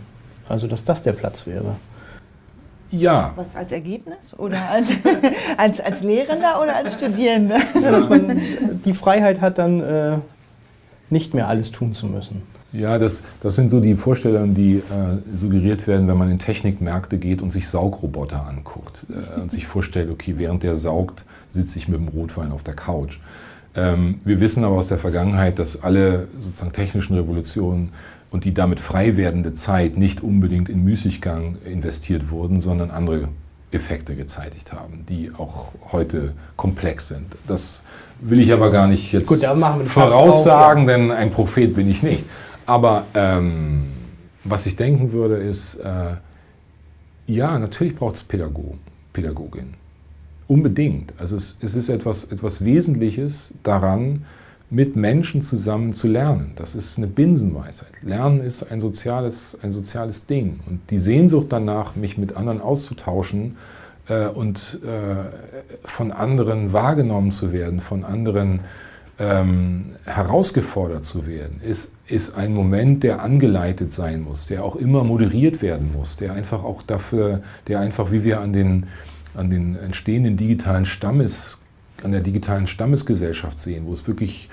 Also 0.50 0.68
dass 0.68 0.84
das 0.84 1.02
der 1.04 1.14
Platz 1.14 1.46
wäre. 1.48 1.76
Ja. 2.92 3.34
Was 3.36 3.56
als 3.56 3.72
Ergebnis? 3.72 4.34
Oder 4.38 4.70
als, 4.70 4.90
als, 5.58 5.80
als 5.80 6.02
Lehrender 6.04 6.62
oder 6.62 6.76
als 6.76 6.94
Studierender? 6.94 7.60
Ja, 7.76 7.92
dass 7.92 8.10
man 8.10 8.42
die 8.86 8.94
Freiheit 8.94 9.42
hat, 9.42 9.58
dann 9.58 9.82
äh, 9.82 10.18
nicht 11.10 11.34
mehr 11.34 11.48
alles 11.48 11.72
tun 11.72 11.94
zu 11.94 12.06
müssen. 12.06 12.44
Ja, 12.74 13.00
das, 13.00 13.24
das 13.42 13.56
sind 13.56 13.70
so 13.70 13.80
die 13.80 13.96
Vorstellungen, 13.96 14.54
die 14.54 14.76
äh, 14.76 14.84
suggeriert 15.36 15.88
werden, 15.88 16.08
wenn 16.08 16.18
man 16.18 16.30
in 16.30 16.38
Technikmärkte 16.38 17.18
geht 17.18 17.42
und 17.42 17.50
sich 17.50 17.70
Saugroboter 17.70 18.46
anguckt 18.46 19.06
äh, 19.10 19.40
und 19.40 19.52
sich 19.52 19.68
vorstellt, 19.68 20.10
okay, 20.12 20.36
während 20.38 20.64
der 20.64 20.76
saugt, 20.76 21.24
sitze 21.50 21.80
ich 21.80 21.88
mit 21.88 22.00
dem 22.00 22.10
Rotwein 22.10 22.52
auf 22.52 22.64
der 22.64 22.76
Couch. 22.76 23.20
Ähm, 23.74 24.20
wir 24.26 24.40
wissen 24.42 24.66
aber 24.66 24.76
aus 24.76 24.88
der 24.88 24.98
Vergangenheit, 24.98 25.60
dass 25.60 25.82
alle 25.82 26.28
sozusagen 26.40 26.74
technischen 26.74 27.16
Revolutionen 27.16 27.94
und 28.38 28.46
die 28.46 28.54
damit 28.54 28.80
frei 28.80 29.18
werdende 29.18 29.52
Zeit 29.54 29.98
nicht 29.98 30.22
unbedingt 30.22 30.70
in 30.70 30.84
Müßiggang 30.84 31.58
investiert 31.66 32.30
wurden, 32.30 32.60
sondern 32.60 32.92
andere 32.92 33.30
Effekte 33.72 34.16
gezeitigt 34.16 34.74
haben, 34.74 35.08
die 35.10 35.32
auch 35.36 35.70
heute 35.92 36.36
komplex 36.56 37.08
sind. 37.08 37.36
Das 37.48 37.82
will 38.22 38.40
ich 38.40 38.54
aber 38.54 38.70
gar 38.70 38.86
nicht 38.86 39.12
jetzt 39.12 39.30
Gut, 39.30 39.40
voraussagen, 39.40 40.84
auf, 40.84 40.88
ja. 40.88 40.98
denn 40.98 41.12
ein 41.12 41.32
Prophet 41.32 41.74
bin 41.74 41.88
ich 41.88 42.04
nicht. 42.04 42.26
Aber 42.68 43.08
ähm, 43.16 43.88
was 44.44 44.68
ich 44.68 44.76
denken 44.76 45.14
würde, 45.14 45.38
ist, 45.38 45.74
äh, 45.78 46.18
ja, 47.26 47.58
natürlich 47.58 47.96
braucht 47.96 48.18
es 48.18 48.24
Pädagogen, 48.24 48.78
Pädagogin. 49.14 49.74
Unbedingt. 50.46 51.12
Also 51.18 51.38
es, 51.38 51.58
es, 51.60 51.74
ist 51.74 51.90
etwas, 51.90 52.26
etwas 52.26 52.64
Wesentliches 52.64 53.56
daran, 53.64 54.26
mit 54.70 54.96
Menschen 54.96 55.42
zusammen 55.42 55.94
zu 55.94 56.08
lernen. 56.08 56.52
Das 56.56 56.76
ist 56.76 56.98
eine 56.98 57.08
Binsenweisheit. 57.08 57.92
Lernen 58.02 58.42
ist 58.42 58.70
ein 58.70 58.80
soziales, 58.80 59.58
ein 59.62 59.72
soziales 59.72 60.26
Ding. 60.26 60.60
Und 60.68 60.82
die 60.90 61.00
Sehnsucht 61.00 61.48
danach, 61.50 61.96
mich 61.96 62.18
mit 62.18 62.36
anderen 62.36 62.60
auszutauschen 62.60 63.56
äh, 64.10 64.28
und 64.28 64.82
äh, 64.84 65.88
von 65.88 66.12
anderen 66.12 66.74
wahrgenommen 66.74 67.32
zu 67.32 67.54
werden, 67.54 67.80
von 67.80 68.04
anderen 68.04 68.60
ähm, 69.20 69.86
herausgefordert 70.06 71.06
zu 71.06 71.26
werden, 71.26 71.62
ist, 71.62 71.94
ist 72.06 72.36
ein 72.36 72.54
Moment, 72.54 73.04
der 73.04 73.24
angeleitet 73.24 73.94
sein 73.94 74.22
muss, 74.22 74.48
der 74.48 74.66
auch 74.66 74.76
immer 74.76 75.04
moderiert 75.06 75.62
werden 75.62 75.94
muss, 75.94 76.18
der 76.18 76.34
einfach 76.34 76.64
auch 76.64 76.84
dafür, 76.84 77.42
der 77.68 77.80
einfach, 77.80 78.12
wie 78.12 78.26
wir 78.26 78.42
an 78.42 78.52
den, 78.52 78.88
an 79.34 79.50
den 79.50 79.78
entstehenden 79.78 80.36
digitalen 80.36 80.86
Stammes, 80.86 81.62
an 82.04 82.12
der 82.12 82.22
digitalen 82.22 82.68
Stammesgesellschaft 82.68 83.60
sehen, 83.60 83.86
wo 83.86 83.94
es 83.94 84.08
wirklich 84.08 84.50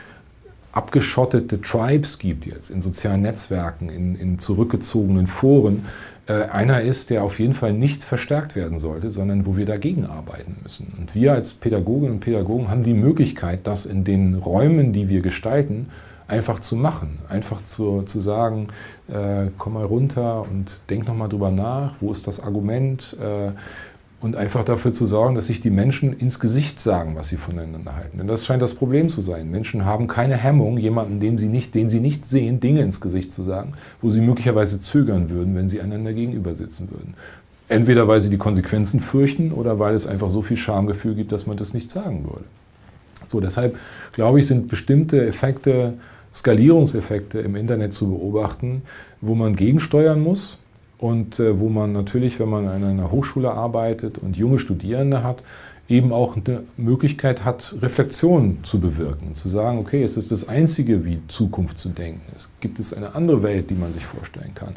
abgeschottete 0.73 1.61
Tribes 1.61 2.19
gibt 2.19 2.47
jetzt 2.47 2.71
in 2.71 2.81
sozialen 2.81 3.23
Netzwerken, 3.23 3.89
in, 3.89 4.17
in 4.17 4.39
zurückgezogenen 4.39 5.29
Foren, 5.29 5.85
äh, 6.27 6.45
einer 6.45 6.81
ist, 6.81 7.11
der 7.11 7.23
auf 7.23 7.39
jeden 7.39 7.55
Fall 7.55 7.73
nicht 7.73 8.03
verstärkt 8.03 8.57
werden 8.57 8.79
sollte, 8.79 9.11
sondern 9.11 9.47
wo 9.47 9.57
wir 9.57 9.67
dagegen 9.67 10.07
arbeiten 10.07 10.57
müssen. 10.63 10.93
Und 10.99 11.15
wir 11.15 11.33
als 11.33 11.53
Pädagoginnen 11.53 12.15
und 12.15 12.21
Pädagogen 12.21 12.71
haben 12.71 12.83
die 12.83 12.95
Möglichkeit, 12.95 13.67
das 13.67 13.87
in 13.87 14.05
den 14.05 14.35
Räumen, 14.35 14.93
die 14.93 15.09
wir 15.09 15.21
gestalten, 15.21 15.87
einfach 16.27 16.59
zu 16.59 16.77
machen. 16.77 17.19
Einfach 17.29 17.63
zu, 17.63 18.03
zu 18.03 18.21
sagen, 18.21 18.69
äh, 19.09 19.51
komm 19.59 19.75
mal 19.75 19.85
runter 19.85 20.47
und 20.51 20.81
denk 20.89 21.07
nochmal 21.07 21.29
drüber 21.29 21.51
nach, 21.51 21.95
wo 22.01 22.11
ist 22.11 22.27
das 22.27 22.41
Argument? 22.41 23.17
Äh, 23.21 23.53
und 24.25 24.37
einfach 24.37 24.65
dafür 24.65 24.95
zu 24.95 25.05
sorgen, 25.05 25.35
dass 25.35 25.49
sich 25.49 25.61
die 25.61 25.69
Menschen 25.69 26.19
ins 26.19 26.41
Gesicht 26.41 26.81
sagen, 26.81 27.15
was 27.15 27.29
sie 27.29 27.37
voneinander 27.37 27.95
halten. 27.95 28.17
Denn 28.17 28.27
das 28.27 28.47
scheint 28.47 28.63
das 28.63 28.73
Problem 28.73 29.11
zu 29.11 29.21
sein. 29.21 29.51
Menschen 29.51 29.85
haben 29.85 30.07
keine 30.07 30.35
Hemmung, 30.39 30.79
jemanden, 30.79 31.21
den 31.21 31.37
sie 31.37 31.51
nicht, 31.51 31.75
den 31.75 31.91
sie 31.91 32.01
nicht 32.01 32.25
sehen, 32.25 32.59
Dinge 32.59 32.81
ins 32.81 33.03
Gesicht 33.03 33.35
zu 33.35 33.43
sagen, 33.43 33.75
wo 34.01 34.11
sie 34.11 34.23
möglicherweise 34.23 34.81
zögern 34.81 35.29
würden, 35.29 35.55
wenn 35.55 35.69
sie 35.69 35.83
einander 35.83 36.15
gegenüber 36.15 36.55
sitzen 36.55 36.91
würden. 36.91 37.13
Entweder 37.69 38.09
weil 38.09 38.23
sie 38.23 38.31
die 38.31 38.39
Konsequenzen 38.39 39.01
fürchten 39.01 39.53
oder 39.53 39.79
weil 39.79 39.95
es 39.95 40.07
einfach 40.07 40.31
so 40.31 40.41
viel 40.41 40.57
Schamgefühl 40.57 41.15
gibt, 41.15 41.31
dass 41.31 41.47
man 41.47 41.59
das 41.59 41.75
nicht 41.75 41.91
sagen 41.91 42.25
würde. 42.25 42.47
So, 43.27 43.41
deshalb 43.41 43.77
glaube 44.13 44.41
ich, 44.41 44.47
sind 44.47 44.69
bestimmte 44.69 45.27
Effekte, 45.27 45.99
Skalierungseffekte 46.33 47.41
im 47.41 47.57
Internet 47.57 47.93
zu 47.93 48.09
beobachten, 48.09 48.85
wo 49.21 49.35
man 49.35 49.55
gegensteuern 49.55 50.23
muss 50.23 50.64
und 51.05 51.39
äh, 51.39 51.61
wo 51.61 51.69
man 51.69 51.93
natürlich, 51.93 52.41
wenn 52.41 52.49
man 52.49 52.67
an 52.67 52.83
einer 52.83 53.11
Hochschule 53.11 53.51
arbeitet 53.51 54.17
und 54.17 54.39
junge 54.39 54.59
Studierende 54.59 55.23
hat, 55.23 55.43
eben 55.87 56.15
auch 56.15 56.35
eine 56.35 56.63
Möglichkeit 56.79 57.45
hat, 57.45 57.77
Reflexion 57.83 58.61
zu 58.63 58.81
bewirken, 58.81 59.35
zu 59.35 59.51
sagen, 59.51 59.77
okay, 59.77 60.03
es 60.03 60.17
ist 60.17 60.33
das 60.33 60.49
Einzige, 60.49 61.05
wie 61.05 61.21
Zukunft 61.29 61.77
zu 61.77 61.91
denken. 61.91 62.23
Es 62.35 62.51
gibt 62.61 62.79
es 62.79 62.95
eine 62.95 63.15
andere 63.15 63.43
Welt, 63.43 63.69
die 63.69 63.75
man 63.75 63.93
sich 63.93 64.07
vorstellen 64.07 64.53
kann. 64.55 64.77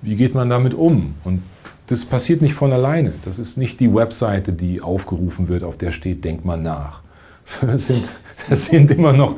Wie 0.00 0.14
geht 0.14 0.32
man 0.32 0.48
damit 0.48 0.74
um? 0.74 1.16
Und 1.24 1.42
das 1.88 2.04
passiert 2.04 2.40
nicht 2.40 2.54
von 2.54 2.72
alleine. 2.72 3.12
Das 3.24 3.40
ist 3.40 3.56
nicht 3.56 3.80
die 3.80 3.92
Webseite, 3.92 4.52
die 4.52 4.80
aufgerufen 4.80 5.48
wird, 5.48 5.64
auf 5.64 5.76
der 5.76 5.90
steht, 5.90 6.22
denk 6.22 6.44
mal 6.44 6.56
nach. 6.56 7.02
Das 7.62 7.88
sind, 7.88 8.12
das 8.48 8.66
sind 8.66 8.92
immer 8.92 9.12
noch 9.12 9.34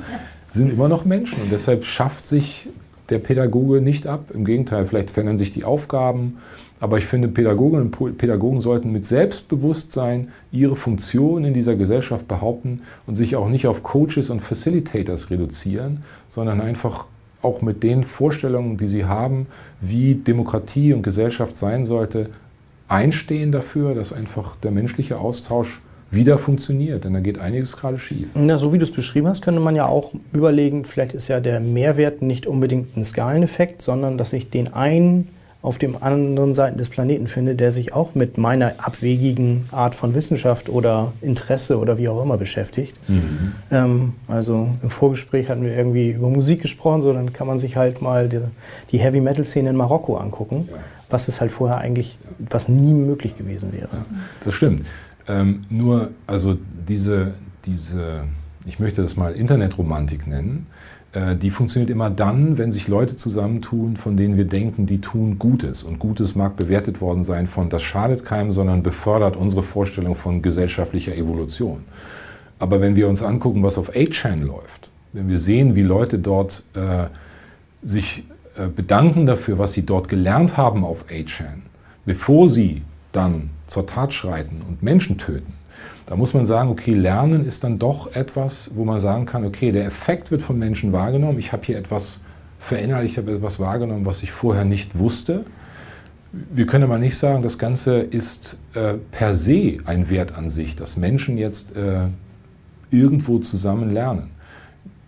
sind 0.48 0.70
immer 0.70 0.88
noch 0.88 1.04
Menschen 1.04 1.40
und 1.40 1.50
deshalb 1.50 1.84
schafft 1.84 2.24
sich 2.24 2.68
der 3.08 3.18
Pädagoge 3.18 3.80
nicht 3.80 4.06
ab. 4.06 4.30
Im 4.32 4.44
Gegenteil, 4.44 4.86
vielleicht 4.86 5.10
verändern 5.10 5.38
sich 5.38 5.50
die 5.50 5.64
Aufgaben. 5.64 6.38
Aber 6.78 6.98
ich 6.98 7.06
finde, 7.06 7.28
Pädagoginnen 7.28 7.90
und 7.90 8.18
Pädagogen 8.18 8.60
sollten 8.60 8.92
mit 8.92 9.04
Selbstbewusstsein 9.04 10.28
ihre 10.52 10.76
Funktion 10.76 11.44
in 11.44 11.54
dieser 11.54 11.74
Gesellschaft 11.74 12.28
behaupten 12.28 12.82
und 13.06 13.14
sich 13.14 13.36
auch 13.36 13.48
nicht 13.48 13.66
auf 13.66 13.82
Coaches 13.82 14.28
und 14.28 14.40
Facilitators 14.40 15.30
reduzieren, 15.30 16.02
sondern 16.28 16.60
einfach 16.60 17.06
auch 17.40 17.62
mit 17.62 17.82
den 17.82 18.04
Vorstellungen, 18.04 18.76
die 18.76 18.86
sie 18.86 19.04
haben, 19.06 19.46
wie 19.80 20.16
Demokratie 20.16 20.92
und 20.92 21.02
Gesellschaft 21.02 21.56
sein 21.56 21.84
sollte, 21.84 22.28
einstehen 22.88 23.52
dafür, 23.52 23.94
dass 23.94 24.12
einfach 24.12 24.56
der 24.56 24.70
menschliche 24.70 25.18
Austausch 25.18 25.80
wieder 26.10 26.38
funktioniert, 26.38 27.04
denn 27.04 27.14
da 27.14 27.20
geht 27.20 27.38
einiges 27.38 27.76
gerade 27.76 27.98
schief. 27.98 28.28
Na, 28.34 28.58
so 28.58 28.72
wie 28.72 28.78
du 28.78 28.84
es 28.84 28.92
beschrieben 28.92 29.26
hast, 29.26 29.42
könnte 29.42 29.60
man 29.60 29.74
ja 29.74 29.86
auch 29.86 30.12
überlegen, 30.32 30.84
vielleicht 30.84 31.14
ist 31.14 31.28
ja 31.28 31.40
der 31.40 31.60
Mehrwert 31.60 32.22
nicht 32.22 32.46
unbedingt 32.46 32.96
ein 32.96 33.04
Skaleneffekt, 33.04 33.82
sondern 33.82 34.16
dass 34.16 34.32
ich 34.32 34.50
den 34.50 34.72
einen 34.72 35.28
auf 35.66 35.78
den 35.78 36.00
anderen 36.00 36.54
Seiten 36.54 36.78
des 36.78 36.88
Planeten 36.88 37.26
finde, 37.26 37.56
der 37.56 37.72
sich 37.72 37.92
auch 37.92 38.14
mit 38.14 38.38
meiner 38.38 38.74
abwegigen 38.78 39.64
Art 39.72 39.96
von 39.96 40.14
Wissenschaft 40.14 40.68
oder 40.68 41.12
Interesse 41.22 41.78
oder 41.78 41.98
wie 41.98 42.08
auch 42.08 42.22
immer 42.22 42.36
beschäftigt. 42.36 42.94
Mhm. 43.08 43.52
Ähm, 43.72 44.12
also 44.28 44.68
im 44.80 44.90
Vorgespräch 44.90 45.48
hatten 45.48 45.64
wir 45.64 45.76
irgendwie 45.76 46.10
über 46.10 46.28
Musik 46.28 46.62
gesprochen, 46.62 47.02
so 47.02 47.12
dann 47.12 47.32
kann 47.32 47.48
man 47.48 47.58
sich 47.58 47.76
halt 47.76 48.00
mal 48.00 48.28
die, 48.28 48.38
die 48.92 48.98
Heavy 48.98 49.20
Metal 49.20 49.44
Szene 49.44 49.70
in 49.70 49.76
Marokko 49.76 50.18
angucken, 50.18 50.68
ja. 50.70 50.76
was 51.10 51.26
es 51.26 51.40
halt 51.40 51.50
vorher 51.50 51.78
eigentlich, 51.78 52.16
was 52.38 52.68
nie 52.68 52.92
möglich 52.92 53.36
gewesen 53.36 53.72
wäre. 53.72 53.88
Das 54.44 54.54
stimmt. 54.54 54.86
Ähm, 55.28 55.64
nur, 55.70 56.10
also 56.26 56.56
diese, 56.88 57.34
diese, 57.64 58.24
ich 58.64 58.78
möchte 58.78 59.02
das 59.02 59.16
mal 59.16 59.32
Internetromantik 59.32 60.26
nennen, 60.26 60.66
äh, 61.12 61.34
die 61.36 61.50
funktioniert 61.50 61.90
immer 61.90 62.10
dann, 62.10 62.58
wenn 62.58 62.70
sich 62.70 62.88
Leute 62.88 63.16
zusammentun, 63.16 63.96
von 63.96 64.16
denen 64.16 64.36
wir 64.36 64.44
denken, 64.44 64.86
die 64.86 65.00
tun 65.00 65.38
Gutes. 65.38 65.82
Und 65.82 65.98
Gutes 65.98 66.34
mag 66.34 66.56
bewertet 66.56 67.00
worden 67.00 67.22
sein 67.22 67.46
von, 67.46 67.68
das 67.68 67.82
schadet 67.82 68.24
keinem, 68.24 68.52
sondern 68.52 68.82
befördert 68.82 69.36
unsere 69.36 69.62
Vorstellung 69.62 70.14
von 70.14 70.42
gesellschaftlicher 70.42 71.16
Evolution. 71.16 71.84
Aber 72.58 72.80
wenn 72.80 72.96
wir 72.96 73.08
uns 73.08 73.22
angucken, 73.22 73.62
was 73.62 73.78
auf 73.78 73.94
8chan 73.94 74.42
läuft, 74.42 74.90
wenn 75.12 75.28
wir 75.28 75.38
sehen, 75.38 75.74
wie 75.74 75.82
Leute 75.82 76.18
dort 76.18 76.62
äh, 76.74 77.06
sich 77.82 78.24
äh, 78.56 78.68
bedanken 78.68 79.26
dafür, 79.26 79.58
was 79.58 79.72
sie 79.72 79.84
dort 79.84 80.08
gelernt 80.08 80.56
haben 80.56 80.84
auf 80.84 81.06
8chan, 81.08 81.62
bevor 82.04 82.48
sie 82.48 82.82
dann 83.12 83.50
zur 83.66 83.86
Tat 83.86 84.12
schreiten 84.12 84.60
und 84.66 84.82
Menschen 84.82 85.18
töten, 85.18 85.52
da 86.06 86.14
muss 86.14 86.34
man 86.34 86.46
sagen, 86.46 86.70
okay, 86.70 86.94
Lernen 86.94 87.44
ist 87.44 87.64
dann 87.64 87.80
doch 87.80 88.14
etwas, 88.14 88.70
wo 88.74 88.84
man 88.84 89.00
sagen 89.00 89.26
kann, 89.26 89.44
okay, 89.44 89.72
der 89.72 89.86
Effekt 89.86 90.30
wird 90.30 90.40
von 90.40 90.56
Menschen 90.56 90.92
wahrgenommen. 90.92 91.38
Ich 91.40 91.52
habe 91.52 91.64
hier 91.66 91.76
etwas 91.76 92.22
verinnerlicht, 92.60 93.14
ich 93.14 93.18
habe 93.18 93.34
etwas 93.34 93.58
wahrgenommen, 93.58 94.06
was 94.06 94.22
ich 94.22 94.30
vorher 94.30 94.64
nicht 94.64 94.98
wusste. 94.98 95.44
Wir 96.32 96.66
können 96.66 96.84
aber 96.84 96.98
nicht 96.98 97.18
sagen, 97.18 97.42
das 97.42 97.58
Ganze 97.58 97.98
ist 97.98 98.58
äh, 98.74 98.94
per 99.10 99.34
se 99.34 99.78
ein 99.84 100.08
Wert 100.08 100.36
an 100.36 100.48
sich, 100.48 100.76
dass 100.76 100.96
Menschen 100.96 101.38
jetzt 101.38 101.74
äh, 101.74 102.08
irgendwo 102.90 103.38
zusammen 103.38 103.90
lernen. 103.90 104.30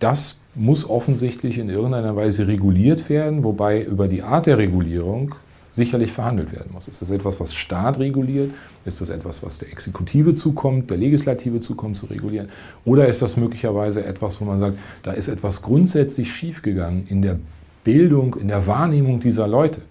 Das 0.00 0.40
muss 0.54 0.88
offensichtlich 0.88 1.58
in 1.58 1.68
irgendeiner 1.68 2.16
Weise 2.16 2.48
reguliert 2.48 3.08
werden, 3.08 3.44
wobei 3.44 3.82
über 3.82 4.08
die 4.08 4.22
Art 4.22 4.46
der 4.46 4.58
Regulierung 4.58 5.34
sicherlich 5.70 6.12
verhandelt 6.12 6.52
werden 6.52 6.72
muss. 6.72 6.88
Ist 6.88 7.02
das 7.02 7.10
etwas, 7.10 7.38
was 7.40 7.54
Staat 7.54 7.98
reguliert? 7.98 8.50
Ist 8.84 9.00
das 9.00 9.10
etwas, 9.10 9.42
was 9.42 9.58
der 9.58 9.70
Exekutive 9.70 10.34
zukommt, 10.34 10.90
der 10.90 10.96
Legislative 10.96 11.60
zukommt 11.60 11.96
zu 11.96 12.06
regulieren? 12.06 12.48
Oder 12.84 13.06
ist 13.06 13.22
das 13.22 13.36
möglicherweise 13.36 14.04
etwas, 14.04 14.40
wo 14.40 14.44
man 14.44 14.58
sagt, 14.58 14.78
da 15.02 15.12
ist 15.12 15.28
etwas 15.28 15.62
grundsätzlich 15.62 16.32
schiefgegangen 16.32 17.06
in 17.08 17.22
der 17.22 17.38
Bildung, 17.84 18.34
in 18.36 18.48
der 18.48 18.66
Wahrnehmung 18.66 19.20
dieser 19.20 19.46
Leute? 19.46 19.82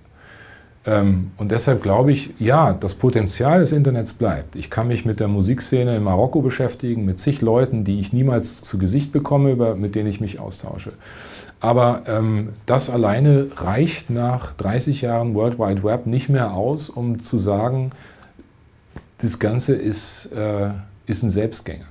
Ähm, 0.88 1.32
und 1.38 1.52
deshalb 1.52 1.84
glaube 1.84 2.14
ich, 2.14 2.34
ja, 2.40 2.74
das 2.74 2.94
Potenzial 2.94 3.60
des 3.60 3.74
Internets 3.74 4.14
bleibt. 4.14 4.56
Ich 4.56 4.70
kann 4.70 4.88
mich 4.88 5.06
mit 5.06 5.20
der 5.20 5.28
Musikszene 5.28 5.98
in 5.98 6.04
Marokko 6.04 6.42
beschäftigen, 6.42 7.04
mit 7.06 7.20
zig 7.20 7.42
Leuten, 7.42 7.84
die 7.84 8.00
ich 8.00 8.14
niemals 8.14 8.62
zu 8.62 8.78
Gesicht 8.78 9.12
bekomme, 9.12 9.76
mit 9.76 9.96
denen 9.96 10.08
ich 10.08 10.22
mich 10.22 10.40
austausche. 10.40 10.94
Aber 11.60 12.04
ähm, 12.08 12.54
das 12.66 12.90
alleine 12.90 13.50
reicht 13.56 14.10
nach 14.10 14.54
30 14.54 15.02
Jahren 15.02 15.34
World 15.34 15.58
Wide 15.58 15.84
Web 15.84 16.06
nicht 16.06 16.30
mehr 16.30 16.54
aus, 16.54 16.90
um 16.90 17.20
zu 17.20 17.38
sagen, 17.38 17.92
das 19.20 19.40
Ganze 19.40 19.74
ist, 19.74 20.28
äh, 20.28 20.70
ist 21.08 21.24
ein 21.24 21.32
Selbstgänger. 21.32 21.86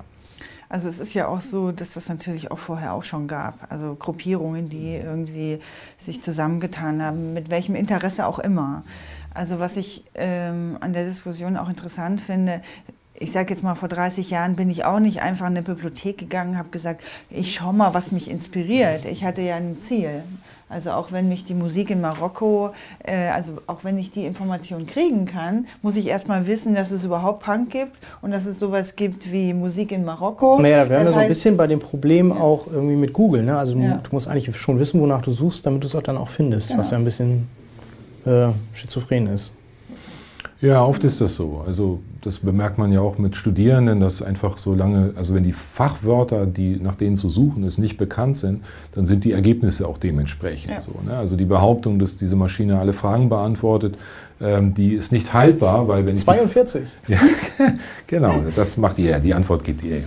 Also 0.69 0.89
es 0.89 0.99
ist 0.99 1.15
ja 1.15 1.29
auch 1.29 1.41
so, 1.41 1.71
dass 1.71 1.91
das 1.91 2.09
natürlich 2.09 2.51
auch 2.51 2.59
vorher 2.59 2.93
auch 2.93 3.05
schon 3.05 3.29
gab. 3.29 3.71
Also 3.71 3.95
Gruppierungen, 3.95 4.69
die 4.69 4.95
irgendwie 4.95 5.61
sich 5.97 6.23
zusammengetan 6.23 7.03
haben, 7.03 7.35
mit 7.35 7.51
welchem 7.51 7.77
Interesse 7.77 8.27
auch 8.27 8.41
immer. 8.41 8.83
Also 9.33 9.61
was 9.61 9.77
ich 9.77 10.05
ähm, 10.15 10.77
an 10.81 10.93
der 10.93 11.05
Diskussion 11.05 11.57
auch 11.57 11.69
interessant 11.69 12.21
finde, 12.21 12.63
ich 13.19 13.33
sage 13.33 13.53
jetzt 13.53 13.63
mal, 13.63 13.75
vor 13.75 13.89
30 13.89 14.31
Jahren 14.31 14.57
bin 14.57 14.71
ich 14.71 14.85
auch 14.85 14.99
nicht 14.99 15.23
einfach 15.23 15.47
in 15.47 15.53
eine 15.53 15.63
Bibliothek 15.63 16.19
gegangen, 16.19 16.59
habe 16.59 16.69
gesagt, 16.69 17.03
ich 17.31 17.55
schau 17.55 17.73
mal, 17.73 17.95
was 17.95 18.13
mich 18.13 18.31
inspiriert. 18.31 19.05
Ich 19.05 19.25
hatte 19.25 19.43
ja 19.43 19.57
ein 19.57 19.81
Ziel. 19.81 20.23
Also 20.69 20.91
auch 20.91 21.13
wenn 21.13 21.29
mich 21.29 21.45
die 21.45 21.55
Musik 21.55 21.91
in 21.91 22.01
Marokko, 22.01 22.71
äh, 23.05 23.29
also 23.29 23.53
auch 23.69 23.85
wenn 23.85 23.99
ich 23.99 24.11
die 24.11 24.27
Information 24.27 24.87
kriegen 24.87 25.25
kann, 25.25 25.67
muss 25.81 25.97
ich 25.97 26.09
erstmal 26.09 26.49
wissen, 26.49 26.75
dass 26.75 26.91
es 26.91 27.05
überhaupt 27.05 27.45
Punk 27.45 27.71
gibt 27.71 27.93
und 28.21 28.33
dass 28.33 28.47
es 28.47 28.59
sowas 28.59 28.97
gibt 28.97 29.31
wie 29.31 29.55
Musik 29.55 29.93
in 29.93 30.05
Marokko. 30.05 30.59
Naja, 30.61 30.83
da 30.83 30.91
wären 30.91 31.05
wir 31.05 31.13
so 31.13 31.19
ein 31.19 31.29
bisschen 31.29 31.57
bei 31.57 31.69
dem 31.69 31.79
Problem 31.79 32.31
ja. 32.31 32.37
auch 32.37 32.67
irgendwie 32.67 32.97
mit 32.97 33.13
Google. 33.13 33.45
Ne? 33.45 33.57
Also 33.57 33.79
ja. 33.79 34.01
du 34.03 34.11
musst 34.11 34.27
eigentlich 34.27 34.57
schon 34.57 34.81
wissen, 34.81 35.01
wonach 35.01 35.23
du 35.23 35.31
suchst, 35.31 35.65
damit 35.65 35.85
du 35.85 35.87
es 35.87 35.95
auch 35.95 36.03
dann 36.03 36.17
auch 36.17 36.29
findest, 36.29 36.69
genau. 36.69 36.81
was 36.81 36.91
ja 36.91 36.99
ein 36.99 37.05
bisschen 37.05 37.47
äh, 38.25 38.49
schizophren 38.73 39.29
ist. 39.29 39.53
Ja, 40.61 40.83
oft 40.83 41.05
ist 41.05 41.21
das 41.21 41.37
so. 41.37 41.63
Also 41.65 42.01
das 42.27 42.41
bemerkt 42.41 42.77
man 42.77 42.91
ja 42.91 43.01
auch 43.01 43.19
mit 43.19 43.37
Studierenden, 43.37 44.01
dass 44.01 44.21
einfach 44.21 44.59
so 44.59 44.75
lange, 44.75 45.13
also 45.17 45.33
wenn 45.35 45.45
die 45.45 45.53
Fachwörter, 45.53 46.45
die 46.45 46.77
nach 46.77 46.97
denen 46.97 47.17
zu 47.17 47.29
suchen 47.29 47.63
ist, 47.63 47.79
nicht 47.79 47.97
bekannt 47.99 48.37
sind, 48.37 48.65
dann 48.93 49.07
sind 49.07 49.25
die 49.25 49.31
Ergebnisse 49.31 49.87
auch 49.87 49.97
dementsprechend 49.97 50.73
ja. 50.73 50.81
so. 50.81 50.93
Ne? 51.07 51.17
Also 51.17 51.37
die 51.37 51.45
Behauptung, 51.45 52.01
dass 52.01 52.17
diese 52.17 52.35
Maschine 52.35 52.81
alle 52.81 52.93
Fragen 52.93 53.29
beantwortet, 53.29 53.97
ähm, 54.41 54.75
die 54.75 54.93
ist 54.95 55.13
nicht 55.13 55.33
haltbar, 55.33 55.89
weil 55.89 56.07
wenn 56.07 56.19
42. 56.19 56.83
Die, 57.07 57.13
ja, 57.13 57.21
genau, 58.07 58.43
das 58.55 58.77
macht 58.77 58.99
ihr 58.99 59.13
ja, 59.13 59.19
die 59.19 59.33
Antwort 59.33 59.65
gibt 59.65 59.83
ihr. 59.83 60.03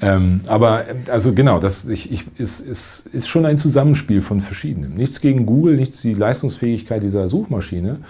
Ähm, 0.00 0.40
aber 0.46 0.84
also 1.08 1.34
genau, 1.34 1.58
das 1.60 1.84
ich, 1.84 2.10
ich, 2.10 2.26
ist, 2.36 2.60
ist, 2.60 3.06
ist 3.12 3.28
schon 3.28 3.46
ein 3.46 3.58
Zusammenspiel 3.58 4.22
von 4.22 4.40
verschiedenen. 4.40 4.94
Nichts 4.94 5.20
gegen 5.20 5.46
Google, 5.46 5.76
nichts 5.76 6.00
die 6.00 6.14
Leistungsfähigkeit 6.14 7.02
dieser 7.02 7.28
Suchmaschine, 7.28 8.00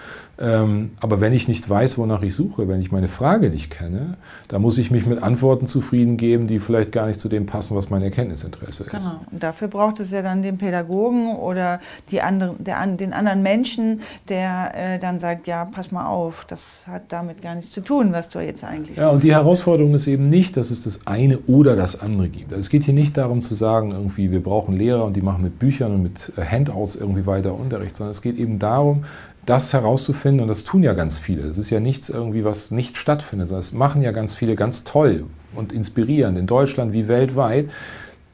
aber 0.41 1.21
wenn 1.21 1.33
ich 1.33 1.47
nicht 1.47 1.69
weiß, 1.69 1.97
wonach 1.97 2.23
ich 2.23 2.33
suche, 2.33 2.67
wenn 2.67 2.81
ich 2.81 2.91
meine 2.91 3.07
Frage 3.07 3.49
nicht 3.49 3.69
kenne, 3.69 4.17
dann 4.47 4.61
muss 4.61 4.77
ich 4.79 4.89
mich 4.89 5.05
mit 5.05 5.21
Antworten 5.21 5.67
zufrieden 5.67 6.17
geben, 6.17 6.47
die 6.47 6.59
vielleicht 6.59 6.91
gar 6.91 7.05
nicht 7.05 7.19
zu 7.19 7.29
dem 7.29 7.45
passen, 7.45 7.77
was 7.77 7.91
mein 7.91 8.01
Erkenntnisinteresse 8.01 8.85
ist. 8.85 8.89
Genau. 8.89 9.21
Und 9.31 9.43
dafür 9.43 9.67
braucht 9.67 9.99
es 9.99 10.09
ja 10.09 10.23
dann 10.23 10.41
den 10.41 10.57
Pädagogen 10.57 11.35
oder 11.35 11.79
die 12.09 12.21
anderen, 12.21 12.63
der, 12.63 12.85
den 12.87 13.13
anderen 13.13 13.43
Menschen, 13.43 14.01
der 14.29 14.71
äh, 14.73 14.99
dann 14.99 15.19
sagt, 15.19 15.47
ja, 15.47 15.65
pass 15.65 15.91
mal 15.91 16.07
auf, 16.07 16.45
das 16.45 16.85
hat 16.87 17.03
damit 17.09 17.41
gar 17.43 17.53
nichts 17.53 17.69
zu 17.69 17.81
tun, 17.81 18.11
was 18.11 18.29
du 18.29 18.39
jetzt 18.39 18.63
eigentlich 18.63 18.97
Ja, 18.97 19.09
und 19.09 19.23
die 19.23 19.33
Herausforderung 19.33 19.93
ist 19.93 20.07
eben 20.07 20.29
nicht, 20.29 20.57
dass 20.57 20.71
es 20.71 20.83
das 20.83 21.05
eine 21.05 21.37
oder 21.39 21.75
das 21.75 21.99
andere 21.99 22.29
gibt. 22.29 22.51
Also 22.51 22.61
es 22.61 22.69
geht 22.69 22.83
hier 22.83 22.95
nicht 22.95 23.15
darum 23.15 23.41
zu 23.41 23.53
sagen, 23.53 23.91
irgendwie, 23.91 24.31
wir 24.31 24.41
brauchen 24.41 24.75
Lehrer 24.75 25.05
und 25.05 25.15
die 25.15 25.21
machen 25.21 25.43
mit 25.43 25.59
Büchern 25.59 25.93
und 25.93 26.01
mit 26.01 26.33
Handouts 26.35 26.95
irgendwie 26.95 27.27
weiter 27.27 27.53
Unterricht, 27.53 27.95
sondern 27.95 28.11
es 28.11 28.21
geht 28.23 28.37
eben 28.37 28.57
darum, 28.57 29.03
das 29.45 29.73
herauszufinden, 29.73 30.41
und 30.41 30.47
das 30.47 30.63
tun 30.63 30.83
ja 30.83 30.93
ganz 30.93 31.17
viele. 31.17 31.43
Es 31.43 31.57
ist 31.57 31.69
ja 31.69 31.79
nichts 31.79 32.09
irgendwie, 32.09 32.45
was 32.45 32.71
nicht 32.71 32.97
stattfindet, 32.97 33.49
sondern 33.49 33.61
es 33.61 33.73
machen 33.73 34.01
ja 34.01 34.11
ganz 34.11 34.35
viele 34.35 34.55
ganz 34.55 34.83
toll 34.83 35.25
und 35.55 35.73
inspirierend 35.73 36.37
in 36.37 36.47
Deutschland 36.47 36.93
wie 36.93 37.07
weltweit, 37.07 37.69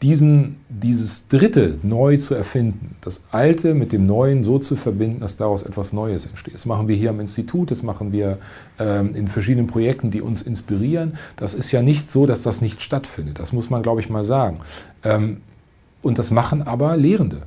diesen, 0.02 0.58
dieses 0.70 1.28
Dritte 1.28 1.80
neu 1.82 2.18
zu 2.18 2.36
erfinden, 2.36 2.96
das 3.02 3.24
Alte 3.32 3.74
mit 3.74 3.92
dem 3.92 4.06
Neuen 4.06 4.44
so 4.44 4.60
zu 4.60 4.76
verbinden, 4.76 5.22
dass 5.22 5.38
daraus 5.38 5.64
etwas 5.64 5.92
Neues 5.92 6.28
entsteht. 6.28 6.54
Das 6.54 6.68
machen 6.68 6.88
wir 6.88 6.96
hier 6.96 7.10
am 7.10 7.20
Institut, 7.20 7.72
das 7.72 7.82
machen 7.82 8.12
wir 8.12 8.38
ähm, 8.78 9.16
in 9.16 9.28
verschiedenen 9.28 9.66
Projekten, 9.66 10.12
die 10.12 10.22
uns 10.22 10.44
inspirieren. 10.44 11.18
Das 11.36 11.56
ist 11.56 11.72
ja 11.72 11.82
nicht 11.82 12.12
so, 12.12 12.28
dass 12.28 12.44
das 12.44 12.62
nicht 12.62 12.84
stattfindet. 12.84 13.40
Das 13.40 13.54
muss 13.54 13.72
man, 13.72 13.82
glaube 13.82 14.02
ich, 14.02 14.10
mal 14.10 14.24
sagen. 14.24 14.60
Ähm, 15.04 15.42
und 16.04 16.20
das 16.20 16.30
machen 16.30 16.62
aber 16.62 16.96
Lehrende. 16.96 17.42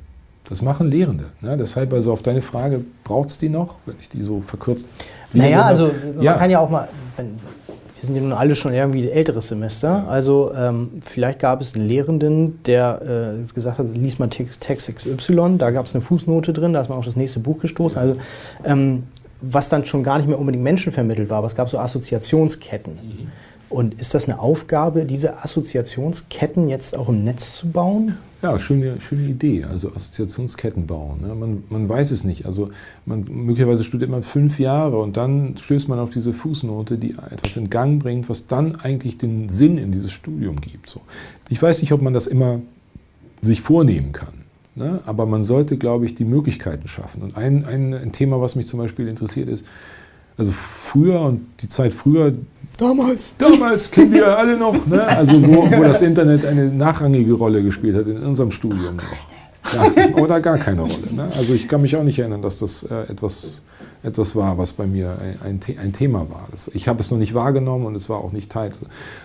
Das 0.51 0.63
machen 0.63 0.91
Lehrende. 0.91 1.27
Ne? 1.41 1.57
Deshalb 1.57 1.93
also 1.93 2.13
auf 2.13 2.23
deine 2.23 2.43
Frage, 2.43 2.85
braucht 3.05 3.31
es 3.31 3.39
die 3.39 3.49
noch, 3.49 3.77
wenn 3.87 3.95
ich 4.01 4.09
die 4.09 4.23
so 4.23 4.43
verkürzt. 4.45 4.89
Naja, 5.33 5.63
also 5.63 5.93
man 6.15 6.23
ja. 6.23 6.35
kann 6.35 6.51
ja 6.51 6.59
auch 6.59 6.69
mal, 6.69 6.89
wenn, 7.17 7.37
wir 7.69 8.07
sind 8.07 8.17
ja 8.17 8.21
nun 8.21 8.33
alle 8.33 8.57
schon 8.57 8.75
irgendwie 8.75 9.09
älteres 9.09 9.47
Semester, 9.49 10.09
also 10.09 10.53
ähm, 10.53 11.01
vielleicht 11.03 11.39
gab 11.39 11.61
es 11.61 11.75
einen 11.75 11.87
Lehrenden, 11.87 12.63
der 12.65 13.37
äh, 13.39 13.53
gesagt 13.53 13.79
hat, 13.79 13.87
lies 13.95 14.19
mal 14.19 14.29
Text, 14.29 14.61
Text 14.61 14.93
XY, 14.93 15.57
da 15.57 15.71
gab 15.71 15.87
es 15.87 15.95
eine 15.95 16.01
Fußnote 16.01 16.53
drin, 16.53 16.73
da 16.73 16.81
ist 16.81 16.89
man 16.89 16.99
auf 16.99 17.05
das 17.05 17.15
nächste 17.15 17.39
Buch 17.39 17.61
gestoßen. 17.61 17.99
Also 17.99 18.17
ähm, 18.65 19.05
was 19.41 19.69
dann 19.69 19.85
schon 19.85 20.03
gar 20.03 20.19
nicht 20.19 20.29
mehr 20.29 20.39
unbedingt 20.39 20.65
Menschen 20.65 20.93
vermittelt 20.93 21.31
war, 21.31 21.39
aber 21.39 21.47
es 21.47 21.55
gab 21.55 21.69
so 21.69 21.79
Assoziationsketten. 21.79 22.95
Mhm. 22.95 23.29
Und 23.69 23.95
ist 24.01 24.15
das 24.15 24.25
eine 24.25 24.41
Aufgabe, 24.41 25.05
diese 25.05 25.45
Assoziationsketten 25.45 26.69
jetzt 26.69 26.97
auch 26.97 27.09
im 27.09 27.23
Netz 27.23 27.53
zu 27.53 27.69
bauen? 27.69 28.19
Ja, 28.43 28.59
schöne, 28.59 29.01
schöne 29.01 29.29
Idee. 29.29 29.65
Also 29.65 29.93
Assoziationsketten 29.95 30.87
bauen. 30.87 31.21
Ne? 31.21 31.35
Man, 31.35 31.65
man 31.69 31.89
weiß 31.89 32.11
es 32.11 32.25
nicht. 32.25 32.47
Also 32.47 32.71
man, 33.05 33.27
möglicherweise 33.29 33.85
studiert 33.85 34.11
man 34.11 34.23
fünf 34.23 34.59
Jahre 34.59 34.99
und 34.99 35.17
dann 35.17 35.57
stößt 35.59 35.89
man 35.89 35.99
auf 35.99 36.11
diese 36.11 36.33
Fußnote, 36.33 36.97
die 36.97 37.17
etwas 37.31 37.57
in 37.57 37.69
Gang 37.69 38.03
bringt, 38.03 38.29
was 38.31 38.47
dann 38.47 38.77
eigentlich 38.77 39.19
den 39.19 39.51
Sinn 39.51 39.77
in 39.77 39.93
dieses 39.93 40.13
Studium 40.13 40.61
gibt. 40.61 40.89
So. 40.89 41.03
Ich 41.51 41.61
weiß 41.61 41.83
nicht, 41.83 41.93
ob 41.93 42.01
man 42.01 42.15
das 42.15 42.27
immer 42.27 42.61
sich 43.43 43.61
vornehmen 43.61 44.13
kann. 44.13 44.33
Ne? 44.75 45.01
Aber 45.05 45.27
man 45.27 45.45
sollte, 45.45 45.77
glaube 45.77 46.07
ich, 46.07 46.15
die 46.15 46.25
Möglichkeiten 46.25 46.89
schaffen. 46.89 47.23
Und 47.23 47.37
ein, 47.37 47.67
ein, 47.67 47.93
ein 47.93 48.13
Thema, 48.13 48.41
was 48.41 48.57
mich 48.57 48.67
zum 48.67 48.81
Beispiel 48.81 49.09
interessiert, 49.09 49.49
ist, 49.49 49.67
also 50.39 50.53
früher 50.53 51.21
und 51.21 51.47
die 51.61 51.69
Zeit 51.69 51.93
früher, 51.93 52.33
Damals. 52.81 53.37
Damals 53.37 53.91
kennen 53.91 54.13
wir 54.13 54.39
alle 54.39 54.57
noch, 54.57 54.87
ne? 54.87 55.07
also 55.07 55.35
wo, 55.47 55.71
wo, 55.71 55.83
das 55.83 56.01
Internet 56.01 56.47
eine 56.47 56.69
nachrangige 56.71 57.35
Rolle 57.35 57.63
gespielt 57.63 57.95
hat 57.95 58.07
in 58.07 58.23
unserem 58.23 58.51
Studium 58.51 58.97
noch. 58.97 59.75
Ja, 59.75 60.17
oder 60.17 60.41
gar 60.41 60.57
keine 60.57 60.81
Rolle. 60.81 61.13
Ne? 61.15 61.29
Also 61.37 61.53
ich 61.53 61.69
kann 61.69 61.83
mich 61.83 61.95
auch 61.95 62.03
nicht 62.03 62.19
erinnern, 62.19 62.41
dass 62.41 62.61
das 62.61 62.83
äh, 62.85 63.13
etwas, 63.13 63.61
etwas 64.03 64.35
war, 64.35 64.57
was 64.57 64.73
bei 64.73 64.87
mir 64.87 65.15
ein, 65.45 65.61
ein, 65.61 65.79
ein 65.79 65.93
Thema 65.93 66.21
war. 66.31 66.49
Das, 66.51 66.71
ich 66.73 66.89
habe 66.89 67.01
es 67.01 67.11
noch 67.11 67.19
nicht 67.19 67.35
wahrgenommen 67.35 67.85
und 67.85 67.95
es 67.95 68.09
war 68.09 68.25
auch 68.25 68.33
nicht 68.33 68.51
Teil. 68.51 68.73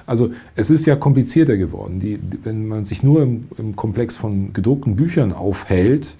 Also 0.06 0.32
es 0.58 0.70
ist 0.70 0.86
ja 0.86 0.98
komplizierter 0.98 1.56
geworden. 1.56 2.02
Die, 2.02 2.20
wenn 2.44 2.68
man 2.68 2.84
sich 2.84 3.04
nur 3.04 3.22
im, 3.22 3.48
im 3.58 3.78
Komplex 3.78 4.18
von 4.18 4.52
gedruckten 4.52 4.98
Büchern 4.98 5.32
aufhält, 5.32 6.18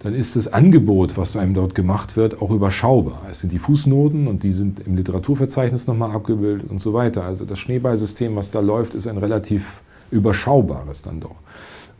dann 0.00 0.14
ist 0.14 0.36
das 0.36 0.52
Angebot, 0.52 1.16
was 1.16 1.36
einem 1.36 1.54
dort 1.54 1.74
gemacht 1.74 2.16
wird, 2.16 2.40
auch 2.40 2.50
überschaubar. 2.50 3.22
Es 3.30 3.40
sind 3.40 3.52
die 3.52 3.58
Fußnoten 3.58 4.28
und 4.28 4.42
die 4.44 4.52
sind 4.52 4.80
im 4.86 4.96
Literaturverzeichnis 4.96 5.86
nochmal 5.86 6.12
abgebildet 6.12 6.70
und 6.70 6.80
so 6.80 6.94
weiter. 6.94 7.24
Also 7.24 7.44
das 7.44 7.58
Schneeballsystem, 7.58 8.36
was 8.36 8.50
da 8.50 8.60
läuft, 8.60 8.94
ist 8.94 9.08
ein 9.08 9.18
relativ 9.18 9.82
überschaubares 10.10 11.02
dann 11.02 11.20
doch. 11.20 11.36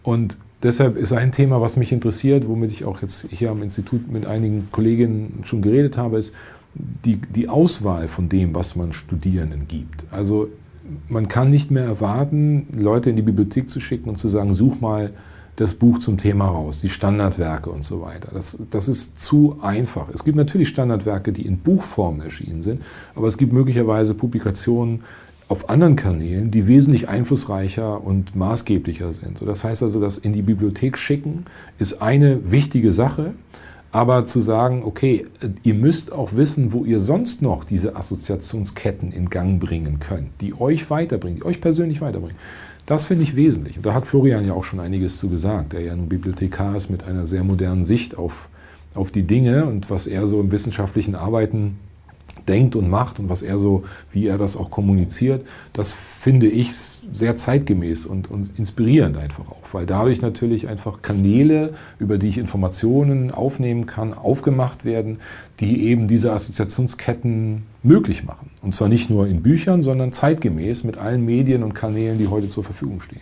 Und 0.04 0.38
deshalb 0.62 0.96
ist 0.96 1.12
ein 1.12 1.32
Thema, 1.32 1.60
was 1.60 1.76
mich 1.76 1.90
interessiert, 1.90 2.46
womit 2.46 2.70
ich 2.70 2.84
auch 2.84 3.02
jetzt 3.02 3.26
hier 3.30 3.50
am 3.50 3.62
Institut 3.62 4.10
mit 4.10 4.26
einigen 4.26 4.68
Kolleginnen 4.70 5.40
schon 5.44 5.60
geredet 5.60 5.96
habe, 5.96 6.18
ist 6.18 6.32
die, 6.74 7.16
die 7.16 7.48
Auswahl 7.48 8.06
von 8.06 8.28
dem, 8.28 8.54
was 8.54 8.76
man 8.76 8.92
Studierenden 8.92 9.66
gibt. 9.66 10.06
Also 10.12 10.48
man 11.08 11.28
kann 11.28 11.50
nicht 11.50 11.70
mehr 11.70 11.84
erwarten, 11.84 12.68
Leute 12.76 13.10
in 13.10 13.16
die 13.16 13.22
Bibliothek 13.22 13.68
zu 13.68 13.80
schicken 13.80 14.08
und 14.08 14.16
zu 14.16 14.28
sagen, 14.28 14.54
such 14.54 14.80
mal 14.80 15.10
das 15.60 15.74
Buch 15.74 15.98
zum 15.98 16.18
Thema 16.18 16.46
raus, 16.46 16.80
die 16.80 16.88
Standardwerke 16.88 17.68
und 17.70 17.84
so 17.84 18.00
weiter. 18.00 18.28
Das, 18.32 18.58
das 18.70 18.88
ist 18.88 19.20
zu 19.20 19.58
einfach. 19.60 20.08
Es 20.08 20.22
gibt 20.22 20.36
natürlich 20.36 20.68
Standardwerke, 20.68 21.32
die 21.32 21.46
in 21.46 21.58
Buchform 21.58 22.20
erschienen 22.20 22.62
sind, 22.62 22.82
aber 23.16 23.26
es 23.26 23.36
gibt 23.36 23.52
möglicherweise 23.52 24.14
Publikationen 24.14 25.02
auf 25.48 25.68
anderen 25.68 25.96
Kanälen, 25.96 26.50
die 26.52 26.68
wesentlich 26.68 27.08
einflussreicher 27.08 28.04
und 28.04 28.36
maßgeblicher 28.36 29.12
sind. 29.12 29.42
das 29.44 29.64
heißt 29.64 29.82
also, 29.82 30.00
das 30.00 30.18
in 30.18 30.32
die 30.32 30.42
Bibliothek 30.42 30.96
schicken 30.96 31.46
ist 31.78 32.02
eine 32.02 32.52
wichtige 32.52 32.92
Sache, 32.92 33.34
aber 33.90 34.26
zu 34.26 34.40
sagen, 34.40 34.82
okay, 34.84 35.26
ihr 35.62 35.74
müsst 35.74 36.12
auch 36.12 36.34
wissen, 36.34 36.72
wo 36.72 36.84
ihr 36.84 37.00
sonst 37.00 37.42
noch 37.42 37.64
diese 37.64 37.96
Assoziationsketten 37.96 39.10
in 39.10 39.30
Gang 39.30 39.58
bringen 39.58 39.98
könnt, 39.98 40.28
die 40.40 40.60
euch 40.60 40.90
weiterbringen, 40.90 41.38
die 41.38 41.44
euch 41.44 41.60
persönlich 41.60 42.00
weiterbringen. 42.00 42.36
Das 42.88 43.04
finde 43.04 43.22
ich 43.22 43.36
wesentlich. 43.36 43.76
Und 43.76 43.84
da 43.84 43.92
hat 43.92 44.06
Florian 44.06 44.46
ja 44.46 44.54
auch 44.54 44.64
schon 44.64 44.80
einiges 44.80 45.18
zu 45.18 45.28
gesagt, 45.28 45.74
der 45.74 45.82
ja 45.82 45.92
ein 45.92 46.08
Bibliothekar 46.08 46.74
ist 46.74 46.88
mit 46.88 47.04
einer 47.04 47.26
sehr 47.26 47.44
modernen 47.44 47.84
Sicht 47.84 48.16
auf, 48.16 48.48
auf 48.94 49.10
die 49.10 49.24
Dinge 49.24 49.66
und 49.66 49.90
was 49.90 50.06
er 50.06 50.26
so 50.26 50.40
im 50.40 50.50
wissenschaftlichen 50.50 51.14
Arbeiten 51.14 51.78
denkt 52.48 52.76
und 52.76 52.88
macht 52.88 53.18
und 53.18 53.28
was 53.28 53.42
er 53.42 53.58
so, 53.58 53.84
wie 54.10 54.26
er 54.26 54.38
das 54.38 54.56
auch 54.56 54.70
kommuniziert, 54.70 55.46
das 55.72 55.92
finde 55.92 56.48
ich 56.48 56.72
sehr 56.74 57.36
zeitgemäß 57.36 58.06
und, 58.06 58.30
und 58.30 58.58
inspirierend 58.58 59.16
einfach 59.16 59.48
auch, 59.48 59.62
weil 59.72 59.86
dadurch 59.86 60.22
natürlich 60.22 60.68
einfach 60.68 61.02
Kanäle, 61.02 61.74
über 61.98 62.18
die 62.18 62.28
ich 62.28 62.38
Informationen 62.38 63.30
aufnehmen 63.30 63.86
kann, 63.86 64.14
aufgemacht 64.14 64.84
werden, 64.84 65.18
die 65.60 65.84
eben 65.84 66.08
diese 66.08 66.32
Assoziationsketten 66.32 67.64
möglich 67.82 68.24
machen. 68.24 68.50
Und 68.62 68.74
zwar 68.74 68.88
nicht 68.88 69.10
nur 69.10 69.26
in 69.26 69.42
Büchern, 69.42 69.82
sondern 69.82 70.12
zeitgemäß 70.12 70.84
mit 70.84 70.96
allen 70.96 71.24
Medien 71.24 71.62
und 71.62 71.74
Kanälen, 71.74 72.18
die 72.18 72.28
heute 72.28 72.48
zur 72.48 72.64
Verfügung 72.64 73.00
stehen. 73.00 73.20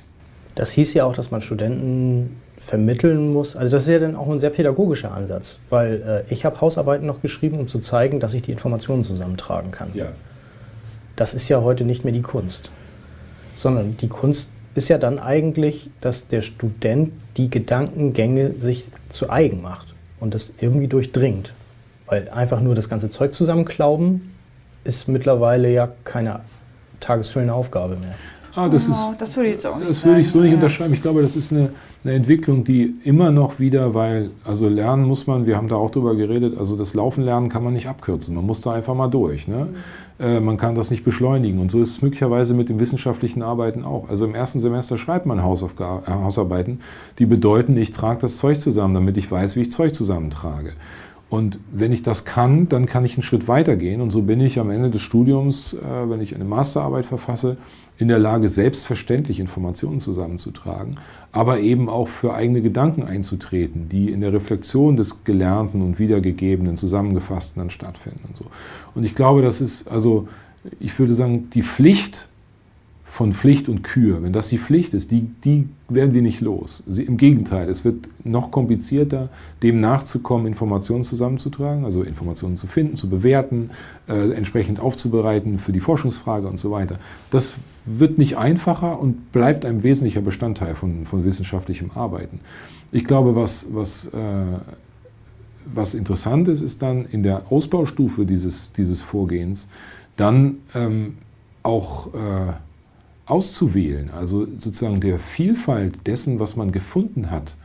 Das 0.57 0.73
hieß 0.73 0.95
ja 0.95 1.05
auch, 1.05 1.13
dass 1.13 1.31
man 1.31 1.41
Studenten 1.41 2.41
vermitteln 2.59 3.33
muss. 3.33 3.55
Also 3.55 3.71
das 3.71 3.83
ist 3.85 3.89
ja 3.91 3.99
dann 3.99 4.17
auch 4.17 4.29
ein 4.29 4.41
sehr 4.41 4.51
pädagogischer 4.51 5.13
Ansatz, 5.13 5.61
weil 5.69 6.25
äh, 6.29 6.33
ich 6.33 6.45
habe 6.45 6.61
Hausarbeiten 6.61 7.07
noch 7.07 7.23
geschrieben, 7.23 7.61
um 7.61 7.69
zu 7.69 7.79
zeigen, 7.79 8.19
dass 8.19 8.35
ich 8.35 8.43
die 8.43 8.53
Informationen 8.53 9.05
zusammentragen 9.05 9.71
kann. 9.71 9.91
Ja. 9.95 10.07
Das 11.15 11.35
ist 11.35 11.49
ja 11.49 11.63
heute 11.63 11.85
nicht 11.85 12.05
mehr 12.05 12.13
die 12.13 12.23
Kunst, 12.23 12.71
sondern 13.55 13.97
die 13.99 14.09
Kunst 14.09 14.49
ist 14.75 14.89
ja 14.89 14.99
dann 14.99 15.19
eigentlich, 15.19 15.91
dass 16.01 16.29
der 16.29 16.41
Student 16.41 17.13
die 17.37 17.51
Gedankengänge 17.51 18.53
sich 18.53 18.87
zu 19.09 19.31
eigen 19.31 19.63
macht 19.63 19.95
und 20.21 20.35
das 20.35 20.53
irgendwie 20.61 20.89
durchdringt. 20.89 21.53
Weil 22.07 22.29
einfach 22.31 22.61
nur 22.61 22.75
das 22.75 22.89
ganze 22.89 23.11
Zeug 23.11 23.35
zusammenklauben 23.35 24.33
ist 24.85 25.09
mittlerweile 25.09 25.71
ja 25.71 25.89
keine 26.05 26.41
tagesfüllende 27.01 27.53
Aufgabe 27.53 27.97
mehr. 27.97 28.15
Ah, 28.57 28.69
das, 28.71 28.89
oh, 28.89 29.13
ist, 29.13 29.21
das 29.21 29.37
würde 29.37 29.49
ich 29.51 29.55
jetzt 29.57 29.67
auch 29.67 29.77
nicht 29.77 29.91
Das 29.91 30.05
würde 30.05 30.21
ich 30.21 30.31
so 30.31 30.41
nicht 30.41 30.55
unterschreiben. 30.55 30.95
Ich 30.95 31.03
glaube, 31.03 31.21
das 31.21 31.37
ist 31.37 31.53
eine, 31.53 31.71
eine 32.05 32.15
Entwicklung, 32.15 32.65
die 32.65 32.95
immer 33.05 33.31
noch 33.31 33.59
wieder, 33.59 33.93
weil, 33.93 34.31
also 34.45 34.69
lernen 34.69 35.05
muss 35.05 35.27
man, 35.27 35.47
wir 35.47 35.59
haben 35.59 35.69
da 35.69 35.77
auch 35.77 35.91
drüber 35.91 36.17
geredet, 36.17 36.57
also 36.57 36.75
das 36.75 36.95
Laufen 36.95 37.23
lernen 37.23 37.51
kann 37.51 37.63
man 37.63 37.75
nicht 37.75 37.87
abkürzen. 37.87 38.35
Man 38.35 38.47
muss 38.47 38.63
da 38.63 38.73
einfach 38.73 38.95
mal 38.95 39.09
durch. 39.09 39.47
Ne? 39.47 39.69
Mhm. 40.19 40.25
Äh, 40.25 40.41
man 40.41 40.57
kann 40.57 40.75
das 40.75 40.91
nicht 40.91 41.05
beschleunigen. 41.05 41.61
Und 41.61 41.71
so 41.71 41.81
ist 41.83 41.91
es 41.91 42.03
möglicherweise 42.03 42.55
mit 42.55 42.71
dem 42.71 42.81
wissenschaftlichen 42.81 43.43
Arbeiten 43.43 43.85
auch. 43.85 44.09
Also 44.09 44.25
im 44.25 44.35
ersten 44.35 44.61
Semester 44.61 44.97
schreibt 44.97 45.27
man 45.27 45.43
Hausaufga 45.43 46.03
äh, 46.07 46.11
Hausarbeiten, 46.11 46.81
die 47.19 47.27
bedeuten, 47.27 47.77
ich 47.77 47.93
trage 47.93 48.21
das 48.23 48.39
Zeug 48.39 48.59
zusammen, 48.59 48.95
damit 48.95 49.19
ich 49.19 49.31
weiß, 49.31 49.57
wie 49.57 49.63
ich 49.63 49.71
Zeug 49.71 49.95
zusammentrage. 49.95 50.73
Und 51.29 51.59
wenn 51.73 51.91
ich 51.91 52.03
das 52.03 52.25
kann, 52.25 52.69
dann 52.69 52.87
kann 52.87 53.05
ich 53.05 53.15
einen 53.15 53.23
Schritt 53.23 53.49
weiter 53.49 53.77
gehen. 53.77 54.01
Und 54.01 54.11
so 54.11 54.23
bin 54.23 54.41
ich 54.41 54.61
am 54.61 54.71
Ende 54.71 54.91
des 54.91 55.03
Studiums, 55.03 55.75
äh, 55.75 56.09
wenn 56.09 56.21
ich 56.21 56.35
eine 56.35 56.45
Masterarbeit 56.45 57.05
verfasse, 57.05 57.57
in 57.99 58.09
der 58.09 58.19
Lage, 58.19 58.49
selbstverständlich 58.49 59.41
Informationen 59.41 60.01
zusammenzutragen, 60.01 60.97
aber 61.33 61.61
eben 61.61 61.89
auch 61.89 62.09
für 62.09 62.35
eigene 62.35 62.61
Gedanken 62.61 63.03
einzutreten, 63.03 63.89
die 63.89 64.13
in 64.13 64.21
der 64.21 64.33
Reflexion 64.33 64.97
des 64.97 65.25
Gelernten 65.25 65.83
und 65.83 65.99
Wiedergegebenen, 65.99 66.77
Zusammengefassten 66.77 67.61
dann 67.61 67.71
stattfinden. 67.71 68.21
Und, 68.29 68.37
so. 68.37 68.45
und 68.95 69.05
ich 69.05 69.15
glaube, 69.15 69.43
das 69.43 69.61
ist, 69.61 69.89
also 69.89 70.29
ich 70.79 70.99
würde 70.99 71.15
sagen, 71.15 71.49
die 71.51 71.63
Pflicht 71.63 72.29
von 73.17 73.33
Pflicht 73.33 73.71
und 73.71 73.83
Kür, 73.83 74.23
wenn 74.23 74.35
das 74.35 74.49
die 74.49 74.59
Pflicht 74.59 74.93
ist, 74.93 75.11
die, 75.11 75.23
die 75.23 75.71
werden 75.89 76.13
wir 76.13 76.21
nicht 76.21 76.43
los. 76.43 76.83
Sie, 76.87 77.03
Im 77.03 77.17
Gegenteil, 77.17 77.67
es 77.71 77.83
wird 77.83 78.11
noch 78.25 78.51
komplizierter, 78.51 79.31
dem 79.63 79.81
nachzukommen, 79.81 80.47
Informationen 80.47 81.03
zusammenzutragen, 81.03 81.87
also 81.87 82.03
Informationen 82.03 82.59
zu 82.59 82.67
finden, 82.67 82.95
zu 82.95 83.09
bewerten, 83.09 83.71
äh, 84.07 84.33
entsprechend 84.33 84.81
aufzubereiten 84.81 85.59
für 85.59 85.73
die 85.73 85.81
Forschungsfrage 85.81 86.47
und 86.47 86.61
so 86.61 86.71
weiter. 86.73 86.99
Das 87.31 87.55
wird 87.87 88.19
nicht 88.19 88.37
einfacher 88.37 89.01
und 89.01 89.33
bleibt 89.33 89.65
ein 89.65 89.83
wesentlicher 89.83 90.21
Bestandteil 90.21 90.75
von, 90.75 91.07
von 91.07 91.25
wissenschaftlichem 91.25 91.93
Arbeiten. 91.95 92.41
Ich 92.93 93.07
glaube, 93.07 93.35
was, 93.35 93.69
was, 93.71 94.09
äh, 94.09 94.59
was 95.75 95.95
interessant 95.95 96.49
ist, 96.49 96.61
ist 96.61 96.83
dann 96.83 97.07
in 97.07 97.23
der 97.23 97.51
Ausbaustufe 97.51 98.27
dieses, 98.27 98.73
dieses 98.73 99.01
Vorgehens 99.01 99.69
dann 100.17 100.59
ähm, 100.75 101.17
auch 101.63 102.13
äh, 102.13 102.53
auszuwählen, 103.27 104.11
also 104.11 104.47
sozusagen 104.57 105.01
der 105.01 105.19
Vielfalt 105.19 106.07
dessen, 106.07 106.39
was 106.39 106.57
man 106.57 106.73
gefunden 106.73 107.31
hat, 107.31 107.57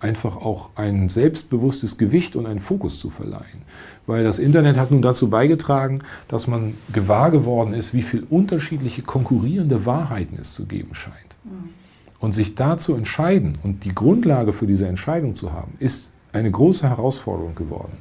einfach 0.00 0.36
auch 0.36 0.70
ein 0.76 1.10
selbstbewusstes 1.10 1.98
Gewicht 1.98 2.34
und 2.34 2.46
einen 2.46 2.58
Fokus 2.58 2.98
zu 2.98 3.10
verleihen. 3.10 3.62
Weil 4.06 4.24
das 4.24 4.38
Internet 4.38 4.76
hat 4.76 4.90
nun 4.90 5.02
dazu 5.02 5.28
beigetragen, 5.28 6.00
dass 6.26 6.46
man 6.46 6.74
gewahr 6.92 7.30
geworden 7.30 7.74
ist, 7.74 7.92
wie 7.92 8.02
viele 8.02 8.24
unterschiedliche 8.24 9.02
konkurrierende 9.02 9.84
Wahrheiten 9.84 10.38
es 10.40 10.54
zu 10.54 10.66
geben 10.66 10.94
scheint. 10.94 11.14
Mhm. 11.44 11.70
Und 12.18 12.32
sich 12.32 12.54
da 12.54 12.78
zu 12.78 12.94
entscheiden 12.94 13.58
und 13.62 13.84
die 13.84 13.94
Grundlage 13.94 14.52
für 14.52 14.66
diese 14.66 14.88
Entscheidung 14.88 15.34
zu 15.34 15.52
haben, 15.52 15.72
ist 15.78 16.10
eine 16.32 16.50
große 16.50 16.88
Herausforderung 16.88 17.54
geworden, 17.54 17.96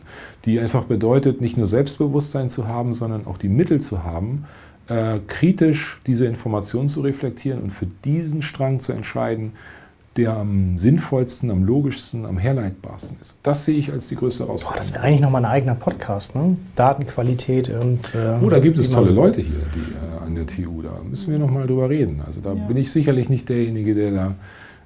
die 0.46 0.60
einfach 0.60 0.84
bedeutet, 0.84 1.42
nicht 1.42 1.58
nur 1.58 1.68
Selbstbewusstsein 1.68 2.50
zu 2.50 2.68
haben, 2.68 2.94
sondern 2.94 3.26
auch 3.26 3.38
die 3.38 3.50
Mittel 3.50 3.82
zu 3.82 4.04
haben, 4.04 4.46
äh, 4.90 5.20
kritisch 5.28 6.02
diese 6.06 6.26
Informationen 6.26 6.90
zu 6.90 7.02
reflektieren 7.02 7.62
und 7.62 7.72
für 7.72 7.86
diesen 7.86 8.42
Strang 8.42 8.80
zu 8.80 8.92
entscheiden, 8.92 9.54
der 10.18 10.36
am 10.36 10.78
sinnvollsten, 10.78 11.52
am 11.52 11.64
logischsten, 11.64 12.26
am 12.26 12.38
herleitbarsten 12.38 13.16
ist. 13.22 13.38
Das 13.44 13.64
sehe 13.64 13.78
ich 13.78 13.92
als 13.92 14.08
die 14.08 14.16
größte 14.16 14.46
Herausforderung. 14.46 14.78
das 14.78 14.94
wäre 14.94 15.04
eigentlich 15.04 15.22
nochmal 15.22 15.46
ein 15.46 15.52
eigener 15.52 15.76
Podcast, 15.76 16.36
ne? 16.36 16.58
Datenqualität 16.76 17.70
und. 17.70 18.14
Äh, 18.16 18.40
oh, 18.44 18.50
da 18.50 18.60
gibt 18.60 18.78
es 18.78 18.90
tolle 18.90 19.12
Leute 19.12 19.42
hier 19.42 19.62
die, 19.74 19.94
äh, 19.94 20.26
an 20.26 20.36
der 20.36 20.48
TU. 20.48 20.82
Da 20.82 21.00
müssen 21.08 21.32
wir 21.32 21.40
nochmal 21.40 21.68
drüber 21.68 21.90
reden. 21.90 22.22
Also 22.26 22.42
da 22.42 22.54
ja. 22.54 22.66
bin 22.66 22.76
ich 22.76 22.92
sicherlich 22.92 23.30
nicht 23.30 23.48
derjenige, 23.48 23.94
der 23.94 24.12
da 24.12 24.36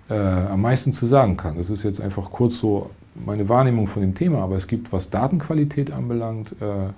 äh, 0.10 0.52
am 0.52 0.62
meisten 0.62 0.94
zu 0.94 1.08
sagen 1.08 1.38
kann. 1.38 1.58
Das 1.58 1.70
ist 1.70 1.84
jetzt 1.84 2.02
einfach 2.02 2.30
kurz 2.30 2.60
so 2.60 2.92
meine 3.16 3.48
Wahrnehmung 3.50 3.88
von 3.88 4.02
dem 4.02 4.14
Thema. 4.14 4.40
Aber 4.40 4.58
es 4.58 4.68
gibt, 4.68 4.92
was 4.92 5.10
Datenqualität 5.10 5.92
anbelangt, 5.92 6.52
äh, 6.62 6.92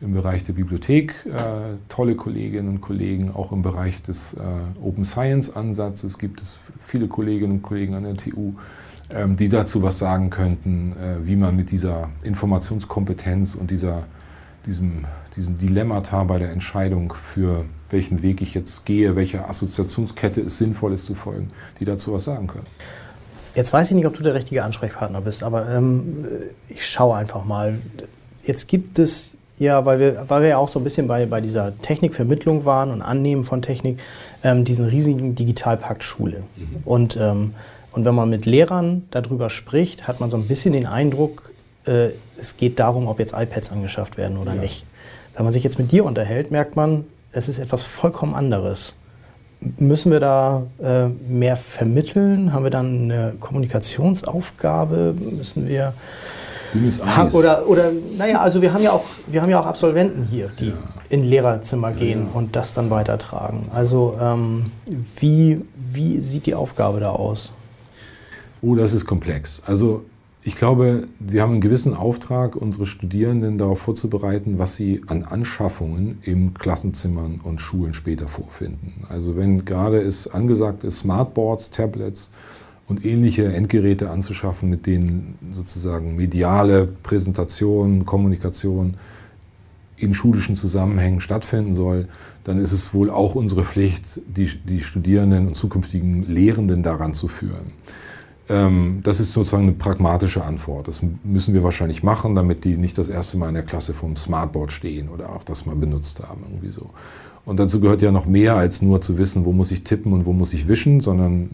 im 0.00 0.12
Bereich 0.12 0.44
der 0.44 0.52
Bibliothek 0.52 1.26
äh, 1.26 1.76
tolle 1.88 2.16
Kolleginnen 2.16 2.68
und 2.68 2.80
Kollegen, 2.80 3.34
auch 3.34 3.52
im 3.52 3.62
Bereich 3.62 4.02
des 4.02 4.34
äh, 4.34 4.40
Open 4.82 5.04
Science 5.04 5.56
Ansatzes 5.56 6.18
gibt 6.18 6.42
es 6.42 6.58
viele 6.84 7.08
Kolleginnen 7.08 7.52
und 7.52 7.62
Kollegen 7.62 7.94
an 7.94 8.04
der 8.04 8.14
TU, 8.14 8.52
ähm, 9.08 9.36
die 9.36 9.48
dazu 9.48 9.82
was 9.82 9.98
sagen 9.98 10.30
könnten, 10.30 10.92
äh, 10.92 11.26
wie 11.26 11.36
man 11.36 11.56
mit 11.56 11.70
dieser 11.70 12.10
Informationskompetenz 12.22 13.54
und 13.54 13.70
dieser, 13.70 14.04
diesem, 14.66 15.06
diesem 15.34 15.56
Dilemmata 15.58 16.24
bei 16.24 16.38
der 16.38 16.52
Entscheidung 16.52 17.14
für 17.14 17.64
welchen 17.88 18.22
Weg 18.22 18.42
ich 18.42 18.52
jetzt 18.52 18.84
gehe, 18.84 19.16
welcher 19.16 19.48
Assoziationskette 19.48 20.42
es 20.42 20.58
sinnvoll 20.58 20.92
ist 20.92 21.06
zu 21.06 21.14
folgen, 21.14 21.48
die 21.80 21.84
dazu 21.84 22.12
was 22.12 22.24
sagen 22.24 22.48
können. 22.48 22.66
Jetzt 23.54 23.72
weiß 23.72 23.90
ich 23.90 23.96
nicht, 23.96 24.06
ob 24.06 24.14
du 24.14 24.22
der 24.22 24.34
richtige 24.34 24.62
Ansprechpartner 24.62 25.22
bist, 25.22 25.42
aber 25.42 25.66
ähm, 25.70 26.26
ich 26.68 26.84
schaue 26.84 27.16
einfach 27.16 27.46
mal. 27.46 27.78
Jetzt 28.44 28.68
gibt 28.68 28.98
es 28.98 29.35
ja, 29.58 29.84
weil 29.84 29.98
wir, 29.98 30.24
weil 30.28 30.42
wir 30.42 30.48
ja 30.50 30.56
auch 30.58 30.68
so 30.68 30.78
ein 30.78 30.84
bisschen 30.84 31.06
bei, 31.06 31.26
bei 31.26 31.40
dieser 31.40 31.78
Technikvermittlung 31.80 32.64
waren 32.64 32.90
und 32.90 33.02
Annehmen 33.02 33.44
von 33.44 33.62
Technik, 33.62 33.98
ähm, 34.44 34.64
diesen 34.64 34.86
riesigen 34.86 35.34
Digitalpakt 35.34 36.02
Schule. 36.02 36.42
Mhm. 36.56 36.66
Und, 36.84 37.16
ähm, 37.16 37.54
und 37.92 38.04
wenn 38.04 38.14
man 38.14 38.28
mit 38.28 38.44
Lehrern 38.44 39.06
darüber 39.10 39.48
spricht, 39.48 40.06
hat 40.06 40.20
man 40.20 40.28
so 40.28 40.36
ein 40.36 40.46
bisschen 40.46 40.72
den 40.72 40.86
Eindruck, 40.86 41.52
äh, 41.86 42.08
es 42.38 42.58
geht 42.58 42.78
darum, 42.78 43.08
ob 43.08 43.18
jetzt 43.18 43.32
iPads 43.32 43.72
angeschafft 43.72 44.18
werden 44.18 44.36
oder 44.36 44.54
ja. 44.54 44.60
nicht. 44.60 44.84
Wenn 45.34 45.44
man 45.44 45.52
sich 45.52 45.64
jetzt 45.64 45.78
mit 45.78 45.90
dir 45.90 46.04
unterhält, 46.04 46.50
merkt 46.50 46.76
man, 46.76 47.04
es 47.32 47.48
ist 47.48 47.58
etwas 47.58 47.84
vollkommen 47.84 48.34
anderes. 48.34 48.94
Müssen 49.78 50.12
wir 50.12 50.20
da 50.20 50.64
äh, 50.82 51.08
mehr 51.28 51.56
vermitteln? 51.56 52.52
Haben 52.52 52.64
wir 52.64 52.70
dann 52.70 53.10
eine 53.10 53.34
Kommunikationsaufgabe? 53.40 55.14
Müssen 55.18 55.66
wir 55.66 55.94
Dünnes 56.74 57.00
Eis. 57.02 57.34
Oder, 57.34 57.68
oder, 57.68 57.90
naja, 58.16 58.40
also 58.40 58.62
wir 58.62 58.72
haben 58.72 58.82
ja 58.82 58.92
auch, 58.92 59.04
wir 59.26 59.42
haben 59.42 59.50
ja 59.50 59.60
auch 59.60 59.66
Absolventen 59.66 60.24
hier, 60.24 60.50
die 60.58 60.68
ja. 60.68 60.74
in 61.08 61.24
Lehrerzimmer 61.24 61.92
gehen 61.92 62.20
ja, 62.20 62.24
ja. 62.26 62.30
und 62.34 62.56
das 62.56 62.74
dann 62.74 62.90
weitertragen. 62.90 63.68
Also 63.72 64.18
ähm, 64.20 64.66
wie, 65.18 65.62
wie 65.74 66.20
sieht 66.20 66.46
die 66.46 66.54
Aufgabe 66.54 67.00
da 67.00 67.10
aus? 67.10 67.52
Oh, 68.62 68.74
das 68.74 68.92
ist 68.92 69.04
komplex. 69.04 69.62
Also 69.66 70.04
ich 70.46 70.54
glaube, 70.54 71.08
wir 71.18 71.42
haben 71.42 71.52
einen 71.52 71.60
gewissen 71.60 71.92
Auftrag, 71.92 72.54
unsere 72.54 72.86
Studierenden 72.86 73.58
darauf 73.58 73.80
vorzubereiten, 73.80 74.58
was 74.58 74.76
sie 74.76 75.02
an 75.08 75.24
Anschaffungen 75.24 76.20
im 76.22 76.54
Klassenzimmern 76.54 77.40
und 77.42 77.60
Schulen 77.60 77.94
später 77.94 78.28
vorfinden. 78.28 79.04
Also 79.08 79.36
wenn 79.36 79.64
gerade 79.64 80.00
es 80.00 80.28
angesagt 80.28 80.84
ist, 80.84 81.00
Smartboards, 81.00 81.70
Tablets, 81.70 82.30
und 82.88 83.04
ähnliche 83.04 83.52
Endgeräte 83.52 84.10
anzuschaffen, 84.10 84.70
mit 84.70 84.86
denen 84.86 85.38
sozusagen 85.52 86.16
mediale 86.16 86.86
Präsentation, 86.86 88.06
Kommunikation 88.06 88.94
in 89.96 90.14
schulischen 90.14 90.56
Zusammenhängen 90.56 91.20
stattfinden 91.20 91.74
soll, 91.74 92.08
dann 92.44 92.58
ist 92.58 92.72
es 92.72 92.94
wohl 92.94 93.10
auch 93.10 93.34
unsere 93.34 93.64
Pflicht, 93.64 94.20
die, 94.26 94.50
die 94.64 94.82
Studierenden 94.82 95.48
und 95.48 95.56
zukünftigen 95.56 96.26
Lehrenden 96.26 96.82
daran 96.82 97.14
zu 97.14 97.28
führen. 97.28 97.72
Ähm, 98.48 99.00
das 99.02 99.18
ist 99.18 99.32
sozusagen 99.32 99.64
eine 99.64 99.72
pragmatische 99.72 100.44
Antwort. 100.44 100.86
Das 100.86 101.00
müssen 101.24 101.54
wir 101.54 101.64
wahrscheinlich 101.64 102.02
machen, 102.02 102.34
damit 102.34 102.64
die 102.64 102.76
nicht 102.76 102.98
das 102.98 103.08
erste 103.08 103.36
Mal 103.38 103.48
in 103.48 103.54
der 103.54 103.64
Klasse 103.64 103.94
vom 103.94 104.16
Smartboard 104.16 104.70
stehen 104.70 105.08
oder 105.08 105.30
auch 105.30 105.42
das 105.42 105.66
mal 105.66 105.74
benutzt 105.74 106.20
haben. 106.20 106.42
Irgendwie 106.46 106.70
so. 106.70 106.90
Und 107.44 107.58
dazu 107.58 107.80
gehört 107.80 108.02
ja 108.02 108.12
noch 108.12 108.26
mehr 108.26 108.56
als 108.56 108.82
nur 108.82 109.00
zu 109.00 109.18
wissen, 109.18 109.44
wo 109.44 109.52
muss 109.52 109.70
ich 109.70 109.82
tippen 109.82 110.12
und 110.12 110.26
wo 110.26 110.32
muss 110.32 110.52
ich 110.52 110.68
wischen, 110.68 111.00
sondern 111.00 111.50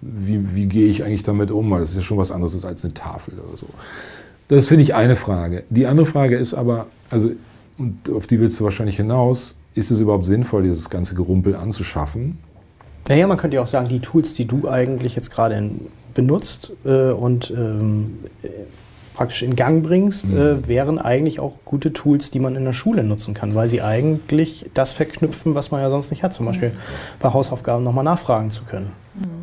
wie, 0.00 0.54
wie 0.54 0.66
gehe 0.66 0.88
ich 0.88 1.04
eigentlich 1.04 1.22
damit 1.22 1.50
um? 1.50 1.70
Weil 1.70 1.80
das 1.80 1.90
ist 1.90 1.96
ja 1.96 2.02
schon 2.02 2.18
was 2.18 2.30
anderes 2.30 2.64
als 2.64 2.84
eine 2.84 2.94
Tafel 2.94 3.34
oder 3.34 3.56
so. 3.56 3.66
Das 4.48 4.66
finde 4.66 4.82
ich 4.82 4.94
eine 4.94 5.16
Frage. 5.16 5.64
Die 5.70 5.86
andere 5.86 6.06
Frage 6.06 6.36
ist 6.36 6.54
aber, 6.54 6.86
also, 7.10 7.30
und 7.76 8.08
auf 8.10 8.26
die 8.26 8.40
willst 8.40 8.58
du 8.58 8.64
wahrscheinlich 8.64 8.96
hinaus, 8.96 9.56
ist 9.74 9.90
es 9.90 10.00
überhaupt 10.00 10.26
sinnvoll, 10.26 10.62
dieses 10.62 10.90
ganze 10.90 11.14
Gerumpel 11.14 11.54
anzuschaffen? 11.54 12.38
Naja, 13.08 13.26
man 13.26 13.36
könnte 13.36 13.56
ja 13.56 13.62
auch 13.62 13.68
sagen, 13.68 13.88
die 13.88 14.00
Tools, 14.00 14.34
die 14.34 14.46
du 14.46 14.68
eigentlich 14.68 15.16
jetzt 15.16 15.30
gerade 15.30 15.70
benutzt 16.14 16.72
äh, 16.84 17.10
und 17.10 17.50
ähm, 17.50 18.18
praktisch 19.14 19.42
in 19.42 19.56
Gang 19.56 19.82
bringst, 19.82 20.28
mhm. 20.28 20.36
äh, 20.36 20.68
wären 20.68 20.98
eigentlich 20.98 21.40
auch 21.40 21.56
gute 21.64 21.92
Tools, 21.92 22.30
die 22.30 22.38
man 22.38 22.56
in 22.56 22.64
der 22.64 22.72
Schule 22.72 23.04
nutzen 23.04 23.34
kann, 23.34 23.54
weil 23.54 23.68
sie 23.68 23.82
eigentlich 23.82 24.70
das 24.74 24.92
verknüpfen, 24.92 25.54
was 25.54 25.70
man 25.70 25.80
ja 25.80 25.90
sonst 25.90 26.10
nicht 26.10 26.22
hat. 26.22 26.34
Zum 26.34 26.46
Beispiel 26.46 26.72
bei 27.18 27.32
Hausaufgaben 27.32 27.84
nochmal 27.84 28.04
nachfragen 28.04 28.50
zu 28.50 28.64
können. 28.64 28.92
Mhm. 29.14 29.37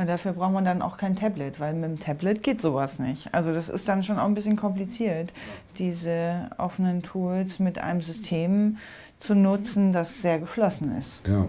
Ja, 0.00 0.06
dafür 0.06 0.32
braucht 0.32 0.54
man 0.54 0.64
dann 0.64 0.80
auch 0.80 0.96
kein 0.96 1.14
Tablet, 1.14 1.60
weil 1.60 1.74
mit 1.74 1.84
dem 1.84 2.00
Tablet 2.00 2.42
geht 2.42 2.62
sowas 2.62 2.98
nicht. 2.98 3.34
Also 3.34 3.52
das 3.52 3.68
ist 3.68 3.86
dann 3.86 4.02
schon 4.02 4.18
auch 4.18 4.24
ein 4.24 4.32
bisschen 4.32 4.56
kompliziert, 4.56 5.34
diese 5.76 6.48
offenen 6.56 7.02
Tools 7.02 7.58
mit 7.58 7.78
einem 7.78 8.00
System 8.00 8.78
zu 9.18 9.34
nutzen, 9.34 9.92
das 9.92 10.22
sehr 10.22 10.38
geschlossen 10.38 10.96
ist. 10.96 11.20
Ja, 11.28 11.46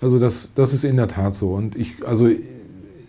also 0.00 0.18
das, 0.18 0.48
das 0.54 0.72
ist 0.72 0.84
in 0.84 0.96
der 0.96 1.08
Tat 1.08 1.34
so. 1.34 1.52
Und 1.52 1.76
ich, 1.76 1.96
also 2.06 2.30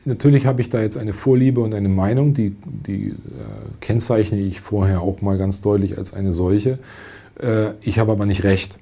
natürlich 0.03 0.45
habe 0.45 0.59
ich 0.59 0.67
da 0.67 0.81
jetzt 0.81 0.97
eine 0.97 1.13
Vorliebe 1.13 1.61
und 1.61 1.73
eine 1.73 1.87
Meinung, 1.87 2.33
die, 2.33 2.57
die 2.65 3.11
äh, 3.11 3.13
kennzeichne 3.79 4.37
ich 4.37 4.59
vorher 4.59 4.99
auch 4.99 5.21
mal 5.21 5.37
ganz 5.37 5.61
deutlich 5.61 5.97
als 5.97 6.13
eine 6.13 6.33
solche. 6.33 6.77
Äh, 7.39 7.69
ich 7.79 7.99
habe 7.99 8.11
aber 8.11 8.25
nicht 8.25 8.43
recht 8.43 8.79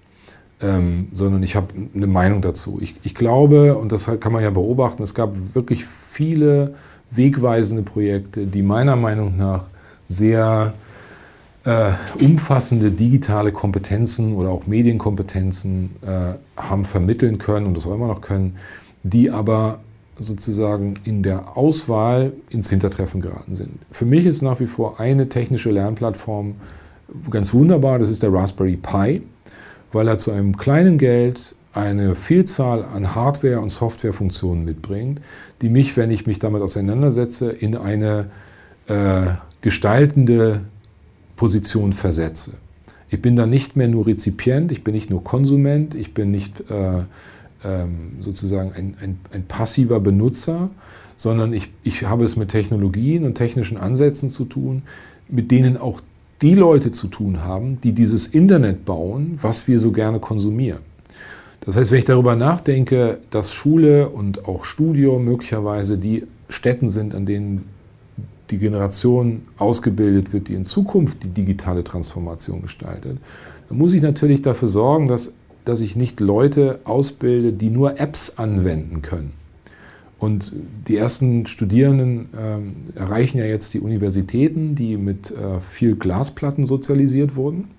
ähm, 0.66 1.10
sondern 1.14 1.44
ich 1.44 1.56
habe 1.56 1.68
eine 1.94 2.08
Meinung 2.08 2.42
dazu. 2.42 2.80
Ich, 2.82 2.96
ich 3.04 3.14
glaube, 3.14 3.76
und 3.76 3.92
das 3.92 4.10
kann 4.20 4.32
man 4.32 4.42
ja 4.42 4.50
beobachten, 4.50 5.04
es 5.04 5.14
gab 5.14 5.34
wirklich 5.54 5.86
viele 6.10 6.74
wegweisende 7.12 7.84
Projekte, 7.84 8.48
die 8.48 8.64
meiner 8.64 8.96
Meinung 8.96 9.38
nach 9.38 9.66
sehr 10.08 10.74
äh, 11.66 11.92
umfassende 12.20 12.92
digitale 12.92 13.52
Kompetenzen 13.52 14.34
oder 14.36 14.50
auch 14.50 14.66
Medienkompetenzen 14.66 15.96
äh, 16.02 16.34
haben 16.60 16.86
vermitteln 16.86 17.38
können 17.38 17.68
und 17.68 17.78
das 17.78 17.86
auch 17.86 17.94
immer 17.94 18.08
noch 18.08 18.22
können, 18.22 18.58
die 19.04 19.30
aber 19.30 19.80
sozusagen 20.18 20.96
in 21.04 21.22
der 21.22 21.58
Auswahl 21.58 22.34
ins 22.50 22.70
Hintertreffen 22.70 23.22
geraten 23.22 23.54
sind. 23.54 23.72
Für 23.92 24.06
mich 24.06 24.26
ist 24.26 24.42
nach 24.42 24.60
wie 24.60 24.68
vor 24.68 25.00
eine 25.00 25.30
technische 25.30 25.70
Lernplattform 25.70 26.56
ganz 27.30 27.54
wunderbar, 27.54 28.00
das 28.00 28.10
ist 28.10 28.24
der 28.24 28.34
Raspberry 28.34 28.78
Pi 28.78 29.22
weil 29.96 30.10
er 30.10 30.18
zu 30.18 30.32
einem 30.32 30.58
kleinen 30.58 30.98
Geld 30.98 31.56
eine 31.74 32.16
Vielzahl 32.16 32.84
an 32.84 33.16
Hardware- 33.16 33.62
und 33.62 33.70
Softwarefunktionen 33.70 34.66
mitbringt, 34.66 35.22
die 35.62 35.70
mich, 35.70 35.96
wenn 35.96 36.12
ich 36.12 36.28
mich 36.28 36.38
damit 36.38 36.62
auseinandersetze, 36.62 37.50
in 37.50 37.78
eine 37.78 38.30
äh, 38.88 39.28
gestaltende 39.62 40.66
Position 41.38 41.94
versetze. 41.94 42.52
Ich 43.10 43.22
bin 43.22 43.38
dann 43.38 43.50
nicht 43.50 43.78
mehr 43.78 43.88
nur 43.88 44.06
Rezipient, 44.06 44.74
ich 44.74 44.84
bin 44.84 44.94
nicht 44.94 45.10
nur 45.10 45.24
Konsument, 45.24 45.96
ich 45.96 46.14
bin 46.14 46.30
nicht 46.30 46.70
äh, 46.70 47.04
ähm, 47.64 48.18
sozusagen 48.20 48.74
ein, 48.74 48.96
ein, 49.02 49.20
ein, 49.32 49.44
passiver 49.46 50.02
Benutzer, 50.02 50.72
sondern 51.16 51.54
ich, 51.54 51.72
ich 51.84 52.04
habe 52.04 52.26
es 52.26 52.36
mit 52.36 52.50
Technologien 52.50 53.24
und 53.24 53.36
technischen 53.36 53.78
Ansätzen 53.78 54.30
zu 54.30 54.44
tun, 54.44 54.84
mit 55.30 55.52
denen 55.52 55.78
auch 55.78 56.02
die 56.42 56.56
Leute 56.56 56.92
zu 56.92 57.08
tun 57.08 57.44
haben, 57.44 57.80
die 57.82 57.94
dieses 57.94 58.28
Internet 58.28 58.86
bauen, 58.86 59.40
was 59.42 59.68
wir 59.68 59.80
so 59.80 59.92
gerne 59.92 60.20
konsumieren. 60.20 60.82
Das 61.62 61.76
heißt, 61.76 61.92
wenn 61.92 62.00
ich 62.00 62.06
darüber 62.06 62.36
nachdenke, 62.36 63.20
dass 63.30 63.54
Schule 63.54 64.10
und 64.10 64.48
auch 64.48 64.66
Studium 64.66 65.26
möglicherweise 65.26 65.98
die 65.98 66.28
Städten 66.50 66.90
sind, 66.90 67.16
an 67.16 67.26
denen 67.26 67.66
die 68.52 68.60
Generation 68.60 69.44
ausgebildet 69.58 70.32
wird, 70.32 70.50
die 70.50 70.54
in 70.54 70.66
Zukunft 70.66 71.24
die 71.24 71.30
digitale 71.30 71.84
Transformation 71.84 72.62
gestaltet, 72.62 73.18
dann 73.68 73.78
muss 73.78 73.94
ich 73.94 74.04
natürlich 74.04 74.44
dafür 74.44 74.68
sorgen, 74.68 75.08
dass, 75.08 75.34
dass 75.64 75.82
ich 75.82 75.96
nicht 75.96 76.20
Leute 76.20 76.80
ausbilde, 76.84 77.54
die 77.54 77.72
nur 77.72 78.00
Apps 78.00 78.38
anwenden 78.38 79.02
können 79.02 79.34
und 80.18 80.54
die 80.88 80.96
ersten 80.96 81.46
Studierenden 81.46 82.30
äh, 82.34 83.00
erreichen 83.00 83.38
ja 83.38 83.46
jetzt 83.46 83.74
die 83.74 83.80
Universitäten, 83.80 84.76
die 84.76 84.98
mit 84.98 85.32
äh, 85.32 85.60
viel 85.60 85.96
Glasplatten 85.96 86.68
sozialisiert 86.68 87.36
wurden. 87.36 87.70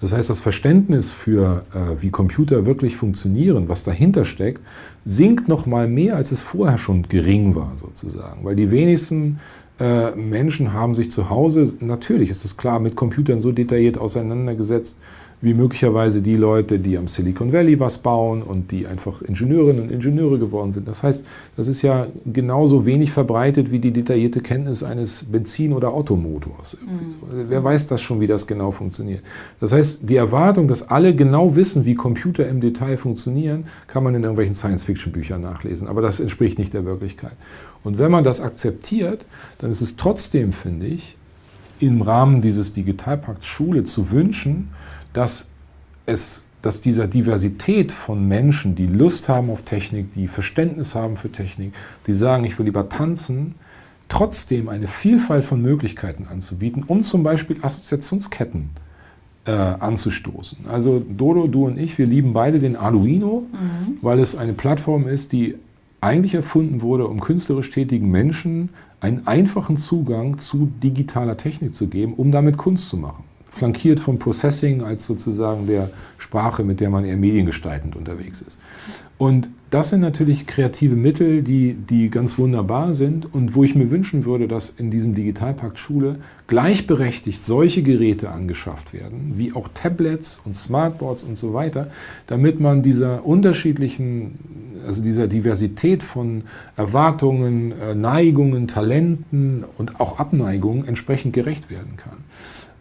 Das 0.00 0.12
heißt, 0.12 0.30
das 0.30 0.40
Verständnis 0.40 1.12
für, 1.12 1.64
äh, 1.72 2.02
wie 2.02 2.10
Computer 2.10 2.66
wirklich 2.66 2.96
funktionieren, 2.96 3.68
was 3.68 3.84
dahinter 3.84 4.24
steckt, 4.24 4.60
sinkt 5.04 5.48
noch 5.48 5.66
mal 5.66 5.88
mehr, 5.88 6.16
als 6.16 6.32
es 6.32 6.42
vorher 6.42 6.78
schon 6.78 7.08
gering 7.08 7.54
war, 7.54 7.72
sozusagen. 7.76 8.44
Weil 8.44 8.56
die 8.56 8.70
wenigsten 8.70 9.38
äh, 9.78 10.12
Menschen 10.12 10.72
haben 10.72 10.94
sich 10.94 11.10
zu 11.10 11.30
Hause, 11.30 11.74
natürlich 11.80 12.30
ist 12.30 12.44
es 12.44 12.56
klar, 12.56 12.80
mit 12.80 12.96
Computern 12.96 13.40
so 13.40 13.52
detailliert 13.52 13.98
auseinandergesetzt, 13.98 14.98
wie 15.40 15.52
möglicherweise 15.52 16.22
die 16.22 16.36
Leute, 16.36 16.78
die 16.78 16.96
am 16.96 17.08
Silicon 17.08 17.52
Valley 17.52 17.78
was 17.78 17.98
bauen 17.98 18.42
und 18.42 18.70
die 18.72 18.86
einfach 18.86 19.20
Ingenieurinnen 19.20 19.82
und 19.82 19.92
Ingenieure 19.92 20.38
geworden 20.38 20.72
sind. 20.72 20.88
Das 20.88 21.02
heißt, 21.02 21.24
das 21.56 21.68
ist 21.68 21.82
ja 21.82 22.06
genauso 22.24 22.86
wenig 22.86 23.12
verbreitet 23.12 23.70
wie 23.70 23.78
die 23.78 23.90
detaillierte 23.90 24.40
Kenntnis 24.40 24.82
eines 24.82 25.24
Benzin- 25.24 25.74
oder 25.74 25.92
Automotors. 25.92 26.78
Mhm. 26.80 27.46
Wer 27.48 27.62
weiß 27.62 27.86
das 27.88 28.00
schon, 28.00 28.20
wie 28.20 28.26
das 28.26 28.46
genau 28.46 28.70
funktioniert? 28.70 29.22
Das 29.60 29.72
heißt, 29.72 30.08
die 30.08 30.16
Erwartung, 30.16 30.68
dass 30.68 30.88
alle 30.88 31.14
genau 31.14 31.54
wissen, 31.54 31.84
wie 31.84 31.94
Computer 31.94 32.48
im 32.48 32.60
Detail 32.60 32.96
funktionieren, 32.96 33.64
kann 33.88 34.02
man 34.02 34.14
in 34.14 34.22
irgendwelchen 34.22 34.54
Science-Fiction-Büchern 34.54 35.42
nachlesen. 35.42 35.86
Aber 35.86 36.00
das 36.00 36.18
entspricht 36.18 36.58
nicht 36.58 36.72
der 36.72 36.86
Wirklichkeit. 36.86 37.36
Und 37.84 37.98
wenn 37.98 38.10
man 38.10 38.24
das 38.24 38.40
akzeptiert, 38.40 39.26
dann 39.58 39.70
ist 39.70 39.82
es 39.82 39.96
trotzdem, 39.96 40.52
finde 40.52 40.86
ich, 40.86 41.16
im 41.78 42.00
Rahmen 42.00 42.40
dieses 42.40 42.72
Digitalpakts 42.72 43.46
Schule 43.46 43.84
zu 43.84 44.10
wünschen, 44.10 44.70
dass 45.16 45.48
es 46.06 46.46
dass 46.62 46.80
dieser 46.80 47.06
Diversität 47.06 47.92
von 47.92 48.26
Menschen, 48.26 48.74
die 48.74 48.88
Lust 48.88 49.28
haben 49.28 49.50
auf 49.50 49.62
Technik, 49.62 50.12
die 50.14 50.26
Verständnis 50.26 50.96
haben 50.96 51.16
für 51.16 51.30
Technik, 51.30 51.72
die 52.08 52.12
sagen, 52.12 52.42
ich 52.42 52.58
will 52.58 52.66
lieber 52.66 52.88
tanzen, 52.88 53.54
trotzdem 54.08 54.68
eine 54.68 54.88
Vielfalt 54.88 55.44
von 55.44 55.62
Möglichkeiten 55.62 56.26
anzubieten, 56.28 56.82
um 56.84 57.04
zum 57.04 57.22
Beispiel 57.22 57.58
Assoziationsketten 57.62 58.70
äh, 59.44 59.52
anzustoßen. 59.52 60.66
Also 60.68 60.98
Dodo, 60.98 61.46
du 61.46 61.66
und 61.66 61.78
ich, 61.78 61.98
wir 61.98 62.06
lieben 62.06 62.32
beide 62.32 62.58
den 62.58 62.74
Arduino, 62.74 63.46
mhm. 63.52 63.98
weil 64.02 64.18
es 64.18 64.34
eine 64.34 64.52
Plattform 64.52 65.06
ist, 65.06 65.30
die 65.30 65.54
eigentlich 66.00 66.34
erfunden 66.34 66.82
wurde, 66.82 67.06
um 67.06 67.20
künstlerisch 67.20 67.70
tätigen 67.70 68.10
Menschen 68.10 68.70
einen 68.98 69.24
einfachen 69.28 69.76
Zugang 69.76 70.38
zu 70.38 70.68
digitaler 70.82 71.36
Technik 71.36 71.76
zu 71.76 71.86
geben, 71.86 72.14
um 72.14 72.32
damit 72.32 72.56
Kunst 72.56 72.88
zu 72.88 72.96
machen 72.96 73.22
flankiert 73.56 74.00
vom 74.00 74.18
Processing 74.18 74.82
als 74.82 75.06
sozusagen 75.06 75.66
der 75.66 75.90
Sprache, 76.18 76.62
mit 76.62 76.80
der 76.80 76.90
man 76.90 77.04
eher 77.04 77.16
mediengestaltend 77.16 77.96
unterwegs 77.96 78.40
ist. 78.40 78.58
Und 79.18 79.48
das 79.70 79.88
sind 79.88 80.00
natürlich 80.00 80.46
kreative 80.46 80.94
Mittel, 80.94 81.42
die, 81.42 81.72
die 81.72 82.10
ganz 82.10 82.38
wunderbar 82.38 82.92
sind 82.92 83.32
und 83.34 83.54
wo 83.54 83.64
ich 83.64 83.74
mir 83.74 83.90
wünschen 83.90 84.24
würde, 84.26 84.46
dass 84.46 84.70
in 84.70 84.90
diesem 84.90 85.14
Digitalpakt 85.14 85.78
Schule 85.78 86.16
gleichberechtigt 86.46 87.44
solche 87.44 87.82
Geräte 87.82 88.30
angeschafft 88.30 88.92
werden, 88.92 89.32
wie 89.36 89.54
auch 89.54 89.68
Tablets 89.72 90.40
und 90.44 90.54
Smartboards 90.54 91.24
und 91.24 91.38
so 91.38 91.54
weiter, 91.54 91.88
damit 92.26 92.60
man 92.60 92.82
dieser 92.82 93.26
unterschiedlichen, 93.26 94.38
also 94.86 95.02
dieser 95.02 95.28
Diversität 95.28 96.02
von 96.02 96.44
Erwartungen, 96.76 97.72
äh, 97.72 97.94
Neigungen, 97.94 98.68
Talenten 98.68 99.64
und 99.78 99.98
auch 99.98 100.18
Abneigungen 100.18 100.86
entsprechend 100.86 101.32
gerecht 101.32 101.70
werden 101.70 101.96
kann. 101.96 102.18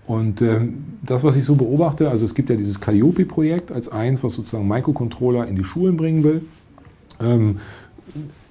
Und 0.08 0.42
ähm, 0.42 0.84
das, 1.04 1.24
was 1.24 1.36
ich 1.36 1.44
so 1.44 1.56
beobachte, 1.56 2.10
also 2.10 2.26
es 2.26 2.36
gibt 2.36 2.50
ja 2.50 2.56
dieses 2.56 2.80
Calliope-Projekt 2.80 3.72
als 3.72 3.90
eins, 3.90 4.24
was 4.24 4.36
sozusagen 4.36 4.68
Microcontroller 4.68 5.48
in 5.48 5.56
die 5.56 5.64
Schulen 5.64 5.98
bringen 5.98 6.24
will. 6.24 6.42
Ähm, 7.20 7.58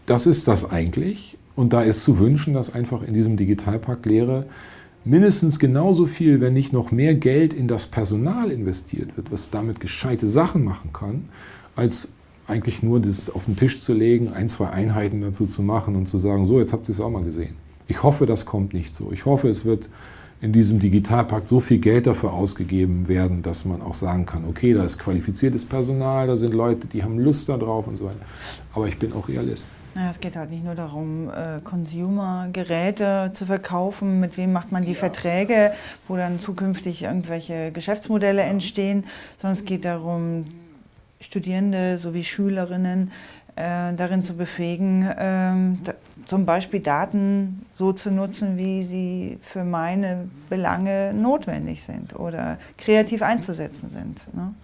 das 0.06 0.26
ist 0.26 0.48
das 0.48 0.70
eigentlich. 0.70 1.38
Und 1.54 1.72
da 1.72 1.82
ist 1.82 2.02
zu 2.02 2.18
wünschen, 2.18 2.54
dass 2.54 2.74
einfach 2.74 3.02
in 3.02 3.14
diesem 3.14 3.36
Digitalpakt 3.36 4.06
Lehre 4.06 4.46
mindestens 5.04 5.58
genauso 5.58 6.06
viel, 6.06 6.40
wenn 6.40 6.54
nicht 6.54 6.72
noch 6.72 6.90
mehr 6.90 7.14
Geld 7.14 7.54
in 7.54 7.68
das 7.68 7.86
Personal 7.86 8.50
investiert 8.50 9.16
wird, 9.16 9.30
was 9.30 9.50
damit 9.50 9.78
gescheite 9.78 10.26
Sachen 10.26 10.64
machen 10.64 10.92
kann, 10.92 11.28
als 11.76 12.08
eigentlich 12.46 12.82
nur 12.82 13.00
das 13.00 13.30
auf 13.30 13.44
den 13.44 13.56
Tisch 13.56 13.80
zu 13.80 13.92
legen, 13.92 14.32
ein, 14.32 14.48
zwei 14.48 14.70
Einheiten 14.70 15.20
dazu 15.20 15.46
zu 15.46 15.62
machen 15.62 15.94
und 15.94 16.08
zu 16.08 16.18
sagen, 16.18 16.46
so, 16.46 16.58
jetzt 16.58 16.72
habt 16.72 16.88
ihr 16.88 16.92
es 16.92 17.00
auch 17.00 17.10
mal 17.10 17.22
gesehen. 17.22 17.54
Ich 17.86 18.02
hoffe, 18.02 18.26
das 18.26 18.44
kommt 18.44 18.74
nicht 18.74 18.94
so. 18.94 19.12
Ich 19.12 19.24
hoffe, 19.24 19.48
es 19.48 19.64
wird 19.64 19.88
in 20.44 20.52
diesem 20.52 20.78
Digitalpakt 20.78 21.48
so 21.48 21.58
viel 21.58 21.78
Geld 21.78 22.06
dafür 22.06 22.34
ausgegeben 22.34 23.08
werden, 23.08 23.40
dass 23.40 23.64
man 23.64 23.80
auch 23.80 23.94
sagen 23.94 24.26
kann, 24.26 24.44
okay, 24.44 24.74
da 24.74 24.84
ist 24.84 24.98
qualifiziertes 24.98 25.64
Personal, 25.64 26.26
da 26.26 26.36
sind 26.36 26.52
Leute, 26.52 26.86
die 26.86 27.02
haben 27.02 27.18
Lust 27.18 27.48
darauf 27.48 27.86
und 27.86 27.96
so 27.96 28.04
weiter. 28.04 28.18
Aber 28.74 28.86
ich 28.86 28.98
bin 28.98 29.14
auch 29.14 29.26
Realist. 29.26 29.68
Ja, 29.96 30.10
es 30.10 30.20
geht 30.20 30.36
halt 30.36 30.50
nicht 30.50 30.62
nur 30.62 30.74
darum, 30.74 31.30
äh, 31.30 31.60
Consumer-Geräte 31.64 33.30
zu 33.32 33.46
verkaufen, 33.46 34.20
mit 34.20 34.36
wem 34.36 34.52
macht 34.52 34.70
man 34.70 34.82
die 34.84 34.92
ja. 34.92 34.98
Verträge, 34.98 35.72
wo 36.08 36.16
dann 36.16 36.38
zukünftig 36.38 37.04
irgendwelche 37.04 37.72
Geschäftsmodelle 37.72 38.42
entstehen, 38.42 39.04
sondern 39.38 39.56
es 39.56 39.64
geht 39.64 39.86
darum, 39.86 40.44
Studierende 41.20 41.96
sowie 41.96 42.22
Schülerinnen 42.22 43.10
äh, 43.56 43.94
darin 43.94 44.24
zu 44.24 44.36
befähigen, 44.36 45.08
ähm, 45.18 45.80
zum 46.26 46.46
Beispiel 46.46 46.80
Daten 46.80 47.66
so 47.72 47.92
zu 47.92 48.10
nutzen, 48.10 48.56
wie 48.56 48.82
sie 48.82 49.38
für 49.42 49.64
meine 49.64 50.28
Belange 50.48 51.12
notwendig 51.14 51.82
sind 51.82 52.16
oder 52.18 52.58
kreativ 52.78 53.22
einzusetzen 53.22 53.90
sind. 53.90 54.22
Ne? 54.34 54.54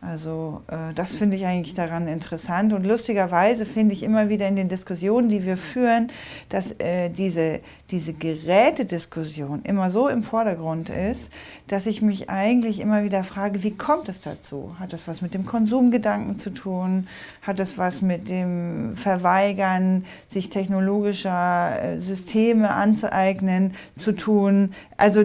Also 0.00 0.62
äh, 0.68 0.94
das 0.94 1.16
finde 1.16 1.36
ich 1.36 1.44
eigentlich 1.44 1.74
daran 1.74 2.06
interessant 2.06 2.72
und 2.72 2.86
lustigerweise 2.86 3.66
finde 3.66 3.94
ich 3.94 4.02
immer 4.04 4.28
wieder 4.28 4.46
in 4.46 4.54
den 4.54 4.68
Diskussionen, 4.68 5.28
die 5.28 5.44
wir 5.44 5.56
führen, 5.56 6.08
dass 6.48 6.72
äh, 6.78 7.08
diese, 7.10 7.60
diese 7.90 8.12
Gerätediskussion 8.12 9.62
immer 9.64 9.90
so 9.90 10.08
im 10.08 10.22
Vordergrund 10.22 10.90
ist, 10.90 11.32
dass 11.66 11.86
ich 11.86 12.00
mich 12.00 12.30
eigentlich 12.30 12.78
immer 12.78 13.02
wieder 13.02 13.24
frage, 13.24 13.62
wie 13.64 13.76
kommt 13.76 14.08
es 14.08 14.20
dazu? 14.20 14.76
Hat 14.78 14.92
das 14.92 15.08
was 15.08 15.20
mit 15.20 15.34
dem 15.34 15.46
Konsumgedanken 15.46 16.38
zu 16.38 16.50
tun? 16.50 17.08
Hat 17.42 17.58
das 17.58 17.76
was 17.76 18.00
mit 18.00 18.28
dem 18.28 18.94
Verweigern, 18.94 20.04
sich 20.28 20.48
technologischer 20.48 21.82
äh, 21.82 21.98
Systeme 21.98 22.70
anzueignen 22.70 23.74
zu 23.96 24.12
tun? 24.12 24.70
Also 24.96 25.24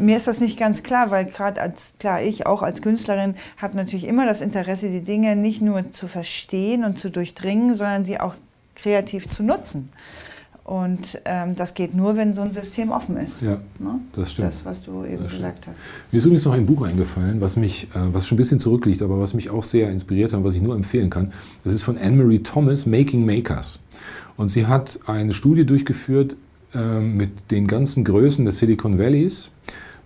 mir 0.00 0.16
ist 0.16 0.26
das 0.26 0.40
nicht 0.40 0.58
ganz 0.58 0.82
klar, 0.82 1.10
weil 1.10 1.24
gerade 1.24 1.60
als, 1.60 1.94
klar, 1.98 2.22
ich 2.22 2.46
auch 2.46 2.62
als 2.62 2.82
Künstlerin 2.82 3.34
habe 3.56 3.76
natürlich 3.76 4.06
immer 4.06 4.26
das 4.26 4.40
Interesse, 4.40 4.88
die 4.88 5.02
Dinge 5.02 5.36
nicht 5.36 5.62
nur 5.62 5.90
zu 5.92 6.08
verstehen 6.08 6.84
und 6.84 6.98
zu 6.98 7.10
durchdringen, 7.10 7.76
sondern 7.76 8.04
sie 8.04 8.20
auch 8.20 8.34
kreativ 8.74 9.28
zu 9.28 9.42
nutzen. 9.42 9.90
Und 10.64 11.20
ähm, 11.26 11.56
das 11.56 11.74
geht 11.74 11.94
nur, 11.94 12.16
wenn 12.16 12.32
so 12.32 12.40
ein 12.40 12.52
System 12.52 12.90
offen 12.90 13.18
ist. 13.18 13.42
Ja, 13.42 13.58
ne? 13.78 14.00
das 14.16 14.32
stimmt. 14.32 14.48
Das, 14.48 14.64
was 14.64 14.82
du 14.82 15.04
eben 15.04 15.24
gesagt 15.28 15.66
hast. 15.66 15.76
Mir 16.10 16.16
ist 16.16 16.24
übrigens 16.24 16.46
noch 16.46 16.54
ein 16.54 16.64
Buch 16.64 16.86
eingefallen, 16.86 17.42
was 17.42 17.56
mich, 17.56 17.88
äh, 17.94 18.14
was 18.14 18.26
schon 18.26 18.36
ein 18.36 18.38
bisschen 18.38 18.58
zurückliegt, 18.58 19.02
aber 19.02 19.20
was 19.20 19.34
mich 19.34 19.50
auch 19.50 19.62
sehr 19.62 19.90
inspiriert 19.90 20.32
hat 20.32 20.38
und 20.38 20.44
was 20.44 20.54
ich 20.54 20.62
nur 20.62 20.74
empfehlen 20.74 21.10
kann. 21.10 21.34
Das 21.64 21.74
ist 21.74 21.82
von 21.82 21.98
Anne-Marie 21.98 22.38
Thomas, 22.38 22.86
Making 22.86 23.26
Makers. 23.26 23.78
Und 24.38 24.48
sie 24.48 24.66
hat 24.66 24.98
eine 25.06 25.34
Studie 25.34 25.66
durchgeführt 25.66 26.34
äh, 26.74 26.98
mit 26.98 27.50
den 27.50 27.66
ganzen 27.66 28.02
Größen 28.02 28.46
des 28.46 28.58
Silicon 28.58 28.98
Valleys 28.98 29.50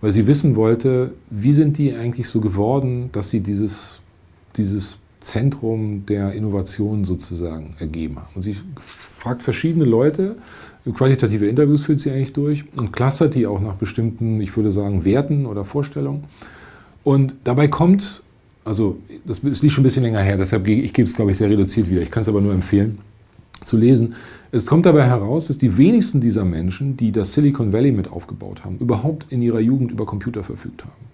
weil 0.01 0.11
sie 0.11 0.27
wissen 0.27 0.55
wollte, 0.55 1.13
wie 1.29 1.53
sind 1.53 1.77
die 1.77 1.93
eigentlich 1.93 2.29
so 2.29 2.41
geworden, 2.41 3.09
dass 3.11 3.29
sie 3.29 3.41
dieses, 3.41 4.01
dieses 4.55 4.97
Zentrum 5.19 6.05
der 6.05 6.33
Innovation 6.33 7.03
sozusagen 7.03 7.71
ergeben 7.79 8.17
haben. 8.17 8.29
Und 8.35 8.41
sie 8.41 8.55
fragt 8.79 9.43
verschiedene 9.43 9.85
Leute, 9.85 10.37
qualitative 10.93 11.47
Interviews 11.47 11.83
führt 11.83 11.99
sie 11.99 12.11
eigentlich 12.11 12.33
durch 12.33 12.63
und 12.77 12.93
clustert 12.93 13.35
die 13.35 13.45
auch 13.45 13.59
nach 13.59 13.75
bestimmten, 13.75 14.39
ich 14.41 14.55
würde 14.55 14.71
sagen, 14.71 15.03
Werten 15.03 15.45
oder 15.45 15.65
Vorstellungen. 15.65 16.23
Und 17.03 17.35
dabei 17.43 17.67
kommt, 17.67 18.23
also 18.63 18.97
das 19.25 19.41
liegt 19.41 19.71
schon 19.71 19.81
ein 19.81 19.83
bisschen 19.83 20.03
länger 20.03 20.21
her, 20.21 20.37
deshalb 20.37 20.67
ich 20.67 20.93
gebe 20.93 21.07
es, 21.07 21.15
glaube 21.15 21.31
ich, 21.31 21.37
sehr 21.37 21.49
reduziert 21.49 21.89
wieder. 21.89 22.01
Ich 22.01 22.11
kann 22.11 22.21
es 22.21 22.29
aber 22.29 22.41
nur 22.41 22.53
empfehlen 22.53 22.99
zu 23.63 23.77
lesen. 23.77 24.15
Es 24.51 24.65
kommt 24.65 24.85
dabei 24.85 25.05
heraus, 25.05 25.47
dass 25.47 25.59
die 25.59 25.77
wenigsten 25.77 26.21
dieser 26.21 26.43
Menschen, 26.43 26.97
die 26.97 27.11
das 27.11 27.33
Silicon 27.33 27.71
Valley 27.71 27.91
mit 27.91 28.11
aufgebaut 28.11 28.65
haben, 28.65 28.77
überhaupt 28.79 29.27
in 29.29 29.41
ihrer 29.41 29.59
Jugend 29.59 29.91
über 29.91 30.05
Computer 30.05 30.43
verfügt 30.43 30.83
haben. 30.83 31.09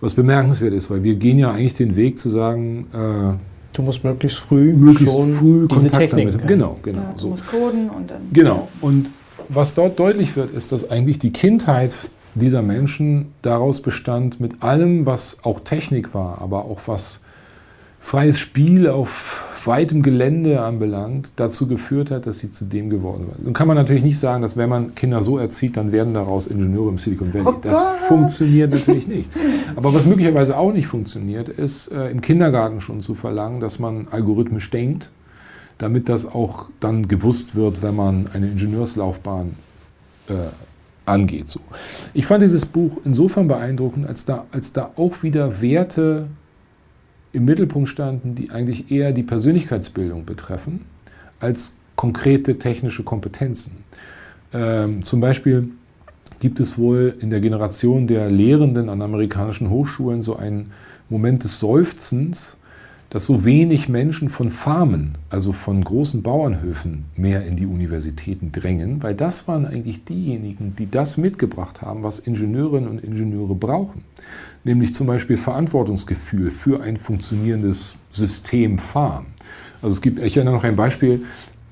Was 0.00 0.14
bemerkenswert 0.14 0.72
ist, 0.72 0.90
weil 0.90 1.02
wir 1.02 1.16
gehen 1.16 1.38
ja 1.38 1.50
eigentlich 1.50 1.74
den 1.74 1.96
Weg 1.96 2.18
zu 2.18 2.30
sagen, 2.30 2.86
äh, 2.92 3.76
du 3.76 3.82
musst 3.82 4.04
möglichst 4.04 4.38
früh, 4.38 4.72
möglichst 4.72 5.14
früh 5.14 5.66
diese 5.68 5.80
Kontakt 5.80 5.96
Technik 5.96 6.32
damit. 6.32 6.48
Genau, 6.48 6.78
genau. 6.82 7.00
Ja, 7.00 7.12
du 7.12 7.20
so. 7.20 7.28
musst 7.28 7.46
coden 7.46 7.90
und 7.90 8.10
dann. 8.10 8.22
Genau. 8.32 8.68
Und 8.80 9.10
was 9.50 9.74
dort 9.74 9.98
deutlich 9.98 10.36
wird, 10.36 10.50
ist, 10.50 10.72
dass 10.72 10.90
eigentlich 10.90 11.18
die 11.18 11.32
Kindheit 11.32 11.94
dieser 12.34 12.62
Menschen 12.62 13.32
daraus 13.42 13.80
bestand, 13.80 14.40
mit 14.40 14.62
allem, 14.62 15.06
was 15.06 15.38
auch 15.42 15.60
Technik 15.60 16.14
war, 16.14 16.40
aber 16.40 16.64
auch 16.64 16.80
was 16.86 17.20
freies 18.00 18.38
Spiel 18.38 18.88
auf 18.88 19.46
weitem 19.66 20.02
Gelände 20.02 20.62
anbelangt, 20.62 21.32
dazu 21.36 21.66
geführt 21.66 22.10
hat, 22.10 22.26
dass 22.26 22.38
sie 22.38 22.50
zu 22.50 22.64
dem 22.64 22.90
geworden 22.90 23.26
sind. 23.32 23.44
Nun 23.44 23.52
kann 23.54 23.68
man 23.68 23.76
natürlich 23.76 24.02
nicht 24.02 24.18
sagen, 24.18 24.42
dass 24.42 24.56
wenn 24.56 24.68
man 24.68 24.94
Kinder 24.94 25.22
so 25.22 25.38
erzieht, 25.38 25.76
dann 25.76 25.92
werden 25.92 26.14
daraus 26.14 26.46
Ingenieure 26.46 26.90
im 26.90 26.98
Silicon 26.98 27.32
Valley. 27.32 27.46
Oh 27.46 27.54
das 27.60 27.80
funktioniert 28.08 28.72
natürlich 28.72 29.06
nicht. 29.06 29.30
Aber 29.76 29.94
was 29.94 30.06
möglicherweise 30.06 30.56
auch 30.56 30.72
nicht 30.72 30.86
funktioniert, 30.86 31.48
ist 31.48 31.90
äh, 31.90 32.10
im 32.10 32.20
Kindergarten 32.20 32.80
schon 32.80 33.00
zu 33.00 33.14
verlangen, 33.14 33.60
dass 33.60 33.78
man 33.78 34.08
algorithmisch 34.10 34.70
denkt, 34.70 35.10
damit 35.78 36.08
das 36.08 36.26
auch 36.26 36.66
dann 36.80 37.08
gewusst 37.08 37.54
wird, 37.54 37.82
wenn 37.82 37.96
man 37.96 38.28
eine 38.32 38.48
Ingenieurslaufbahn 38.48 39.56
äh, 40.28 40.34
angeht. 41.06 41.48
So. 41.48 41.60
Ich 42.12 42.26
fand 42.26 42.42
dieses 42.42 42.66
Buch 42.66 42.98
insofern 43.04 43.48
beeindruckend, 43.48 44.06
als 44.06 44.24
da, 44.24 44.46
als 44.52 44.72
da 44.72 44.90
auch 44.96 45.22
wieder 45.22 45.60
Werte 45.60 46.26
im 47.34 47.44
Mittelpunkt 47.44 47.88
standen, 47.88 48.34
die 48.34 48.50
eigentlich 48.50 48.90
eher 48.90 49.12
die 49.12 49.22
Persönlichkeitsbildung 49.22 50.24
betreffen, 50.24 50.80
als 51.40 51.74
konkrete 51.96 52.58
technische 52.58 53.02
Kompetenzen. 53.02 53.72
Ähm, 54.52 55.02
zum 55.02 55.20
Beispiel 55.20 55.68
gibt 56.40 56.60
es 56.60 56.78
wohl 56.78 57.16
in 57.20 57.30
der 57.30 57.40
Generation 57.40 58.06
der 58.06 58.30
Lehrenden 58.30 58.88
an 58.88 59.02
amerikanischen 59.02 59.68
Hochschulen 59.68 60.22
so 60.22 60.36
einen 60.36 60.70
Moment 61.08 61.44
des 61.44 61.60
Seufzens, 61.60 62.56
dass 63.10 63.26
so 63.26 63.44
wenig 63.44 63.88
Menschen 63.88 64.28
von 64.28 64.50
Farmen, 64.50 65.16
also 65.30 65.52
von 65.52 65.84
großen 65.84 66.22
Bauernhöfen, 66.22 67.04
mehr 67.16 67.44
in 67.46 67.56
die 67.56 67.66
Universitäten 67.66 68.50
drängen, 68.50 69.02
weil 69.02 69.14
das 69.14 69.46
waren 69.46 69.66
eigentlich 69.66 70.04
diejenigen, 70.04 70.74
die 70.76 70.90
das 70.90 71.16
mitgebracht 71.16 71.82
haben, 71.82 72.02
was 72.02 72.18
Ingenieurinnen 72.18 72.88
und 72.88 73.04
Ingenieure 73.04 73.54
brauchen 73.54 74.02
nämlich 74.64 74.94
zum 74.94 75.06
Beispiel 75.06 75.36
Verantwortungsgefühl 75.36 76.50
für 76.50 76.82
ein 76.82 76.96
funktionierendes 76.96 77.96
System 78.10 78.78
fahren. 78.78 79.26
Also 79.82 79.96
es 79.96 80.02
gibt, 80.02 80.18
ich 80.18 80.36
erinnere 80.36 80.56
noch 80.56 80.64
ein 80.64 80.76
Beispiel, 80.76 81.24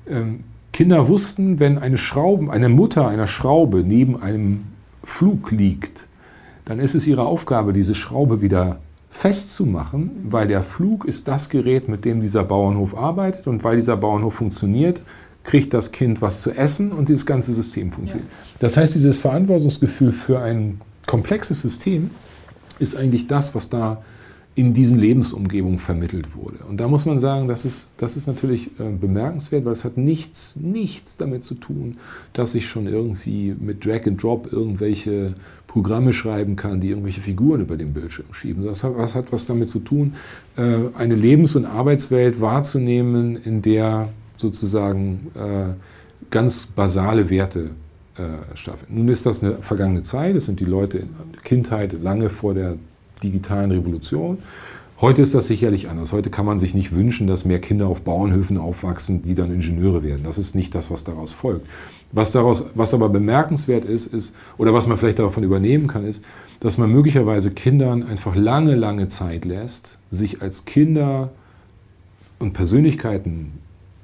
ähm, 0.07 0.41
Kinder 0.71 1.07
wussten, 1.07 1.59
wenn 1.59 1.77
eine 1.77 1.97
Schraube, 1.97 2.51
eine 2.51 2.69
Mutter 2.69 3.07
einer 3.07 3.27
Schraube 3.27 3.83
neben 3.83 4.21
einem 4.21 4.65
Flug 5.03 5.51
liegt, 5.51 6.07
dann 6.65 6.79
ist 6.79 6.95
es 6.95 7.05
ihre 7.05 7.23
Aufgabe, 7.23 7.73
diese 7.73 7.93
Schraube 7.93 8.41
wieder 8.41 8.79
festzumachen, 9.09 10.11
weil 10.29 10.47
der 10.47 10.63
Flug 10.63 11.05
ist 11.05 11.27
das 11.27 11.49
Gerät, 11.49 11.87
mit 11.89 12.05
dem 12.05 12.21
dieser 12.21 12.43
Bauernhof 12.43 12.97
arbeitet 12.97 13.45
und 13.45 13.63
weil 13.63 13.75
dieser 13.75 13.97
Bauernhof 13.97 14.33
funktioniert, 14.33 15.03
kriegt 15.43 15.73
das 15.73 15.91
Kind 15.91 16.21
was 16.21 16.41
zu 16.41 16.51
essen 16.51 16.91
und 16.91 17.09
dieses 17.09 17.25
ganze 17.25 17.53
System 17.53 17.91
funktioniert. 17.91 18.29
Ja. 18.31 18.57
Das 18.59 18.77
heißt, 18.77 18.95
dieses 18.95 19.19
Verantwortungsgefühl 19.19 20.11
für 20.11 20.39
ein 20.39 20.81
komplexes 21.05 21.61
System 21.61 22.09
ist 22.79 22.95
eigentlich 22.95 23.27
das, 23.27 23.55
was 23.55 23.69
da 23.69 24.03
in 24.55 24.73
diesen 24.73 24.99
Lebensumgebungen 24.99 25.79
vermittelt 25.79 26.35
wurde. 26.35 26.57
Und 26.69 26.79
da 26.79 26.87
muss 26.87 27.05
man 27.05 27.17
sagen, 27.17 27.47
das 27.47 27.65
ist, 27.65 27.89
das 27.97 28.15
ist 28.15 28.27
natürlich 28.27 28.67
äh, 28.79 28.89
bemerkenswert, 28.91 29.65
weil 29.65 29.71
es 29.71 29.83
hat 29.83 29.97
nichts, 29.97 30.57
nichts 30.57 31.17
damit 31.17 31.43
zu 31.43 31.55
tun, 31.55 31.97
dass 32.33 32.53
ich 32.53 32.67
schon 32.67 32.85
irgendwie 32.85 33.55
mit 33.59 33.83
Drag 33.83 34.05
and 34.05 34.21
Drop 34.21 34.51
irgendwelche 34.53 35.33
Programme 35.65 36.13
schreiben 36.13 36.55
kann, 36.55 36.79
die 36.79 36.89
irgendwelche 36.89 37.21
Figuren 37.21 37.61
über 37.61 37.77
den 37.77 37.93
Bildschirm 37.93 38.31
schieben. 38.31 38.63
Das 38.63 38.83
hat, 38.83 38.95
das 38.95 39.15
hat 39.15 39.31
was 39.31 39.47
damit 39.47 39.69
zu 39.69 39.79
tun, 39.79 40.13
äh, 40.55 40.77
eine 40.95 41.15
Lebens- 41.15 41.55
und 41.55 41.65
Arbeitswelt 41.65 42.39
wahrzunehmen, 42.39 43.35
in 43.35 43.63
der 43.63 44.09
sozusagen 44.37 45.31
äh, 45.33 45.73
ganz 46.29 46.67
basale 46.67 47.31
Werte 47.31 47.71
äh, 48.17 48.55
stattfinden. 48.55 48.95
Nun 48.95 49.07
ist 49.07 49.25
das 49.25 49.43
eine 49.43 49.55
vergangene 49.55 50.03
Zeit, 50.03 50.35
das 50.35 50.45
sind 50.45 50.59
die 50.59 50.65
Leute 50.65 50.99
in 50.99 51.09
der 51.33 51.41
Kindheit 51.41 51.93
lange 51.93 52.29
vor 52.29 52.53
der 52.53 52.75
digitalen 53.23 53.71
Revolution. 53.71 54.37
Heute 55.01 55.21
ist 55.21 55.33
das 55.35 55.47
sicherlich 55.47 55.89
anders. 55.89 56.13
Heute 56.13 56.29
kann 56.29 56.45
man 56.45 56.59
sich 56.59 56.73
nicht 56.73 56.93
wünschen, 56.93 57.27
dass 57.27 57.43
mehr 57.43 57.59
Kinder 57.59 57.87
auf 57.87 58.01
Bauernhöfen 58.01 58.57
aufwachsen, 58.57 59.21
die 59.23 59.35
dann 59.35 59.51
Ingenieure 59.51 60.03
werden. 60.03 60.23
Das 60.23 60.37
ist 60.37 60.55
nicht 60.55 60.75
das, 60.75 60.91
was 60.91 61.03
daraus 61.03 61.31
folgt. 61.31 61.67
Was, 62.11 62.31
daraus, 62.31 62.63
was 62.75 62.93
aber 62.93 63.09
bemerkenswert 63.09 63.83
ist, 63.83 64.07
ist, 64.07 64.35
oder 64.57 64.73
was 64.73 64.87
man 64.87 64.97
vielleicht 64.97 65.19
davon 65.19 65.43
übernehmen 65.43 65.87
kann, 65.87 66.05
ist, 66.05 66.23
dass 66.59 66.77
man 66.77 66.91
möglicherweise 66.91 67.51
Kindern 67.51 68.03
einfach 68.03 68.35
lange, 68.35 68.75
lange 68.75 69.07
Zeit 69.07 69.43
lässt, 69.43 69.97
sich 70.11 70.41
als 70.41 70.65
Kinder 70.65 71.31
und 72.39 72.53
Persönlichkeiten 72.53 73.53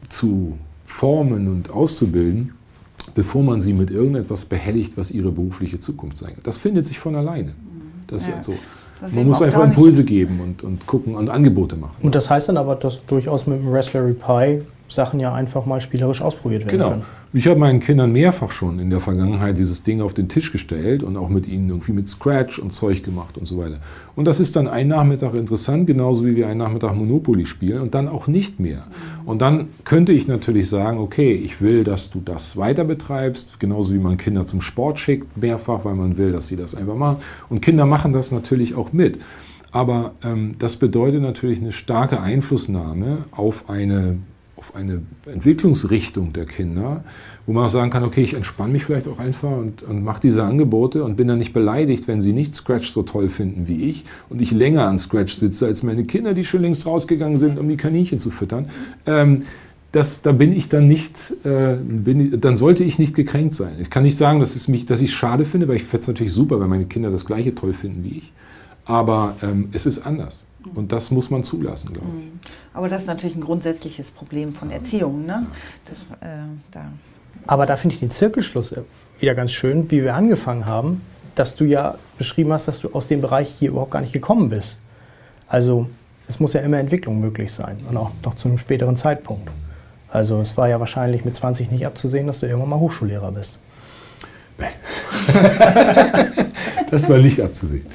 zu 0.10 0.58
formen 0.86 1.48
und 1.48 1.70
auszubilden, 1.70 2.54
bevor 3.16 3.44
man 3.44 3.62
sie 3.62 3.74
mit 3.74 3.92
irgendetwas 3.92 4.46
behelligt, 4.46 4.98
was 4.98 5.12
ihre 5.12 5.32
berufliche 5.32 5.80
Zukunft 5.80 6.18
sein 6.18 6.36
wird. 6.36 6.48
Das 6.48 6.58
findet 6.58 6.86
sich 6.86 7.00
von 7.00 7.16
alleine. 7.16 7.54
Das 8.08 8.28
ja. 8.28 8.42
so. 8.42 8.54
Das 9.02 9.14
man 9.14 9.28
muss 9.28 9.42
einfach 9.42 9.64
Impulse 9.64 10.04
geben 10.04 10.42
und, 10.42 10.64
und 10.64 10.86
gucken 10.86 11.16
und 11.16 11.30
Angebote 11.30 11.78
machen. 11.78 11.96
Und 12.02 12.16
das 12.16 12.30
heißt 12.30 12.50
dann 12.50 12.58
aber, 12.58 12.76
dass 12.76 13.00
durchaus 13.06 13.48
mit 13.48 13.60
dem 13.60 13.70
Raspberry 13.72 14.14
Pi 14.14 14.62
Sachen 14.90 15.20
ja 15.20 15.34
einfach 15.34 15.66
mal 15.66 15.80
spielerisch 15.80 16.22
ausprobiert 16.22 16.66
werden 16.66 16.78
genau. 16.78 16.90
können. 16.90 17.04
Ich 17.32 17.48
habe 17.48 17.60
meinen 17.60 17.80
Kindern 17.80 18.12
mehrfach 18.12 18.52
schon 18.52 18.80
in 18.80 18.90
der 18.90 19.00
Vergangenheit 19.00 19.60
dieses 19.60 19.84
Ding 19.84 20.02
auf 20.02 20.16
den 20.16 20.30
Tisch 20.30 20.52
gestellt 20.52 21.04
und 21.04 21.16
auch 21.16 21.30
mit 21.30 21.48
ihnen 21.48 21.70
irgendwie 21.70 21.92
mit 21.92 22.10
Scratch 22.10 22.58
und 22.58 22.74
Zeug 22.74 23.04
gemacht 23.04 23.38
und 23.38 23.46
so 23.46 23.60
weiter. 23.60 23.78
Und 24.16 24.26
das 24.26 24.40
ist 24.40 24.56
dann 24.56 24.68
ein 24.68 24.88
Nachmittag 24.88 25.36
interessant, 25.36 25.86
genauso 25.86 26.26
wie 26.26 26.36
wir 26.36 26.48
einen 26.48 26.58
Nachmittag 26.58 26.96
Monopoly 26.96 27.46
spielen 27.46 27.82
und 27.82 27.94
dann 27.94 28.08
auch 28.08 28.26
nicht 28.26 28.60
mehr. 28.60 28.88
Und 29.26 29.44
dann 29.44 29.68
könnte 29.84 30.12
ich 30.12 30.28
natürlich 30.28 30.70
sagen, 30.70 30.98
okay, 30.98 31.34
ich 31.34 31.62
will, 31.62 31.84
dass 31.84 32.10
du 32.10 32.20
das 32.20 32.58
weiter 32.58 32.84
betreibst, 32.84 33.60
genauso 33.60 33.94
wie 33.94 34.00
man 34.00 34.18
Kinder 34.18 34.46
zum 34.46 34.62
Sport 34.62 34.98
schickt, 34.98 35.38
mehrfach, 35.38 35.86
weil 35.86 35.94
man 35.94 36.18
will, 36.18 36.32
dass 36.32 36.48
sie 36.48 36.56
das 36.56 36.74
einfach 36.74 36.96
machen. 36.96 37.18
Und 37.48 37.62
Kinder 37.62 37.86
machen 37.86 38.12
das 38.12 38.32
natürlich 38.32 38.74
auch 38.74 38.92
mit. 38.92 39.20
Aber 39.72 40.14
ähm, 40.24 40.56
das 40.58 40.78
bedeutet 40.78 41.22
natürlich 41.22 41.60
eine 41.60 41.74
starke 41.74 42.22
Einflussnahme 42.22 43.26
auf 43.30 43.70
eine 43.70 44.18
eine 44.76 45.02
Entwicklungsrichtung 45.26 46.34
der 46.34 46.46
Kinder, 46.46 47.04
wo 47.46 47.54
man 47.54 47.66
auch 47.66 47.70
sagen 47.70 47.90
kann, 47.90 48.04
okay, 48.04 48.22
ich 48.22 48.34
entspanne 48.34 48.74
mich 48.74 48.86
vielleicht 48.86 49.08
auch 49.08 49.20
einfach 49.20 49.52
und, 49.52 49.84
und 49.84 50.04
mache 50.04 50.22
diese 50.22 50.44
Angebote 50.44 51.04
und 51.04 51.16
bin 51.16 51.28
dann 51.28 51.38
nicht 51.38 51.54
beleidigt, 51.54 52.08
wenn 52.08 52.22
sie 52.22 52.34
nicht 52.34 52.56
Scratch 52.56 52.90
so 52.90 53.04
toll 53.04 53.30
finden 53.30 53.68
wie 53.68 53.90
ich 53.90 54.06
und 54.30 54.42
ich 54.42 54.52
länger 54.52 54.88
an 54.88 55.00
Scratch 55.00 55.34
sitze 55.34 55.66
als 55.66 55.84
meine 55.84 56.04
Kinder, 56.06 56.34
die 56.34 56.46
schon 56.46 56.62
längst 56.62 56.86
rausgegangen 56.86 57.38
sind, 57.38 57.58
um 57.60 57.68
die 57.68 57.78
Kaninchen 57.78 58.20
zu 58.20 58.32
füttern. 58.32 58.70
Ähm, 59.06 59.44
das, 59.92 60.22
da 60.22 60.32
bin 60.32 60.54
ich 60.54 60.70
dann 60.70 60.88
nicht, 60.88 61.34
äh, 61.44 61.76
bin, 61.76 62.40
dann 62.40 62.56
sollte 62.56 62.84
ich 62.84 63.00
nicht 63.00 63.16
gekränkt 63.16 63.56
sein. 63.56 63.78
Ich 63.80 63.90
kann 63.90 64.04
nicht 64.04 64.18
sagen, 64.18 64.40
dass, 64.40 64.56
es 64.56 64.68
mich, 64.68 64.86
dass 64.86 65.02
ich 65.02 65.10
es 65.10 65.16
schade 65.16 65.46
finde, 65.46 65.68
weil 65.68 65.78
ich 65.78 65.84
fände 65.84 66.02
es 66.02 66.08
natürlich 66.08 66.34
super, 66.34 66.60
wenn 66.60 66.70
meine 66.70 66.86
Kinder 66.86 67.10
das 67.10 67.26
gleiche 67.26 67.56
toll 67.56 67.74
finden 67.74 68.04
wie 68.04 68.20
ich. 68.20 68.34
Aber 68.86 69.36
ähm, 69.42 69.70
es 69.72 69.86
ist 69.86 70.06
anders. 70.06 70.46
Und 70.76 70.92
das 70.92 71.10
muss 71.10 71.30
man 71.30 71.44
zulassen, 71.44 71.94
glaube 71.94 72.08
ich. 72.08 72.26
Mhm. 72.26 72.40
Aber 72.74 72.90
das 72.90 73.04
ist 73.04 73.08
natürlich 73.08 73.36
ein 73.36 73.42
grundsätzliches 73.42 74.12
Problem 74.12 74.54
von 74.54 74.72
Erziehung. 74.72 75.26
Ne? 75.26 75.48
Das, 75.86 76.04
äh, 76.22 76.44
da. 76.72 76.92
Aber 77.48 77.66
da 77.66 77.76
finde 77.76 77.94
ich 77.94 78.00
den 78.00 78.12
Zirkelschluss 78.12 78.76
wieder 79.20 79.36
ganz 79.36 79.52
schön, 79.52 79.90
wie 79.92 80.04
wir 80.04 80.16
angefangen 80.16 80.66
haben, 80.66 81.02
dass 81.36 81.56
du 81.56 81.64
ja 81.64 81.96
beschrieben 82.18 82.52
hast, 82.52 82.68
dass 82.68 82.80
du 82.82 82.90
aus 82.94 83.08
dem 83.08 83.22
Bereich 83.22 83.50
hier 83.58 83.70
überhaupt 83.70 83.92
gar 83.92 84.02
nicht 84.02 84.14
gekommen 84.14 84.50
bist. 84.50 84.82
Also 85.48 85.90
es 86.28 86.40
muss 86.40 86.54
ja 86.54 86.62
immer 86.62 86.78
Entwicklung 86.78 87.20
möglich 87.20 87.52
sein 87.54 87.80
und 87.90 87.98
auch 87.98 88.12
noch 88.24 88.36
zu 88.36 88.50
einem 88.50 88.58
späteren 88.58 88.96
Zeitpunkt. 88.96 89.50
Also 90.10 90.40
es 90.42 90.58
war 90.58 90.68
ja 90.68 90.80
wahrscheinlich 90.80 91.26
mit 91.26 91.36
20 91.36 91.72
nicht 91.72 91.86
abzusehen, 91.86 92.28
dass 92.28 92.40
du 92.40 92.48
irgendwann 92.48 92.70
mal 92.70 92.80
Hochschullehrer 92.80 93.32
bist. 93.32 93.60
das 96.92 97.10
war 97.10 97.20
nicht 97.20 97.40
abzusehen. 97.40 97.86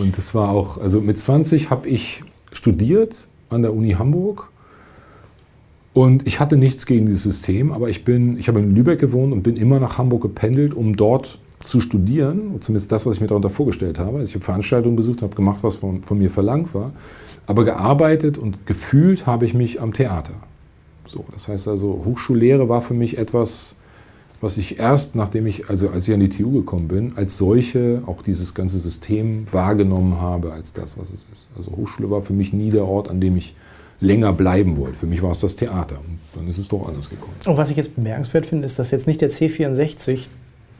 Und 0.00 0.18
das 0.18 0.34
war 0.34 0.48
auch, 0.50 0.78
also 0.78 1.00
mit 1.00 1.18
20 1.18 1.70
habe 1.70 1.88
ich 1.88 2.22
studiert 2.52 3.28
an 3.48 3.62
der 3.62 3.74
Uni 3.74 3.92
Hamburg 3.92 4.50
und 5.92 6.26
ich 6.26 6.40
hatte 6.40 6.56
nichts 6.56 6.86
gegen 6.86 7.06
dieses 7.06 7.22
System, 7.22 7.70
aber 7.72 7.88
ich 7.88 8.04
bin, 8.04 8.36
ich 8.36 8.48
habe 8.48 8.58
in 8.58 8.74
Lübeck 8.74 8.98
gewohnt 8.98 9.32
und 9.32 9.42
bin 9.42 9.56
immer 9.56 9.78
nach 9.78 9.98
Hamburg 9.98 10.22
gependelt, 10.22 10.74
um 10.74 10.96
dort 10.96 11.38
zu 11.60 11.80
studieren, 11.80 12.60
zumindest 12.60 12.90
das, 12.92 13.06
was 13.06 13.16
ich 13.16 13.20
mir 13.20 13.28
darunter 13.28 13.50
vorgestellt 13.50 13.98
habe. 13.98 14.18
Also 14.18 14.28
ich 14.28 14.34
habe 14.34 14.44
Veranstaltungen 14.44 14.96
besucht, 14.96 15.22
habe 15.22 15.34
gemacht, 15.34 15.60
was 15.62 15.76
von, 15.76 16.02
von, 16.02 16.18
mir 16.18 16.30
verlangt 16.30 16.74
war, 16.74 16.92
aber 17.46 17.64
gearbeitet 17.64 18.36
und 18.36 18.66
gefühlt 18.66 19.26
habe 19.26 19.46
ich 19.46 19.54
mich 19.54 19.80
am 19.80 19.92
Theater. 19.92 20.34
So, 21.06 21.24
das 21.32 21.48
heißt 21.48 21.68
also, 21.68 22.02
Hochschullehre 22.04 22.68
war 22.68 22.80
für 22.80 22.94
mich 22.94 23.16
etwas, 23.16 23.76
was 24.44 24.58
ich 24.58 24.78
erst, 24.78 25.16
nachdem 25.16 25.46
ich, 25.46 25.68
also 25.70 25.88
als 25.88 26.06
ich 26.06 26.14
an 26.14 26.20
die 26.20 26.28
TU 26.28 26.52
gekommen 26.52 26.86
bin, 26.86 27.14
als 27.16 27.36
solche 27.36 28.02
auch 28.06 28.22
dieses 28.22 28.54
ganze 28.54 28.78
System 28.78 29.46
wahrgenommen 29.50 30.20
habe 30.20 30.52
als 30.52 30.72
das, 30.72 30.98
was 30.98 31.08
es 31.08 31.26
ist. 31.32 31.48
Also 31.56 31.72
Hochschule 31.72 32.10
war 32.10 32.22
für 32.22 32.34
mich 32.34 32.52
nie 32.52 32.70
der 32.70 32.84
Ort, 32.84 33.10
an 33.10 33.20
dem 33.20 33.36
ich 33.36 33.54
länger 34.00 34.32
bleiben 34.32 34.76
wollte. 34.76 34.98
Für 34.98 35.06
mich 35.06 35.22
war 35.22 35.30
es 35.30 35.40
das 35.40 35.56
Theater 35.56 35.96
und 35.96 36.18
dann 36.34 36.48
ist 36.48 36.58
es 36.58 36.68
doch 36.68 36.86
anders 36.86 37.08
gekommen. 37.08 37.34
Und 37.46 37.56
was 37.56 37.70
ich 37.70 37.76
jetzt 37.76 37.96
bemerkenswert 37.96 38.46
finde, 38.46 38.66
ist, 38.66 38.78
dass 38.78 38.90
jetzt 38.90 39.06
nicht 39.06 39.20
der 39.22 39.30
C64 39.30 40.26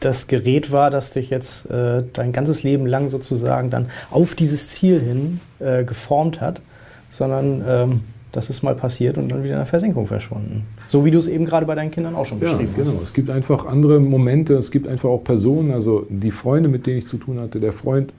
das 0.01 0.27
Gerät 0.27 0.71
war, 0.71 0.91
das 0.91 1.13
dich 1.13 1.31
jetzt 1.31 1.71
äh, 1.71 2.03
dein 2.13 2.33
ganzes 2.33 2.63
Leben 2.63 2.87
lang 2.87 3.09
sozusagen 3.09 3.71
dann 3.71 3.87
auf 4.11 4.35
dieses 4.35 4.69
Ziel 4.69 5.01
hin 5.01 5.41
äh, 5.61 5.85
geformt 5.85 6.41
hat, 6.41 6.61
sondern 7.09 7.65
ähm, 7.67 8.01
das 8.31 8.51
ist 8.51 8.63
mal 8.63 8.75
passiert 8.75 9.17
und 9.17 9.31
dann 9.31 9.43
wieder 9.43 9.55
in 9.55 9.61
der 9.61 9.67
Versenkung 9.67 10.07
verschwunden. 10.07 10.67
So 10.87 11.05
wie 11.05 11.11
du 11.11 11.19
es 11.19 11.29
eben 11.29 11.45
gerade 11.45 11.67
bei 11.67 11.75
deinen 11.75 11.91
Kindern 11.91 12.15
auch 12.15 12.27
schon 12.27 12.39
ja, 12.39 12.53
beschrieben 12.53 12.75
genau. 12.77 12.93
hast. 12.93 13.03
Es 13.03 13.13
gibt 13.13 13.31
einfach 13.31 13.67
andere 13.67 14.01
Momente, 14.01 14.55
es 14.55 14.71
gibt 14.71 14.87
einfach 14.87 15.09
auch 15.09 15.25
Personen, 15.25 15.71
also 15.71 16.07
die 16.09 16.31
Freunde, 16.31 16.69
mit 16.69 16.87
denen 16.87 16.99
ich 16.99 17.07
zu 17.07 17.17
tun 17.17 17.41
hatte, 17.41 17.61
der 17.61 17.73
Freund, 17.73 18.13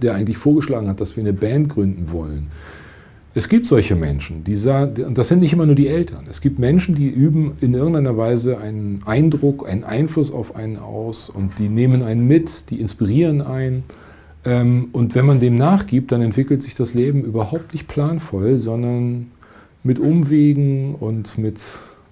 der 0.00 0.14
eigentlich 0.14 0.38
vorgeschlagen 0.38 0.88
hat, 0.88 1.00
dass 1.00 1.16
wir 1.16 1.22
eine 1.22 1.32
Band 1.32 1.68
gründen 1.68 2.10
wollen. 2.10 2.48
Es 3.36 3.48
gibt 3.48 3.66
solche 3.66 3.96
Menschen, 3.96 4.44
die 4.44 4.54
und 4.54 5.18
das 5.18 5.26
sind 5.26 5.40
nicht 5.40 5.52
immer 5.52 5.66
nur 5.66 5.74
die 5.74 5.88
Eltern. 5.88 6.26
Es 6.30 6.40
gibt 6.40 6.60
Menschen, 6.60 6.94
die 6.94 7.08
üben 7.08 7.54
in 7.60 7.74
irgendeiner 7.74 8.16
Weise 8.16 8.58
einen 8.58 9.02
Eindruck, 9.06 9.68
einen 9.68 9.82
Einfluss 9.82 10.32
auf 10.32 10.54
einen 10.54 10.78
aus 10.78 11.30
und 11.30 11.58
die 11.58 11.68
nehmen 11.68 12.04
einen 12.04 12.28
mit, 12.28 12.70
die 12.70 12.80
inspirieren 12.80 13.42
einen. 13.42 13.82
Ähm, 14.44 14.90
und 14.92 15.16
wenn 15.16 15.26
man 15.26 15.40
dem 15.40 15.56
nachgibt, 15.56 16.12
dann 16.12 16.22
entwickelt 16.22 16.62
sich 16.62 16.76
das 16.76 16.94
Leben 16.94 17.24
überhaupt 17.24 17.72
nicht 17.72 17.88
planvoll, 17.88 18.58
sondern 18.58 19.32
mit 19.84 19.98
Umwegen 19.98 20.94
und 20.96 21.38
mit 21.38 21.60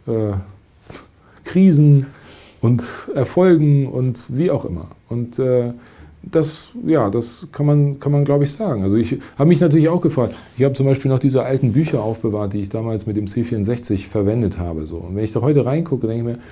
äh, 0.06 0.32
Krisen 1.44 2.06
und 2.60 2.84
Erfolgen 3.14 3.88
und 3.88 4.26
wie 4.28 4.50
auch 4.50 4.64
immer. 4.64 4.88
Und 5.08 5.38
äh, 5.38 5.72
das, 6.22 6.68
ja, 6.86 7.10
das 7.10 7.48
kann 7.50 7.66
man, 7.66 7.98
kann 7.98 8.12
man 8.12 8.24
glaube 8.24 8.44
ich, 8.44 8.52
sagen. 8.52 8.84
Also 8.84 8.96
ich 8.96 9.18
habe 9.36 9.48
mich 9.48 9.60
natürlich 9.60 9.88
auch 9.88 10.00
gefragt, 10.00 10.34
ich 10.56 10.62
habe 10.62 10.74
zum 10.74 10.86
Beispiel 10.86 11.10
noch 11.10 11.18
diese 11.18 11.42
alten 11.42 11.72
Bücher 11.72 12.02
aufbewahrt, 12.02 12.52
die 12.52 12.62
ich 12.62 12.68
damals 12.68 13.06
mit 13.06 13.16
dem 13.16 13.26
C64 13.26 14.06
verwendet 14.08 14.58
habe. 14.58 14.86
So. 14.86 14.98
Und 14.98 15.16
wenn 15.16 15.24
ich 15.24 15.32
da 15.32 15.40
heute 15.40 15.66
reingucke, 15.66 16.06
denke 16.06 16.30
ich 16.30 16.36
mir, 16.36 16.42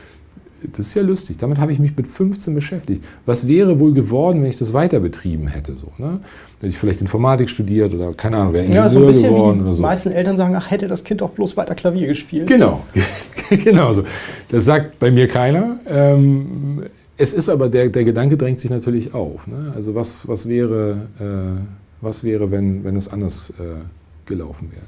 das 0.63 0.87
ist 0.87 0.95
ja 0.95 1.03
lustig. 1.03 1.39
Damit 1.39 1.59
habe 1.59 1.73
ich 1.73 1.79
mich 1.79 1.97
mit 1.97 2.07
15 2.07 2.55
beschäftigt. 2.55 3.05
Was 3.27 3.47
wäre 3.47 3.81
wohl 3.81 3.93
geworden, 3.93 4.43
wenn 4.43 4.49
ich 4.49 4.59
das 4.59 4.73
weiter 4.73 5.01
betrieben 5.01 5.49
hätte? 5.49 5.77
So, 5.77 5.93
ne? 5.99 6.21
Hätte 6.57 6.69
ich 6.69 6.79
vielleicht 6.79 7.01
Informatik 7.01 7.49
studiert 7.49 7.95
oder 7.95 8.13
keine 8.13 8.37
Ahnung, 8.37 8.53
wäre 8.53 8.65
Ingenieur 8.65 8.85
ja, 8.85 8.91
so 8.91 9.01
ein 9.01 9.07
bisschen 9.07 9.35
geworden 9.35 9.55
wie 9.57 9.61
die 9.61 9.65
oder 9.67 9.75
so. 9.75 9.83
meisten 9.83 10.13
Eltern 10.13 10.37
sagen, 10.37 10.55
ach, 10.55 10.71
hätte 10.71 10.87
das 10.87 11.05
Kind 11.05 11.21
doch 11.23 11.31
bloß 11.31 11.57
weiter 11.57 11.75
Klavier 11.75 12.07
gespielt. 12.09 12.47
Genau, 12.47 12.83
genau 13.51 13.93
so. 13.93 14.05
Das 14.49 14.65
sagt 14.65 14.99
bei 14.99 15.11
mir 15.11 15.29
keiner. 15.29 15.81
Ähm, 15.87 16.83
es 17.17 17.33
ist 17.33 17.49
aber, 17.49 17.69
der, 17.69 17.89
der 17.89 18.05
Gedanke 18.05 18.37
drängt 18.37 18.59
sich 18.59 18.71
natürlich 18.71 19.15
auf. 19.15 19.47
Ne? 19.47 19.73
Also 19.75 19.95
was, 19.95 20.27
was 20.29 20.49
wäre, 20.49 21.09
äh, 21.19 21.61
was 22.01 22.25
wäre 22.25 22.51
wenn, 22.51 22.85
wenn 22.85 22.97
es 22.97 23.09
anders 23.09 23.53
äh, 23.59 23.85
gelaufen 24.27 24.71
wäre? 24.73 24.83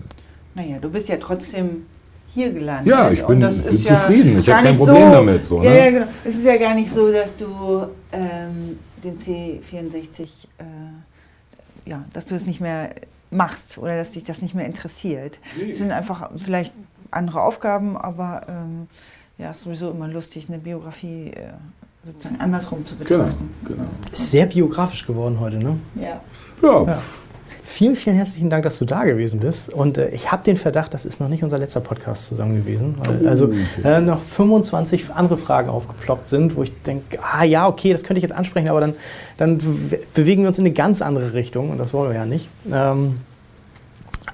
Naja, 0.54 0.78
du 0.80 0.90
bist 0.90 1.08
ja 1.08 1.16
trotzdem 1.16 1.86
hier 2.34 2.52
gelandet. 2.52 2.86
Ja, 2.86 3.10
ich 3.10 3.24
bin, 3.24 3.40
bin 3.40 3.50
zufrieden. 3.78 4.38
ich 4.40 4.50
habe 4.50 4.64
kein 4.66 4.76
Problem 4.76 5.06
so, 5.06 5.12
damit. 5.12 5.44
So, 5.44 5.60
ne? 5.62 5.76
ja, 5.78 5.90
genau. 5.90 6.06
Es 6.24 6.36
ist 6.36 6.44
ja 6.44 6.56
gar 6.56 6.74
nicht 6.74 6.90
so, 6.92 7.12
dass 7.12 7.36
du 7.36 7.86
ähm, 8.12 8.78
den 9.04 9.18
C64, 9.18 10.22
äh, 10.58 10.64
ja, 11.90 12.04
dass 12.12 12.26
du 12.26 12.34
es 12.34 12.46
nicht 12.46 12.60
mehr 12.60 12.90
machst 13.30 13.78
oder 13.78 13.96
dass 13.96 14.12
dich 14.12 14.24
das 14.24 14.42
nicht 14.42 14.54
mehr 14.54 14.66
interessiert. 14.66 15.38
Es 15.70 15.78
sind 15.78 15.92
einfach 15.92 16.30
vielleicht 16.38 16.72
andere 17.10 17.42
Aufgaben, 17.42 17.96
aber 17.96 18.42
ähm, 18.48 18.86
ja, 19.38 19.50
es 19.50 19.58
ist 19.58 19.64
sowieso 19.64 19.90
immer 19.90 20.08
lustig, 20.08 20.46
eine 20.48 20.58
Biografie 20.58 21.28
äh, 21.34 21.52
sozusagen 22.04 22.40
andersrum 22.40 22.84
zu 22.84 22.94
Genau, 22.96 23.24
betrachten. 23.24 23.50
genau. 23.66 23.84
Ist 24.12 24.30
sehr 24.30 24.46
biografisch 24.46 25.06
geworden 25.06 25.38
heute, 25.40 25.56
ne? 25.58 25.78
Ja. 26.00 26.20
Ja, 26.62 26.82
Ja. 26.84 27.02
Vielen, 27.74 27.96
vielen 27.96 28.16
herzlichen 28.16 28.50
Dank, 28.50 28.64
dass 28.64 28.78
du 28.78 28.84
da 28.84 29.04
gewesen 29.04 29.40
bist. 29.40 29.72
Und 29.72 29.96
äh, 29.96 30.10
ich 30.10 30.30
habe 30.30 30.44
den 30.44 30.58
Verdacht, 30.58 30.92
das 30.92 31.06
ist 31.06 31.20
noch 31.20 31.28
nicht 31.28 31.42
unser 31.42 31.56
letzter 31.56 31.80
Podcast 31.80 32.26
zusammen 32.26 32.54
gewesen. 32.56 32.96
Weil, 32.98 33.20
Oh, 33.24 33.28
also 33.28 33.50
äh, 33.82 33.98
noch 34.02 34.18
25 34.20 35.10
andere 35.14 35.38
Fragen 35.38 35.70
aufgeploppt 35.70 36.28
sind, 36.28 36.54
wo 36.54 36.62
ich 36.62 36.82
denke, 36.82 37.18
ah 37.22 37.44
ja, 37.44 37.66
okay, 37.66 37.90
das 37.92 38.02
könnte 38.02 38.18
ich 38.18 38.22
jetzt 38.24 38.34
ansprechen, 38.34 38.68
aber 38.68 38.80
dann, 38.80 38.94
dann 39.38 39.56
be- 39.56 40.00
bewegen 40.12 40.42
wir 40.42 40.48
uns 40.48 40.58
in 40.58 40.66
eine 40.66 40.74
ganz 40.74 41.00
andere 41.00 41.32
Richtung 41.32 41.70
und 41.70 41.78
das 41.78 41.94
wollen 41.94 42.10
wir 42.10 42.16
ja 42.18 42.26
nicht. 42.26 42.50
Ähm, 42.70 43.14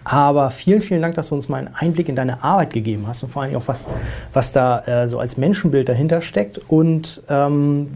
aber 0.03 0.51
vielen, 0.51 0.81
vielen 0.83 1.01
Dank, 1.03 1.15
dass 1.15 1.29
du 1.29 1.37
uns 1.37 1.49
mal 1.49 1.59
einen 1.59 1.71
Einblick 1.75 2.09
in 2.09 2.17
deine 2.17 2.43
Arbeit 2.43 2.73
gegeben 2.73 3.07
hast 3.07 3.23
und 3.23 3.29
vor 3.29 3.43
allem 3.43 3.55
auch, 3.55 3.69
was, 3.69 3.87
was 4.33 4.51
da 4.51 4.81
äh, 4.81 5.07
so 5.07 5.21
als 5.21 5.37
Menschenbild 5.37 5.89
dahinter 5.89 6.23
steckt 6.23 6.59
und 6.67 7.23
ähm, 7.29 7.89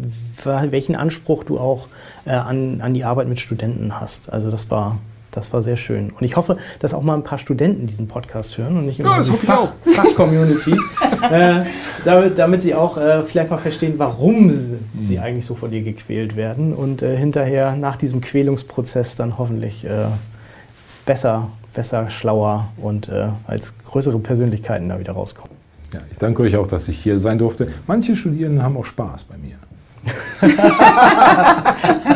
welchen 0.44 0.94
Anspruch 0.94 1.42
du 1.42 1.58
auch 1.58 1.88
äh, 2.26 2.30
an, 2.30 2.80
an 2.80 2.94
die 2.94 3.02
Arbeit 3.02 3.26
mit 3.26 3.40
Studenten 3.40 3.98
hast. 3.98 4.32
Also 4.32 4.48
das 4.50 4.70
war, 4.70 4.98
das 5.32 5.52
war 5.52 5.62
sehr 5.62 5.76
schön. 5.76 6.10
Und 6.10 6.22
ich 6.22 6.36
hoffe, 6.36 6.56
dass 6.78 6.94
auch 6.94 7.02
mal 7.02 7.14
ein 7.14 7.24
paar 7.24 7.38
Studenten 7.38 7.86
diesen 7.88 8.06
Podcast 8.06 8.56
hören 8.58 8.76
und 8.76 8.86
nicht 8.86 9.00
immer 9.00 9.16
Ja, 9.16 9.22
die 9.22 9.30
Fach. 9.32 9.72
Fachcommunity, 9.94 10.72
äh, 11.30 11.64
damit, 12.04 12.38
damit 12.38 12.62
sie 12.62 12.74
auch 12.74 12.96
äh, 12.96 13.22
vielleicht 13.24 13.50
mal 13.50 13.58
verstehen, 13.58 13.94
warum 13.96 14.50
sie, 14.50 14.78
sie 15.00 15.16
Mhm. 15.16 15.22
eigentlich 15.22 15.46
so 15.46 15.54
von 15.54 15.70
dir 15.70 15.82
gequält 15.82 16.36
werden 16.36 16.74
und 16.74 17.02
äh, 17.02 17.16
hinterher 17.16 17.74
nach 17.76 17.96
diesem 17.96 18.20
Quälungsprozess 18.20 19.16
dann 19.16 19.38
hoffentlich 19.38 19.84
äh, 19.84 20.06
besser, 21.04 21.48
besser, 21.74 22.10
schlauer 22.10 22.68
und 22.76 23.08
äh, 23.08 23.28
als 23.46 23.74
größere 23.84 24.18
Persönlichkeiten 24.18 24.88
da 24.88 24.98
wieder 25.00 25.12
rauskommen. 25.14 25.56
ja, 25.92 26.00
ich 26.10 26.18
danke 26.18 26.42
euch 26.42 26.56
auch, 26.56 26.66
dass 26.66 26.88
ich 26.88 26.98
hier 26.98 27.18
sein 27.18 27.38
durfte. 27.38 27.68
Manche 27.86 28.14
Studierenden 28.16 28.62
haben 28.62 28.76
auch 28.76 28.84
Spaß 28.84 29.24
bei 29.24 29.36
mir. 29.38 29.56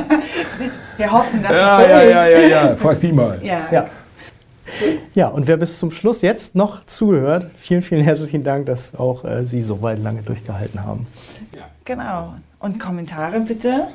Wir 0.96 1.12
hoffen, 1.12 1.42
dass 1.42 1.52
ja, 1.52 1.80
es 1.80 1.84
so 1.84 1.90
ja, 1.90 2.00
ist. 2.00 2.10
ja, 2.10 2.26
ja, 2.26 2.48
ja, 2.48 2.76
frag 2.76 3.00
die 3.00 3.12
mal. 3.12 3.38
Ja. 3.42 3.68
Ja. 3.70 3.86
Ja, 5.14 5.28
und 5.28 5.46
wer 5.46 5.56
bis 5.56 5.78
zum 5.78 5.90
Schluss 5.90 6.22
jetzt 6.22 6.56
noch 6.56 6.84
zugehört, 6.86 7.48
vielen, 7.54 7.82
vielen 7.82 8.02
herzlichen 8.02 8.42
Dank, 8.42 8.66
dass 8.66 8.96
auch 8.96 9.24
äh, 9.24 9.44
Sie 9.44 9.62
so 9.62 9.80
weit 9.82 10.00
lange 10.00 10.22
durchgehalten 10.22 10.84
haben. 10.84 11.06
Genau. 11.84 12.34
Und 12.58 12.80
Kommentare 12.80 13.40
bitte 13.40 13.88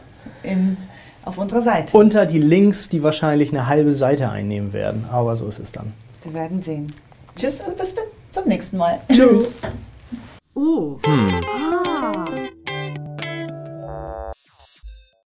im, 0.44 0.78
auf 1.26 1.38
unserer 1.38 1.62
Seite. 1.62 1.96
Unter 1.98 2.26
die 2.26 2.40
Links, 2.40 2.88
die 2.88 3.04
wahrscheinlich 3.04 3.52
eine 3.52 3.68
halbe 3.68 3.92
Seite 3.92 4.30
einnehmen 4.30 4.72
werden. 4.72 5.06
Aber 5.12 5.36
so 5.36 5.46
ist 5.48 5.60
es 5.60 5.72
dann. 5.72 5.92
Wir 6.24 6.34
werden 6.34 6.62
sehen. 6.62 6.94
Tschüss 7.36 7.62
und 7.62 7.78
bis 7.78 7.94
zum 8.32 8.48
nächsten 8.48 8.78
Mal. 8.78 9.00
Tschüss. 9.12 9.54
Oh. 10.56 10.98
Hm. 11.04 11.44
Ah. 11.46 12.26